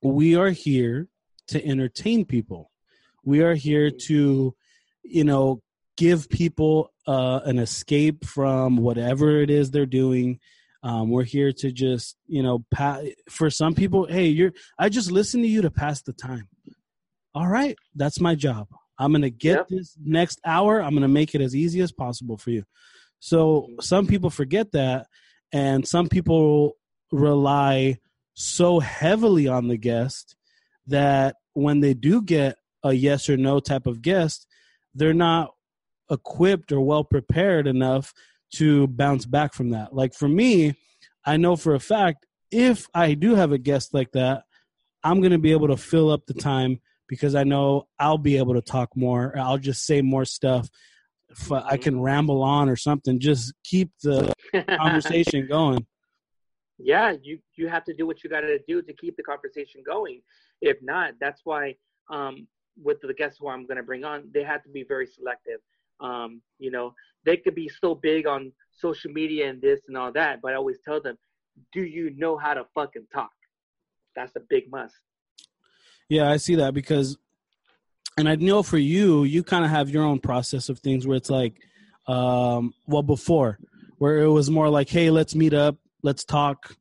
we 0.01 0.35
are 0.35 0.49
here 0.49 1.07
to 1.47 1.65
entertain 1.65 2.26
people. 2.26 2.72
We 3.23 3.41
are 3.41 3.56
here 3.56 3.91
to 3.91 4.56
you 5.03 5.23
know 5.23 5.61
give 5.97 6.30
people 6.30 6.93
uh, 7.06 7.41
an 7.43 7.60
escape 7.60 8.23
from 8.23 8.77
whatever 8.77 9.41
it 9.41 9.49
is 9.49 9.69
they're 9.69 9.85
doing 9.85 10.39
um, 10.84 11.10
we're 11.10 11.23
here 11.23 11.51
to 11.51 11.72
just 11.72 12.15
you 12.27 12.41
know 12.43 12.64
pa- 12.72 13.01
for 13.30 13.49
some 13.49 13.73
people 13.76 14.06
hey 14.06 14.27
you're 14.27 14.51
i 14.77 14.88
just 14.89 15.11
listen 15.11 15.41
to 15.41 15.47
you 15.47 15.61
to 15.61 15.72
pass 15.72 16.01
the 16.01 16.14
time. 16.14 16.47
All 17.35 17.47
right 17.47 17.76
that's 17.95 18.19
my 18.19 18.35
job. 18.35 18.68
I'm 18.97 19.11
gonna 19.11 19.30
get 19.30 19.57
Yep. 19.57 19.68
this 19.69 19.95
next 20.03 20.39
hour 20.45 20.81
i'm 20.81 20.93
gonna 20.93 21.07
make 21.07 21.35
it 21.35 21.41
as 21.41 21.56
easy 21.56 21.81
as 21.81 21.91
possible 21.91 22.38
for 22.38 22.51
you. 22.51 22.64
So 23.19 23.68
some 23.81 24.07
people 24.07 24.30
forget 24.30 24.72
that 24.72 25.07
and 25.51 25.88
some 25.88 26.07
people 26.07 26.73
rely 27.11 27.97
so 28.35 28.80
heavily 28.80 29.47
on 29.47 29.68
the 29.68 29.77
guest 29.77 30.35
that 30.88 31.35
when 31.53 31.81
they 31.81 31.93
do 31.93 32.22
get 32.22 32.56
a 32.84 32.93
yes 32.93 33.27
or 33.30 33.35
no 33.35 33.60
type 33.60 33.85
of 33.88 34.01
guest 34.01 34.47
they're 34.95 35.14
not 35.14 35.51
equipped 36.10 36.72
or 36.72 36.80
well 36.81 37.03
prepared 37.03 37.68
enough 37.68 38.14
to 38.54 38.88
bounce 38.88 39.26
back 39.26 39.54
from 39.54 39.72
that 39.72 39.94
like 39.94 40.14
for 40.14 40.28
me 40.28 40.74
i 41.26 41.38
know 41.38 41.56
for 41.56 41.76
a 41.76 41.80
fact 41.80 42.26
if 42.52 42.88
i 42.94 43.14
do 43.14 43.36
have 43.36 43.52
a 43.52 43.58
guest 43.58 43.94
like 43.94 44.12
that 44.12 44.44
i'm 45.04 45.20
going 45.22 45.32
to 45.32 45.38
be 45.38 45.52
able 45.52 45.68
to 45.68 45.78
fill 45.78 46.10
up 46.10 46.26
the 46.26 46.34
time 46.34 46.80
because 47.08 47.36
i 47.36 47.44
know 47.44 47.88
i'll 48.00 48.18
be 48.18 48.38
able 48.38 48.54
to 48.54 48.62
talk 48.62 48.90
more 48.96 49.38
i'll 49.38 49.58
just 49.58 49.86
say 49.86 50.02
more 50.02 50.26
stuff 50.26 50.68
if 51.30 51.52
i 51.52 51.78
can 51.78 52.00
ramble 52.00 52.42
on 52.42 52.70
or 52.70 52.76
something 52.76 53.20
just 53.20 53.54
keep 53.64 53.92
the 54.02 54.34
conversation 54.78 55.48
going 55.50 55.86
yeah, 56.80 57.14
you 57.22 57.40
you 57.56 57.68
have 57.68 57.84
to 57.86 57.94
do 57.94 58.08
what 58.08 58.24
you 58.24 58.30
got 58.30 58.42
to 58.42 58.60
do 58.68 58.82
to 58.82 58.94
keep 58.94 59.18
the 59.18 59.24
conversation 59.24 59.84
going. 59.86 60.22
If 60.62 60.78
not, 60.82 61.14
that's 61.20 61.42
why 61.44 61.76
um, 62.10 62.48
with 62.82 63.02
the 63.02 63.14
guests 63.14 63.38
who 63.40 63.50
I'm 63.50 63.66
going 63.66 63.78
to 63.78 63.84
bring 63.84 64.06
on, 64.06 64.30
they 64.34 64.44
have 64.44 64.64
to 64.64 64.70
be 64.70 64.84
very 64.84 65.06
selective. 65.06 65.60
Um, 66.00 66.42
you 66.60 66.72
know, 66.72 66.94
they 67.26 67.38
could 67.38 67.56
be 67.56 67.70
so 67.82 67.96
big 67.96 68.28
on 68.28 68.52
social 68.72 69.12
media 69.12 69.50
and 69.50 69.62
this 69.62 69.82
and 69.88 69.98
all 69.98 70.12
that, 70.14 70.42
but 70.42 70.54
I 70.54 70.56
always 70.56 70.78
tell 70.84 71.02
them, 71.02 71.18
do 71.74 71.82
you 71.82 72.12
know 72.16 72.38
how 72.38 72.54
to 72.54 72.66
fucking 72.74 73.08
talk? 73.14 73.32
That's 74.16 74.36
a 74.36 74.42
big 74.50 74.72
must. 74.72 74.96
Yeah, 76.08 76.30
I 76.30 76.38
see 76.38 76.56
that 76.56 76.74
because, 76.74 77.18
and 78.18 78.28
I 78.28 78.36
know 78.36 78.64
for 78.64 78.78
you, 78.78 79.24
you 79.24 79.44
kind 79.44 79.64
of 79.64 79.72
have 79.72 79.90
your 79.90 80.04
own 80.04 80.20
process 80.20 80.70
of 80.70 80.80
things 80.80 81.06
where 81.06 81.18
it's 81.18 81.30
like, 81.30 81.62
um, 82.08 82.74
well, 82.88 83.04
before, 83.04 83.60
where 83.98 84.20
it 84.20 84.30
was 84.30 84.50
more 84.50 84.70
like, 84.70 84.90
hey, 84.90 85.10
let's 85.12 85.36
meet 85.36 85.54
up, 85.54 85.78
let's 86.02 86.24
talk, 86.24 86.76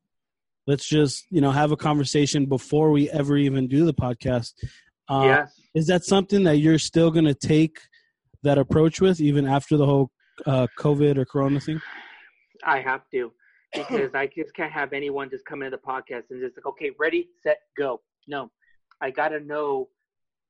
let's 0.65 0.87
just, 0.87 1.25
you 1.29 1.41
know, 1.41 1.51
have 1.51 1.71
a 1.71 1.77
conversation 1.77 2.45
before 2.45 2.91
we 2.91 3.09
ever 3.11 3.37
even 3.37 3.67
do 3.67 3.85
the 3.85 3.93
podcast. 3.93 4.53
Uh, 5.07 5.21
yes. 5.25 5.59
Is 5.75 5.87
that 5.87 6.05
something 6.05 6.43
that 6.45 6.57
you're 6.57 6.79
still 6.79 7.11
going 7.11 7.25
to 7.25 7.33
take 7.33 7.79
that 8.43 8.57
approach 8.57 9.01
with 9.01 9.19
even 9.19 9.47
after 9.47 9.77
the 9.77 9.85
whole 9.85 10.09
uh, 10.45 10.67
COVID 10.77 11.17
or 11.17 11.25
Corona 11.25 11.59
thing? 11.59 11.81
I 12.63 12.79
have 12.81 13.01
to 13.13 13.31
because 13.73 14.11
I 14.15 14.27
just 14.27 14.53
can't 14.55 14.71
have 14.71 14.93
anyone 14.93 15.29
just 15.29 15.45
come 15.45 15.61
into 15.61 15.77
the 15.77 15.91
podcast 15.91 16.23
and 16.31 16.41
just 16.41 16.57
like, 16.57 16.65
okay, 16.65 16.91
ready, 16.99 17.29
set, 17.41 17.59
go. 17.77 18.01
No, 18.27 18.51
I 19.01 19.11
got 19.11 19.29
to 19.29 19.39
know 19.39 19.89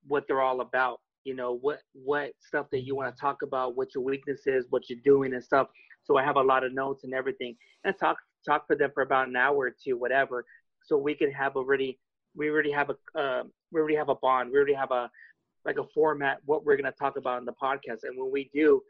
what 0.07 0.25
they're 0.27 0.41
all 0.41 0.61
about. 0.61 0.99
You 1.25 1.35
know 1.35 1.57
what 1.61 1.81
what 1.93 2.31
stuff 2.39 2.67
that 2.71 2.81
you 2.81 2.95
want 2.95 3.13
to 3.13 3.19
talk 3.19 3.41
about, 3.43 3.75
what 3.75 3.93
your 3.93 4.03
weakness 4.03 4.47
is, 4.47 4.65
what 4.69 4.89
you're 4.89 4.99
doing 5.03 5.33
and 5.33 5.43
stuff. 5.43 5.67
So 6.03 6.17
I 6.17 6.23
have 6.23 6.37
a 6.37 6.41
lot 6.41 6.63
of 6.63 6.73
notes 6.73 7.03
and 7.03 7.13
everything, 7.13 7.55
and 7.83 7.93
talk 7.99 8.17
talk 8.47 8.65
for 8.67 8.75
them 8.75 8.91
for 8.93 9.03
about 9.03 9.27
an 9.27 9.35
hour 9.35 9.57
or 9.57 9.75
two, 9.83 9.97
whatever. 9.97 10.45
So 10.85 10.97
we 10.97 11.13
can 11.13 11.31
have 11.31 11.55
already 11.55 11.99
we 12.35 12.49
already 12.49 12.71
have 12.71 12.89
a 12.89 13.19
uh, 13.19 13.43
we 13.71 13.79
already 13.79 13.95
have 13.95 14.09
a 14.09 14.15
bond. 14.15 14.49
We 14.51 14.57
already 14.57 14.73
have 14.73 14.91
a 14.91 15.09
like 15.65 15.77
a 15.77 15.83
format 15.93 16.39
what 16.45 16.65
we're 16.65 16.77
gonna 16.77 16.91
talk 16.91 17.17
about 17.17 17.39
in 17.39 17.45
the 17.45 17.53
podcast. 17.53 18.03
And 18.03 18.17
when 18.17 18.31
we 18.31 18.49
do, 18.53 18.81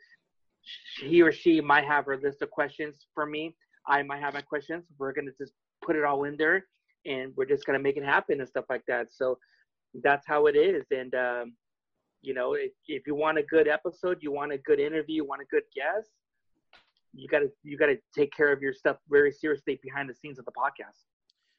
he 1.02 1.22
or 1.22 1.32
she 1.32 1.62
might 1.62 1.86
have 1.86 2.08
a 2.08 2.16
list 2.16 2.42
of 2.42 2.52
questions 2.52 3.08
for 3.14 3.26
me. 3.26 3.56
I 3.88 4.04
might 4.04 4.22
have 4.22 4.34
my 4.34 4.42
questions. 4.42 4.86
We're 4.98 5.14
gonna 5.14 5.32
just 5.38 5.54
put 5.84 5.96
it 5.96 6.04
all 6.04 6.24
in 6.26 6.38
there, 6.38 6.66
and 7.06 7.34
we're 7.36 7.46
just 7.46 7.66
gonna 7.66 7.80
make 7.80 7.98
it 7.98 8.06
happen 8.06 8.40
and 8.40 8.50
stuff 8.50 8.66
like 8.70 8.84
that. 8.88 9.12
So 9.12 9.38
that's 10.04 10.28
how 10.28 10.46
it 10.46 10.56
is. 10.56 10.86
And 10.92 11.14
um, 11.16 11.54
you 12.22 12.34
know, 12.34 12.54
if, 12.54 12.72
if 12.88 13.08
you 13.08 13.16
want 13.16 13.38
a 13.38 13.44
good 13.44 13.68
episode, 13.68 14.18
you 14.22 14.32
want 14.32 14.52
a 14.52 14.58
good 14.58 14.80
interview, 14.80 15.16
you 15.16 15.26
want 15.26 15.42
a 15.42 15.46
good 15.46 15.64
guest, 15.76 16.10
you 17.14 17.28
gotta 17.28 17.52
you 17.64 17.78
gotta 17.78 17.98
take 18.16 18.32
care 18.36 18.52
of 18.52 18.62
your 18.62 18.74
stuff 18.74 18.98
very 19.10 19.32
seriously 19.32 19.80
behind 19.82 20.10
the 20.10 20.14
scenes 20.14 20.40
of 20.40 20.46
the 20.46 20.52
podcast. 20.52 21.06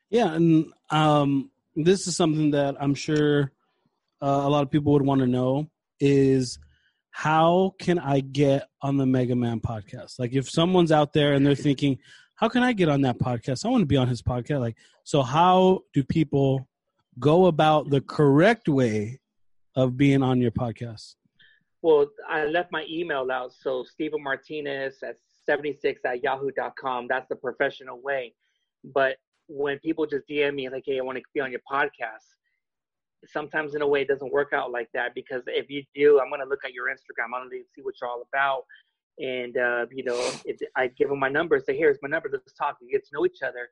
Yeah, 0.09 0.35
and 0.35 0.73
um, 0.91 1.51
this 1.77 2.07
is 2.07 2.16
something 2.16 2.51
that 2.53 2.77
I'm 2.81 2.95
sure 2.95 3.53
uh, 4.23 4.43
a 4.45 4.49
lot 4.49 4.63
of 4.63 4.71
people 4.71 4.93
would 4.93 5.03
want 5.03 5.21
to 5.21 5.27
know 5.27 5.69
is 5.99 6.59
how 7.11 7.75
can 7.79 7.99
I 7.99 8.21
get 8.21 8.69
on 8.83 8.97
the 8.97 9.07
Mega 9.07 9.35
Man 9.35 9.61
podcast? 9.61 10.19
Like, 10.19 10.33
if 10.33 10.49
someone's 10.49 10.93
out 10.93 11.13
there 11.13 11.35
and 11.35 11.45
they're 11.45 11.55
thinking, 11.55 11.99
how 12.37 12.49
can 12.49 12.63
I 12.63 12.73
get 12.73 12.89
on 12.89 13.03
that 13.03 13.19
podcast? 13.19 13.67
I 13.67 13.69
want 13.69 13.83
to 13.83 13.87
be 13.87 13.97
on 13.97 14.09
his 14.09 14.23
podcast. 14.23 14.61
Like, 14.61 14.77
so 15.05 15.23
how 15.23 15.81
do 15.93 16.03
people 16.03 16.67
go 17.19 17.47
about 17.47 17.91
the 17.91 18.01
correct 18.01 18.69
way 18.69 19.21
of 19.77 19.97
being 19.97 20.23
on 20.23 20.41
your 20.41 20.51
podcast? 20.51 21.17
Well, 21.83 22.07
I 22.29 22.45
left 22.45 22.73
my 22.73 22.87
email 22.89 23.31
out. 23.31 23.53
So 23.53 23.85
Stephen 23.85 24.23
Martinez 24.23 25.03
at 25.03 25.17
76 25.47 26.01
at 26.05 26.23
yahoo.com. 26.23 27.07
That's 27.09 27.29
the 27.29 27.37
professional 27.37 28.01
way. 28.01 28.35
But 28.85 29.17
when 29.49 29.79
people 29.81 30.07
just 30.07 30.29
DM 30.29 30.55
me 30.55 30.69
like, 30.69 30.85
hey, 30.87 30.99
I 30.99 31.03
want 31.03 31.19
to 31.19 31.25
be 31.35 31.41
on 31.41 31.51
your 31.51 31.61
podcast, 31.71 32.25
sometimes 33.27 33.75
in 33.75 33.83
a 33.83 33.87
way 33.87 34.03
it 34.03 34.09
doesn't 34.09 34.33
work 34.33 34.53
out 34.53 34.71
like 34.71 34.89
that 34.95 35.15
because 35.15 35.43
if 35.47 35.71
you 35.71 35.83
do, 35.95 36.21
I'm 36.21 36.29
going 36.31 36.41
to 36.41 36.49
look 36.49 36.65
at 36.65 36.73
your 36.73 36.87
Instagram. 36.87 37.37
I'm 37.37 37.51
to 37.51 37.63
see 37.75 37.83
what 37.83 37.95
you're 38.01 38.11
all 38.11 38.23
about. 38.33 38.65
And, 39.19 39.57
uh, 39.57 39.87
you 39.93 40.05
know, 40.05 40.19
if 40.45 40.59
I 40.77 40.87
give 40.87 41.09
them 41.11 41.19
my 41.19 41.29
number, 41.29 41.61
say, 41.61 41.77
here's 41.77 41.99
my 42.03 42.09
number, 42.09 42.31
let's 42.33 42.53
talk. 42.55 42.79
We 42.81 42.91
get 42.91 43.05
to 43.05 43.11
know 43.13 43.27
each 43.27 43.43
other. 43.43 43.69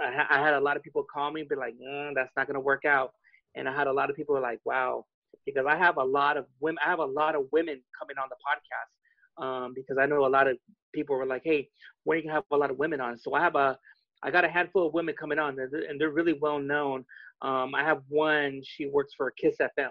I, 0.00 0.26
I 0.30 0.40
had 0.40 0.54
a 0.54 0.60
lot 0.60 0.76
of 0.76 0.82
people 0.82 1.04
call 1.12 1.32
me 1.32 1.44
be 1.48 1.56
like, 1.56 1.74
mm, 1.74 2.12
that's 2.14 2.30
not 2.36 2.46
going 2.46 2.54
to 2.54 2.60
work 2.60 2.84
out. 2.84 3.12
And 3.56 3.68
I 3.68 3.74
had 3.74 3.88
a 3.88 3.92
lot 3.92 4.10
of 4.10 4.14
people 4.14 4.40
like, 4.40 4.60
wow, 4.64 5.04
because 5.44 5.66
I 5.66 5.76
have 5.76 5.96
a 5.96 6.04
lot 6.04 6.36
of 6.36 6.46
women. 6.60 6.78
I 6.84 6.90
have 6.90 6.98
a 6.98 7.04
lot 7.04 7.34
of 7.34 7.46
women 7.52 7.80
coming 7.98 8.16
on 8.18 8.28
the 8.28 8.36
podcast 8.36 9.42
um, 9.44 9.72
because 9.74 9.98
I 9.98 10.06
know 10.06 10.26
a 10.26 10.28
lot 10.28 10.46
of 10.46 10.56
people 10.94 11.16
were 11.16 11.26
like, 11.26 11.42
"Hey, 11.44 11.68
when 12.04 12.16
are 12.16 12.18
you 12.18 12.24
gonna 12.24 12.34
have 12.34 12.44
a 12.50 12.56
lot 12.56 12.70
of 12.70 12.78
women 12.78 13.00
on?" 13.00 13.18
So 13.18 13.34
I 13.34 13.40
have 13.40 13.56
a, 13.56 13.78
I 14.22 14.30
got 14.30 14.44
a 14.44 14.48
handful 14.48 14.86
of 14.86 14.94
women 14.94 15.14
coming 15.18 15.38
on, 15.38 15.58
and 15.58 15.70
they're, 15.70 15.82
and 15.88 16.00
they're 16.00 16.10
really 16.10 16.32
well 16.40 16.58
known. 16.58 17.04
Um, 17.42 17.74
I 17.74 17.84
have 17.84 18.02
one. 18.08 18.60
She 18.64 18.86
works 18.86 19.14
for 19.16 19.30
Kiss 19.32 19.56
FM, 19.60 19.90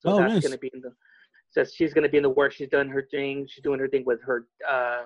so 0.00 0.10
Oh, 0.10 0.18
that's 0.18 0.34
nice. 0.34 0.42
gonna 0.42 0.58
be 0.58 0.70
in 0.74 0.80
the. 0.80 0.92
So 1.50 1.64
she's 1.64 1.94
gonna 1.94 2.08
be 2.08 2.18
in 2.18 2.22
the 2.24 2.30
work. 2.30 2.52
She's 2.52 2.68
done 2.68 2.88
her 2.88 3.06
thing. 3.10 3.46
She's 3.48 3.62
doing 3.62 3.80
her 3.80 3.88
thing 3.88 4.04
with 4.04 4.20
her. 4.22 4.46
Uh, 4.68 5.04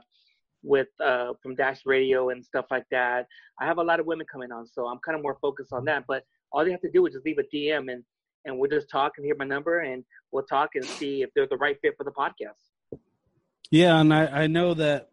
with 0.63 0.89
uh, 1.03 1.33
from 1.43 1.55
Dash 1.55 1.87
Radio 1.87 2.29
and 2.29 2.45
stuff 2.45 2.67
like 2.71 2.85
that. 2.91 3.27
I 3.61 3.65
have 3.65 3.79
a 3.79 3.83
lot 3.83 3.99
of 3.99 4.05
women 4.05 4.27
coming 4.31 4.53
on, 4.53 4.67
so 4.67 4.87
I'm 4.87 4.99
kind 4.99 5.17
of 5.17 5.23
more 5.23 5.39
focused 5.41 5.73
on 5.73 5.87
that. 5.87 6.05
But 6.07 6.23
all 6.53 6.65
they 6.67 6.71
have 6.71 6.83
to 6.83 6.91
do 6.91 7.07
is 7.07 7.15
just 7.15 7.25
leave 7.25 7.39
a 7.39 7.45
DM 7.57 7.91
and 7.91 8.05
and 8.45 8.59
we'll 8.59 8.71
just 8.71 8.91
talk 8.91 9.13
and 9.17 9.25
hear 9.25 9.35
my 9.39 9.45
number 9.47 9.81
and 9.81 10.05
we'll 10.33 10.45
talk 10.45 10.71
and 10.75 10.85
see 10.85 11.23
if 11.23 11.31
they're 11.35 11.47
the 11.47 11.57
right 11.57 11.79
fit 11.81 11.95
for 11.97 12.05
the 12.05 12.11
podcast. 12.11 12.99
Yeah, 13.71 14.01
and 14.01 14.13
I, 14.13 14.27
I 14.27 14.47
know 14.49 14.75
that 14.75 15.11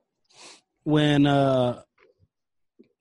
when 0.83 1.25
uh 1.25 1.81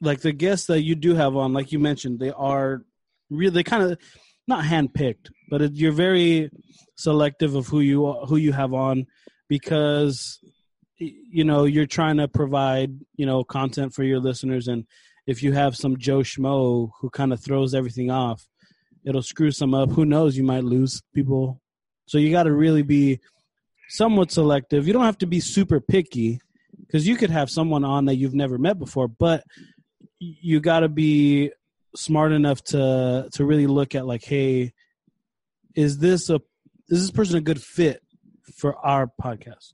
like 0.01 0.21
the 0.21 0.33
guests 0.33 0.67
that 0.67 0.83
you 0.83 0.95
do 0.95 1.15
have 1.15 1.37
on, 1.37 1.53
like 1.53 1.73
you 1.73 1.79
mentioned, 1.79 2.19
they 2.19 2.31
are 2.31 2.83
really 3.31 3.63
kind 3.63 3.83
of 3.83 3.99
not 4.47 4.65
handpicked, 4.65 5.31
but 5.51 5.63
it, 5.63 5.73
you're 5.75 5.93
very 5.93 6.51
selective 6.97 7.55
of 7.55 7.67
who 7.67 7.81
you 7.81 8.13
who 8.29 8.37
you 8.37 8.53
have 8.53 8.73
on 8.73 9.07
because 9.49 10.39
you 10.99 11.45
know 11.45 11.65
you're 11.65 11.87
trying 11.87 12.17
to 12.17 12.29
provide 12.29 12.99
you 13.17 13.27
know 13.27 13.45
content 13.45 13.93
for 13.95 14.05
your 14.05 14.21
listeners. 14.21 14.69
And 14.69 14.87
if 15.27 15.43
you 15.43 15.53
have 15.53 15.77
some 15.77 15.99
joe 15.99 16.21
schmo 16.21 16.91
who 17.01 17.11
kind 17.11 17.33
of 17.33 17.41
throws 17.41 17.75
everything 17.75 18.11
off 18.11 18.47
it'll 19.07 19.23
screw 19.23 19.51
some 19.51 19.73
up. 19.73 19.91
Who 19.93 20.05
knows? 20.05 20.37
You 20.37 20.43
might 20.43 20.65
lose 20.65 21.01
people. 21.15 21.63
So 22.07 22.19
you 22.19 22.31
got 22.31 22.43
to 22.43 22.53
really 22.53 22.83
be 22.83 23.21
somewhat 23.89 24.33
selective. 24.33 24.87
You 24.87 24.93
don't 24.93 25.05
have 25.05 25.19
to 25.19 25.27
be 25.27 25.41
super 25.41 25.81
picky 25.81 26.41
because 26.81 27.07
you 27.07 27.17
could 27.17 27.31
have 27.31 27.49
someone 27.49 27.85
on 27.85 28.05
that 28.07 28.17
you've 28.17 28.35
never 28.35 28.59
met 28.59 28.79
before 28.79 29.09
but 29.09 29.43
you 30.19 30.61
got 30.61 30.81
to 30.81 30.89
be 30.89 31.51
smart 31.95 32.33
enough 32.33 32.63
to 32.63 33.29
to 33.33 33.45
really 33.45 33.67
look 33.67 33.95
at 33.95 34.07
like 34.07 34.25
hey 34.25 34.73
is 35.75 35.99
this 35.99 36.29
a 36.31 36.41
is 36.89 37.03
this 37.03 37.11
person 37.11 37.37
a 37.37 37.41
good 37.41 37.61
fit 37.61 38.03
for 38.55 38.77
our 38.85 39.11
podcast 39.21 39.73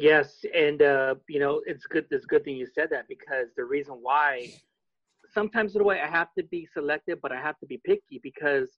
Yes, 0.00 0.46
and 0.54 0.80
uh, 0.80 1.16
you 1.28 1.40
know 1.40 1.60
it's 1.66 1.84
good. 1.84 2.06
It's 2.10 2.24
good 2.24 2.42
thing 2.42 2.56
you 2.56 2.66
said 2.74 2.88
that 2.90 3.06
because 3.06 3.48
the 3.54 3.64
reason 3.64 3.98
why 4.00 4.50
sometimes 5.30 5.74
in 5.74 5.82
a 5.82 5.84
way 5.84 6.00
I 6.00 6.08
have 6.08 6.28
to 6.38 6.44
be 6.44 6.66
selective, 6.72 7.18
but 7.20 7.32
I 7.32 7.40
have 7.40 7.58
to 7.58 7.66
be 7.66 7.82
picky 7.84 8.18
because 8.22 8.68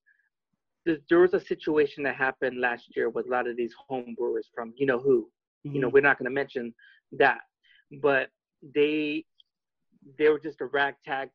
there 0.84 1.20
was 1.20 1.32
a 1.32 1.40
situation 1.40 2.02
that 2.02 2.16
happened 2.16 2.60
last 2.60 2.96
year 2.96 3.08
with 3.08 3.26
a 3.26 3.30
lot 3.30 3.46
of 3.46 3.56
these 3.56 3.72
home 3.88 4.16
brewers 4.18 4.48
from 4.52 4.74
you 4.76 4.84
know 4.84 4.98
who. 4.98 5.28
Mm-hmm. 5.64 5.76
You 5.76 5.80
know, 5.80 5.86
mm-hmm. 5.86 5.94
we're 5.94 6.00
not 6.00 6.18
going 6.18 6.28
to 6.28 6.34
mention 6.34 6.74
that, 7.12 7.38
but 8.02 8.30
they 8.74 9.24
they 10.18 10.28
were 10.28 10.38
just 10.38 10.60
a 10.60 10.66
ragtag 10.66 11.30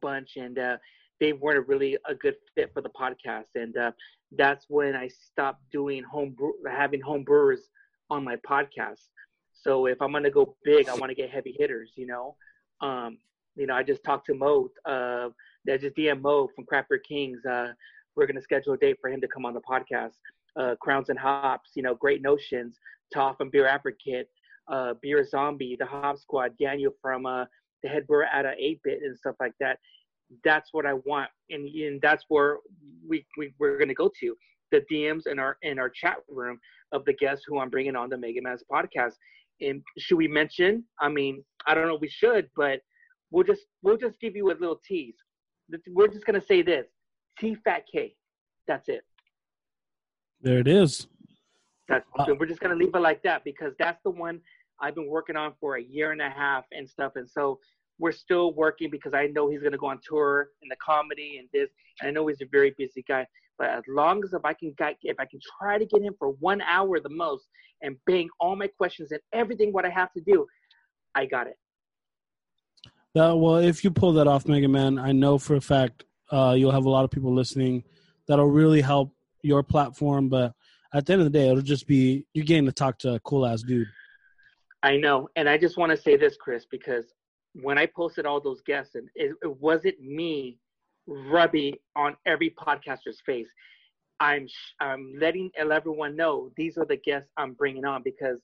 bunch, 0.00 0.36
and 0.36 0.58
uh, 0.58 0.76
they 1.20 1.32
weren't 1.32 1.68
really 1.68 1.96
a 2.08 2.14
good 2.14 2.36
fit 2.54 2.72
for 2.72 2.82
the 2.82 2.90
podcast, 2.90 3.54
and 3.54 3.76
uh, 3.76 3.92
that's 4.36 4.66
when 4.68 4.94
I 4.94 5.08
stopped 5.08 5.62
doing 5.70 6.02
home 6.02 6.36
having 6.70 7.00
home 7.00 7.24
brewers 7.24 7.68
on 8.10 8.24
my 8.24 8.36
podcast 8.36 9.08
so 9.64 9.86
if 9.86 10.00
I'm 10.02 10.12
gonna 10.12 10.30
go 10.30 10.56
big, 10.64 10.88
I 10.88 10.94
want 10.94 11.10
to 11.10 11.14
get 11.14 11.30
heavy 11.30 11.54
hitters. 11.58 11.92
You 11.96 12.06
know, 12.06 12.36
um, 12.80 13.18
you 13.56 13.66
know, 13.66 13.74
I 13.74 13.82
just 13.82 14.04
talked 14.04 14.26
to 14.26 14.34
Mo. 14.34 14.68
Uh, 14.84 15.28
I 15.70 15.76
just 15.78 15.96
DM 15.96 16.20
Mo 16.20 16.48
from 16.54 16.66
Craft 16.66 16.90
Beer 16.90 16.98
Kings. 16.98 17.44
Uh, 17.46 17.72
we're 18.14 18.26
gonna 18.26 18.42
schedule 18.42 18.74
a 18.74 18.76
date 18.76 18.98
for 19.00 19.10
him 19.10 19.20
to 19.22 19.28
come 19.28 19.46
on 19.46 19.54
the 19.54 19.60
podcast. 19.60 20.12
Uh, 20.56 20.74
Crowns 20.80 21.08
and 21.08 21.18
Hops, 21.18 21.70
you 21.74 21.82
know, 21.82 21.94
Great 21.94 22.22
Notions, 22.22 22.78
Toff 23.12 23.40
and 23.40 23.50
Beer 23.50 23.66
Advocate, 23.66 24.28
uh, 24.68 24.94
Beer 25.00 25.24
Zombie, 25.24 25.76
the 25.78 25.86
Hop 25.86 26.18
Squad, 26.18 26.56
Daniel 26.58 26.92
from 27.00 27.26
uh, 27.26 27.46
the 27.84 27.88
head 27.88 28.06
brewer 28.08 28.24
at 28.24 28.44
a 28.44 28.54
8-bit 28.60 29.02
and 29.04 29.16
stuff 29.16 29.36
like 29.38 29.54
that. 29.60 29.78
That's 30.42 30.70
what 30.72 30.86
I 30.86 30.94
want, 30.94 31.30
and, 31.50 31.68
and 31.68 32.00
that's 32.02 32.24
where 32.28 32.58
we, 33.06 33.24
we 33.38 33.54
we're 33.60 33.78
gonna 33.78 33.94
go 33.94 34.10
to 34.20 34.34
the 34.72 34.82
DMs 34.90 35.28
in 35.30 35.38
our 35.38 35.58
in 35.62 35.78
our 35.78 35.90
chat 35.90 36.16
room 36.28 36.58
of 36.90 37.04
the 37.04 37.12
guests 37.12 37.44
who 37.46 37.58
I'm 37.60 37.70
bringing 37.70 37.94
on 37.94 38.08
the 38.08 38.16
Mega 38.16 38.40
Man's 38.42 38.64
podcast 38.72 39.12
and 39.60 39.82
should 39.98 40.16
we 40.16 40.28
mention? 40.28 40.84
I 41.00 41.08
mean, 41.08 41.44
I 41.66 41.74
don't 41.74 41.86
know. 41.86 41.98
We 42.00 42.08
should, 42.08 42.48
but 42.56 42.80
we'll 43.30 43.44
just 43.44 43.62
we'll 43.82 43.96
just 43.96 44.20
give 44.20 44.36
you 44.36 44.50
a 44.50 44.54
little 44.54 44.80
tease. 44.86 45.16
We're 45.88 46.08
just 46.08 46.26
gonna 46.26 46.42
say 46.42 46.62
this: 46.62 46.86
T 47.38 47.56
Fat 47.64 47.84
K. 47.90 48.14
That's 48.66 48.88
it. 48.88 49.02
There 50.40 50.58
it 50.58 50.68
is. 50.68 51.06
That's 51.88 52.06
uh, 52.18 52.26
we're 52.38 52.46
just 52.46 52.60
gonna 52.60 52.74
leave 52.74 52.94
it 52.94 53.00
like 53.00 53.22
that 53.22 53.44
because 53.44 53.72
that's 53.78 54.00
the 54.04 54.10
one 54.10 54.40
I've 54.84 54.94
been 54.94 55.08
working 55.08 55.34
on 55.34 55.54
for 55.60 55.76
a 55.76 55.82
year 55.82 56.12
and 56.12 56.20
a 56.20 56.28
half 56.28 56.64
and 56.72 56.86
stuff. 56.88 57.12
And 57.16 57.28
so 57.28 57.58
we're 57.98 58.12
still 58.12 58.52
working 58.52 58.90
because 58.90 59.14
I 59.14 59.28
know 59.28 59.48
he's 59.48 59.62
gonna 59.62 59.78
go 59.78 59.86
on 59.86 59.98
tour 60.06 60.48
in 60.62 60.68
the 60.68 60.76
comedy 60.76 61.38
and 61.38 61.48
this. 61.54 61.70
And 62.00 62.08
I 62.08 62.10
know 62.10 62.26
he's 62.26 62.42
a 62.42 62.46
very 62.46 62.74
busy 62.76 63.02
guy. 63.08 63.26
But 63.58 63.70
as 63.70 63.84
long 63.88 64.22
as 64.24 64.34
if 64.34 64.44
I 64.44 64.52
can 64.52 64.74
get, 64.76 64.96
if 65.02 65.18
I 65.18 65.24
can 65.24 65.40
try 65.58 65.78
to 65.78 65.86
get 65.86 66.02
him 66.02 66.14
for 66.18 66.32
one 66.32 66.60
hour 66.60 67.00
the 67.00 67.08
most 67.08 67.46
and 67.80 67.96
bang 68.06 68.28
all 68.40 68.56
my 68.56 68.66
questions 68.66 69.10
and 69.10 69.20
everything 69.32 69.72
what 69.72 69.86
I 69.86 69.90
have 69.90 70.12
to 70.12 70.20
do, 70.20 70.46
I 71.14 71.24
got 71.24 71.46
it. 71.46 71.56
Well, 73.14 73.56
if 73.56 73.84
you 73.84 73.90
pull 73.90 74.12
that 74.14 74.26
off, 74.26 74.46
Mega 74.46 74.68
Man, 74.68 74.98
I 74.98 75.12
know 75.12 75.38
for 75.38 75.54
a 75.54 75.60
fact 75.60 76.04
uh, 76.30 76.54
you'll 76.58 76.72
have 76.72 76.84
a 76.84 76.90
lot 76.90 77.04
of 77.04 77.10
people 77.10 77.32
listening 77.32 77.84
that'll 78.26 78.50
really 78.50 78.80
help 78.80 79.14
your 79.42 79.62
platform. 79.62 80.28
But 80.28 80.52
at 80.92 81.06
the 81.06 81.12
end 81.12 81.22
of 81.22 81.32
the 81.32 81.38
day, 81.38 81.48
it'll 81.48 81.62
just 81.62 81.86
be 81.86 82.26
you're 82.34 82.44
getting 82.44 82.66
to 82.66 82.72
talk 82.72 82.98
to 82.98 83.14
a 83.14 83.20
cool 83.20 83.46
ass 83.46 83.62
dude. 83.62 83.86
I 84.84 84.98
know, 84.98 85.30
and 85.34 85.48
I 85.48 85.56
just 85.56 85.78
want 85.78 85.92
to 85.92 85.96
say 85.96 86.16
this, 86.16 86.36
Chris, 86.38 86.66
because 86.70 87.06
when 87.54 87.78
I 87.78 87.86
posted 87.86 88.26
all 88.26 88.38
those 88.38 88.60
guests, 88.66 88.96
and 88.96 89.08
it, 89.14 89.34
it 89.42 89.60
wasn't 89.60 89.98
me 89.98 90.58
rubbing 91.06 91.74
on 91.96 92.16
every 92.26 92.50
podcaster's 92.50 93.22
face. 93.24 93.48
I'm 94.20 94.46
I'm 94.80 95.14
letting 95.18 95.50
everyone 95.58 96.16
know 96.16 96.50
these 96.56 96.76
are 96.76 96.84
the 96.84 96.98
guests 96.98 97.30
I'm 97.36 97.54
bringing 97.54 97.84
on 97.84 98.02
because 98.04 98.38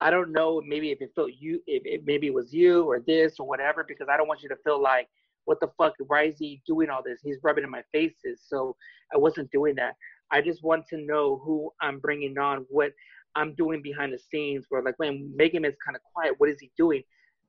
I 0.00 0.10
don't 0.10 0.32
know 0.32 0.60
maybe 0.66 0.90
if 0.90 1.00
it 1.00 1.12
felt 1.14 1.30
you 1.38 1.62
if 1.66 1.82
it, 1.86 2.02
maybe 2.04 2.26
it 2.26 2.34
was 2.34 2.52
you 2.52 2.84
or 2.84 3.00
this 3.00 3.36
or 3.38 3.46
whatever 3.46 3.82
because 3.86 4.08
I 4.10 4.16
don't 4.16 4.28
want 4.28 4.42
you 4.42 4.48
to 4.50 4.56
feel 4.62 4.80
like 4.80 5.08
what 5.46 5.60
the 5.60 5.70
fuck? 5.78 5.94
Why 6.08 6.24
is 6.24 6.36
he 6.38 6.60
doing 6.66 6.90
all 6.90 7.02
this? 7.04 7.20
He's 7.22 7.38
rubbing 7.42 7.64
in 7.64 7.70
my 7.70 7.82
faces. 7.92 8.42
So 8.46 8.76
I 9.14 9.16
wasn't 9.16 9.50
doing 9.52 9.76
that. 9.76 9.94
I 10.30 10.42
just 10.42 10.62
want 10.62 10.86
to 10.88 10.98
know 10.98 11.40
who 11.44 11.70
I'm 11.80 12.00
bringing 12.00 12.36
on 12.36 12.66
what 12.68 12.90
I'm 13.36 13.54
doing 13.54 13.82
behind 13.82 14.12
the 14.12 14.18
scenes 14.18 14.66
where 14.68 14.82
like 14.82 14.94
when 14.96 15.32
Mega 15.36 15.60
Man 15.60 15.70
is 15.70 15.76
kind 15.84 15.96
of 15.96 16.02
quiet 16.12 16.34
what 16.38 16.48
is 16.48 16.58
he 16.60 16.70
doing 16.76 17.02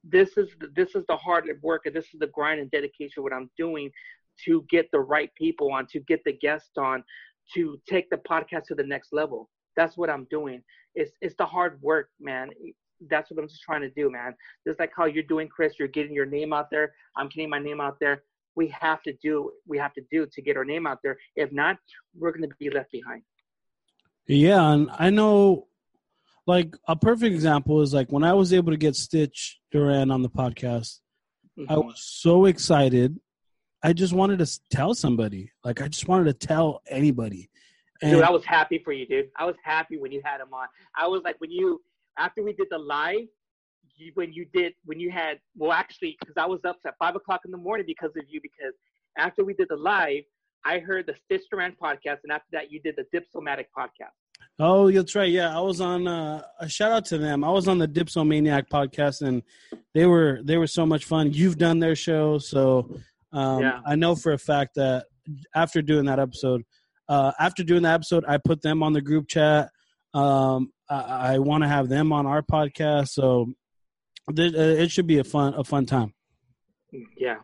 this 0.03 0.37
is 0.37 0.49
this 0.75 0.95
is 0.95 1.03
the 1.07 1.17
hard 1.17 1.45
work 1.61 1.83
and 1.85 1.95
this 1.95 2.05
is 2.13 2.19
the 2.19 2.27
grind 2.27 2.59
and 2.59 2.71
dedication 2.71 3.23
what 3.23 3.33
I'm 3.33 3.49
doing 3.57 3.91
to 4.45 4.65
get 4.69 4.89
the 4.91 4.99
right 4.99 5.33
people 5.35 5.71
on, 5.71 5.87
to 5.87 5.99
get 6.01 6.23
the 6.23 6.33
guests 6.33 6.77
on, 6.77 7.03
to 7.53 7.79
take 7.87 8.09
the 8.09 8.17
podcast 8.17 8.65
to 8.65 8.75
the 8.75 8.83
next 8.83 9.13
level. 9.13 9.49
That's 9.75 9.97
what 9.97 10.09
I'm 10.09 10.27
doing. 10.29 10.61
It's 10.95 11.11
it's 11.21 11.35
the 11.37 11.45
hard 11.45 11.81
work, 11.81 12.09
man. 12.19 12.49
That's 13.09 13.29
what 13.29 13.39
I'm 13.39 13.47
just 13.47 13.61
trying 13.61 13.81
to 13.81 13.89
do, 13.89 14.09
man. 14.09 14.33
Just 14.67 14.79
like 14.79 14.91
how 14.95 15.05
you're 15.05 15.23
doing, 15.23 15.47
Chris. 15.47 15.73
You're 15.77 15.87
getting 15.87 16.13
your 16.13 16.25
name 16.25 16.51
out 16.53 16.69
there. 16.71 16.93
I'm 17.15 17.29
getting 17.29 17.49
my 17.49 17.59
name 17.59 17.79
out 17.79 17.97
there. 17.99 18.23
We 18.55 18.67
have 18.69 19.03
to 19.03 19.13
do 19.21 19.51
we 19.67 19.77
have 19.77 19.93
to 19.93 20.01
do 20.11 20.25
to 20.31 20.41
get 20.41 20.57
our 20.57 20.65
name 20.65 20.87
out 20.87 20.99
there. 21.03 21.17
If 21.35 21.51
not, 21.51 21.77
we're 22.17 22.31
going 22.31 22.49
to 22.49 22.55
be 22.59 22.69
left 22.69 22.91
behind. 22.91 23.21
Yeah, 24.27 24.71
and 24.73 24.89
I 24.97 25.09
know, 25.09 25.67
like 26.47 26.75
a 26.87 26.95
perfect 26.95 27.35
example 27.35 27.81
is 27.81 27.93
like 27.93 28.11
when 28.11 28.23
I 28.23 28.33
was 28.33 28.53
able 28.53 28.71
to 28.71 28.77
get 28.77 28.95
Stitch 28.95 29.59
Duran 29.71 30.09
on 30.09 30.21
the 30.21 30.29
podcast. 30.29 30.99
Mm-hmm. 31.59 31.71
I 31.71 31.77
was 31.77 32.01
so 32.01 32.45
excited 32.45 33.19
I 33.83 33.93
just 33.93 34.13
wanted 34.13 34.39
to 34.39 34.59
tell 34.71 34.93
somebody. 34.95 35.51
Like 35.63 35.81
I 35.81 35.87
just 35.87 36.07
wanted 36.07 36.25
to 36.25 36.47
tell 36.47 36.81
anybody. 36.89 37.49
And 38.01 38.11
dude, 38.11 38.23
I 38.23 38.31
was 38.31 38.45
happy 38.45 38.79
for 38.83 38.91
you, 38.91 39.05
dude. 39.07 39.29
I 39.35 39.45
was 39.45 39.55
happy 39.63 39.97
when 39.97 40.11
you 40.11 40.21
had 40.23 40.41
him 40.41 40.53
on. 40.53 40.67
I 40.95 41.07
was 41.07 41.21
like 41.23 41.35
when 41.39 41.51
you 41.51 41.81
after 42.17 42.43
we 42.43 42.53
did 42.53 42.67
the 42.69 42.77
live, 42.77 43.27
you, 43.95 44.11
when 44.15 44.33
you 44.33 44.45
did 44.53 44.73
when 44.85 44.99
you 44.99 45.11
had 45.11 45.39
well 45.55 45.71
actually 45.71 46.17
because 46.19 46.35
I 46.37 46.45
was 46.45 46.59
up 46.65 46.77
at 46.85 46.95
five 46.99 47.15
o'clock 47.15 47.41
in 47.45 47.51
the 47.51 47.57
morning 47.57 47.85
because 47.87 48.11
of 48.17 48.23
you 48.27 48.39
because 48.41 48.73
after 49.17 49.43
we 49.43 49.53
did 49.53 49.69
the 49.69 49.77
live, 49.77 50.23
I 50.65 50.79
heard 50.79 51.07
the 51.07 51.15
Stitch 51.25 51.43
Duran 51.49 51.75
podcast, 51.81 52.17
and 52.23 52.31
after 52.31 52.49
that, 52.51 52.71
you 52.71 52.79
did 52.79 52.95
the 52.97 53.05
Dipsomaniac 53.17 53.69
podcast. 53.77 54.13
Oh, 54.59 54.91
that's 54.91 55.13
right. 55.13 55.29
Yeah, 55.29 55.55
I 55.55 55.61
was 55.61 55.81
on. 55.81 56.07
Uh, 56.07 56.41
a 56.59 56.67
shout 56.67 56.91
out 56.91 57.05
to 57.05 57.17
them. 57.17 57.43
I 57.43 57.51
was 57.51 57.67
on 57.67 57.77
the 57.77 57.87
Dipsomaniac 57.87 58.69
podcast, 58.69 59.21
and 59.21 59.43
they 59.93 60.07
were 60.07 60.39
they 60.43 60.57
were 60.57 60.67
so 60.67 60.85
much 60.85 61.05
fun. 61.05 61.31
You've 61.31 61.57
done 61.57 61.79
their 61.79 61.95
show, 61.95 62.39
so 62.39 62.89
um, 63.33 63.61
yeah. 63.61 63.81
I 63.85 63.95
know 63.95 64.15
for 64.15 64.31
a 64.31 64.37
fact 64.37 64.75
that 64.75 65.05
after 65.53 65.83
doing 65.83 66.05
that 66.05 66.19
episode, 66.19 66.63
uh, 67.07 67.33
after 67.39 67.63
doing 67.63 67.83
that 67.83 67.93
episode, 67.93 68.25
I 68.27 68.37
put 68.37 68.63
them 68.63 68.81
on 68.81 68.93
the 68.93 69.01
group 69.01 69.27
chat. 69.27 69.69
Um, 70.15 70.71
I, 70.89 71.33
I 71.33 71.39
want 71.39 71.63
to 71.63 71.67
have 71.67 71.87
them 71.87 72.11
on 72.11 72.25
our 72.25 72.41
podcast, 72.41 73.09
so 73.09 73.53
th- 74.35 74.55
uh, 74.55 74.57
it 74.57 74.89
should 74.89 75.07
be 75.07 75.19
a 75.19 75.23
fun 75.23 75.53
a 75.53 75.63
fun 75.63 75.85
time. 75.85 76.15
Yeah, 77.15 77.37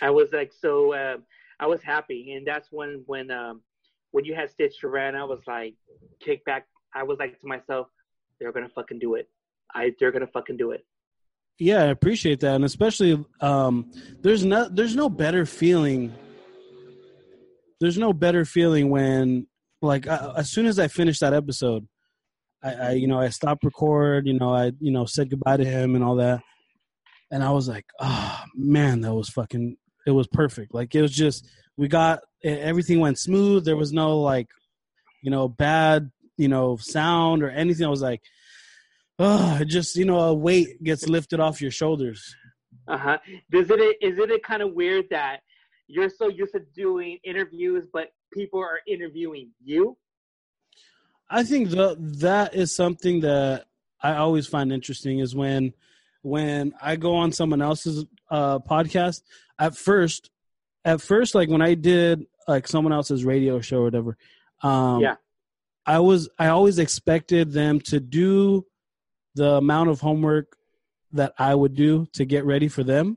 I 0.00 0.10
was 0.10 0.32
like 0.32 0.52
so. 0.52 0.94
Uh, 0.94 1.16
I 1.58 1.66
was 1.66 1.82
happy, 1.82 2.34
and 2.34 2.46
that's 2.46 2.68
when 2.70 3.02
when 3.06 3.32
um, 3.32 3.62
when 4.12 4.24
you 4.24 4.34
had 4.34 4.50
Stitch 4.50 4.80
Duran, 4.80 5.14
I 5.14 5.24
was 5.24 5.40
like 5.46 5.74
kick 6.24 6.44
back. 6.44 6.66
I 6.94 7.02
was 7.02 7.18
like 7.18 7.38
to 7.40 7.46
myself, 7.46 7.86
they're 8.38 8.52
gonna 8.52 8.68
fucking 8.74 8.98
do 8.98 9.14
it. 9.14 9.28
I 9.74 9.92
they're 9.98 10.12
gonna 10.12 10.26
fucking 10.26 10.56
do 10.56 10.72
it. 10.72 10.84
Yeah, 11.58 11.82
I 11.82 11.86
appreciate 11.86 12.40
that, 12.40 12.54
and 12.54 12.64
especially 12.64 13.22
um, 13.40 13.92
there's 14.22 14.44
no 14.44 14.68
there's 14.68 14.96
no 14.96 15.08
better 15.08 15.44
feeling. 15.46 16.12
There's 17.80 17.98
no 17.98 18.12
better 18.12 18.44
feeling 18.44 18.90
when 18.90 19.46
like 19.82 20.06
I, 20.08 20.32
as 20.36 20.50
soon 20.50 20.66
as 20.66 20.78
I 20.78 20.88
finished 20.88 21.20
that 21.20 21.34
episode, 21.34 21.86
I, 22.62 22.72
I 22.72 22.90
you 22.92 23.06
know 23.06 23.20
I 23.20 23.28
stopped 23.28 23.64
record. 23.64 24.26
You 24.26 24.38
know 24.38 24.54
I 24.54 24.72
you 24.80 24.90
know 24.90 25.04
said 25.04 25.30
goodbye 25.30 25.58
to 25.58 25.64
him 25.64 25.94
and 25.94 26.02
all 26.02 26.16
that, 26.16 26.40
and 27.30 27.44
I 27.44 27.50
was 27.50 27.68
like, 27.68 27.84
oh 28.00 28.40
man, 28.54 29.02
that 29.02 29.14
was 29.14 29.28
fucking. 29.28 29.76
It 30.06 30.12
was 30.12 30.26
perfect. 30.26 30.74
Like 30.74 30.94
it 30.94 31.02
was 31.02 31.12
just 31.12 31.46
we 31.80 31.88
got 31.88 32.20
everything 32.44 33.00
went 33.00 33.18
smooth. 33.18 33.64
There 33.64 33.76
was 33.76 33.92
no 33.92 34.20
like, 34.20 34.48
you 35.22 35.30
know, 35.30 35.48
bad 35.48 36.10
you 36.36 36.48
know 36.48 36.76
sound 36.76 37.42
or 37.42 37.50
anything. 37.50 37.86
I 37.86 37.90
was 37.90 38.02
like 38.02 38.22
oh, 39.20 39.62
just 39.66 39.96
you 39.96 40.04
know, 40.04 40.18
a 40.18 40.34
weight 40.34 40.82
gets 40.82 41.08
lifted 41.08 41.38
off 41.38 41.60
your 41.60 41.70
shoulders. 41.70 42.34
Uh 42.88 42.98
huh. 42.98 43.18
Is 43.52 43.70
it 43.70 43.96
is 44.00 44.18
it 44.18 44.42
kind 44.42 44.62
of 44.62 44.72
weird 44.72 45.04
that 45.10 45.40
you're 45.86 46.08
so 46.08 46.28
used 46.28 46.52
to 46.54 46.60
doing 46.74 47.18
interviews, 47.22 47.84
but 47.92 48.08
people 48.32 48.58
are 48.58 48.80
interviewing 48.88 49.50
you? 49.62 49.96
I 51.28 51.44
think 51.44 51.70
the 51.70 51.96
that 52.20 52.54
is 52.54 52.74
something 52.74 53.20
that 53.20 53.66
I 54.02 54.16
always 54.16 54.46
find 54.46 54.72
interesting 54.72 55.20
is 55.20 55.36
when 55.36 55.74
when 56.22 56.72
I 56.82 56.96
go 56.96 57.14
on 57.14 57.32
someone 57.32 57.62
else's 57.62 58.06
uh, 58.30 58.58
podcast. 58.58 59.22
At 59.58 59.76
first, 59.76 60.30
at 60.84 61.00
first, 61.00 61.34
like 61.34 61.48
when 61.48 61.62
I 61.62 61.74
did 61.74 62.26
like 62.48 62.66
someone 62.66 62.92
else's 62.92 63.24
radio 63.24 63.60
show 63.60 63.78
or 63.78 63.84
whatever, 63.84 64.16
um, 64.62 65.00
Yeah. 65.00 65.16
I 65.86 65.98
was 66.00 66.28
I 66.38 66.48
always 66.48 66.78
expected 66.78 67.52
them 67.52 67.80
to 67.86 68.00
do 68.00 68.66
the 69.34 69.54
amount 69.54 69.90
of 69.90 70.00
homework 70.00 70.56
that 71.12 71.32
I 71.38 71.54
would 71.54 71.74
do 71.74 72.06
to 72.12 72.24
get 72.24 72.44
ready 72.44 72.68
for 72.68 72.84
them. 72.84 73.16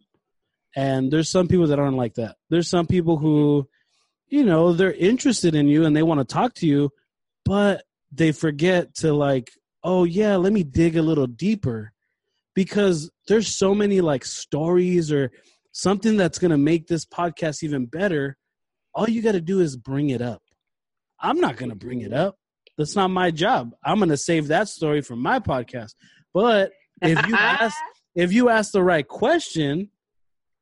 And 0.75 1.11
there's 1.11 1.29
some 1.29 1.47
people 1.47 1.67
that 1.67 1.79
aren't 1.79 1.97
like 1.97 2.15
that. 2.15 2.37
There's 2.49 2.69
some 2.69 2.87
people 2.87 3.17
who, 3.17 3.67
you 4.27 4.43
know, 4.43 4.73
they're 4.73 4.93
interested 4.93 5.53
in 5.53 5.67
you 5.67 5.85
and 5.85 5.95
they 5.95 6.01
want 6.01 6.19
to 6.19 6.33
talk 6.33 6.55
to 6.55 6.67
you, 6.67 6.89
but 7.45 7.83
they 8.11 8.31
forget 8.31 8.95
to 8.95 9.13
like, 9.13 9.51
oh 9.83 10.05
yeah, 10.05 10.37
let 10.37 10.53
me 10.53 10.63
dig 10.63 10.95
a 10.95 11.01
little 11.03 11.27
deeper 11.27 11.91
because 12.55 13.11
there's 13.27 13.55
so 13.55 13.75
many 13.75 14.01
like 14.01 14.25
stories 14.25 15.11
or 15.11 15.31
something 15.73 16.15
that's 16.15 16.39
going 16.39 16.51
to 16.51 16.57
make 16.57 16.87
this 16.87 17.03
podcast 17.05 17.63
even 17.63 17.87
better. 17.87 18.37
All 18.93 19.09
you 19.09 19.21
got 19.21 19.33
to 19.33 19.41
do 19.41 19.59
is 19.59 19.75
bring 19.75 20.11
it 20.11 20.21
up. 20.21 20.41
I'm 21.19 21.41
not 21.41 21.57
going 21.57 21.71
to 21.71 21.75
bring 21.75 22.01
it 22.01 22.13
up. 22.13 22.37
That's 22.77 22.95
not 22.95 23.09
my 23.09 23.31
job. 23.31 23.73
I'm 23.83 23.97
going 23.97 24.09
to 24.09 24.17
save 24.17 24.47
that 24.47 24.69
story 24.69 25.01
for 25.01 25.15
my 25.15 25.39
podcast. 25.39 25.95
But 26.33 26.71
if 27.01 27.27
you 27.27 27.35
ask 27.37 27.75
if 28.15 28.31
you 28.31 28.49
ask 28.49 28.71
the 28.71 28.83
right 28.83 29.07
question, 29.07 29.89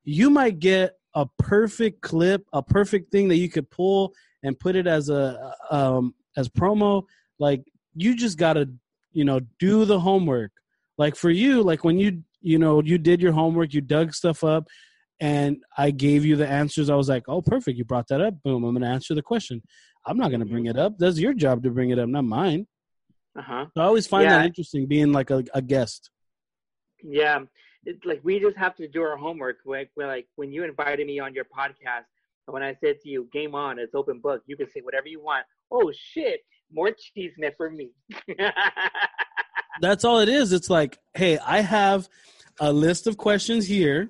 you 0.04 0.30
might 0.30 0.60
get 0.60 0.94
a 1.14 1.26
perfect 1.38 2.02
clip, 2.02 2.46
a 2.54 2.64
perfect 2.64 3.12
thing 3.12 3.28
that 3.28 3.38
you 3.38 3.50
could 3.50 3.70
pull 3.70 4.14
and 4.44 4.58
put 4.58 4.76
it 4.76 4.88
as 4.88 5.10
a 5.10 5.54
um 5.70 6.16
as 6.38 6.48
promo. 6.48 7.04
Like 7.38 7.64
you 7.96 8.16
just 8.16 8.38
got 8.38 8.54
to, 8.54 8.70
you 9.12 9.26
know, 9.26 9.42
do 9.60 9.84
the 9.84 10.00
homework. 10.00 10.52
Like 10.98 11.16
for 11.16 11.30
you, 11.30 11.64
like 11.64 11.84
when 11.84 11.98
you 11.98 12.24
you 12.42 12.60
know, 12.60 12.82
you 12.82 12.98
did 12.98 13.22
your 13.22 13.34
homework, 13.34 13.74
you 13.74 13.82
dug 13.82 14.14
stuff 14.14 14.44
up 14.44 14.68
and 15.22 15.64
I 15.78 15.92
gave 15.92 16.26
you 16.26 16.36
the 16.36 16.48
answers. 16.48 16.90
I 16.90 16.96
was 16.96 17.08
like, 17.08 17.24
"Oh, 17.30 17.42
perfect. 17.42 17.78
You 17.78 17.86
brought 17.86 18.10
that 18.10 18.20
up. 18.20 18.34
Boom. 18.44 18.66
I'm 18.66 18.74
going 18.74 18.82
to 18.82 18.90
answer 18.90 19.16
the 19.16 19.22
question." 19.22 19.62
I'm 20.06 20.18
not 20.18 20.30
going 20.30 20.40
to 20.40 20.48
bring 20.48 20.66
it 20.66 20.78
up. 20.78 20.98
That's 20.98 21.20
your 21.20 21.34
job 21.36 21.62
to 21.62 21.70
bring 21.70 21.92
it 21.92 22.00
up, 22.00 22.10
not 22.10 22.24
mine. 22.26 22.66
Uh 23.38 23.44
huh. 23.44 23.66
So 23.76 23.82
I 23.82 23.86
always 23.86 24.08
find 24.08 24.24
Yeah. 24.24 24.40
that 24.40 24.46
interesting 24.48 24.88
being 24.88 25.12
like 25.14 25.30
a, 25.30 25.44
a 25.54 25.62
guest. 25.62 26.10
Yeah, 27.04 27.40
it's 27.86 28.04
like 28.04 28.20
we 28.24 28.40
just 28.40 28.58
have 28.58 28.76
to 28.78 28.88
do 28.88 29.02
our 29.04 29.16
homework. 29.16 29.58
Like, 29.66 29.92
we're 29.96 30.08
like 30.08 30.28
when 30.38 30.52
you 30.52 30.64
invited 30.64 31.06
me 31.08 31.20
on 31.20 31.34
your 31.36 31.46
podcast, 31.46 32.06
and 32.48 32.54
when 32.56 32.64
I 32.64 32.76
said 32.84 33.00
to 33.02 33.10
you, 33.10 33.30
"Game 33.32 33.54
on," 33.56 33.78
it's 33.80 33.94
open 33.94 34.20
book. 34.20 34.42
You 34.48 34.58
can 34.58 34.70
say 34.70 34.82
whatever 34.82 35.08
you 35.08 35.22
want. 35.24 35.46
Oh 35.72 35.92
shit, 35.96 36.42
more 36.74 36.90
cheese 36.92 37.34
net 37.38 37.54
for 37.58 37.70
me. 37.70 37.92
That's 39.82 40.04
all 40.04 40.20
it 40.20 40.30
is. 40.30 40.52
It's 40.52 40.70
like, 40.70 40.98
hey, 41.14 41.38
I 41.40 41.62
have 41.62 42.08
a 42.60 42.72
list 42.72 43.08
of 43.08 43.18
questions 43.18 43.66
here, 43.68 44.10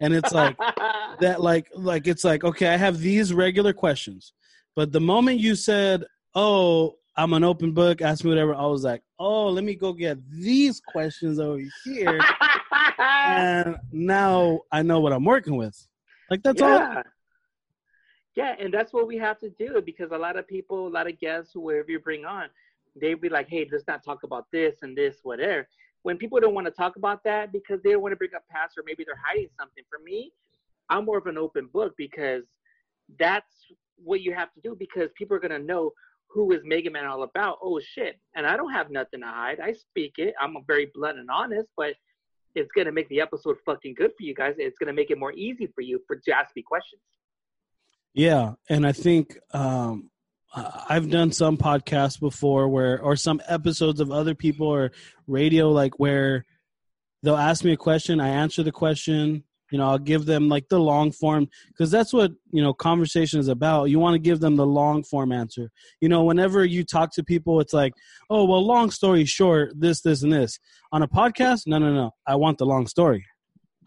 and 0.00 0.14
it's 0.14 0.32
like 0.32 0.56
that. 1.20 1.40
Like, 1.40 1.68
like 1.74 2.06
it's 2.06 2.24
like, 2.24 2.44
okay, 2.44 2.68
I 2.68 2.76
have 2.76 2.98
these 2.98 3.32
regular 3.32 3.72
questions, 3.72 4.32
but 4.74 4.92
the 4.92 5.00
moment 5.00 5.40
you 5.40 5.54
said, 5.54 6.04
"Oh, 6.34 6.96
I'm 7.16 7.32
an 7.32 7.44
open 7.44 7.72
book," 7.72 8.02
ask 8.02 8.24
me 8.24 8.30
whatever, 8.30 8.54
I 8.54 8.66
was 8.66 8.84
like, 8.84 9.02
"Oh, 9.18 9.48
let 9.48 9.64
me 9.64 9.74
go 9.74 9.92
get 9.92 10.18
these 10.30 10.80
questions 10.80 11.38
over 11.38 11.62
here," 11.84 12.20
and 13.08 13.76
now 13.92 14.60
I 14.70 14.82
know 14.82 15.00
what 15.00 15.12
I'm 15.12 15.24
working 15.24 15.56
with. 15.56 15.76
Like 16.30 16.42
that's 16.42 16.60
all. 16.60 16.68
yeah. 16.78 17.02
Yeah, 18.34 18.54
and 18.60 18.72
that's 18.72 18.92
what 18.92 19.06
we 19.06 19.16
have 19.16 19.38
to 19.38 19.48
do 19.48 19.80
because 19.80 20.10
a 20.12 20.18
lot 20.18 20.36
of 20.36 20.46
people, 20.46 20.86
a 20.86 20.90
lot 20.90 21.06
of 21.08 21.18
guests, 21.18 21.52
whoever 21.54 21.90
you 21.90 21.98
bring 21.98 22.26
on, 22.26 22.48
they 22.94 23.14
be 23.14 23.30
like, 23.30 23.48
"Hey, 23.48 23.66
let's 23.72 23.86
not 23.86 24.04
talk 24.04 24.24
about 24.24 24.46
this 24.52 24.76
and 24.82 24.94
this, 24.94 25.16
whatever." 25.22 25.66
When 26.02 26.16
people 26.18 26.38
don't 26.40 26.54
want 26.54 26.66
to 26.66 26.70
talk 26.70 26.96
about 26.96 27.24
that 27.24 27.52
because 27.52 27.80
they 27.82 27.90
don't 27.90 28.02
want 28.02 28.12
to 28.12 28.16
bring 28.16 28.30
up 28.34 28.44
past 28.50 28.78
or 28.78 28.84
maybe 28.86 29.04
they're 29.04 29.20
hiding 29.24 29.48
something. 29.58 29.82
For 29.90 29.98
me, 30.04 30.32
I'm 30.88 31.04
more 31.04 31.18
of 31.18 31.26
an 31.26 31.38
open 31.38 31.68
book 31.72 31.94
because 31.98 32.44
that's 33.18 33.52
what 33.96 34.20
you 34.20 34.32
have 34.34 34.52
to 34.54 34.60
do 34.62 34.76
because 34.78 35.10
people 35.16 35.36
are 35.36 35.40
gonna 35.40 35.58
know 35.58 35.92
who 36.28 36.52
is 36.52 36.60
Mega 36.64 36.90
Man 36.90 37.06
all 37.06 37.22
about. 37.22 37.58
Oh 37.62 37.80
shit! 37.80 38.20
And 38.34 38.46
I 38.46 38.56
don't 38.56 38.72
have 38.72 38.90
nothing 38.90 39.20
to 39.20 39.26
hide. 39.26 39.60
I 39.60 39.72
speak 39.72 40.14
it. 40.18 40.34
I'm 40.40 40.56
very 40.66 40.90
blunt 40.94 41.18
and 41.18 41.30
honest, 41.30 41.68
but 41.76 41.94
it's 42.54 42.70
gonna 42.72 42.92
make 42.92 43.08
the 43.08 43.20
episode 43.20 43.56
fucking 43.64 43.94
good 43.94 44.12
for 44.16 44.22
you 44.22 44.34
guys. 44.34 44.54
It's 44.58 44.78
gonna 44.78 44.92
make 44.92 45.10
it 45.10 45.18
more 45.18 45.32
easy 45.32 45.66
for 45.74 45.80
you 45.80 46.00
for 46.06 46.16
to 46.16 46.32
ask 46.32 46.54
me 46.54 46.62
questions. 46.62 47.02
Yeah, 48.14 48.52
and 48.70 48.86
I 48.86 48.92
think 48.92 49.38
um, 49.52 50.10
I've 50.56 51.10
done 51.10 51.32
some 51.32 51.56
podcasts 51.56 52.18
before 52.18 52.68
where, 52.68 53.00
or 53.00 53.14
some 53.16 53.40
episodes 53.48 54.00
of 54.00 54.10
other 54.10 54.34
people 54.34 54.66
or 54.66 54.90
radio, 55.26 55.70
like 55.70 55.98
where 55.98 56.46
they'll 57.22 57.36
ask 57.36 57.64
me 57.64 57.72
a 57.72 57.76
question, 57.76 58.20
I 58.20 58.28
answer 58.28 58.62
the 58.62 58.72
question. 58.72 59.44
You 59.72 59.78
know, 59.78 59.88
I'll 59.88 59.98
give 59.98 60.26
them 60.26 60.48
like 60.48 60.68
the 60.68 60.78
long 60.78 61.10
form 61.10 61.48
because 61.68 61.90
that's 61.90 62.12
what 62.12 62.30
you 62.52 62.62
know 62.62 62.72
conversation 62.72 63.40
is 63.40 63.48
about. 63.48 63.90
You 63.90 63.98
want 63.98 64.14
to 64.14 64.20
give 64.20 64.38
them 64.38 64.54
the 64.54 64.64
long 64.66 65.02
form 65.02 65.32
answer. 65.32 65.70
You 66.00 66.08
know, 66.08 66.22
whenever 66.22 66.64
you 66.64 66.84
talk 66.84 67.12
to 67.14 67.24
people, 67.24 67.60
it's 67.60 67.72
like, 67.72 67.92
oh 68.30 68.44
well, 68.44 68.64
long 68.64 68.92
story 68.92 69.24
short, 69.24 69.72
this, 69.74 70.02
this, 70.02 70.22
and 70.22 70.32
this. 70.32 70.58
On 70.92 71.02
a 71.02 71.08
podcast, 71.08 71.62
no, 71.66 71.78
no, 71.78 71.92
no. 71.92 72.12
I 72.28 72.36
want 72.36 72.58
the 72.58 72.64
long 72.66 72.86
story. 72.86 73.26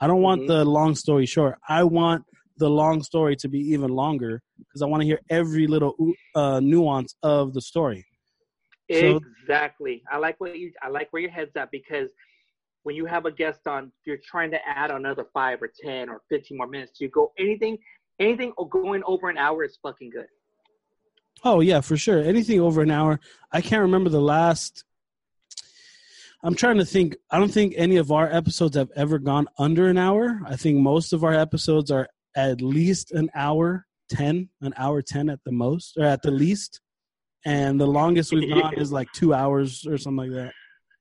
I 0.02 0.08
don't 0.08 0.22
want 0.22 0.42
Mhm. 0.42 0.48
the 0.48 0.66
long 0.66 0.96
story 0.96 1.26
short. 1.26 1.58
I 1.68 1.86
want 1.86 2.26
the 2.58 2.70
long 2.70 3.02
story 3.02 3.38
to 3.38 3.48
be 3.48 3.60
even 3.60 3.90
longer 3.90 4.42
because 4.60 4.82
I 4.82 4.86
want 4.86 5.02
to 5.02 5.08
hear 5.08 5.20
every 5.30 5.68
little 5.68 5.96
uh, 6.36 6.60
nuance 6.60 7.16
of 7.24 7.54
the 7.54 7.62
story. 7.62 8.06
So- 8.92 9.22
exactly. 9.42 10.04
I 10.12 10.18
like 10.18 10.36
what 10.40 10.58
you. 10.58 10.72
I 10.82 10.90
like 10.90 11.12
where 11.12 11.22
your 11.22 11.32
head's 11.32 11.56
at 11.56 11.70
because 11.72 12.10
when 12.84 12.96
you 12.96 13.06
have 13.06 13.26
a 13.26 13.32
guest 13.32 13.68
on, 13.68 13.92
you're 14.06 14.18
trying 14.24 14.52
to 14.52 14.60
add 14.68 14.90
another 14.92 15.28
five 15.34 15.62
or 15.62 15.72
ten 15.80 16.10
or 16.10 16.22
fifteen 16.30 16.58
more 16.58 16.68
minutes. 16.68 17.00
You 17.00 17.10
go 17.10 17.32
anything, 17.38 17.78
anything 18.20 18.54
going 18.70 19.04
over 19.06 19.30
an 19.30 19.38
hour 19.38 19.64
is 19.64 19.78
fucking 19.84 20.10
good. 20.10 20.28
Oh 21.44 21.60
yeah, 21.60 21.82
for 21.82 21.98
sure. 21.98 22.20
Anything 22.22 22.60
over 22.60 22.82
an 22.82 22.92
hour. 22.92 23.20
I 23.52 23.62
can't 23.62 23.82
remember 23.82 24.10
the 24.10 24.22
last. 24.22 24.84
I'm 26.42 26.56
trying 26.56 26.78
to 26.78 26.86
think. 26.86 27.18
I 27.30 27.38
don't 27.38 27.52
think 27.52 27.74
any 27.78 27.98
of 27.98 28.12
our 28.12 28.32
episodes 28.32 28.76
have 28.76 28.90
ever 28.96 29.20
gone 29.20 29.48
under 29.58 29.88
an 29.88 29.98
hour. 29.98 30.42
I 30.46 30.56
think 30.56 30.80
most 30.80 31.14
of 31.14 31.24
our 31.24 31.34
episodes 31.34 31.92
are 31.92 32.08
at 32.36 32.62
least 32.62 33.12
an 33.12 33.30
hour 33.36 33.86
ten, 34.10 34.50
an 34.62 34.74
hour 34.78 35.02
ten 35.02 35.30
at 35.30 35.40
the 35.46 35.52
most, 35.52 35.98
or 35.98 36.06
at 36.06 36.22
the 36.22 36.32
least. 36.32 36.82
And 37.46 37.80
the 37.80 37.88
longest 37.88 38.34
we've 38.34 38.50
gone 38.54 38.74
is 38.78 38.92
like 38.92 39.12
two 39.14 39.34
hours 39.34 39.86
or 39.88 39.98
something 39.98 40.30
like 40.30 40.36
that. 40.36 40.54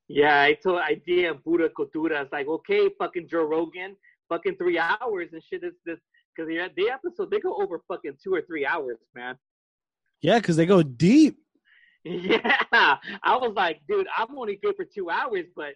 Yeah, 0.09 0.41
I 0.41 0.55
told 0.55 0.81
idea 0.81 1.33
of 1.33 1.45
Pura 1.45 1.69
Cultura. 1.69 2.23
It's 2.23 2.33
like 2.33 2.47
okay, 2.47 2.89
fucking 2.99 3.29
Joe 3.29 3.45
Rogan, 3.45 3.97
fucking 4.29 4.57
three 4.57 4.79
hours 4.79 5.29
and 5.33 5.43
shit. 5.43 5.65
Is 5.65 5.75
this 5.85 5.99
because 6.35 6.49
the 6.49 6.69
the 6.77 6.91
episode 6.91 7.31
they 7.31 7.41
go 7.41 7.57
over 7.61 7.83
fucking 7.89 8.17
two 8.23 8.33
or 8.33 8.43
three 8.43 8.65
hours, 8.65 8.99
man. 9.15 9.37
Yeah, 10.23 10.39
because 10.39 10.57
they 10.57 10.67
go 10.67 10.83
deep. 10.83 11.39
Yeah, 12.05 12.55
I 13.23 13.37
was 13.37 13.53
like, 13.55 13.81
dude, 13.87 14.07
I'm 14.17 14.39
only 14.39 14.59
good 14.63 14.77
for 14.77 14.87
two 14.87 15.11
hours, 15.11 15.45
but 15.55 15.75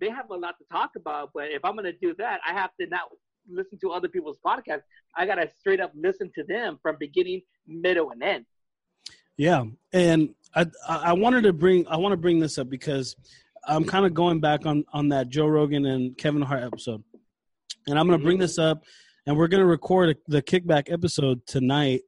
they 0.00 0.08
have 0.08 0.30
a 0.30 0.34
lot 0.34 0.54
to 0.58 0.64
talk 0.72 0.92
about. 0.96 1.30
But 1.34 1.50
if 1.50 1.62
I'm 1.62 1.76
gonna 1.76 1.92
do 1.92 2.14
that, 2.16 2.40
I 2.48 2.54
have 2.54 2.70
to 2.80 2.86
not 2.86 3.10
listen 3.48 3.78
to 3.80 3.90
other 3.90 4.08
people's 4.08 4.38
podcasts. 4.44 4.82
I 5.16 5.26
gotta 5.26 5.48
straight 5.58 5.80
up 5.80 5.92
listen 5.94 6.30
to 6.34 6.44
them 6.44 6.78
from 6.82 6.96
beginning, 6.98 7.42
middle, 7.66 8.10
and 8.10 8.22
end. 8.22 8.46
Yeah, 9.36 9.64
and 9.92 10.34
I 10.54 10.66
I 10.88 11.12
wanted 11.14 11.42
to 11.44 11.52
bring 11.52 11.86
I 11.88 11.96
want 11.96 12.12
to 12.12 12.16
bring 12.16 12.38
this 12.38 12.58
up 12.58 12.68
because 12.70 13.16
I'm 13.66 13.84
kind 13.84 14.06
of 14.06 14.14
going 14.14 14.40
back 14.40 14.66
on 14.66 14.84
on 14.92 15.08
that 15.08 15.28
Joe 15.28 15.46
Rogan 15.46 15.86
and 15.86 16.16
Kevin 16.16 16.42
Hart 16.42 16.62
episode, 16.62 17.02
and 17.86 17.98
I'm 17.98 18.06
going 18.06 18.18
to 18.18 18.24
bring 18.24 18.38
this 18.38 18.58
up, 18.58 18.84
and 19.26 19.36
we're 19.36 19.48
going 19.48 19.62
to 19.62 19.66
record 19.66 20.16
the 20.28 20.42
kickback 20.42 20.92
episode 20.92 21.46
tonight. 21.46 22.02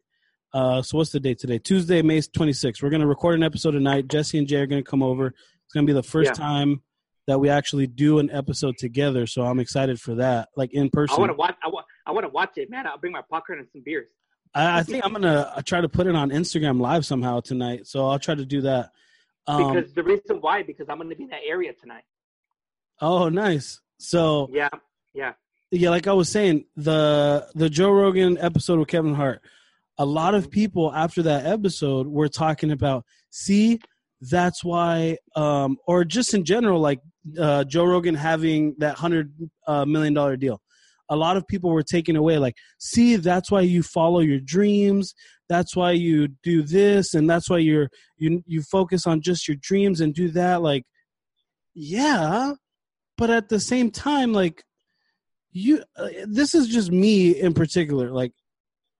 Uh, 0.53 0.81
so 0.83 0.97
what's 0.99 1.11
the 1.11 1.21
date 1.21 1.39
today? 1.39 1.59
Tuesday, 1.59 2.01
May 2.03 2.21
26th. 2.21 2.83
We're 2.83 2.89
going 2.91 3.01
to 3.03 3.07
record 3.07 3.35
an 3.35 3.43
episode 3.43 3.73
tonight. 3.73 4.09
Jesse 4.09 4.39
and 4.39 4.47
Jay 4.47 4.57
are 4.57 4.67
going 4.67 4.83
to 4.83 4.89
come 4.89 5.03
over. 5.03 5.27
It's 5.27 5.73
going 5.75 5.87
to 5.87 5.91
be 5.93 5.95
the 5.95 6.03
first 6.03 6.29
Yeah. 6.31 6.35
time 6.35 6.83
that 7.27 7.41
we 7.41 7.49
actually 7.49 7.87
do 7.87 8.19
an 8.19 8.31
episode 8.31 8.77
together. 8.79 9.27
So 9.27 9.43
I'm 9.43 9.59
excited 9.59 10.01
for 10.01 10.17
that, 10.17 10.49
like 10.57 10.73
in 10.73 10.91
person. 10.91 11.17
I 11.17 11.21
want 11.21 11.31
to 11.31 11.37
watch. 11.37 11.57
I 11.65 11.69
want. 11.69 11.87
I 12.07 12.13
want 12.13 12.25
to 12.25 12.31
watch 12.31 12.53
it, 12.57 12.71
man. 12.71 12.87
I'll 12.87 12.99
bring 12.99 13.13
my 13.13 13.23
popcorn 13.29 13.59
and 13.59 13.69
some 13.73 13.83
beers. 13.85 14.07
I, 14.55 14.79
I 14.79 14.83
think 14.85 15.05
I'm 15.05 15.13
gonna 15.13 15.53
uh, 15.55 15.63
try 15.63 15.81
to 15.81 15.89
put 15.89 16.07
it 16.07 16.15
on 16.15 16.31
Instagram 16.31 16.81
Live 16.81 17.05
somehow 17.05 17.41
tonight. 17.41 17.87
So 17.87 18.09
I'll 18.09 18.19
try 18.19 18.35
to 18.35 18.47
do 18.47 18.63
that. 18.63 18.91
Um, 19.47 19.75
Because 19.75 19.93
the 19.93 20.03
reason 20.03 20.41
why, 20.41 20.63
because 20.63 20.87
I'm 20.89 20.99
gonna 20.99 21.15
be 21.15 21.25
in 21.25 21.31
that 21.31 21.43
area 21.47 21.73
tonight. 21.73 22.05
oh, 23.01 23.29
nice. 23.29 23.81
So 23.99 24.49
Yeah, 24.53 24.69
yeah. 25.15 25.33
yeah, 25.71 25.91
like 25.91 26.07
I 26.07 26.13
was 26.13 26.31
saying, 26.31 26.65
the 26.77 27.49
the 27.55 27.69
Joe 27.69 27.91
Rogan 27.91 28.39
episode 28.39 28.79
with 28.79 28.89
Kevin 28.89 29.15
Hart, 29.15 29.43
a 29.99 30.07
lot 30.07 30.35
of 30.35 30.51
people 30.51 30.93
after 30.93 31.23
that 31.25 31.47
episode 31.47 32.07
were 32.07 32.29
talking 32.29 32.71
about, 32.71 33.05
see, 33.31 33.81
that's 34.21 34.65
why, 34.65 35.19
um, 35.35 35.77
or 35.87 36.05
just 36.05 36.35
in 36.35 36.45
general, 36.45 36.81
like 36.81 37.01
uh, 37.39 37.65
Joe 37.65 37.85
Rogan 37.85 38.15
having 38.15 38.75
that 38.79 38.97
hundred 38.97 39.33
uh, 39.67 39.85
million 39.85 40.15
dollar 40.15 40.37
deal. 40.37 40.61
a 41.09 41.17
lot 41.17 41.37
of 41.37 41.47
people 41.47 41.71
were 41.71 41.83
taken 41.83 42.17
away 42.17 42.37
like 42.39 42.57
see 42.79 43.17
that's 43.17 43.51
why 43.51 43.61
you 43.61 43.83
follow 43.83 44.21
your 44.21 44.41
dreams. 44.41 45.15
That's 45.49 45.77
why 45.77 45.93
you 45.93 46.29
do 46.43 46.63
this 46.63 47.15
and 47.15 47.29
that's 47.31 47.49
why 47.49 47.59
you're 47.59 47.89
you 48.17 48.43
you 48.47 48.63
focus 48.63 49.07
on 49.07 49.21
just 49.21 49.47
your 49.49 49.57
dreams 49.61 50.01
and 50.01 50.15
do 50.15 50.29
that. 50.31 50.63
Like 50.63 50.85
yeah 51.75 52.55
but 53.19 53.31
at 53.31 53.49
the 53.49 53.61
same 53.61 53.91
time 53.91 54.33
like 54.33 54.65
you 55.53 55.83
uh, 55.97 56.09
this 56.27 56.55
is 56.55 56.69
just 56.69 56.91
me 56.91 57.31
in 57.31 57.55
particular. 57.55 58.11
Like 58.11 58.33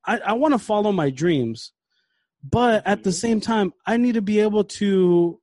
i 0.07 0.19
i 0.19 0.33
want 0.33 0.53
to 0.55 0.59
follow 0.59 0.93
my 0.93 1.11
dreams 1.11 1.73
but 2.51 2.87
at 2.87 3.03
the 3.03 3.11
Mm-hmm. 3.11 3.17
same 3.27 3.41
time 3.41 3.73
i 3.87 3.97
need 3.97 4.15
to 4.15 4.23
be 4.23 4.39
able 4.41 4.65
to 4.65 5.39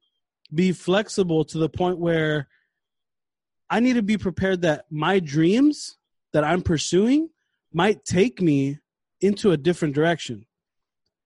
be 0.53 0.71
flexible 0.71 1.43
to 1.45 1.57
the 1.57 1.69
point 1.69 1.97
where 1.97 2.47
i 3.69 3.79
need 3.79 3.93
to 3.93 4.03
be 4.03 4.17
prepared 4.17 4.61
that 4.61 4.85
my 4.89 5.19
dreams 5.19 5.97
that 6.33 6.43
i'm 6.43 6.61
pursuing 6.61 7.29
might 7.73 8.03
take 8.05 8.41
me 8.41 8.79
into 9.21 9.51
a 9.51 9.57
different 9.57 9.95
direction 9.95 10.45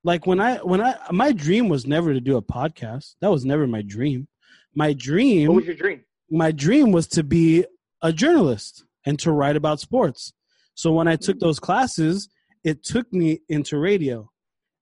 like 0.04 0.26
when 0.26 0.40
i 0.40 0.56
when 0.58 0.82
i 0.82 0.96
my 1.12 1.32
dream 1.32 1.68
was 1.70 1.86
never 1.86 2.14
to 2.14 2.22
do 2.22 2.38
a 2.38 2.42
podcast 2.42 3.16
that 3.22 3.30
was 3.32 3.44
never 3.46 3.68
my 3.68 3.82
dream 3.82 4.28
my 4.74 4.94
dream 4.94 5.48
What 5.50 5.56
was 5.58 5.66
your 5.66 5.76
dream? 5.76 6.00
my 6.30 6.52
dream 6.52 6.92
was 6.92 7.08
to 7.08 7.24
be 7.24 7.66
a 8.02 8.14
journalist 8.14 8.84
and 9.06 9.18
to 9.20 9.32
write 9.32 9.56
about 9.56 9.80
sports. 9.80 10.34
So 10.76 10.92
when 10.92 11.08
I 11.08 11.16
took 11.16 11.40
those 11.40 11.60
classes, 11.60 12.28
it 12.64 12.84
took 12.84 13.12
me 13.12 13.40
into 13.48 13.80
radio. 13.80 14.30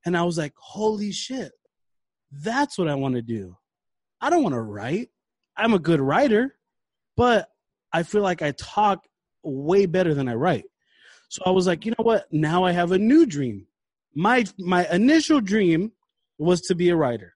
And 0.05 0.15
I 0.15 0.23
was 0.23 0.37
like, 0.37 0.53
holy 0.55 1.11
shit, 1.11 1.51
that's 2.31 2.77
what 2.77 2.87
I 2.87 2.95
want 2.95 3.15
to 3.15 3.21
do. 3.21 3.57
I 4.21 4.29
don't 4.29 4.43
want 4.43 4.53
to 4.53 4.61
write. 4.61 5.09
I'm 5.57 5.73
a 5.73 5.79
good 5.79 5.99
writer, 5.99 6.55
but 7.17 7.49
I 7.91 8.03
feel 8.03 8.21
like 8.21 8.41
I 8.41 8.51
talk 8.51 9.05
way 9.43 9.85
better 9.85 10.13
than 10.13 10.27
I 10.27 10.35
write. 10.35 10.65
So 11.29 11.41
I 11.45 11.51
was 11.51 11.67
like, 11.67 11.85
you 11.85 11.91
know 11.91 12.03
what? 12.03 12.31
Now 12.31 12.63
I 12.63 12.71
have 12.71 12.91
a 12.91 12.97
new 12.97 13.25
dream. 13.25 13.67
My 14.13 14.45
my 14.57 14.87
initial 14.89 15.41
dream 15.41 15.91
was 16.37 16.61
to 16.61 16.75
be 16.75 16.89
a 16.89 16.95
writer. 16.95 17.35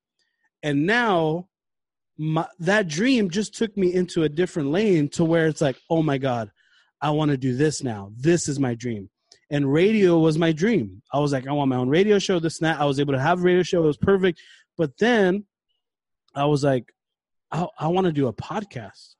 And 0.63 0.85
now 0.85 1.47
my, 2.17 2.45
that 2.59 2.87
dream 2.87 3.29
just 3.29 3.55
took 3.55 3.75
me 3.77 3.93
into 3.93 4.23
a 4.23 4.29
different 4.29 4.71
lane 4.71 5.07
to 5.09 5.23
where 5.23 5.47
it's 5.47 5.61
like, 5.61 5.77
oh 5.89 6.03
my 6.03 6.17
God, 6.17 6.51
I 7.01 7.11
want 7.11 7.31
to 7.31 7.37
do 7.37 7.55
this 7.55 7.81
now. 7.81 8.11
This 8.17 8.47
is 8.49 8.59
my 8.59 8.75
dream. 8.75 9.09
And 9.49 9.71
radio 9.71 10.19
was 10.19 10.38
my 10.38 10.51
dream. 10.51 11.01
I 11.11 11.19
was 11.19 11.34
like, 11.34 11.47
I 11.47 11.51
want 11.51 11.69
my 11.69 11.76
own 11.76 11.89
radio 11.89 12.19
show, 12.19 12.39
this 12.39 12.59
and 12.59 12.67
that. 12.67 12.80
I 12.80 12.85
was 12.85 12.99
able 12.99 13.13
to 13.13 13.19
have 13.19 13.39
a 13.39 13.41
radio 13.41 13.63
show. 13.63 13.84
It 13.84 13.88
was 13.88 13.97
perfect. 13.97 14.39
But 14.77 14.97
then 14.99 15.45
I 16.35 16.45
was 16.45 16.63
like, 16.63 16.93
I, 17.51 17.67
I 17.80 17.88
want 17.88 18.05
to 18.05 18.13
do 18.13 18.27
a 18.27 18.34
podcast. 18.34 19.15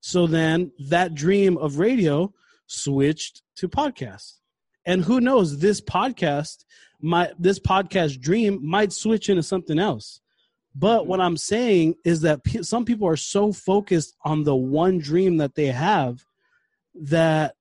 So 0.00 0.26
then 0.26 0.70
that 0.90 1.14
dream 1.14 1.56
of 1.58 1.78
radio 1.78 2.32
switched 2.66 3.42
to 3.56 3.68
podcast. 3.68 4.34
And 4.86 5.02
who 5.02 5.20
knows, 5.20 5.58
this 5.58 5.80
podcast, 5.80 6.64
my 7.00 7.32
this 7.38 7.58
podcast 7.58 8.20
dream 8.20 8.60
might 8.62 8.92
switch 8.92 9.28
into 9.28 9.42
something 9.42 9.78
else. 9.78 10.20
But 10.74 11.06
what 11.06 11.20
I'm 11.20 11.36
saying 11.36 11.94
is 12.04 12.20
that 12.22 12.40
some 12.62 12.84
people 12.84 13.08
are 13.08 13.16
so 13.16 13.52
focused 13.52 14.14
on 14.24 14.44
the 14.44 14.56
one 14.56 14.98
dream 14.98 15.36
that 15.38 15.54
they 15.54 15.66
have 15.66 16.24
that 16.94 17.54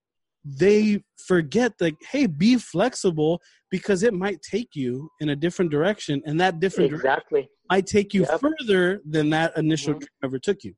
they 0.46 1.04
forget 1.18 1.78
that 1.78 1.96
hey, 2.12 2.26
be 2.26 2.58
flexible 2.58 3.42
because 3.72 4.04
it 4.04 4.14
might 4.14 4.42
take 4.42 4.76
you 4.76 5.10
in 5.20 5.30
a 5.30 5.36
different 5.36 5.72
direction, 5.72 6.22
and 6.26 6.40
that 6.40 6.60
different 6.60 6.90
direction 6.92 7.10
Exactly. 7.12 7.50
might 7.70 7.88
take 7.88 8.14
you 8.14 8.22
Yep. 8.22 8.42
further 8.42 9.02
than 9.06 9.30
that 9.30 9.58
initial 9.58 9.94
Mhm. 9.96 10.00
dream 10.00 10.10
ever 10.24 10.40
took 10.40 10.64
you. 10.64 10.76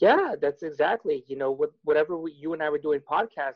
Yeah, 0.00 0.34
that's 0.40 0.62
exactly. 0.62 1.24
You 1.28 1.36
know, 1.36 1.50
what 1.50 1.70
whatever 1.84 2.16
we, 2.16 2.32
you 2.32 2.52
and 2.54 2.62
I 2.62 2.70
were 2.70 2.78
doing 2.78 3.00
podcast 3.00 3.54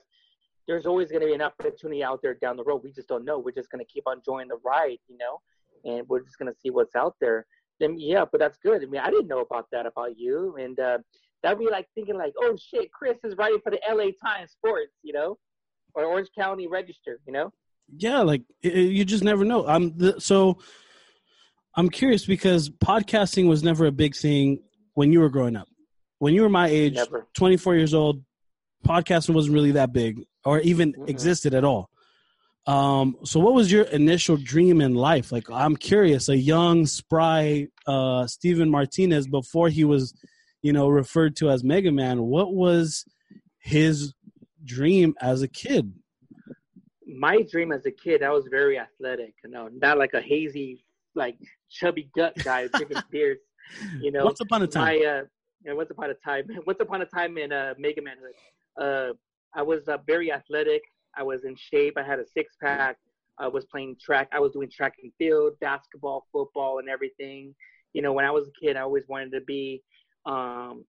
there's 0.68 0.86
always 0.86 1.10
going 1.10 1.20
to 1.20 1.26
be 1.26 1.34
an 1.34 1.42
opportunity 1.42 2.04
out 2.04 2.22
there 2.22 2.34
down 2.34 2.56
the 2.56 2.62
road. 2.62 2.82
We 2.84 2.92
just 2.92 3.08
don't 3.08 3.24
know. 3.24 3.36
We're 3.38 3.50
just 3.50 3.68
going 3.70 3.84
to 3.84 3.92
keep 3.92 4.04
on 4.06 4.18
enjoying 4.18 4.46
the 4.46 4.58
ride, 4.64 4.98
you 5.08 5.18
know, 5.18 5.40
and 5.84 6.08
we're 6.08 6.20
just 6.22 6.38
going 6.38 6.52
to 6.52 6.56
see 6.58 6.70
what's 6.70 6.94
out 6.94 7.16
there. 7.20 7.46
Then 7.80 7.98
yeah, 7.98 8.24
but 8.30 8.38
that's 8.38 8.58
good. 8.58 8.80
I 8.80 8.86
mean, 8.86 9.00
I 9.00 9.10
didn't 9.10 9.26
know 9.26 9.40
about 9.40 9.66
that 9.72 9.86
about 9.86 10.16
you, 10.16 10.54
and 10.56 10.78
uh, 10.78 10.98
that'd 11.42 11.58
be 11.58 11.68
like 11.70 11.88
thinking 11.94 12.16
like, 12.16 12.32
oh 12.38 12.56
shit, 12.56 12.92
Chris 12.92 13.18
is 13.24 13.36
writing 13.36 13.58
for 13.62 13.70
the 13.70 13.80
L.A. 13.88 14.12
Times 14.24 14.52
Sports, 14.52 14.92
you 15.02 15.12
know, 15.12 15.38
or 15.94 16.04
Orange 16.04 16.28
County 16.36 16.66
Register, 16.68 17.18
you 17.26 17.32
know. 17.32 17.52
yeah 17.98 18.20
like 18.20 18.42
it, 18.62 18.74
you 18.74 19.04
just 19.04 19.24
never 19.24 19.44
know 19.44 19.66
i'm 19.66 19.94
the, 19.98 20.18
so 20.20 20.56
i'm 21.76 21.88
curious 21.90 22.24
because 22.24 22.70
podcasting 22.70 23.48
was 23.48 23.62
never 23.62 23.84
a 23.86 23.92
big 23.92 24.14
thing 24.14 24.62
when 24.94 25.12
you 25.12 25.20
were 25.20 25.28
growing 25.28 25.56
up 25.56 25.68
when 26.20 26.32
you 26.32 26.42
were 26.42 26.48
my 26.48 26.68
age 26.68 26.94
Never. 26.94 27.26
24 27.34 27.74
years 27.76 27.92
old 27.92 28.22
podcasting 28.86 29.34
wasn't 29.34 29.54
really 29.54 29.72
that 29.72 29.92
big 29.92 30.22
or 30.44 30.60
even 30.60 30.92
Mhm. 30.94 31.08
existed 31.08 31.52
at 31.54 31.64
all 31.64 31.90
um 32.66 33.16
so 33.24 33.40
what 33.40 33.52
was 33.52 33.70
your 33.70 33.84
initial 33.86 34.36
dream 34.36 34.80
in 34.80 34.94
life 34.94 35.32
like 35.32 35.50
i'm 35.50 35.76
curious 35.76 36.28
a 36.28 36.36
young 36.36 36.86
spry 36.86 37.66
uh 37.88 38.26
steven 38.26 38.70
martinez 38.70 39.26
before 39.26 39.68
he 39.68 39.84
was 39.84 40.14
you 40.62 40.72
know 40.72 40.88
referred 40.88 41.36
to 41.36 41.50
as 41.50 41.62
mega 41.62 41.92
man 41.92 42.22
what 42.22 42.54
was 42.54 43.04
his 43.58 44.14
dream 44.64 45.14
as 45.20 45.42
a 45.42 45.48
kid 45.48 45.92
my 47.06 47.42
dream 47.42 47.72
as 47.72 47.84
a 47.84 47.90
kid, 47.90 48.22
I 48.22 48.30
was 48.30 48.46
very 48.50 48.78
athletic, 48.78 49.34
you 49.44 49.50
know, 49.50 49.68
not 49.72 49.98
like 49.98 50.14
a 50.14 50.20
hazy, 50.20 50.84
like 51.14 51.36
chubby 51.70 52.08
gut 52.16 52.34
guy 52.42 52.68
drinking 52.68 53.02
beers. 53.10 53.38
You 54.00 54.12
know, 54.12 54.24
once 54.24 54.40
upon 54.40 54.62
a 54.62 54.66
time 54.66 55.00
uh, 55.06 55.20
know, 55.64 55.76
once 55.76 55.90
upon 55.90 56.10
a 56.10 56.14
time, 56.14 56.46
once 56.66 56.80
upon 56.80 57.02
a 57.02 57.06
time 57.06 57.38
in 57.38 57.52
uh, 57.52 57.74
Mega 57.78 58.02
Manhood, 58.02 58.34
uh, 58.80 59.12
I 59.54 59.62
was 59.62 59.88
uh, 59.88 59.98
very 60.06 60.32
athletic. 60.32 60.82
I 61.16 61.22
was 61.22 61.44
in 61.44 61.54
shape. 61.56 61.94
I 61.96 62.02
had 62.02 62.18
a 62.18 62.26
six 62.26 62.54
pack. 62.60 62.96
I 63.38 63.48
was 63.48 63.64
playing 63.66 63.96
track. 64.02 64.28
I 64.32 64.40
was 64.40 64.52
doing 64.52 64.70
track 64.70 64.94
and 65.02 65.12
field, 65.18 65.54
basketball, 65.60 66.26
football, 66.32 66.78
and 66.78 66.88
everything. 66.88 67.54
You 67.92 68.02
know, 68.02 68.12
when 68.12 68.24
I 68.24 68.30
was 68.30 68.48
a 68.48 68.64
kid, 68.64 68.76
I 68.76 68.80
always 68.80 69.04
wanted 69.08 69.32
to 69.32 69.40
be 69.42 69.82
um, 70.26 70.84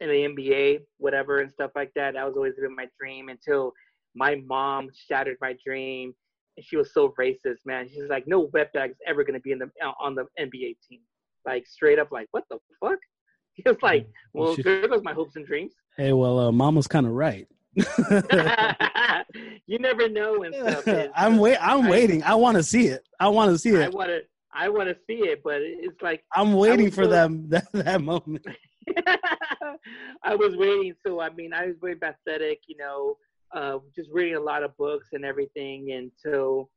in 0.00 0.08
the 0.08 0.14
NBA, 0.14 0.80
whatever, 0.98 1.40
and 1.40 1.50
stuff 1.50 1.70
like 1.74 1.92
that. 1.94 2.14
That 2.14 2.26
was 2.26 2.36
always 2.36 2.54
been 2.54 2.74
my 2.74 2.88
dream 2.98 3.28
until 3.28 3.72
my 4.14 4.36
mom 4.46 4.90
shattered 5.08 5.36
my 5.40 5.54
dream. 5.64 6.14
And 6.56 6.64
she 6.64 6.76
was 6.76 6.92
so 6.94 7.12
racist, 7.18 7.58
man. 7.66 7.88
She's 7.88 8.08
like, 8.08 8.26
no 8.28 8.46
wetback 8.48 8.90
is 8.90 8.96
ever 9.06 9.24
going 9.24 9.34
to 9.34 9.40
be 9.40 9.52
in 9.52 9.58
the 9.58 9.70
on 10.00 10.14
the 10.14 10.24
NBA 10.38 10.76
team. 10.88 11.00
Like 11.44 11.66
straight 11.66 11.98
up, 11.98 12.10
like 12.12 12.28
what 12.32 12.44
the 12.50 12.58
fuck? 12.80 12.98
He 13.56 13.62
was 13.64 13.76
like, 13.82 14.08
well, 14.32 14.56
She- 14.56 14.62
there 14.62 14.88
goes 14.88 15.02
my 15.04 15.12
hopes 15.12 15.36
and 15.36 15.46
dreams. 15.46 15.74
Hey, 15.96 16.12
well, 16.12 16.40
uh, 16.40 16.50
Mama's 16.50 16.88
kind 16.88 17.06
of 17.06 17.12
right. 17.12 17.46
you 19.66 19.78
never 19.78 20.08
know 20.08 20.42
and 20.42 20.52
stuff. 20.54 21.08
I'm 21.14 21.38
wait. 21.38 21.56
I'm 21.60 21.86
I- 21.86 21.90
waiting. 21.90 22.22
I 22.24 22.34
want 22.34 22.56
to 22.56 22.64
see 22.64 22.88
it. 22.88 23.06
I 23.20 23.28
want 23.28 23.52
to 23.52 23.58
see 23.58 23.70
it. 23.70 23.82
I 23.86 23.88
want 23.90 24.08
to, 24.08 24.22
I 24.54 24.68
want 24.68 24.88
to 24.88 24.96
see 25.06 25.28
it, 25.28 25.42
but 25.42 25.58
it's 25.60 26.00
like 26.00 26.22
I'm 26.34 26.52
waiting 26.54 26.90
for 26.90 27.06
them 27.06 27.46
that 27.48 27.66
that 27.72 28.00
moment. 28.00 28.46
I 30.22 30.34
was 30.34 30.56
waiting. 30.56 30.94
So 31.06 31.20
I 31.20 31.30
mean, 31.30 31.52
I 31.52 31.66
was 31.66 31.76
very 31.80 31.96
pathetic, 31.96 32.60
you 32.66 32.76
know, 32.76 33.16
uh, 33.54 33.78
just 33.94 34.10
reading 34.12 34.36
a 34.36 34.40
lot 34.40 34.62
of 34.62 34.76
books 34.76 35.08
and 35.12 35.24
everything 35.24 35.92
until, 35.92 36.70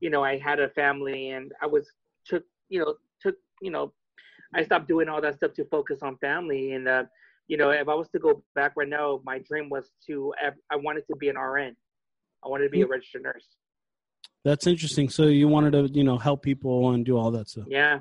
you 0.00 0.10
know, 0.10 0.24
I 0.24 0.38
had 0.38 0.60
a 0.60 0.68
family 0.70 1.30
and 1.30 1.52
I 1.62 1.66
was 1.66 1.86
took, 2.26 2.44
you 2.68 2.80
know, 2.80 2.94
took, 3.20 3.36
you 3.62 3.70
know, 3.70 3.92
I 4.54 4.64
stopped 4.64 4.88
doing 4.88 5.08
all 5.08 5.20
that 5.20 5.36
stuff 5.36 5.54
to 5.54 5.64
focus 5.66 6.00
on 6.02 6.16
family. 6.18 6.72
And, 6.72 6.88
uh, 6.88 7.04
you 7.48 7.56
know, 7.56 7.70
if 7.70 7.88
I 7.88 7.94
was 7.94 8.08
to 8.10 8.18
go 8.18 8.42
back 8.54 8.72
right 8.76 8.88
now, 8.88 9.20
my 9.24 9.38
dream 9.38 9.68
was 9.68 9.90
to, 10.06 10.32
I 10.70 10.76
wanted 10.76 11.04
to 11.10 11.16
be 11.16 11.28
an 11.28 11.36
RN. 11.36 11.76
I 12.44 12.48
wanted 12.48 12.64
to 12.64 12.70
be 12.70 12.82
a 12.82 12.86
registered 12.86 13.22
nurse. 13.22 13.46
That's 14.44 14.66
interesting. 14.66 15.08
So 15.08 15.24
you 15.24 15.48
wanted 15.48 15.72
to, 15.72 15.88
you 15.92 16.04
know, 16.04 16.18
help 16.18 16.42
people 16.42 16.90
and 16.90 17.04
do 17.04 17.16
all 17.16 17.30
that 17.30 17.48
stuff. 17.48 17.64
Yeah, 17.66 18.00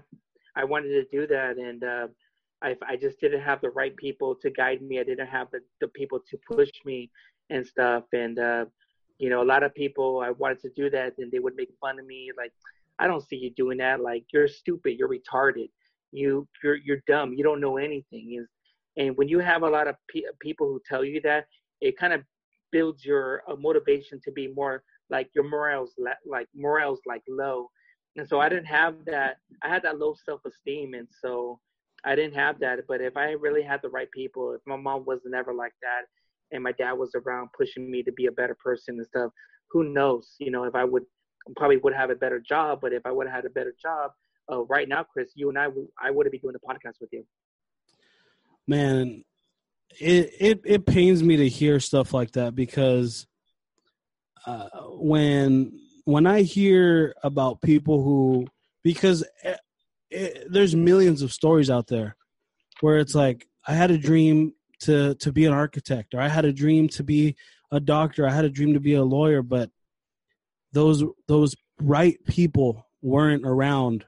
I 0.55 0.65
wanted 0.65 0.89
to 0.89 1.05
do 1.11 1.25
that, 1.27 1.57
and 1.57 1.83
uh, 1.83 2.07
I 2.61 2.75
I 2.87 2.95
just 2.97 3.19
didn't 3.19 3.41
have 3.41 3.61
the 3.61 3.69
right 3.69 3.95
people 3.95 4.35
to 4.41 4.49
guide 4.49 4.81
me. 4.81 4.99
I 4.99 5.03
didn't 5.03 5.27
have 5.27 5.47
the, 5.51 5.59
the 5.79 5.87
people 5.89 6.19
to 6.29 6.37
push 6.49 6.69
me 6.85 7.09
and 7.49 7.65
stuff. 7.65 8.03
And 8.13 8.39
uh, 8.39 8.65
you 9.17 9.29
know, 9.29 9.41
a 9.41 9.49
lot 9.53 9.63
of 9.63 9.73
people 9.73 10.19
I 10.19 10.31
wanted 10.31 10.59
to 10.61 10.69
do 10.75 10.89
that, 10.89 11.13
and 11.17 11.31
they 11.31 11.39
would 11.39 11.55
make 11.55 11.69
fun 11.79 11.99
of 11.99 12.05
me. 12.05 12.31
Like, 12.35 12.51
I 12.99 13.07
don't 13.07 13.25
see 13.27 13.37
you 13.37 13.51
doing 13.51 13.77
that. 13.77 14.01
Like, 14.01 14.25
you're 14.33 14.47
stupid. 14.47 14.97
You're 14.97 15.09
retarded. 15.09 15.69
You 16.11 16.47
you're 16.63 16.75
you're 16.75 17.01
dumb. 17.07 17.33
You 17.33 17.43
don't 17.43 17.61
know 17.61 17.77
anything. 17.77 18.37
Is 18.39 18.47
and 18.97 19.17
when 19.17 19.27
you 19.27 19.39
have 19.39 19.63
a 19.63 19.69
lot 19.69 19.87
of 19.87 19.95
pe- 20.09 20.21
people 20.39 20.67
who 20.67 20.81
tell 20.87 21.03
you 21.03 21.21
that, 21.21 21.45
it 21.81 21.97
kind 21.97 22.13
of 22.13 22.21
builds 22.71 23.05
your 23.05 23.43
uh, 23.47 23.55
motivation 23.55 24.19
to 24.25 24.31
be 24.31 24.47
more 24.47 24.83
like 25.09 25.29
your 25.35 25.43
morale's 25.43 25.93
la- 25.97 26.23
like 26.25 26.47
morale's 26.55 27.01
like 27.05 27.23
low. 27.27 27.69
And 28.15 28.27
so 28.27 28.39
i 28.39 28.49
didn't 28.49 28.65
have 28.65 28.95
that 29.05 29.37
i 29.63 29.69
had 29.69 29.83
that 29.83 29.99
low 29.99 30.15
self-esteem 30.25 30.93
and 30.93 31.07
so 31.21 31.59
i 32.05 32.15
didn't 32.15 32.35
have 32.35 32.59
that. 32.59 32.79
But 32.87 33.01
if 33.01 33.17
i 33.17 33.31
really 33.31 33.63
had 33.63 33.81
the 33.81 33.89
right 33.89 34.11
people 34.11 34.53
if 34.53 34.61
my 34.65 34.75
mom 34.75 35.05
was 35.05 35.21
never 35.25 35.53
like 35.53 35.73
that 35.81 36.03
and 36.51 36.63
my 36.63 36.71
dad 36.73 36.93
was 36.93 37.11
around 37.15 37.49
pushing 37.57 37.89
me 37.89 38.03
to 38.03 38.11
be 38.11 38.27
a 38.27 38.31
better 38.31 38.55
person 38.63 38.97
and 38.97 39.05
stuff 39.05 39.31
who 39.71 39.83
knows? 39.85 40.35
You 40.39 40.51
know 40.51 40.63
if 40.65 40.75
i 40.75 40.83
would 40.83 41.03
probably 41.57 41.77
would 41.77 41.93
have 41.93 42.09
a 42.09 42.15
better 42.15 42.39
job 42.39 42.79
but 42.81 42.93
if 42.93 43.05
i 43.05 43.11
would 43.11 43.27
have 43.27 43.35
had 43.35 43.45
a 43.45 43.49
better 43.49 43.75
job 43.81 44.11
uh, 44.51 44.63
right 44.65 44.87
now 44.87 45.03
chris 45.03 45.31
you 45.35 45.49
and 45.49 45.57
i 45.57 45.67
i 46.01 46.09
would 46.11 46.25
have 46.25 46.31
be 46.31 46.37
doing 46.39 46.53
the 46.53 46.59
podcast 46.59 47.01
with 47.01 47.09
you. 47.11 47.25
Man, 48.67 49.23
it 49.99 50.33
it 50.39 50.61
it 50.63 50.85
pains 50.85 51.21
me 51.21 51.37
to 51.37 51.49
hear 51.49 51.79
stuff 51.79 52.13
like 52.13 52.31
that 52.31 52.55
because 52.55 53.27
uh, 54.45 54.69
when 54.89 55.79
when 56.05 56.27
I 56.27 56.41
hear 56.41 57.15
about 57.23 57.61
people 57.61 58.03
who 58.03 58.47
because 58.83 59.23
it, 59.43 59.59
it, 60.09 60.47
there's 60.51 60.75
millions 60.75 61.21
of 61.21 61.33
stories 61.33 61.69
out 61.69 61.87
there 61.87 62.15
where 62.81 62.97
it's 62.97 63.15
like 63.15 63.47
I 63.67 63.73
had 63.73 63.91
a 63.91 63.97
dream 63.97 64.53
to 64.81 65.15
to 65.15 65.31
be 65.31 65.45
an 65.45 65.53
architect 65.53 66.13
or 66.13 66.21
I 66.21 66.27
had 66.27 66.45
a 66.45 66.53
dream 66.53 66.89
to 66.89 67.03
be 67.03 67.35
a 67.71 67.79
doctor, 67.79 68.27
I 68.27 68.31
had 68.31 68.45
a 68.45 68.49
dream 68.49 68.73
to 68.73 68.79
be 68.79 68.93
a 68.93 69.03
lawyer, 69.03 69.41
but 69.41 69.69
those 70.73 71.03
those 71.27 71.55
right 71.81 72.17
people 72.25 72.85
weren't 73.01 73.45
around. 73.45 74.05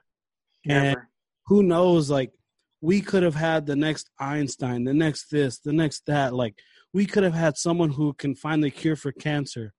Never. 0.64 0.86
And 0.86 0.98
who 1.46 1.62
knows 1.62 2.10
like 2.10 2.32
we 2.80 3.00
could 3.00 3.22
have 3.22 3.34
had 3.34 3.66
the 3.66 3.76
next 3.76 4.10
Einstein, 4.20 4.84
the 4.84 4.94
next 4.94 5.30
this, 5.30 5.58
the 5.58 5.72
next 5.72 6.06
that 6.06 6.34
like 6.34 6.58
we 6.92 7.06
could 7.06 7.24
have 7.24 7.34
had 7.34 7.56
someone 7.56 7.90
who 7.90 8.12
can 8.14 8.34
find 8.34 8.62
the 8.62 8.70
cure 8.70 8.96
for 8.96 9.12
cancer 9.12 9.72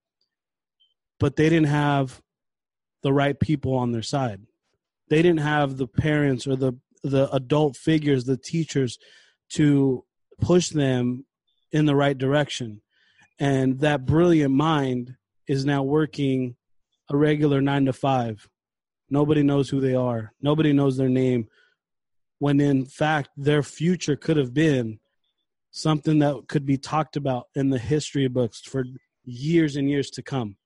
but 1.18 1.36
they 1.36 1.48
didn't 1.48 1.66
have 1.66 2.20
the 3.02 3.12
right 3.12 3.38
people 3.38 3.74
on 3.74 3.92
their 3.92 4.02
side. 4.02 4.40
They 5.08 5.22
didn't 5.22 5.40
have 5.40 5.76
the 5.76 5.86
parents 5.86 6.46
or 6.46 6.56
the 6.56 6.74
the 7.04 7.32
adult 7.32 7.76
figures, 7.76 8.24
the 8.24 8.36
teachers 8.36 8.98
to 9.50 10.04
push 10.40 10.68
them 10.70 11.24
in 11.70 11.86
the 11.86 11.94
right 11.94 12.18
direction. 12.18 12.82
And 13.38 13.78
that 13.80 14.04
brilliant 14.04 14.52
mind 14.52 15.14
is 15.46 15.64
now 15.64 15.84
working 15.84 16.56
a 17.08 17.16
regular 17.16 17.60
9 17.60 17.86
to 17.86 17.92
5. 17.92 18.48
Nobody 19.10 19.42
knows 19.42 19.70
who 19.70 19.80
they 19.80 19.94
are. 19.94 20.32
Nobody 20.42 20.72
knows 20.72 20.96
their 20.96 21.08
name. 21.08 21.46
When 22.40 22.60
in 22.60 22.84
fact 22.84 23.30
their 23.36 23.62
future 23.62 24.16
could 24.16 24.36
have 24.36 24.52
been 24.52 24.98
something 25.70 26.18
that 26.18 26.48
could 26.48 26.66
be 26.66 26.78
talked 26.78 27.16
about 27.16 27.46
in 27.54 27.70
the 27.70 27.78
history 27.78 28.28
books 28.28 28.60
for 28.60 28.84
years 29.24 29.76
and 29.76 29.88
years 29.88 30.10
to 30.10 30.22
come 30.22 30.57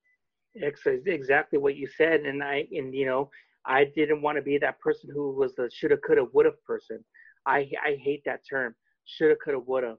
exactly 0.55 1.59
what 1.59 1.77
you 1.77 1.87
said 1.87 2.21
and 2.21 2.43
i 2.43 2.67
and 2.73 2.95
you 2.95 3.07
know 3.07 3.31
i 3.67 3.85
didn't 3.85 4.23
want 4.23 4.37
to 4.37 4.43
be 4.43 4.59
that 4.59 4.79
person 4.81 5.09
who 5.13 5.33
was 5.33 5.55
the 5.55 5.71
shoulda 5.73 5.97
coulda 5.99 6.25
woulda 6.33 6.51
person. 6.67 7.03
I 7.47 7.71
i 7.85 7.97
hate 8.01 8.23
that 8.27 8.41
term 8.49 8.75
shoulda 9.05 9.37
coulda 9.43 9.59
woulda. 9.59 9.97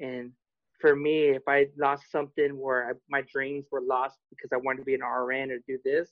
And 0.00 0.32
for 0.80 0.94
me 0.94 1.28
if 1.28 1.42
i 1.48 1.66
lost 1.78 2.10
something 2.10 2.58
where 2.58 2.90
I, 2.90 2.92
my 3.08 3.22
dreams 3.32 3.66
were 3.70 3.80
lost 3.80 4.18
because 4.30 4.50
i 4.52 4.56
wanted 4.56 4.78
to 4.78 4.84
be 4.84 4.94
an 4.94 5.02
rn 5.02 5.50
or 5.50 5.58
do 5.66 5.78
this 5.84 6.10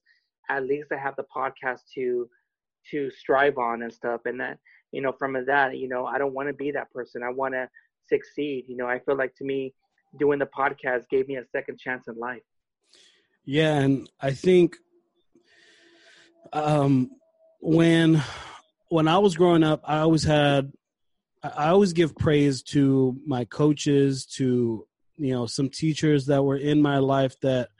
at 0.48 0.64
least 0.64 0.93
i 0.93 0.97
have 0.97 1.16
the 1.16 1.27
podcast 1.35 1.81
to 1.94 2.28
to 2.90 3.10
strive 3.12 3.59
on 3.59 3.82
and 3.82 3.93
stuff. 3.93 4.23
And 4.24 4.40
that 4.40 4.59
you 4.90 5.02
know 5.02 5.12
from 5.12 5.36
that 5.44 5.77
you 5.77 5.89
know 5.89 6.06
i 6.06 6.19
don't 6.19 6.35
want 6.35 6.48
to 6.48 6.55
be 6.55 6.70
that 6.73 6.90
person. 6.90 7.23
I 7.23 7.31
want 7.31 7.55
to 7.55 7.69
succeed. 8.09 8.64
You 8.69 8.77
know 8.77 8.86
i 8.86 8.98
feel 9.01 9.16
like 9.16 9.35
to 9.36 9.44
me 9.44 9.74
doing 10.19 10.39
the 10.39 10.47
podcast 10.47 11.09
gave 11.10 11.28
me 11.28 11.36
a 11.36 11.44
second 11.44 11.78
chance 11.78 12.09
in 12.09 12.16
life 12.19 12.43
yeah, 13.44 13.78
and 13.78 14.09
I 14.20 14.32
think 14.32 14.77
um, 16.52 17.10
when 17.60 18.23
when 18.89 19.09
I 19.09 19.19
was 19.19 19.36
growing 19.36 19.62
up, 19.62 19.81
I 19.85 19.98
always 19.98 20.24
had 20.24 20.73
I 21.43 21.69
always 21.69 21.93
give 21.93 22.14
praise 22.14 22.62
to 22.64 23.16
my 23.27 23.44
coaches, 23.44 24.27
to 24.36 24.86
you 25.16 25.32
know 25.32 25.47
some 25.47 25.69
teachers 25.69 26.27
that 26.27 26.43
were 26.43 26.56
in 26.56 26.81
my 26.81 26.98
life 26.98 27.39
that 27.40 27.70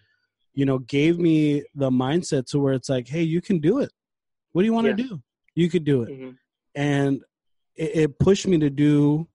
you 0.55 0.64
know 0.64 0.78
gave 0.78 1.18
me 1.18 1.64
the 1.74 1.90
mindset 1.90 2.47
to 2.47 2.59
where 2.59 2.74
it's 2.74 2.89
like, 2.89 3.09
hey, 3.09 3.22
you 3.22 3.40
can 3.40 3.60
do 3.60 3.78
it. 3.78 3.93
What 4.52 4.62
do 4.62 4.66
you 4.66 4.72
want 4.72 4.89
to 4.89 4.94
do? 4.94 5.22
You 5.55 5.68
could 5.70 5.84
do 5.84 6.02
it, 6.02 6.10
mm-hmm. 6.10 6.30
and 6.74 7.22
it, 7.76 7.97
it 7.97 8.18
pushed 8.18 8.47
me 8.47 8.59
to 8.59 8.70
do 8.70 9.28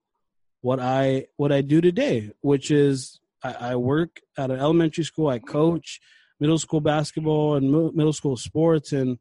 what 0.62 0.80
I 0.80 1.28
what 1.38 1.52
I 1.52 1.62
do 1.62 1.80
today, 1.80 2.32
which 2.42 2.72
is 2.72 3.20
I, 3.44 3.54
I 3.54 3.76
work 3.76 4.20
at 4.38 4.52
an 4.52 4.60
elementary 4.60 5.04
school. 5.04 5.30
I 5.30 5.40
coach 5.40 6.02
middle 6.40 6.60
school 6.60 6.82
basketball 6.82 7.56
and 7.56 7.96
middle 7.96 8.14
school 8.14 8.38
sports, 8.38 8.92
and 8.92 9.18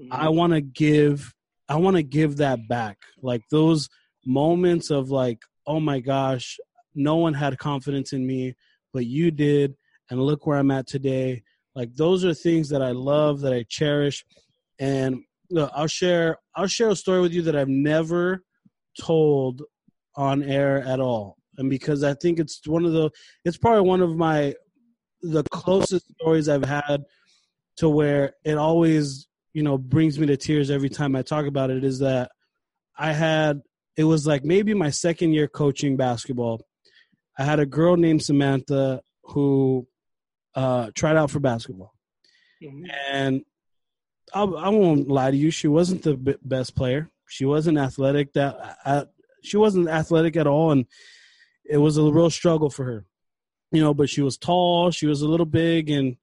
mm-hmm. 0.00 0.12
I 0.12 0.28
want 0.28 0.52
to 0.52 0.60
give 0.60 1.34
I 1.68 1.76
want 1.76 1.96
to 1.96 2.02
give 2.02 2.36
that 2.38 2.68
back. 2.68 2.98
Like 3.22 3.42
those 3.50 3.88
moments 4.26 4.90
of 4.90 5.10
like, 5.10 5.38
oh 5.66 5.80
my 5.80 6.00
gosh, 6.00 6.58
no 6.94 7.16
one 7.16 7.34
had 7.34 7.58
confidence 7.58 8.12
in 8.12 8.26
me, 8.26 8.54
but 8.92 9.06
you 9.06 9.30
did, 9.30 9.74
and 10.10 10.20
look 10.20 10.46
where 10.46 10.58
I'm 10.58 10.70
at 10.70 10.86
today. 10.86 11.42
Like 11.74 11.94
those 11.94 12.24
are 12.24 12.34
things 12.34 12.68
that 12.70 12.82
I 12.82 12.90
love, 12.90 13.40
that 13.40 13.52
I 13.52 13.64
cherish, 13.68 14.24
and 14.78 15.22
look, 15.50 15.70
I'll 15.74 15.86
share 15.86 16.38
I'll 16.54 16.66
share 16.66 16.90
a 16.90 16.96
story 16.96 17.20
with 17.20 17.32
you 17.32 17.42
that 17.42 17.56
I've 17.56 17.68
never 17.68 18.42
told 19.00 19.62
on 20.14 20.42
air 20.42 20.82
at 20.82 21.00
all 21.00 21.38
and 21.58 21.70
because 21.70 22.02
i 22.04 22.14
think 22.14 22.38
it's 22.38 22.60
one 22.66 22.84
of 22.84 22.92
the 22.92 23.10
it's 23.44 23.56
probably 23.56 23.86
one 23.86 24.00
of 24.00 24.16
my 24.16 24.54
the 25.22 25.44
closest 25.44 26.06
stories 26.14 26.48
I've 26.48 26.64
had 26.64 27.04
to 27.76 27.88
where 27.88 28.34
it 28.44 28.58
always, 28.58 29.28
you 29.54 29.62
know, 29.62 29.78
brings 29.78 30.18
me 30.18 30.26
to 30.26 30.36
tears 30.36 30.70
every 30.70 30.88
time 30.88 31.16
I 31.16 31.22
talk 31.22 31.46
about 31.46 31.70
it 31.70 31.84
is 31.84 32.00
that 32.00 32.30
I 32.96 33.12
had 33.12 33.62
it 33.96 34.04
was 34.04 34.26
like 34.26 34.44
maybe 34.44 34.74
my 34.74 34.90
second 34.90 35.32
year 35.32 35.48
coaching 35.48 35.96
basketball. 35.96 36.60
I 37.38 37.44
had 37.44 37.60
a 37.60 37.66
girl 37.66 37.96
named 37.96 38.22
Samantha 38.22 39.02
who 39.24 39.86
uh, 40.54 40.90
tried 40.94 41.16
out 41.16 41.30
for 41.30 41.40
basketball, 41.40 41.94
mm-hmm. 42.62 42.84
and 43.10 43.42
I, 44.34 44.42
I, 44.42 44.68
won't 44.68 45.08
lie 45.08 45.30
to 45.30 45.36
you, 45.36 45.50
she 45.50 45.68
wasn't 45.68 46.02
the 46.02 46.14
b- 46.14 46.36
best 46.42 46.74
player. 46.74 47.10
She 47.26 47.46
wasn't 47.46 47.78
athletic. 47.78 48.34
That 48.34 48.76
uh, 48.84 49.04
she 49.42 49.56
wasn't 49.56 49.88
athletic 49.88 50.36
at 50.36 50.46
all, 50.46 50.72
and 50.72 50.84
it 51.64 51.78
was 51.78 51.96
a 51.96 52.02
real 52.02 52.28
struggle 52.28 52.68
for 52.68 52.84
her 52.84 53.06
you 53.72 53.80
know, 53.80 53.94
but 53.94 54.10
she 54.10 54.22
was 54.22 54.36
tall, 54.36 54.90
she 54.90 55.06
was 55.06 55.22
a 55.22 55.28
little 55.28 55.46
big, 55.46 55.90
and 55.90 56.16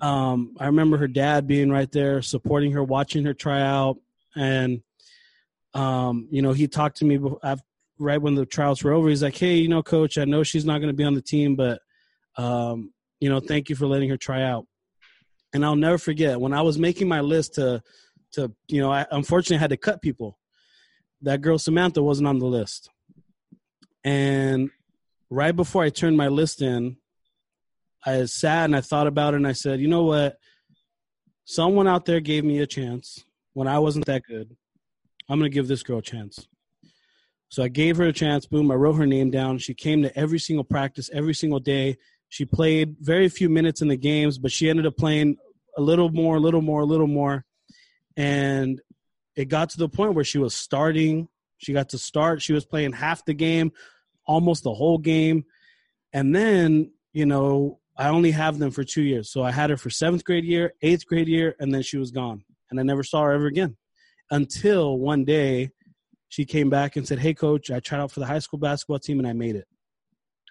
um, 0.00 0.54
I 0.58 0.66
remember 0.66 0.96
her 0.96 1.08
dad 1.08 1.46
being 1.46 1.70
right 1.70 1.90
there 1.90 2.22
supporting 2.22 2.72
her, 2.72 2.82
watching 2.82 3.24
her 3.24 3.34
try 3.34 3.60
out, 3.60 3.98
and 4.36 4.82
um, 5.74 6.28
you 6.30 6.42
know, 6.42 6.52
he 6.52 6.68
talked 6.68 6.98
to 6.98 7.04
me 7.04 7.18
after, 7.42 7.64
right 7.98 8.20
when 8.20 8.34
the 8.34 8.46
trials 8.46 8.82
were 8.82 8.92
over. 8.92 9.08
He's 9.08 9.22
like, 9.22 9.36
"Hey, 9.36 9.56
you 9.56 9.68
know, 9.68 9.82
coach, 9.82 10.18
I 10.18 10.24
know 10.24 10.42
she's 10.42 10.64
not 10.64 10.78
going 10.78 10.88
to 10.88 10.96
be 10.96 11.04
on 11.04 11.14
the 11.14 11.22
team, 11.22 11.56
but 11.56 11.80
um, 12.36 12.92
you 13.20 13.28
know, 13.28 13.40
thank 13.40 13.68
you 13.68 13.76
for 13.76 13.86
letting 13.86 14.10
her 14.10 14.16
try 14.16 14.42
out." 14.42 14.66
And 15.54 15.64
I'll 15.64 15.76
never 15.76 15.98
forget 15.98 16.40
when 16.40 16.52
I 16.52 16.62
was 16.62 16.78
making 16.78 17.08
my 17.08 17.20
list 17.20 17.54
to 17.54 17.82
to 18.32 18.52
you 18.68 18.80
know, 18.80 18.92
I 18.92 19.06
unfortunately 19.10 19.58
had 19.58 19.70
to 19.70 19.76
cut 19.76 20.02
people. 20.02 20.38
That 21.22 21.40
girl 21.40 21.58
Samantha 21.58 22.02
wasn't 22.02 22.28
on 22.28 22.38
the 22.38 22.46
list, 22.46 22.90
and 24.04 24.70
right 25.32 25.56
before 25.56 25.82
I 25.82 25.88
turned 25.88 26.16
my 26.16 26.28
list 26.28 26.60
in, 26.60 26.98
I 28.04 28.26
sat 28.26 28.66
and 28.66 28.76
I 28.76 28.82
thought 28.82 29.06
about 29.06 29.32
it 29.32 29.38
and 29.38 29.46
I 29.46 29.52
said, 29.52 29.80
you 29.80 29.88
know 29.88 30.02
what? 30.02 30.36
Someone 31.46 31.88
out 31.88 32.04
there 32.04 32.20
gave 32.20 32.44
me 32.44 32.58
a 32.58 32.66
chance 32.66 33.24
when 33.54 33.66
I 33.66 33.78
wasn't 33.78 34.04
that 34.06 34.24
good. 34.28 34.54
I'm 35.28 35.38
going 35.38 35.50
to 35.50 35.54
give 35.54 35.68
this 35.68 35.82
girl 35.82 35.98
a 35.98 36.02
chance. 36.02 36.46
So 37.48 37.62
I 37.62 37.68
gave 37.68 37.96
her 37.96 38.04
a 38.04 38.12
chance. 38.12 38.44
Boom, 38.44 38.70
I 38.70 38.74
wrote 38.74 38.94
her 38.94 39.06
name 39.06 39.30
down. 39.30 39.56
She 39.56 39.72
came 39.72 40.02
to 40.02 40.16
every 40.18 40.38
single 40.38 40.64
practice, 40.64 41.08
every 41.14 41.34
single 41.34 41.60
day. 41.60 41.96
She 42.28 42.44
played 42.44 42.96
very 43.00 43.30
few 43.30 43.48
minutes 43.48 43.80
in 43.80 43.88
the 43.88 43.96
games, 43.96 44.36
but 44.36 44.52
she 44.52 44.68
ended 44.68 44.84
up 44.84 44.98
playing 44.98 45.36
a 45.78 45.80
little 45.80 46.10
more, 46.10 46.36
a 46.36 46.40
little 46.40 46.62
more, 46.62 46.82
a 46.82 46.86
little 46.86 47.06
more. 47.06 47.46
And 48.18 48.82
it 49.34 49.46
got 49.46 49.70
to 49.70 49.78
the 49.78 49.88
point 49.88 50.14
where 50.14 50.24
she 50.24 50.38
was 50.38 50.54
starting. 50.54 51.28
She 51.56 51.72
got 51.72 51.90
to 51.90 51.98
start. 51.98 52.42
She 52.42 52.52
was 52.52 52.66
playing 52.66 52.92
half 52.92 53.24
the 53.24 53.34
game 53.34 53.72
almost 54.26 54.64
the 54.64 54.74
whole 54.74 54.98
game. 54.98 55.44
And 56.12 56.34
then, 56.34 56.92
you 57.12 57.26
know, 57.26 57.80
I 57.96 58.08
only 58.08 58.30
have 58.30 58.58
them 58.58 58.70
for 58.70 58.84
two 58.84 59.02
years. 59.02 59.30
So 59.30 59.42
I 59.42 59.50
had 59.50 59.70
her 59.70 59.76
for 59.76 59.90
seventh 59.90 60.24
grade 60.24 60.44
year, 60.44 60.74
eighth 60.82 61.06
grade 61.06 61.28
year, 61.28 61.54
and 61.60 61.74
then 61.74 61.82
she 61.82 61.98
was 61.98 62.10
gone. 62.10 62.44
And 62.70 62.80
I 62.80 62.82
never 62.82 63.02
saw 63.02 63.22
her 63.22 63.32
ever 63.32 63.46
again 63.46 63.76
until 64.30 64.98
one 64.98 65.24
day 65.24 65.70
she 66.28 66.44
came 66.44 66.70
back 66.70 66.96
and 66.96 67.06
said, 67.06 67.18
Hey, 67.18 67.34
coach, 67.34 67.70
I 67.70 67.80
tried 67.80 68.00
out 68.00 68.10
for 68.10 68.20
the 68.20 68.26
high 68.26 68.38
school 68.38 68.58
basketball 68.58 68.98
team 68.98 69.18
and 69.18 69.28
I 69.28 69.34
made 69.34 69.56
it. 69.56 69.66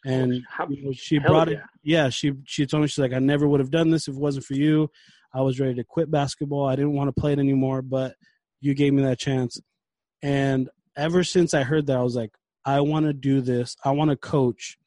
And 0.05 0.43
How, 0.47 0.67
you 0.67 0.85
know, 0.85 0.91
she 0.93 1.19
brought 1.19 1.49
yeah. 1.49 1.57
it. 1.57 1.63
Yeah, 1.83 2.09
she 2.09 2.33
she 2.45 2.65
told 2.65 2.81
me 2.81 2.87
she's 2.87 2.99
like, 2.99 3.13
I 3.13 3.19
never 3.19 3.47
would 3.47 3.59
have 3.59 3.71
done 3.71 3.89
this 3.89 4.07
if 4.07 4.15
it 4.15 4.19
wasn't 4.19 4.45
for 4.45 4.53
you. 4.53 4.89
I 5.33 5.41
was 5.41 5.59
ready 5.59 5.75
to 5.75 5.83
quit 5.83 6.11
basketball. 6.11 6.67
I 6.67 6.75
didn't 6.75 6.93
want 6.93 7.07
to 7.07 7.19
play 7.19 7.33
it 7.33 7.39
anymore, 7.39 7.81
but 7.81 8.15
you 8.59 8.73
gave 8.73 8.93
me 8.93 9.03
that 9.03 9.19
chance. 9.19 9.59
And 10.21 10.69
ever 10.95 11.23
since 11.23 11.53
I 11.53 11.63
heard 11.63 11.87
that, 11.87 11.97
I 11.97 12.03
was 12.03 12.15
like, 12.15 12.31
I 12.65 12.81
want 12.81 13.05
to 13.05 13.13
do 13.13 13.41
this. 13.41 13.75
I 13.83 13.91
want 13.91 14.11
to 14.11 14.17
coach 14.17 14.77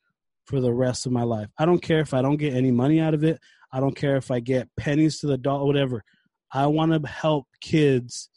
for 0.47 0.61
the 0.61 0.73
rest 0.73 1.07
of 1.07 1.13
my 1.13 1.23
life. 1.23 1.49
I 1.59 1.65
don't 1.65 1.83
care 1.83 2.01
if 2.01 2.15
I 2.15 2.23
don't 2.23 2.37
get 2.37 2.55
any 2.55 2.71
money 2.71 3.01
out 3.01 3.15
of 3.15 3.25
it. 3.25 3.41
I 3.73 3.81
don't 3.81 3.97
care 3.97 4.17
if 4.17 4.31
I 4.31 4.41
get 4.41 4.69
pennies 4.77 5.19
to 5.21 5.27
the 5.27 5.39
dollar, 5.39 5.65
whatever. 5.65 6.05
I 6.53 6.67
want 6.67 6.93
to 6.93 7.09
help 7.09 7.47
kids 7.61 8.31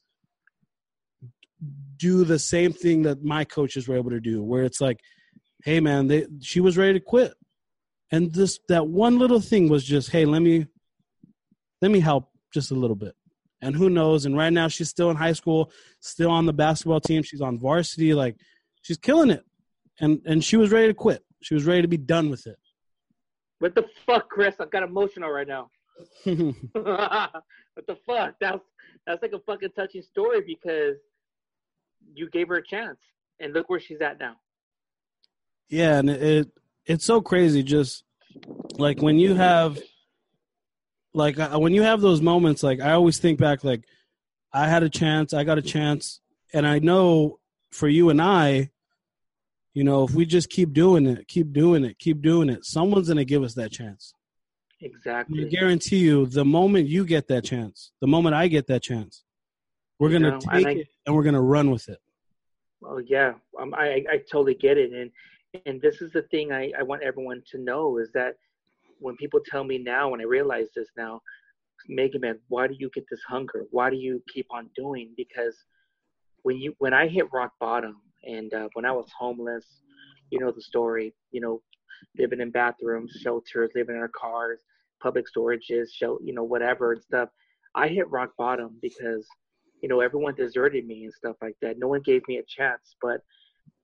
do 1.97 2.23
the 2.23 2.39
same 2.39 2.73
thing 2.73 3.03
that 3.03 3.23
my 3.23 3.43
coaches 3.43 3.87
were 3.87 3.95
able 3.95 4.11
to 4.11 4.19
do, 4.19 4.43
where 4.43 4.63
it's 4.63 4.81
like, 4.81 4.99
hey 5.63 5.79
man, 5.79 6.07
they, 6.07 6.25
she 6.39 6.59
was 6.59 6.77
ready 6.77 6.93
to 6.93 6.99
quit, 6.99 7.33
and 8.11 8.33
this 8.33 8.59
that 8.69 8.87
one 8.87 9.19
little 9.19 9.41
thing 9.41 9.69
was 9.69 9.83
just, 9.83 10.11
hey, 10.11 10.25
let 10.25 10.41
me 10.41 10.67
let 11.81 11.91
me 11.91 11.99
help 11.99 12.29
just 12.53 12.71
a 12.71 12.75
little 12.75 12.95
bit. 12.95 13.13
And 13.61 13.75
who 13.75 13.89
knows? 13.89 14.25
And 14.25 14.37
right 14.37 14.53
now 14.53 14.67
she's 14.67 14.89
still 14.89 15.09
in 15.09 15.17
high 15.17 15.33
school, 15.33 15.71
still 15.99 16.31
on 16.31 16.45
the 16.45 16.53
basketball 16.53 17.01
team. 17.01 17.23
She's 17.23 17.41
on 17.41 17.59
varsity. 17.59 18.13
Like, 18.13 18.37
she's 18.87 18.97
killing 18.97 19.29
it, 19.29 19.43
and 19.99 20.21
and 20.25 20.43
she 20.43 20.55
was 20.55 20.71
ready 20.71 20.87
to 20.87 20.93
quit. 20.93 21.23
She 21.41 21.53
was 21.53 21.65
ready 21.65 21.81
to 21.81 21.87
be 21.89 21.97
done 21.97 22.29
with 22.29 22.47
it. 22.47 22.57
What 23.59 23.75
the 23.75 23.85
fuck, 24.05 24.29
Chris? 24.29 24.55
I 24.59 24.65
got 24.65 24.83
emotional 24.83 25.29
right 25.29 25.47
now. 25.47 25.69
what 26.23 27.85
the 27.85 27.97
fuck? 28.05 28.35
That's 28.39 28.63
that's 29.05 29.21
like 29.21 29.33
a 29.33 29.39
fucking 29.39 29.71
touching 29.75 30.01
story 30.01 30.41
because 30.41 30.95
you 32.15 32.29
gave 32.29 32.47
her 32.47 32.55
a 32.55 32.63
chance, 32.65 32.97
and 33.41 33.53
look 33.53 33.69
where 33.69 33.79
she's 33.79 33.99
at 33.99 34.19
now. 34.19 34.35
Yeah, 35.67 35.99
and 35.99 36.09
it 36.09 36.47
it's 36.85 37.05
so 37.05 37.19
crazy. 37.21 37.63
Just 37.63 38.05
like 38.77 39.01
when 39.01 39.19
you 39.19 39.35
have, 39.35 39.79
like 41.13 41.37
when 41.37 41.73
you 41.73 41.81
have 41.81 41.99
those 41.99 42.21
moments, 42.21 42.63
like 42.63 42.79
I 42.79 42.93
always 42.93 43.17
think 43.17 43.37
back, 43.37 43.65
like 43.65 43.83
I 44.53 44.69
had 44.69 44.83
a 44.83 44.89
chance, 44.89 45.33
I 45.33 45.43
got 45.43 45.57
a 45.57 45.61
chance, 45.61 46.21
and 46.53 46.65
I 46.65 46.79
know 46.79 47.39
for 47.71 47.89
you 47.89 48.09
and 48.09 48.21
I, 48.21 48.71
you 49.77 49.83
know, 49.83 50.03
if 50.03 50.15
we 50.15 50.25
just 50.25 50.49
keep 50.49 50.73
doing 50.73 51.05
it, 51.05 51.27
keep 51.27 51.53
doing 51.53 51.85
it, 51.85 51.99
keep 51.99 52.23
doing 52.23 52.49
it, 52.49 52.65
someone's 52.65 53.09
gonna 53.09 53.23
give 53.23 53.43
us 53.43 53.53
that 53.53 53.71
chance. 53.71 54.11
Exactly. 54.81 55.45
I 55.45 55.49
guarantee 55.49 55.99
you, 55.99 56.25
the 56.25 56.43
moment 56.43 56.87
you 56.87 57.05
get 57.05 57.27
that 57.27 57.43
chance, 57.43 57.91
the 58.01 58.07
moment 58.07 58.33
I 58.33 58.47
get 58.47 58.65
that 58.67 58.81
chance, 58.81 59.23
we're 59.99 60.09
gonna 60.09 60.31
know, 60.31 60.39
take 60.39 60.65
I, 60.65 60.71
it 60.71 60.87
and 61.05 61.15
we're 61.15 61.21
gonna 61.21 61.43
run 61.43 61.69
with 61.69 61.89
it. 61.89 61.99
Well, 62.81 62.99
yeah, 63.01 63.33
um, 63.59 63.75
I 63.75 64.03
I 64.09 64.17
totally 64.31 64.55
get 64.55 64.79
it, 64.79 64.93
and 64.93 65.11
and 65.67 65.79
this 65.79 66.01
is 66.01 66.11
the 66.11 66.23
thing 66.23 66.51
I 66.51 66.71
I 66.79 66.81
want 66.81 67.03
everyone 67.03 67.43
to 67.51 67.59
know 67.59 67.99
is 67.99 68.11
that 68.13 68.33
when 68.97 69.15
people 69.17 69.41
tell 69.45 69.63
me 69.63 69.77
now, 69.77 70.09
when 70.09 70.21
I 70.21 70.23
realize 70.23 70.69
this 70.75 70.89
now, 70.97 71.21
Mega 71.87 72.17
Man, 72.17 72.39
why 72.47 72.65
do 72.65 72.75
you 72.79 72.89
get 72.95 73.05
this 73.11 73.21
hunger? 73.27 73.67
Why 73.69 73.91
do 73.91 73.95
you 73.95 74.23
keep 74.33 74.47
on 74.49 74.71
doing? 74.75 75.13
Because 75.15 75.55
when 76.41 76.57
you 76.57 76.73
when 76.79 76.95
I 76.95 77.07
hit 77.07 77.27
rock 77.31 77.51
bottom 77.59 78.01
and 78.27 78.53
uh, 78.53 78.67
when 78.73 78.85
I 78.85 78.91
was 78.91 79.07
homeless, 79.17 79.65
you 80.29 80.39
know 80.39 80.51
the 80.51 80.61
story. 80.61 81.13
You 81.31 81.41
know, 81.41 81.61
living 82.17 82.41
in 82.41 82.51
bathrooms, 82.51 83.17
shelters, 83.21 83.71
living 83.75 83.95
in 83.95 84.01
our 84.01 84.09
cars, 84.09 84.59
public 85.01 85.25
storages, 85.35 85.87
you 86.01 86.33
know 86.33 86.43
whatever 86.43 86.93
and 86.93 87.01
stuff. 87.01 87.29
I 87.75 87.87
hit 87.87 88.09
rock 88.09 88.31
bottom 88.37 88.77
because 88.81 89.25
you 89.81 89.89
know 89.89 90.01
everyone 90.01 90.35
deserted 90.35 90.85
me 90.85 91.05
and 91.05 91.13
stuff 91.13 91.37
like 91.41 91.55
that. 91.61 91.79
No 91.79 91.87
one 91.87 92.01
gave 92.01 92.21
me 92.27 92.37
a 92.37 92.43
chance, 92.43 92.95
but 93.01 93.21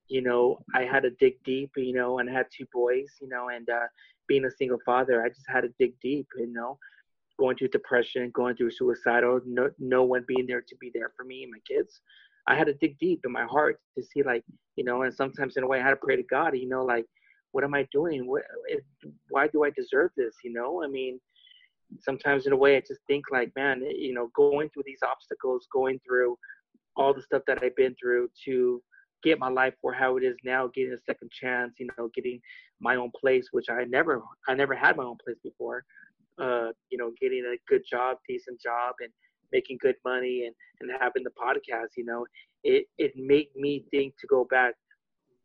you 0.08 0.22
know 0.22 0.60
I 0.76 0.84
had 0.84 1.04
to 1.04 1.12
dig 1.12 1.44
deep. 1.44 1.72
You 1.78 1.94
know, 1.94 2.20
and 2.20 2.30
I 2.30 2.34
had 2.34 2.48
two 2.56 2.66
boys. 2.74 3.08
You 3.22 3.30
know, 3.30 3.50
and 3.50 3.70
uh, 3.70 3.88
being 4.28 4.46
a 4.46 4.52
single 4.52 4.80
father, 4.86 5.24
I 5.24 5.30
just 5.30 5.48
had 5.48 5.62
to 5.62 5.70
dig 5.80 5.94
deep. 6.02 6.28
You 6.38 6.52
know, 6.52 6.78
going 7.40 7.58
through 7.58 7.70
depression, 7.70 8.32
going 8.34 8.56
through 8.56 8.72
suicidal, 8.72 9.42
no 9.46 9.70
no 9.80 10.04
one 10.04 10.26
being 10.28 10.48
there 10.48 10.62
to 10.62 10.76
be 10.80 10.92
there 10.94 11.12
for 11.16 11.24
me 11.24 11.44
and 11.44 11.52
my 11.52 11.60
kids. 11.68 12.02
I 12.48 12.56
had 12.56 12.68
to 12.68 12.74
dig 12.74 12.98
deep 13.00 13.22
in 13.26 13.32
my 13.32 13.46
heart 13.46 13.80
to 13.98 14.04
see 14.04 14.24
like, 14.24 14.44
you 14.76 14.84
know, 14.84 15.04
and 15.04 15.14
sometimes 15.14 15.56
in 15.58 15.64
a 15.64 15.68
way 15.68 15.80
I 15.80 15.84
had 15.84 15.92
to 15.92 15.96
pray 15.98 16.16
to 16.16 16.24
God, 16.24 16.58
you 16.58 16.68
know, 16.68 16.84
like, 16.84 17.06
what 17.52 17.64
am 17.64 17.74
I 17.74 17.88
doing? 17.92 18.28
What, 18.28 18.44
why 19.30 19.48
do 19.48 19.64
I 19.64 19.70
deserve 19.70 20.12
this? 20.18 20.34
You 20.44 20.54
know, 20.54 20.84
I 20.84 20.88
mean, 20.88 21.20
sometimes 22.02 22.48
in 22.48 22.54
a 22.54 22.58
way 22.58 22.76
I 22.76 22.82
just 22.82 23.02
think 23.08 23.26
like, 23.32 23.52
man, 23.56 23.82
you 23.84 24.14
know, 24.14 24.30
going 24.36 24.70
through 24.70 24.84
these 24.86 25.04
obstacles, 25.08 25.68
going 25.72 26.00
through 26.06 26.38
all 26.96 27.14
the 27.14 27.22
stuff 27.22 27.44
that 27.48 27.64
I've 27.64 27.76
been 27.76 27.96
through 28.02 28.30
to 28.46 28.82
get 29.24 29.40
my 29.40 29.50
life 29.50 29.74
for 29.82 29.94
how 29.94 30.18
it 30.18 30.24
is 30.24 30.36
now, 30.44 30.70
getting 30.74 30.94
a 30.94 31.02
second 31.06 31.32
chance, 31.32 31.74
you 31.80 31.88
know, 31.98 32.10
getting 32.14 32.42
my 32.82 32.96
own 32.96 33.12
place, 33.20 33.48
which 33.52 33.68
I 33.70 33.86
never, 33.86 34.22
I 34.48 34.54
never 34.54 34.76
had 34.76 34.98
my 34.98 35.04
own 35.04 35.18
place 35.24 35.38
before. 35.44 35.86
Uh, 36.42 36.70
you 36.90 36.98
know, 36.98 37.12
getting 37.22 37.46
a 37.46 37.56
good 37.72 37.84
job, 37.90 38.18
decent 38.28 38.60
job, 38.60 38.96
and 39.02 39.12
making 39.54 39.78
good 39.82 39.96
money 40.04 40.46
and, 40.46 40.56
and 40.82 41.00
having 41.00 41.24
the 41.24 41.30
podcast, 41.32 41.96
you 41.96 42.04
know, 42.04 42.26
it, 42.64 42.88
it 42.98 43.14
made 43.16 43.48
me 43.56 43.86
think 43.92 44.16
to 44.20 44.28
go 44.28 44.46
back. 44.50 44.74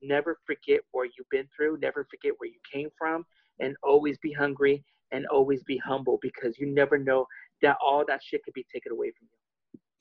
Never 0.03 0.39
forget 0.47 0.81
where 0.93 1.05
you've 1.05 1.29
been 1.31 1.49
through, 1.55 1.79
never 1.81 2.07
forget 2.11 2.33
where 2.39 2.49
you 2.49 2.61
came 2.73 2.89
from, 2.97 3.25
and 3.61 3.77
always 3.83 4.17
be 4.19 4.33
hungry 4.33 4.85
and 5.13 5.27
always 5.27 5.63
be 5.65 5.77
humble 5.79 6.19
because 6.23 6.59
you 6.59 6.67
never 6.67 6.99
know 6.99 7.27
that 7.63 7.77
all 7.85 8.05
that 8.07 8.21
shit 8.23 8.43
could 8.45 8.55
be 8.55 8.67
taken 8.73 8.93
away 8.93 9.13
from 9.19 9.29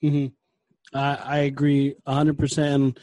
you. 0.02 0.10
Mm-hmm. 0.10 0.96
I, 0.96 1.14
I 1.16 1.38
agree 1.38 1.96
hundred 2.06 2.38
percent. 2.38 2.98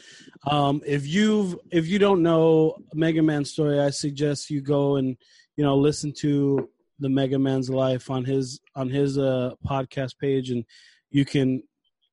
Um, 0.46 0.82
if 0.86 1.06
you've 1.06 1.56
if 1.70 1.86
you 1.86 1.98
don't 1.98 2.22
know 2.22 2.76
Mega 2.94 3.22
Man's 3.22 3.50
story, 3.50 3.78
I 3.78 3.90
suggest 3.90 4.50
you 4.50 4.60
go 4.60 4.96
and 4.96 5.16
you 5.56 5.64
know 5.64 5.76
listen 5.76 6.12
to 6.20 6.68
the 6.98 7.08
Mega 7.08 7.38
Man's 7.38 7.70
life 7.70 8.10
on 8.10 8.24
his 8.24 8.60
on 8.74 8.88
his 8.88 9.18
uh, 9.18 9.52
podcast 9.64 10.18
page, 10.18 10.50
and 10.50 10.64
you 11.10 11.24
can 11.24 11.62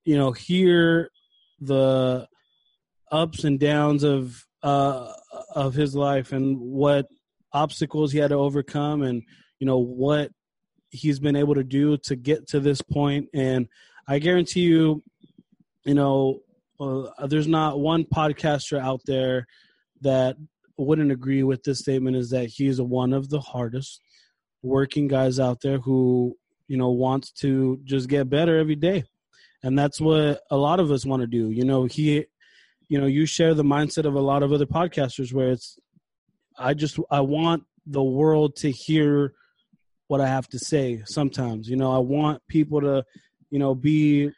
you 0.06 0.18
know 0.18 0.32
hear 0.32 1.10
the 1.60 2.28
ups 3.12 3.44
and 3.44 3.60
downs 3.60 4.04
of 4.04 4.46
uh, 4.64 5.12
of 5.56 5.74
his 5.74 5.96
life 5.96 6.32
and 6.32 6.58
what 6.60 7.08
obstacles 7.52 8.12
he 8.12 8.20
had 8.20 8.30
to 8.30 8.36
overcome, 8.36 9.04
and 9.04 9.22
you 9.60 9.68
know 9.68 9.78
what 9.78 10.32
he's 10.90 11.20
been 11.20 11.36
able 11.36 11.56
to 11.56 11.64
do 11.64 11.98
to 11.98 12.16
get 12.16 12.48
to 12.48 12.60
this 12.60 12.82
point. 12.82 13.28
And 13.34 13.68
I 14.08 14.20
guarantee 14.20 14.62
you, 14.62 15.04
you 15.86 15.96
know, 15.96 16.40
uh, 16.80 17.28
there's 17.28 17.48
not 17.48 17.80
one 17.80 18.04
podcaster 18.04 18.80
out 18.80 19.02
there 19.06 19.48
that 20.02 20.38
wouldn't 20.78 21.12
agree 21.12 21.44
with 21.44 21.64
this 21.64 21.80
statement 21.80 22.16
is 22.16 22.30
that 22.32 22.48
he's 22.48 22.82
one 22.82 23.14
of 23.14 23.30
the 23.30 23.40
hardest 23.40 24.02
working 24.62 25.08
guys 25.08 25.40
out 25.40 25.62
there 25.62 25.78
who 25.78 26.36
you 26.74 26.80
know 26.80 26.90
wants 26.90 27.30
to 27.30 27.80
just 27.84 28.10
get 28.10 28.32
better 28.32 28.58
every 28.58 28.76
day. 28.76 29.04
And 29.62 29.78
that's 29.78 30.02
what 30.02 30.42
a 30.50 30.58
lot 30.58 30.80
of 30.80 30.90
us 30.90 31.06
want 31.06 31.22
to 31.22 31.28
do. 31.28 31.52
You 31.52 31.66
know 31.66 31.86
he 31.86 32.26
you 32.90 33.00
know 33.00 33.06
you 33.06 33.28
share 33.28 33.54
the 33.54 33.64
mindset 33.64 34.06
of 34.06 34.16
a 34.16 34.20
lot 34.20 34.42
of 34.42 34.52
other 34.52 34.66
podcasters 34.66 35.32
where 35.32 35.52
it's 35.52 35.78
i 36.58 36.74
just 36.74 36.98
i 37.12 37.22
want 37.22 37.64
the 37.86 38.02
world 38.02 38.56
to 38.56 38.72
hear 38.72 39.34
what 40.08 40.20
i 40.20 40.26
have 40.26 40.48
to 40.48 40.58
say 40.58 41.04
sometimes. 41.06 41.70
You 41.70 41.76
know 41.76 41.92
i 41.94 42.00
want 42.00 42.42
people 42.48 42.82
to 42.82 43.06
you 43.52 43.60
know 43.60 43.76
be 43.76 44.32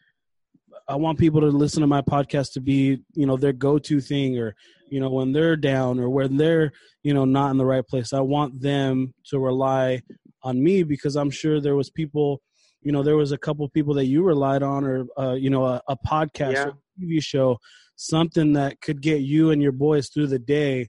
I 0.90 0.96
want 0.98 1.18
people 1.18 1.40
to 1.40 1.48
listen 1.48 1.82
to 1.82 1.88
my 1.88 2.02
podcast 2.02 2.52
to 2.54 2.60
be, 2.60 3.00
you 3.14 3.26
know, 3.26 3.38
their 3.38 3.54
go-to 3.54 4.02
thing 4.02 4.38
or, 4.38 4.56
you 4.90 5.00
know, 5.00 5.10
when 5.10 5.32
they're 5.32 5.56
down 5.56 6.00
or 6.00 6.10
when 6.10 6.38
they're, 6.38 6.74
you 7.02 7.14
know, 7.14 7.26
not 7.26 7.50
in 7.52 7.58
the 7.58 7.66
right 7.66 7.88
place. 7.88 8.14
I 8.14 8.20
want 8.20 8.62
them 8.62 9.14
to 9.30 9.40
rely 9.40 10.04
on 10.46 10.64
me 10.64 10.84
because 10.84 11.16
I'm 11.16 11.32
sure 11.32 11.60
there 11.60 11.76
was 11.76 11.90
people, 11.90 12.42
you 12.82 12.92
know, 12.92 13.04
there 13.04 13.18
was 13.18 13.32
a 13.32 13.38
couple 13.38 13.68
people 13.70 13.96
that 13.96 14.06
you 14.06 14.24
relied 14.24 14.64
on 14.64 14.86
or, 14.86 15.06
uh, 15.18 15.34
you 15.34 15.50
know, 15.50 15.66
a, 15.66 15.82
a 15.90 15.98
podcast 15.98 16.54
yeah. 16.54 16.66
or 16.66 16.70
a 16.70 17.02
TV 17.02 17.22
show, 17.22 17.58
something 17.96 18.54
that 18.54 18.80
could 18.80 19.02
get 19.02 19.22
you 19.22 19.52
and 19.52 19.62
your 19.62 19.72
boys 19.72 20.10
through 20.10 20.28
the 20.28 20.40
day 20.40 20.88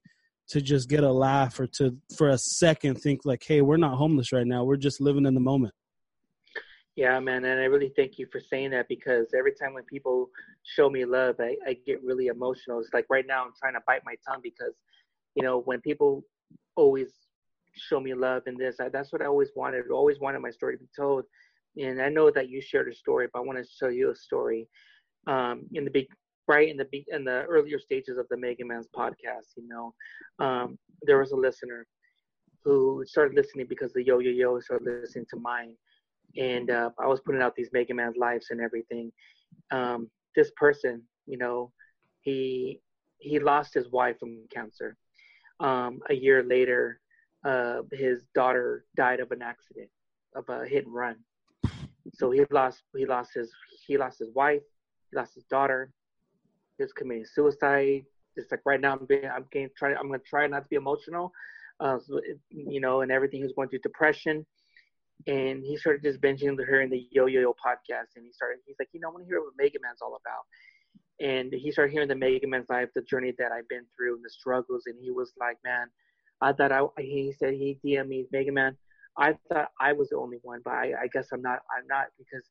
to 0.49 0.61
just 0.61 0.89
get 0.89 1.03
a 1.03 1.11
laugh 1.11 1.59
or 1.59 1.67
to, 1.67 1.97
for 2.17 2.29
a 2.29 2.39
second, 2.39 2.97
think 3.01 3.23
like, 3.25 3.43
hey, 3.45 3.63
we're 3.63 3.79
not 3.79 3.97
homeless 3.97 4.31
right 4.31 4.47
now. 4.47 4.63
We're 4.63 4.77
just 4.77 5.01
living 5.01 5.27
in 5.27 5.35
the 5.35 5.41
moment. 5.41 5.75
Yeah, 6.95 7.19
man, 7.21 7.45
and 7.45 7.61
I 7.61 7.65
really 7.65 7.93
thank 7.95 8.19
you 8.19 8.27
for 8.33 8.41
saying 8.41 8.71
that 8.71 8.89
because 8.89 9.27
every 9.37 9.53
time 9.53 9.75
when 9.75 9.85
people 9.85 10.31
show 10.63 10.89
me 10.89 11.05
love, 11.05 11.37
I, 11.41 11.57
I 11.67 11.77
get 11.85 12.03
really 12.03 12.29
emotional. 12.29 12.81
It's 12.81 12.95
like 12.95 13.05
right 13.11 13.27
now 13.27 13.45
I'm 13.45 13.53
trying 13.59 13.75
to 13.75 13.81
bite 13.87 14.01
my 14.05 14.15
tongue 14.27 14.41
because, 14.43 14.73
you 15.35 15.43
know, 15.43 15.61
when 15.61 15.81
people 15.83 16.25
always 16.75 17.13
show 17.77 18.01
me 18.01 18.15
love 18.15 18.43
and 18.47 18.59
this, 18.59 18.77
I, 18.81 18.89
that's 18.89 19.13
what 19.13 19.23
I 19.23 19.27
always 19.27 19.51
wanted. 19.55 19.85
I 19.91 19.95
always 19.95 20.21
wanted 20.21 20.41
my 20.41 20.51
story 20.51 20.77
to 20.77 20.83
be 20.83 20.89
told. 20.97 21.25
And 21.79 22.01
I 22.01 22.09
know 22.09 22.31
that 22.31 22.49
you 22.49 22.61
shared 22.61 22.89
a 22.89 22.95
story, 22.95 23.29
but 23.33 23.41
I 23.41 23.43
want 23.43 23.59
to 23.59 23.65
show 23.79 23.89
you 23.89 24.11
a 24.11 24.17
story. 24.17 24.69
Um, 25.27 25.67
in 25.75 25.85
the 25.85 25.91
big, 25.91 26.07
right 26.49 26.69
in 26.69 26.77
the 26.77 26.87
in 27.09 27.25
the 27.25 27.43
earlier 27.45 27.79
stages 27.79 28.17
of 28.17 28.27
the 28.31 28.37
Mega 28.37 28.65
Man's 28.65 28.89
podcast, 28.97 29.57
you 29.57 29.67
know, 29.69 29.93
um, 30.39 30.79
there 31.03 31.19
was 31.19 31.33
a 31.33 31.37
listener 31.37 31.87
who 32.65 33.05
started 33.07 33.35
listening 33.35 33.67
because 33.69 33.93
the 33.93 34.05
Yo 34.05 34.21
Yo 34.21 34.31
Yo 34.31 34.61
started 34.61 34.87
listening 35.03 35.27
to 35.31 35.39
mine 35.39 35.75
and 36.37 36.71
uh, 36.71 36.91
I 36.99 37.07
was 37.07 37.21
putting 37.21 37.43
out 37.43 37.55
these 37.57 37.71
Mega 37.73 37.95
Man's 37.95 38.17
lives 38.17 38.49
and 38.51 38.61
everything. 38.61 39.13
Um, 39.71 40.11
this 40.35 40.51
person, 40.57 41.03
you 41.27 41.39
know, 41.39 41.73
he 42.21 42.81
he 43.19 43.39
lost 43.39 43.75
his 43.75 43.91
wife 43.91 44.19
from 44.19 44.45
cancer. 44.53 44.97
Um, 45.61 46.01
a 46.11 46.15
year 46.15 46.43
later, 46.43 47.01
uh, 47.47 47.83
his 47.93 48.25
daughter 48.35 48.85
died 48.97 49.21
of 49.21 49.31
an 49.31 49.43
accident, 49.43 49.89
of 50.35 50.49
a 50.49 50.67
hit 50.67 50.85
and 50.85 50.95
run. 50.95 51.17
So 52.15 52.31
he 52.31 52.45
lost 52.51 52.83
he 52.97 53.07
lost 53.07 53.31
his 53.35 53.51
he 53.87 53.97
lost 53.97 54.19
his 54.19 54.31
wife, 54.35 54.63
he 55.11 55.17
lost 55.17 55.35
his 55.35 55.45
daughter. 55.45 55.91
He 56.77 56.85
was 56.85 56.93
committing 56.93 57.25
suicide. 57.25 58.05
Just 58.37 58.51
like 58.51 58.61
right 58.67 58.81
now, 58.81 58.93
I'm 58.93 59.07
being, 59.07 59.25
I'm 59.25 59.47
getting 59.51 59.71
try 59.77 59.95
I'm 59.95 60.09
gonna 60.09 60.19
try 60.29 60.47
not 60.47 60.65
to 60.65 60.69
be 60.69 60.77
emotional, 60.77 61.33
uh, 61.81 61.99
so 61.99 62.19
it, 62.19 62.39
you 62.51 62.81
know, 62.81 63.01
and 63.01 63.11
everything. 63.11 63.41
He 63.41 63.45
was 63.45 63.55
going 63.57 63.69
through 63.69 63.81
depression 63.81 64.45
and 65.27 65.65
he 65.65 65.77
started 65.77 66.03
just 66.03 66.21
binging 66.21 66.57
her 66.63 66.81
in 66.83 66.91
the 66.91 67.09
Yo 67.11 67.27
Yo 67.27 67.41
Yo 67.41 67.55
podcast, 67.55 68.15
and 68.17 68.25
he 68.25 68.33
started. 68.33 68.59
He's 68.67 68.77
like, 68.79 68.89
you 68.93 69.01
know, 69.01 69.09
I 69.09 69.13
want 69.13 69.25
to 69.25 69.29
hear 69.29 69.41
what 69.41 69.55
Mega 69.59 69.79
Man's 69.83 70.03
all 70.03 70.19
about. 70.21 70.45
And 71.19 71.53
he 71.53 71.73
started 71.73 71.93
hearing 71.93 72.09
the 72.09 72.15
Mega 72.15 72.47
Man's 72.47 72.69
life, 72.69 72.89
the 72.95 73.03
journey 73.03 73.33
that 73.39 73.51
I've 73.51 73.69
been 73.69 73.87
through, 73.97 74.17
and 74.17 74.25
the 74.25 74.31
struggles. 74.31 74.83
And 74.87 74.97
he 75.01 75.11
was 75.11 75.33
like, 75.41 75.57
man, 75.65 75.89
I 76.41 76.53
thought 76.53 76.73
I. 76.73 76.83
He 76.99 77.33
said 77.39 77.55
he 77.55 77.79
DM 77.85 78.09
me 78.09 78.27
Mega 78.33 78.53
Man. 78.53 78.77
I 79.19 79.37
thought 79.49 79.69
I 79.81 79.93
was 79.93 80.11
the 80.11 80.17
only 80.19 80.39
one, 80.43 80.61
but 80.65 80.75
I, 80.75 80.93
I 81.03 81.07
guess 81.13 81.29
I'm 81.33 81.43
not. 81.43 81.61
I'm 81.77 81.87
not 81.89 82.07
because 82.19 82.45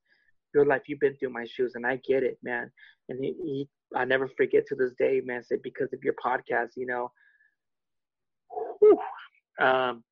your 0.53 0.65
life 0.65 0.83
you've 0.87 0.99
been 0.99 1.15
through 1.17 1.29
my 1.29 1.45
shoes, 1.45 1.73
and 1.75 1.85
I 1.85 1.97
get 1.97 2.23
it, 2.23 2.37
man. 2.43 2.71
And 3.09 3.23
he, 3.23 3.33
he 3.43 3.69
I 3.95 4.05
never 4.05 4.27
forget 4.27 4.65
to 4.67 4.75
this 4.75 4.93
day, 4.97 5.21
man. 5.23 5.43
Said 5.43 5.61
because 5.61 5.93
of 5.93 6.03
your 6.03 6.15
podcast, 6.23 6.69
you 6.75 6.87
know. 6.87 7.11
Whew, 8.79 8.99
um, 9.59 10.03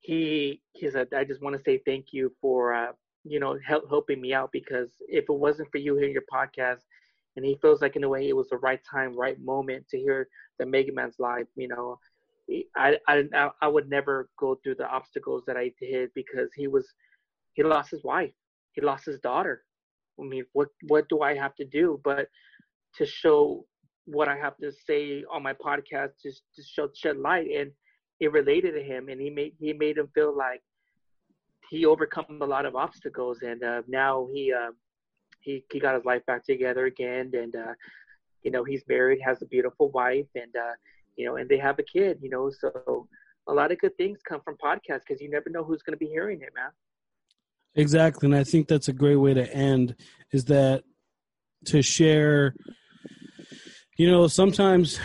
he 0.00 0.62
he 0.72 0.90
said, 0.90 1.08
"I 1.14 1.24
just 1.24 1.42
want 1.42 1.56
to 1.56 1.62
say 1.62 1.80
thank 1.84 2.06
you 2.12 2.32
for 2.40 2.72
uh, 2.74 2.92
you 3.24 3.40
know 3.40 3.58
help, 3.64 3.88
helping 3.88 4.20
me 4.20 4.32
out 4.32 4.50
because 4.52 4.90
if 5.08 5.24
it 5.28 5.32
wasn't 5.32 5.70
for 5.70 5.78
you 5.78 5.96
hearing 5.96 6.12
your 6.12 6.24
podcast." 6.32 6.80
And 7.36 7.44
he 7.44 7.58
feels 7.60 7.82
like 7.82 7.96
in 7.96 8.04
a 8.04 8.08
way 8.08 8.28
it 8.28 8.36
was 8.36 8.48
the 8.48 8.58
right 8.58 8.80
time, 8.88 9.16
right 9.16 9.36
moment 9.42 9.88
to 9.88 9.98
hear 9.98 10.28
the 10.60 10.66
Mega 10.66 10.92
Man's 10.92 11.16
live. 11.18 11.46
You 11.56 11.66
know, 11.66 11.98
I, 12.76 12.98
I 13.08 13.50
I 13.62 13.68
would 13.68 13.88
never 13.88 14.28
go 14.38 14.58
through 14.62 14.76
the 14.76 14.88
obstacles 14.88 15.44
that 15.46 15.56
I 15.56 15.72
did 15.80 16.10
because 16.14 16.50
he 16.54 16.66
was 16.68 16.86
he 17.54 17.62
lost 17.62 17.90
his 17.90 18.04
wife, 18.04 18.32
he 18.72 18.80
lost 18.82 19.06
his 19.06 19.20
daughter. 19.20 19.64
I 20.20 20.24
mean, 20.24 20.44
what 20.52 20.68
what 20.88 21.08
do 21.08 21.22
I 21.22 21.34
have 21.34 21.54
to 21.56 21.64
do 21.64 22.00
but 22.04 22.28
to 22.96 23.06
show 23.06 23.64
what 24.06 24.28
I 24.28 24.36
have 24.36 24.56
to 24.58 24.70
say 24.86 25.24
on 25.32 25.42
my 25.42 25.54
podcast, 25.54 26.10
just 26.22 26.42
to 26.56 26.62
show 26.62 26.88
shed 26.94 27.16
light, 27.16 27.48
and 27.50 27.70
it 28.20 28.32
related 28.32 28.72
to 28.72 28.82
him, 28.82 29.08
and 29.08 29.20
he 29.20 29.30
made 29.30 29.54
he 29.58 29.72
made 29.72 29.98
him 29.98 30.08
feel 30.14 30.36
like 30.36 30.62
he 31.70 31.86
overcome 31.86 32.40
a 32.40 32.46
lot 32.46 32.66
of 32.66 32.76
obstacles, 32.76 33.38
and 33.42 33.62
uh, 33.64 33.82
now 33.88 34.28
he 34.32 34.52
uh, 34.52 34.72
he 35.40 35.64
he 35.72 35.80
got 35.80 35.94
his 35.94 36.04
life 36.04 36.24
back 36.26 36.44
together 36.44 36.86
again, 36.86 37.30
and 37.34 37.56
uh, 37.56 37.72
you 38.42 38.50
know 38.50 38.64
he's 38.64 38.84
married, 38.88 39.20
has 39.24 39.40
a 39.42 39.46
beautiful 39.46 39.90
wife, 39.90 40.26
and 40.34 40.54
uh, 40.56 40.74
you 41.16 41.26
know, 41.26 41.36
and 41.36 41.48
they 41.48 41.58
have 41.58 41.78
a 41.78 41.82
kid, 41.82 42.18
you 42.20 42.30
know, 42.30 42.50
so 42.50 43.08
a 43.46 43.52
lot 43.52 43.72
of 43.72 43.78
good 43.78 43.96
things 43.96 44.18
come 44.26 44.40
from 44.44 44.56
podcasts 44.56 45.02
because 45.06 45.20
you 45.20 45.30
never 45.30 45.50
know 45.50 45.64
who's 45.64 45.82
going 45.82 45.92
to 45.92 45.98
be 45.98 46.10
hearing 46.10 46.40
it, 46.40 46.52
man. 46.54 46.70
Exactly, 47.76 48.26
and 48.26 48.36
I 48.36 48.44
think 48.44 48.68
that's 48.68 48.88
a 48.88 48.92
great 48.92 49.16
way 49.16 49.34
to 49.34 49.52
end. 49.52 49.96
Is 50.32 50.44
that 50.46 50.84
to 51.66 51.82
share? 51.82 52.54
You 53.98 54.10
know, 54.10 54.28
sometimes 54.28 55.00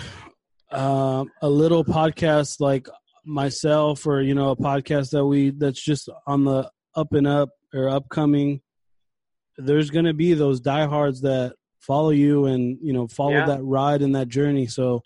uh, 0.71 1.25
a 1.41 1.49
little 1.49 1.83
podcast 1.83 2.59
like 2.59 2.87
myself, 3.25 4.05
or 4.05 4.21
you 4.21 4.35
know, 4.35 4.51
a 4.51 4.55
podcast 4.55 5.09
that 5.11 5.25
we 5.25 5.49
that's 5.49 5.83
just 5.83 6.09
on 6.27 6.43
the 6.43 6.69
up 6.95 7.13
and 7.13 7.27
up 7.27 7.49
or 7.73 7.89
upcoming. 7.89 8.61
There's 9.57 9.89
going 9.89 10.05
to 10.05 10.13
be 10.13 10.33
those 10.35 10.61
diehards 10.61 11.21
that 11.21 11.55
follow 11.79 12.11
you 12.11 12.45
and 12.45 12.77
you 12.83 12.93
know 12.93 13.07
follow 13.07 13.31
yeah. 13.31 13.45
that 13.47 13.63
ride 13.63 14.03
and 14.03 14.15
that 14.15 14.27
journey. 14.27 14.67
So 14.67 15.01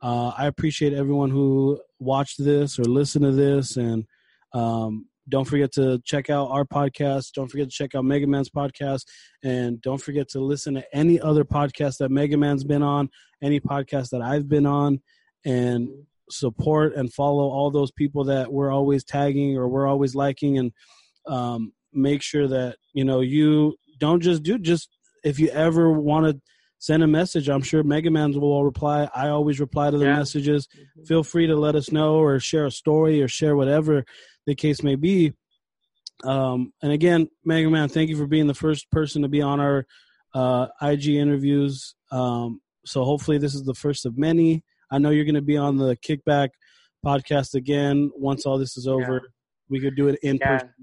uh, 0.00 0.32
I 0.36 0.46
appreciate 0.46 0.92
everyone 0.92 1.30
who 1.30 1.80
watched 1.98 2.42
this 2.42 2.78
or 2.78 2.84
listened 2.84 3.24
to 3.24 3.32
this, 3.32 3.76
and 3.76 4.04
um, 4.52 5.06
don't 5.28 5.44
forget 5.44 5.72
to 5.72 6.00
check 6.04 6.30
out 6.30 6.50
our 6.50 6.64
podcast. 6.64 7.32
Don't 7.32 7.48
forget 7.48 7.68
to 7.68 7.74
check 7.74 7.94
out 7.94 8.04
Mega 8.04 8.26
Man's 8.26 8.50
podcast, 8.50 9.04
and 9.42 9.80
don't 9.82 10.00
forget 10.00 10.28
to 10.30 10.40
listen 10.40 10.74
to 10.74 10.84
any 10.96 11.20
other 11.20 11.44
podcast 11.44 11.98
that 11.98 12.10
Mega 12.10 12.36
Man's 12.36 12.64
been 12.64 12.82
on, 12.82 13.10
any 13.42 13.60
podcast 13.60 14.10
that 14.10 14.22
I've 14.22 14.48
been 14.48 14.66
on, 14.66 15.00
and 15.44 15.88
support 16.30 16.94
and 16.94 17.12
follow 17.12 17.48
all 17.48 17.70
those 17.70 17.90
people 17.90 18.24
that 18.24 18.52
we're 18.52 18.70
always 18.70 19.02
tagging 19.02 19.56
or 19.56 19.68
we're 19.68 19.86
always 19.86 20.14
liking, 20.14 20.58
and 20.58 20.72
um, 21.26 21.72
make 21.92 22.22
sure 22.22 22.46
that 22.46 22.76
you 22.92 23.04
know 23.04 23.20
you 23.20 23.74
don't 23.98 24.20
just 24.20 24.42
do 24.44 24.58
just 24.58 24.88
if 25.24 25.40
you 25.40 25.48
ever 25.48 25.90
want 25.90 26.26
to 26.26 26.40
send 26.78 27.02
a 27.02 27.06
message. 27.06 27.48
I'm 27.48 27.62
sure 27.62 27.82
Mega 27.82 28.10
Man's 28.10 28.36
will 28.36 28.52
all 28.52 28.64
reply. 28.64 29.08
I 29.14 29.28
always 29.28 29.60
reply 29.60 29.90
to 29.90 29.98
the 29.98 30.06
yeah. 30.06 30.16
messages. 30.16 30.66
Mm-hmm. 30.66 31.04
Feel 31.04 31.22
free 31.22 31.46
to 31.46 31.56
let 31.56 31.74
us 31.74 31.90
know 31.90 32.16
or 32.16 32.38
share 32.40 32.66
a 32.66 32.70
story 32.70 33.22
or 33.22 33.28
share 33.28 33.56
whatever 33.56 34.04
the 34.46 34.54
case 34.54 34.82
may 34.82 34.94
be. 34.94 35.32
Um, 36.24 36.72
and 36.82 36.92
again, 36.92 37.28
Mega 37.44 37.70
Man, 37.70 37.88
thank 37.88 38.10
you 38.10 38.16
for 38.16 38.26
being 38.26 38.46
the 38.46 38.54
first 38.54 38.90
person 38.90 39.22
to 39.22 39.28
be 39.28 39.42
on 39.42 39.60
our 39.60 39.86
uh, 40.34 40.68
IG 40.82 41.08
interviews. 41.08 41.94
Um, 42.10 42.60
so 42.84 43.04
hopefully 43.04 43.38
this 43.38 43.54
is 43.54 43.64
the 43.64 43.74
first 43.74 44.06
of 44.06 44.16
many. 44.16 44.64
I 44.90 44.98
know 44.98 45.10
you're 45.10 45.24
going 45.24 45.34
to 45.34 45.42
be 45.42 45.56
on 45.56 45.76
the 45.76 45.96
Kickback 45.96 46.50
podcast 47.04 47.54
again 47.54 48.10
once 48.14 48.46
all 48.46 48.58
this 48.58 48.76
is 48.76 48.88
over. 48.88 49.14
Yeah. 49.14 49.28
We 49.68 49.80
could 49.80 49.96
do 49.96 50.08
it 50.08 50.18
in 50.22 50.36
yeah. 50.36 50.58
person. 50.58 50.74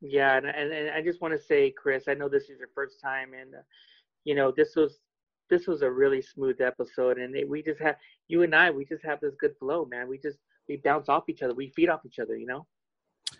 Yeah, 0.00 0.36
and, 0.36 0.46
and, 0.46 0.72
and 0.72 0.90
I 0.90 1.02
just 1.02 1.20
want 1.20 1.34
to 1.34 1.42
say, 1.42 1.70
Chris, 1.70 2.04
I 2.08 2.14
know 2.14 2.28
this 2.28 2.44
is 2.44 2.58
your 2.58 2.68
first 2.74 3.00
time, 3.02 3.32
and 3.38 3.54
uh, 3.54 3.58
you 4.24 4.34
know 4.34 4.52
this 4.54 4.76
was 4.76 4.98
this 5.48 5.66
was 5.66 5.82
a 5.82 5.90
really 5.90 6.22
smooth 6.22 6.60
episode, 6.60 7.18
and 7.18 7.34
it, 7.36 7.48
we 7.48 7.62
just 7.62 7.80
have 7.80 7.96
you 8.28 8.42
and 8.42 8.54
I, 8.54 8.70
we 8.70 8.84
just 8.84 9.04
have 9.04 9.20
this 9.20 9.34
good 9.38 9.54
flow, 9.58 9.84
man. 9.84 10.08
We 10.08 10.18
just 10.18 10.38
we 10.68 10.76
bounce 10.78 11.08
off 11.08 11.28
each 11.28 11.42
other, 11.42 11.54
we 11.54 11.70
feed 11.70 11.88
off 11.88 12.00
each 12.04 12.18
other, 12.18 12.36
you 12.36 12.46
know. 12.46 12.66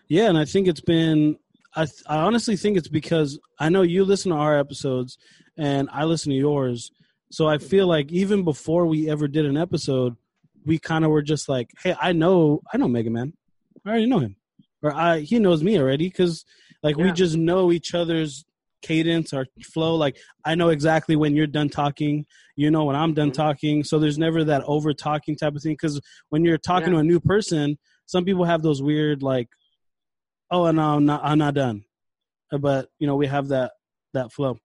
Yeah, 0.08 0.28
and 0.28 0.38
I 0.38 0.44
think 0.44 0.68
it's 0.68 0.80
been. 0.80 1.38
I 1.74 1.86
I 2.06 2.18
honestly 2.18 2.56
think 2.56 2.76
it's 2.76 2.88
because 2.88 3.38
I 3.58 3.68
know 3.68 3.82
you 3.82 4.04
listen 4.04 4.32
to 4.32 4.38
our 4.38 4.58
episodes, 4.58 5.18
and 5.56 5.88
I 5.92 6.04
listen 6.04 6.30
to 6.30 6.38
yours. 6.38 6.90
So 7.30 7.48
I 7.48 7.58
feel 7.58 7.84
mm-hmm. 7.84 7.90
like 7.90 8.12
even 8.12 8.44
before 8.44 8.86
we 8.86 9.10
ever 9.10 9.28
did 9.28 9.46
an 9.46 9.56
episode, 9.56 10.16
we 10.64 10.78
kind 10.78 11.04
of 11.04 11.10
were 11.10 11.22
just 11.22 11.48
like, 11.48 11.70
"Hey, 11.82 11.94
I 12.00 12.12
know, 12.12 12.62
I 12.72 12.76
know 12.76 12.88
Mega 12.88 13.10
Man. 13.10 13.32
I 13.84 13.90
already 13.90 14.06
know 14.06 14.20
him, 14.20 14.36
or 14.82 14.94
I 14.94 15.20
he 15.20 15.38
knows 15.38 15.62
me 15.62 15.78
already." 15.78 16.08
Because 16.08 16.44
like 16.82 16.96
yeah. 16.96 17.04
we 17.04 17.12
just 17.12 17.36
know 17.36 17.72
each 17.72 17.94
other's 17.94 18.44
cadence 18.86 19.32
or 19.32 19.46
flow. 19.62 19.96
Like 19.96 20.16
I 20.44 20.54
know 20.54 20.68
exactly 20.68 21.16
when 21.16 21.34
you're 21.34 21.46
done 21.46 21.68
talking, 21.68 22.26
you 22.54 22.70
know 22.70 22.84
when 22.84 22.96
I'm 22.96 23.14
done 23.14 23.30
mm-hmm. 23.30 23.42
talking. 23.42 23.84
So 23.84 23.98
there's 23.98 24.18
never 24.18 24.44
that 24.44 24.62
over 24.66 24.92
talking 24.92 25.36
type 25.36 25.56
of 25.56 25.62
thing. 25.62 25.72
Because 25.72 26.00
when 26.28 26.44
you're 26.44 26.58
talking 26.58 26.88
yeah. 26.88 26.94
to 26.94 26.98
a 27.00 27.04
new 27.04 27.20
person, 27.20 27.78
some 28.06 28.24
people 28.24 28.44
have 28.44 28.62
those 28.62 28.82
weird 28.82 29.22
like, 29.22 29.48
oh 30.50 30.70
no, 30.70 30.96
I'm 30.96 31.06
not, 31.06 31.20
I'm 31.24 31.38
not 31.38 31.54
done. 31.54 31.84
But 32.50 32.88
you 32.98 33.06
know 33.06 33.16
we 33.16 33.26
have 33.26 33.48
that 33.48 33.72
that 34.14 34.32
flow. 34.32 34.58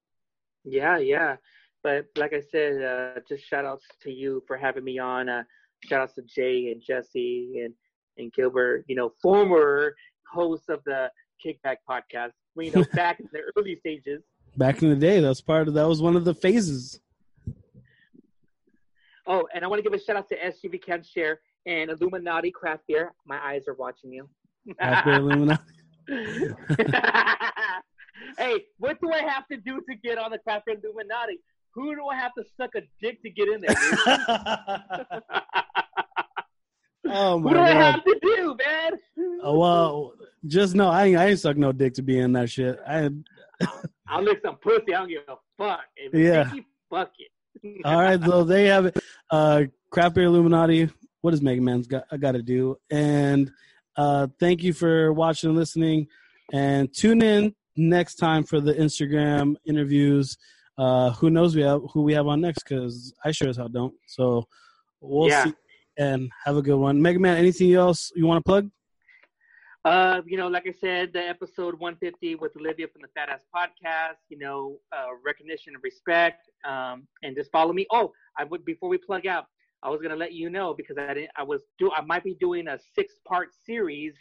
Yeah, 0.63 0.97
yeah. 0.97 1.37
But 1.83 2.05
like 2.15 2.33
I 2.33 2.41
said, 2.41 2.83
uh, 2.83 3.19
just 3.27 3.43
shout 3.43 3.65
outs 3.65 3.87
to 4.03 4.11
you 4.11 4.43
for 4.45 4.55
having 4.55 4.83
me 4.83 4.99
on. 4.99 5.29
Uh, 5.29 5.43
shout 5.83 6.01
outs 6.01 6.13
to 6.13 6.21
Jay 6.21 6.71
and 6.71 6.81
Jesse 6.81 7.61
and 7.63 7.73
and 8.17 8.31
Gilbert. 8.33 8.85
You 8.87 8.95
know, 8.95 9.13
former 9.21 9.95
hosts 10.31 10.69
of 10.69 10.81
the 10.85 11.09
Kickback 11.43 11.77
podcast 11.89 12.33
you 12.55 12.71
know, 12.71 12.85
back 12.93 13.19
in 13.19 13.27
the 13.31 13.41
early 13.55 13.77
stages. 13.79 14.21
Back 14.57 14.83
in 14.83 14.89
the 14.89 14.97
day, 14.97 15.21
that 15.21 15.29
was 15.29 15.39
part 15.39 15.69
of 15.69 15.75
that 15.75 15.87
was 15.87 16.01
one 16.01 16.17
of 16.17 16.25
the 16.25 16.33
phases. 16.33 16.99
Oh, 19.25 19.47
and 19.55 19.63
I 19.63 19.67
want 19.69 19.81
to 19.81 19.89
give 19.89 19.97
a 19.97 20.03
shout 20.03 20.17
out 20.17 20.27
to 20.27 20.37
SGV 20.37 20.83
Can 20.83 21.03
Share 21.03 21.39
and 21.65 21.89
Illuminati 21.89 22.51
Craft 22.51 22.83
Beer. 22.85 23.13
My 23.25 23.39
eyes 23.41 23.69
are 23.69 23.75
watching 23.75 24.11
you. 24.11 24.27
Craft 24.77 25.05
Beer 25.05 25.15
Illuminati. 25.15 25.63
hey, 28.37 28.65
what 28.77 28.99
do 28.99 29.13
I 29.13 29.21
have 29.21 29.47
to 29.47 29.55
do 29.55 29.79
to 29.89 29.95
get 30.03 30.17
on 30.17 30.31
the 30.31 30.39
Craft 30.39 30.65
Beer 30.65 30.75
Illuminati? 30.83 31.39
Who 31.75 31.95
do 31.95 32.07
I 32.07 32.17
have 32.17 32.33
to 32.33 32.43
suck 32.57 32.75
a 32.75 32.81
dick 33.01 33.23
to 33.23 33.29
get 33.29 33.47
in 33.47 33.61
there? 33.61 33.73
Oh 37.13 37.37
my 37.39 37.45
what 37.45 37.53
do 37.53 37.59
God. 37.59 37.69
I 37.69 37.73
have 37.73 38.03
to 38.03 38.19
do, 38.21 38.55
man? 38.65 38.91
Oh, 39.43 39.59
well, 39.59 40.13
just 40.45 40.75
know 40.75 40.89
I 40.89 41.05
ain't, 41.05 41.17
I 41.17 41.27
ain't 41.27 41.39
suck 41.39 41.57
no 41.57 41.71
dick 41.71 41.93
to 41.95 42.01
be 42.01 42.19
in 42.19 42.33
that 42.33 42.49
shit. 42.49 42.79
I 42.87 43.09
I'll 44.07 44.23
lick 44.23 44.41
some 44.43 44.57
pussy. 44.57 44.93
I 44.93 44.99
don't 44.99 45.09
give 45.09 45.21
a 45.27 45.35
fuck. 45.57 45.81
If 45.95 46.13
yeah. 46.13 46.47
Sticky, 46.49 46.67
fuck 46.89 47.11
it. 47.17 47.31
All 47.85 48.01
right, 48.01 48.21
so 48.21 48.43
they 48.43 48.65
have 48.67 48.87
it. 48.87 48.97
Uh, 49.29 49.63
Craft 49.91 50.15
Beer 50.15 50.25
Illuminati. 50.25 50.89
What 51.21 51.31
does 51.31 51.41
Mega 51.41 51.61
Man's 51.61 51.87
got? 51.87 52.05
I 52.11 52.17
got 52.17 52.31
to 52.31 52.41
do. 52.41 52.77
And 52.89 53.51
uh, 53.95 54.27
thank 54.39 54.63
you 54.63 54.73
for 54.73 55.13
watching 55.13 55.49
and 55.49 55.59
listening. 55.59 56.07
And 56.53 56.93
tune 56.93 57.21
in 57.21 57.55
next 57.77 58.15
time 58.15 58.43
for 58.43 58.59
the 58.59 58.73
Instagram 58.73 59.55
interviews. 59.65 60.37
Uh, 60.77 61.11
who 61.11 61.29
knows 61.29 61.55
we 61.55 61.61
have 61.61 61.81
who 61.93 62.01
we 62.01 62.13
have 62.13 62.27
on 62.27 62.41
next? 62.41 62.63
Because 62.63 63.13
I 63.23 63.31
sure 63.31 63.49
as 63.49 63.57
hell 63.57 63.69
don't. 63.69 63.93
So 64.07 64.47
we'll 64.99 65.29
yeah. 65.29 65.45
see 65.45 65.53
and 65.97 66.29
have 66.45 66.57
a 66.57 66.61
good 66.61 66.77
one. 66.77 67.01
Mega 67.01 67.19
Man, 67.19 67.37
anything 67.37 67.73
else 67.73 68.11
you 68.15 68.25
want 68.25 68.43
to 68.43 68.49
plug? 68.49 68.69
Uh, 69.83 70.21
you 70.27 70.37
know, 70.37 70.47
like 70.47 70.67
I 70.67 70.73
said, 70.79 71.11
the 71.11 71.27
episode 71.27 71.73
150 71.79 72.35
with 72.35 72.55
Olivia 72.55 72.87
from 72.87 73.01
the 73.01 73.07
Fat 73.15 73.29
Ass 73.29 73.39
Podcast. 73.55 74.17
You 74.29 74.37
know, 74.37 74.77
uh, 74.91 75.07
recognition 75.25 75.73
and 75.73 75.83
respect, 75.83 76.49
um, 76.67 77.07
and 77.23 77.35
just 77.35 77.51
follow 77.51 77.73
me. 77.73 77.87
Oh, 77.91 78.11
I 78.37 78.43
would 78.43 78.63
before 78.63 78.89
we 78.89 78.99
plug 78.99 79.25
out, 79.25 79.45
I 79.81 79.89
was 79.89 79.99
gonna 80.01 80.15
let 80.15 80.33
you 80.33 80.51
know 80.51 80.75
because 80.75 80.97
I 80.99 81.13
didn't. 81.15 81.31
I 81.35 81.41
was 81.43 81.61
do. 81.79 81.91
I 81.91 82.01
might 82.01 82.23
be 82.23 82.35
doing 82.35 82.67
a 82.67 82.77
six 82.93 83.15
part 83.27 83.49
series 83.65 84.13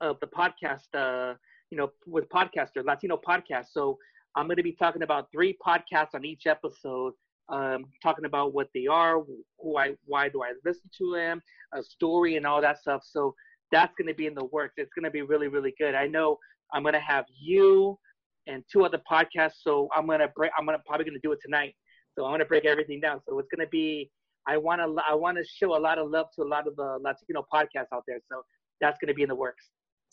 of 0.00 0.18
the 0.20 0.26
podcast. 0.26 0.92
Uh, 0.92 1.34
you 1.70 1.78
know, 1.78 1.92
with 2.06 2.28
podcaster 2.30 2.84
Latino 2.84 3.16
podcast. 3.16 3.66
So 3.72 3.98
I'm 4.34 4.48
gonna 4.48 4.64
be 4.64 4.72
talking 4.72 5.02
about 5.02 5.30
three 5.30 5.56
podcasts 5.64 6.14
on 6.14 6.24
each 6.24 6.46
episode 6.48 7.12
um, 7.48 7.86
talking 8.02 8.24
about 8.24 8.52
what 8.52 8.68
they 8.74 8.86
are, 8.86 9.22
who 9.60 9.76
I, 9.76 9.94
why 10.04 10.28
do 10.28 10.42
I 10.42 10.52
listen 10.64 10.90
to 10.98 11.12
them, 11.14 11.42
a 11.72 11.82
story 11.82 12.36
and 12.36 12.46
all 12.46 12.60
that 12.60 12.78
stuff. 12.78 13.02
So 13.04 13.34
that's 13.72 13.92
going 13.98 14.08
to 14.08 14.14
be 14.14 14.26
in 14.26 14.34
the 14.34 14.44
works. 14.46 14.74
It's 14.76 14.90
going 14.94 15.04
to 15.04 15.10
be 15.10 15.22
really, 15.22 15.48
really 15.48 15.74
good. 15.78 15.94
I 15.94 16.06
know 16.06 16.38
I'm 16.72 16.82
going 16.82 16.94
to 16.94 17.00
have 17.00 17.24
you 17.40 17.98
and 18.46 18.64
two 18.70 18.84
other 18.84 19.00
podcasts. 19.10 19.62
So 19.62 19.88
I'm 19.94 20.06
going 20.06 20.20
to 20.20 20.28
break, 20.34 20.50
I'm 20.58 20.66
going 20.66 20.78
to 20.78 20.82
probably 20.86 21.04
going 21.04 21.20
to 21.20 21.26
do 21.26 21.32
it 21.32 21.38
tonight. 21.42 21.74
So 22.16 22.24
I'm 22.24 22.30
going 22.30 22.40
to 22.40 22.46
break 22.46 22.64
everything 22.64 23.00
down. 23.00 23.20
So 23.28 23.38
it's 23.38 23.48
going 23.54 23.64
to 23.64 23.70
be, 23.70 24.10
I 24.46 24.56
want 24.56 24.80
to, 24.80 25.02
I 25.08 25.14
want 25.14 25.36
to 25.38 25.44
show 25.44 25.76
a 25.76 25.80
lot 25.80 25.98
of 25.98 26.10
love 26.10 26.26
to 26.36 26.42
a 26.42 26.48
lot 26.48 26.66
of 26.66 26.74
the 26.76 26.98
Latino 27.00 27.44
podcasts 27.52 27.92
out 27.92 28.04
there. 28.06 28.18
So 28.30 28.42
that's 28.80 28.98
going 29.00 29.08
to 29.08 29.14
be 29.14 29.22
in 29.22 29.28
the 29.28 29.34
works. 29.34 29.64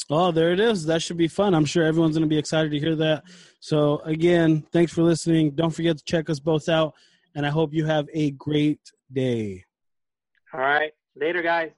Oh, 0.09 0.31
there 0.31 0.51
it 0.51 0.59
is. 0.59 0.85
That 0.85 1.01
should 1.01 1.17
be 1.17 1.27
fun. 1.27 1.55
I'm 1.55 1.65
sure 1.65 1.83
everyone's 1.83 2.15
going 2.15 2.27
to 2.27 2.33
be 2.33 2.37
excited 2.37 2.71
to 2.71 2.79
hear 2.79 2.95
that. 2.97 3.23
So, 3.59 3.99
again, 3.99 4.63
thanks 4.71 4.93
for 4.93 5.01
listening. 5.01 5.51
Don't 5.51 5.71
forget 5.71 5.97
to 5.97 6.03
check 6.03 6.29
us 6.29 6.39
both 6.39 6.69
out 6.69 6.93
and 7.35 7.45
I 7.45 7.49
hope 7.49 7.73
you 7.73 7.85
have 7.85 8.07
a 8.13 8.31
great 8.31 8.79
day. 9.11 9.63
All 10.53 10.61
right. 10.61 10.91
Later, 11.15 11.41
guys. 11.41 11.71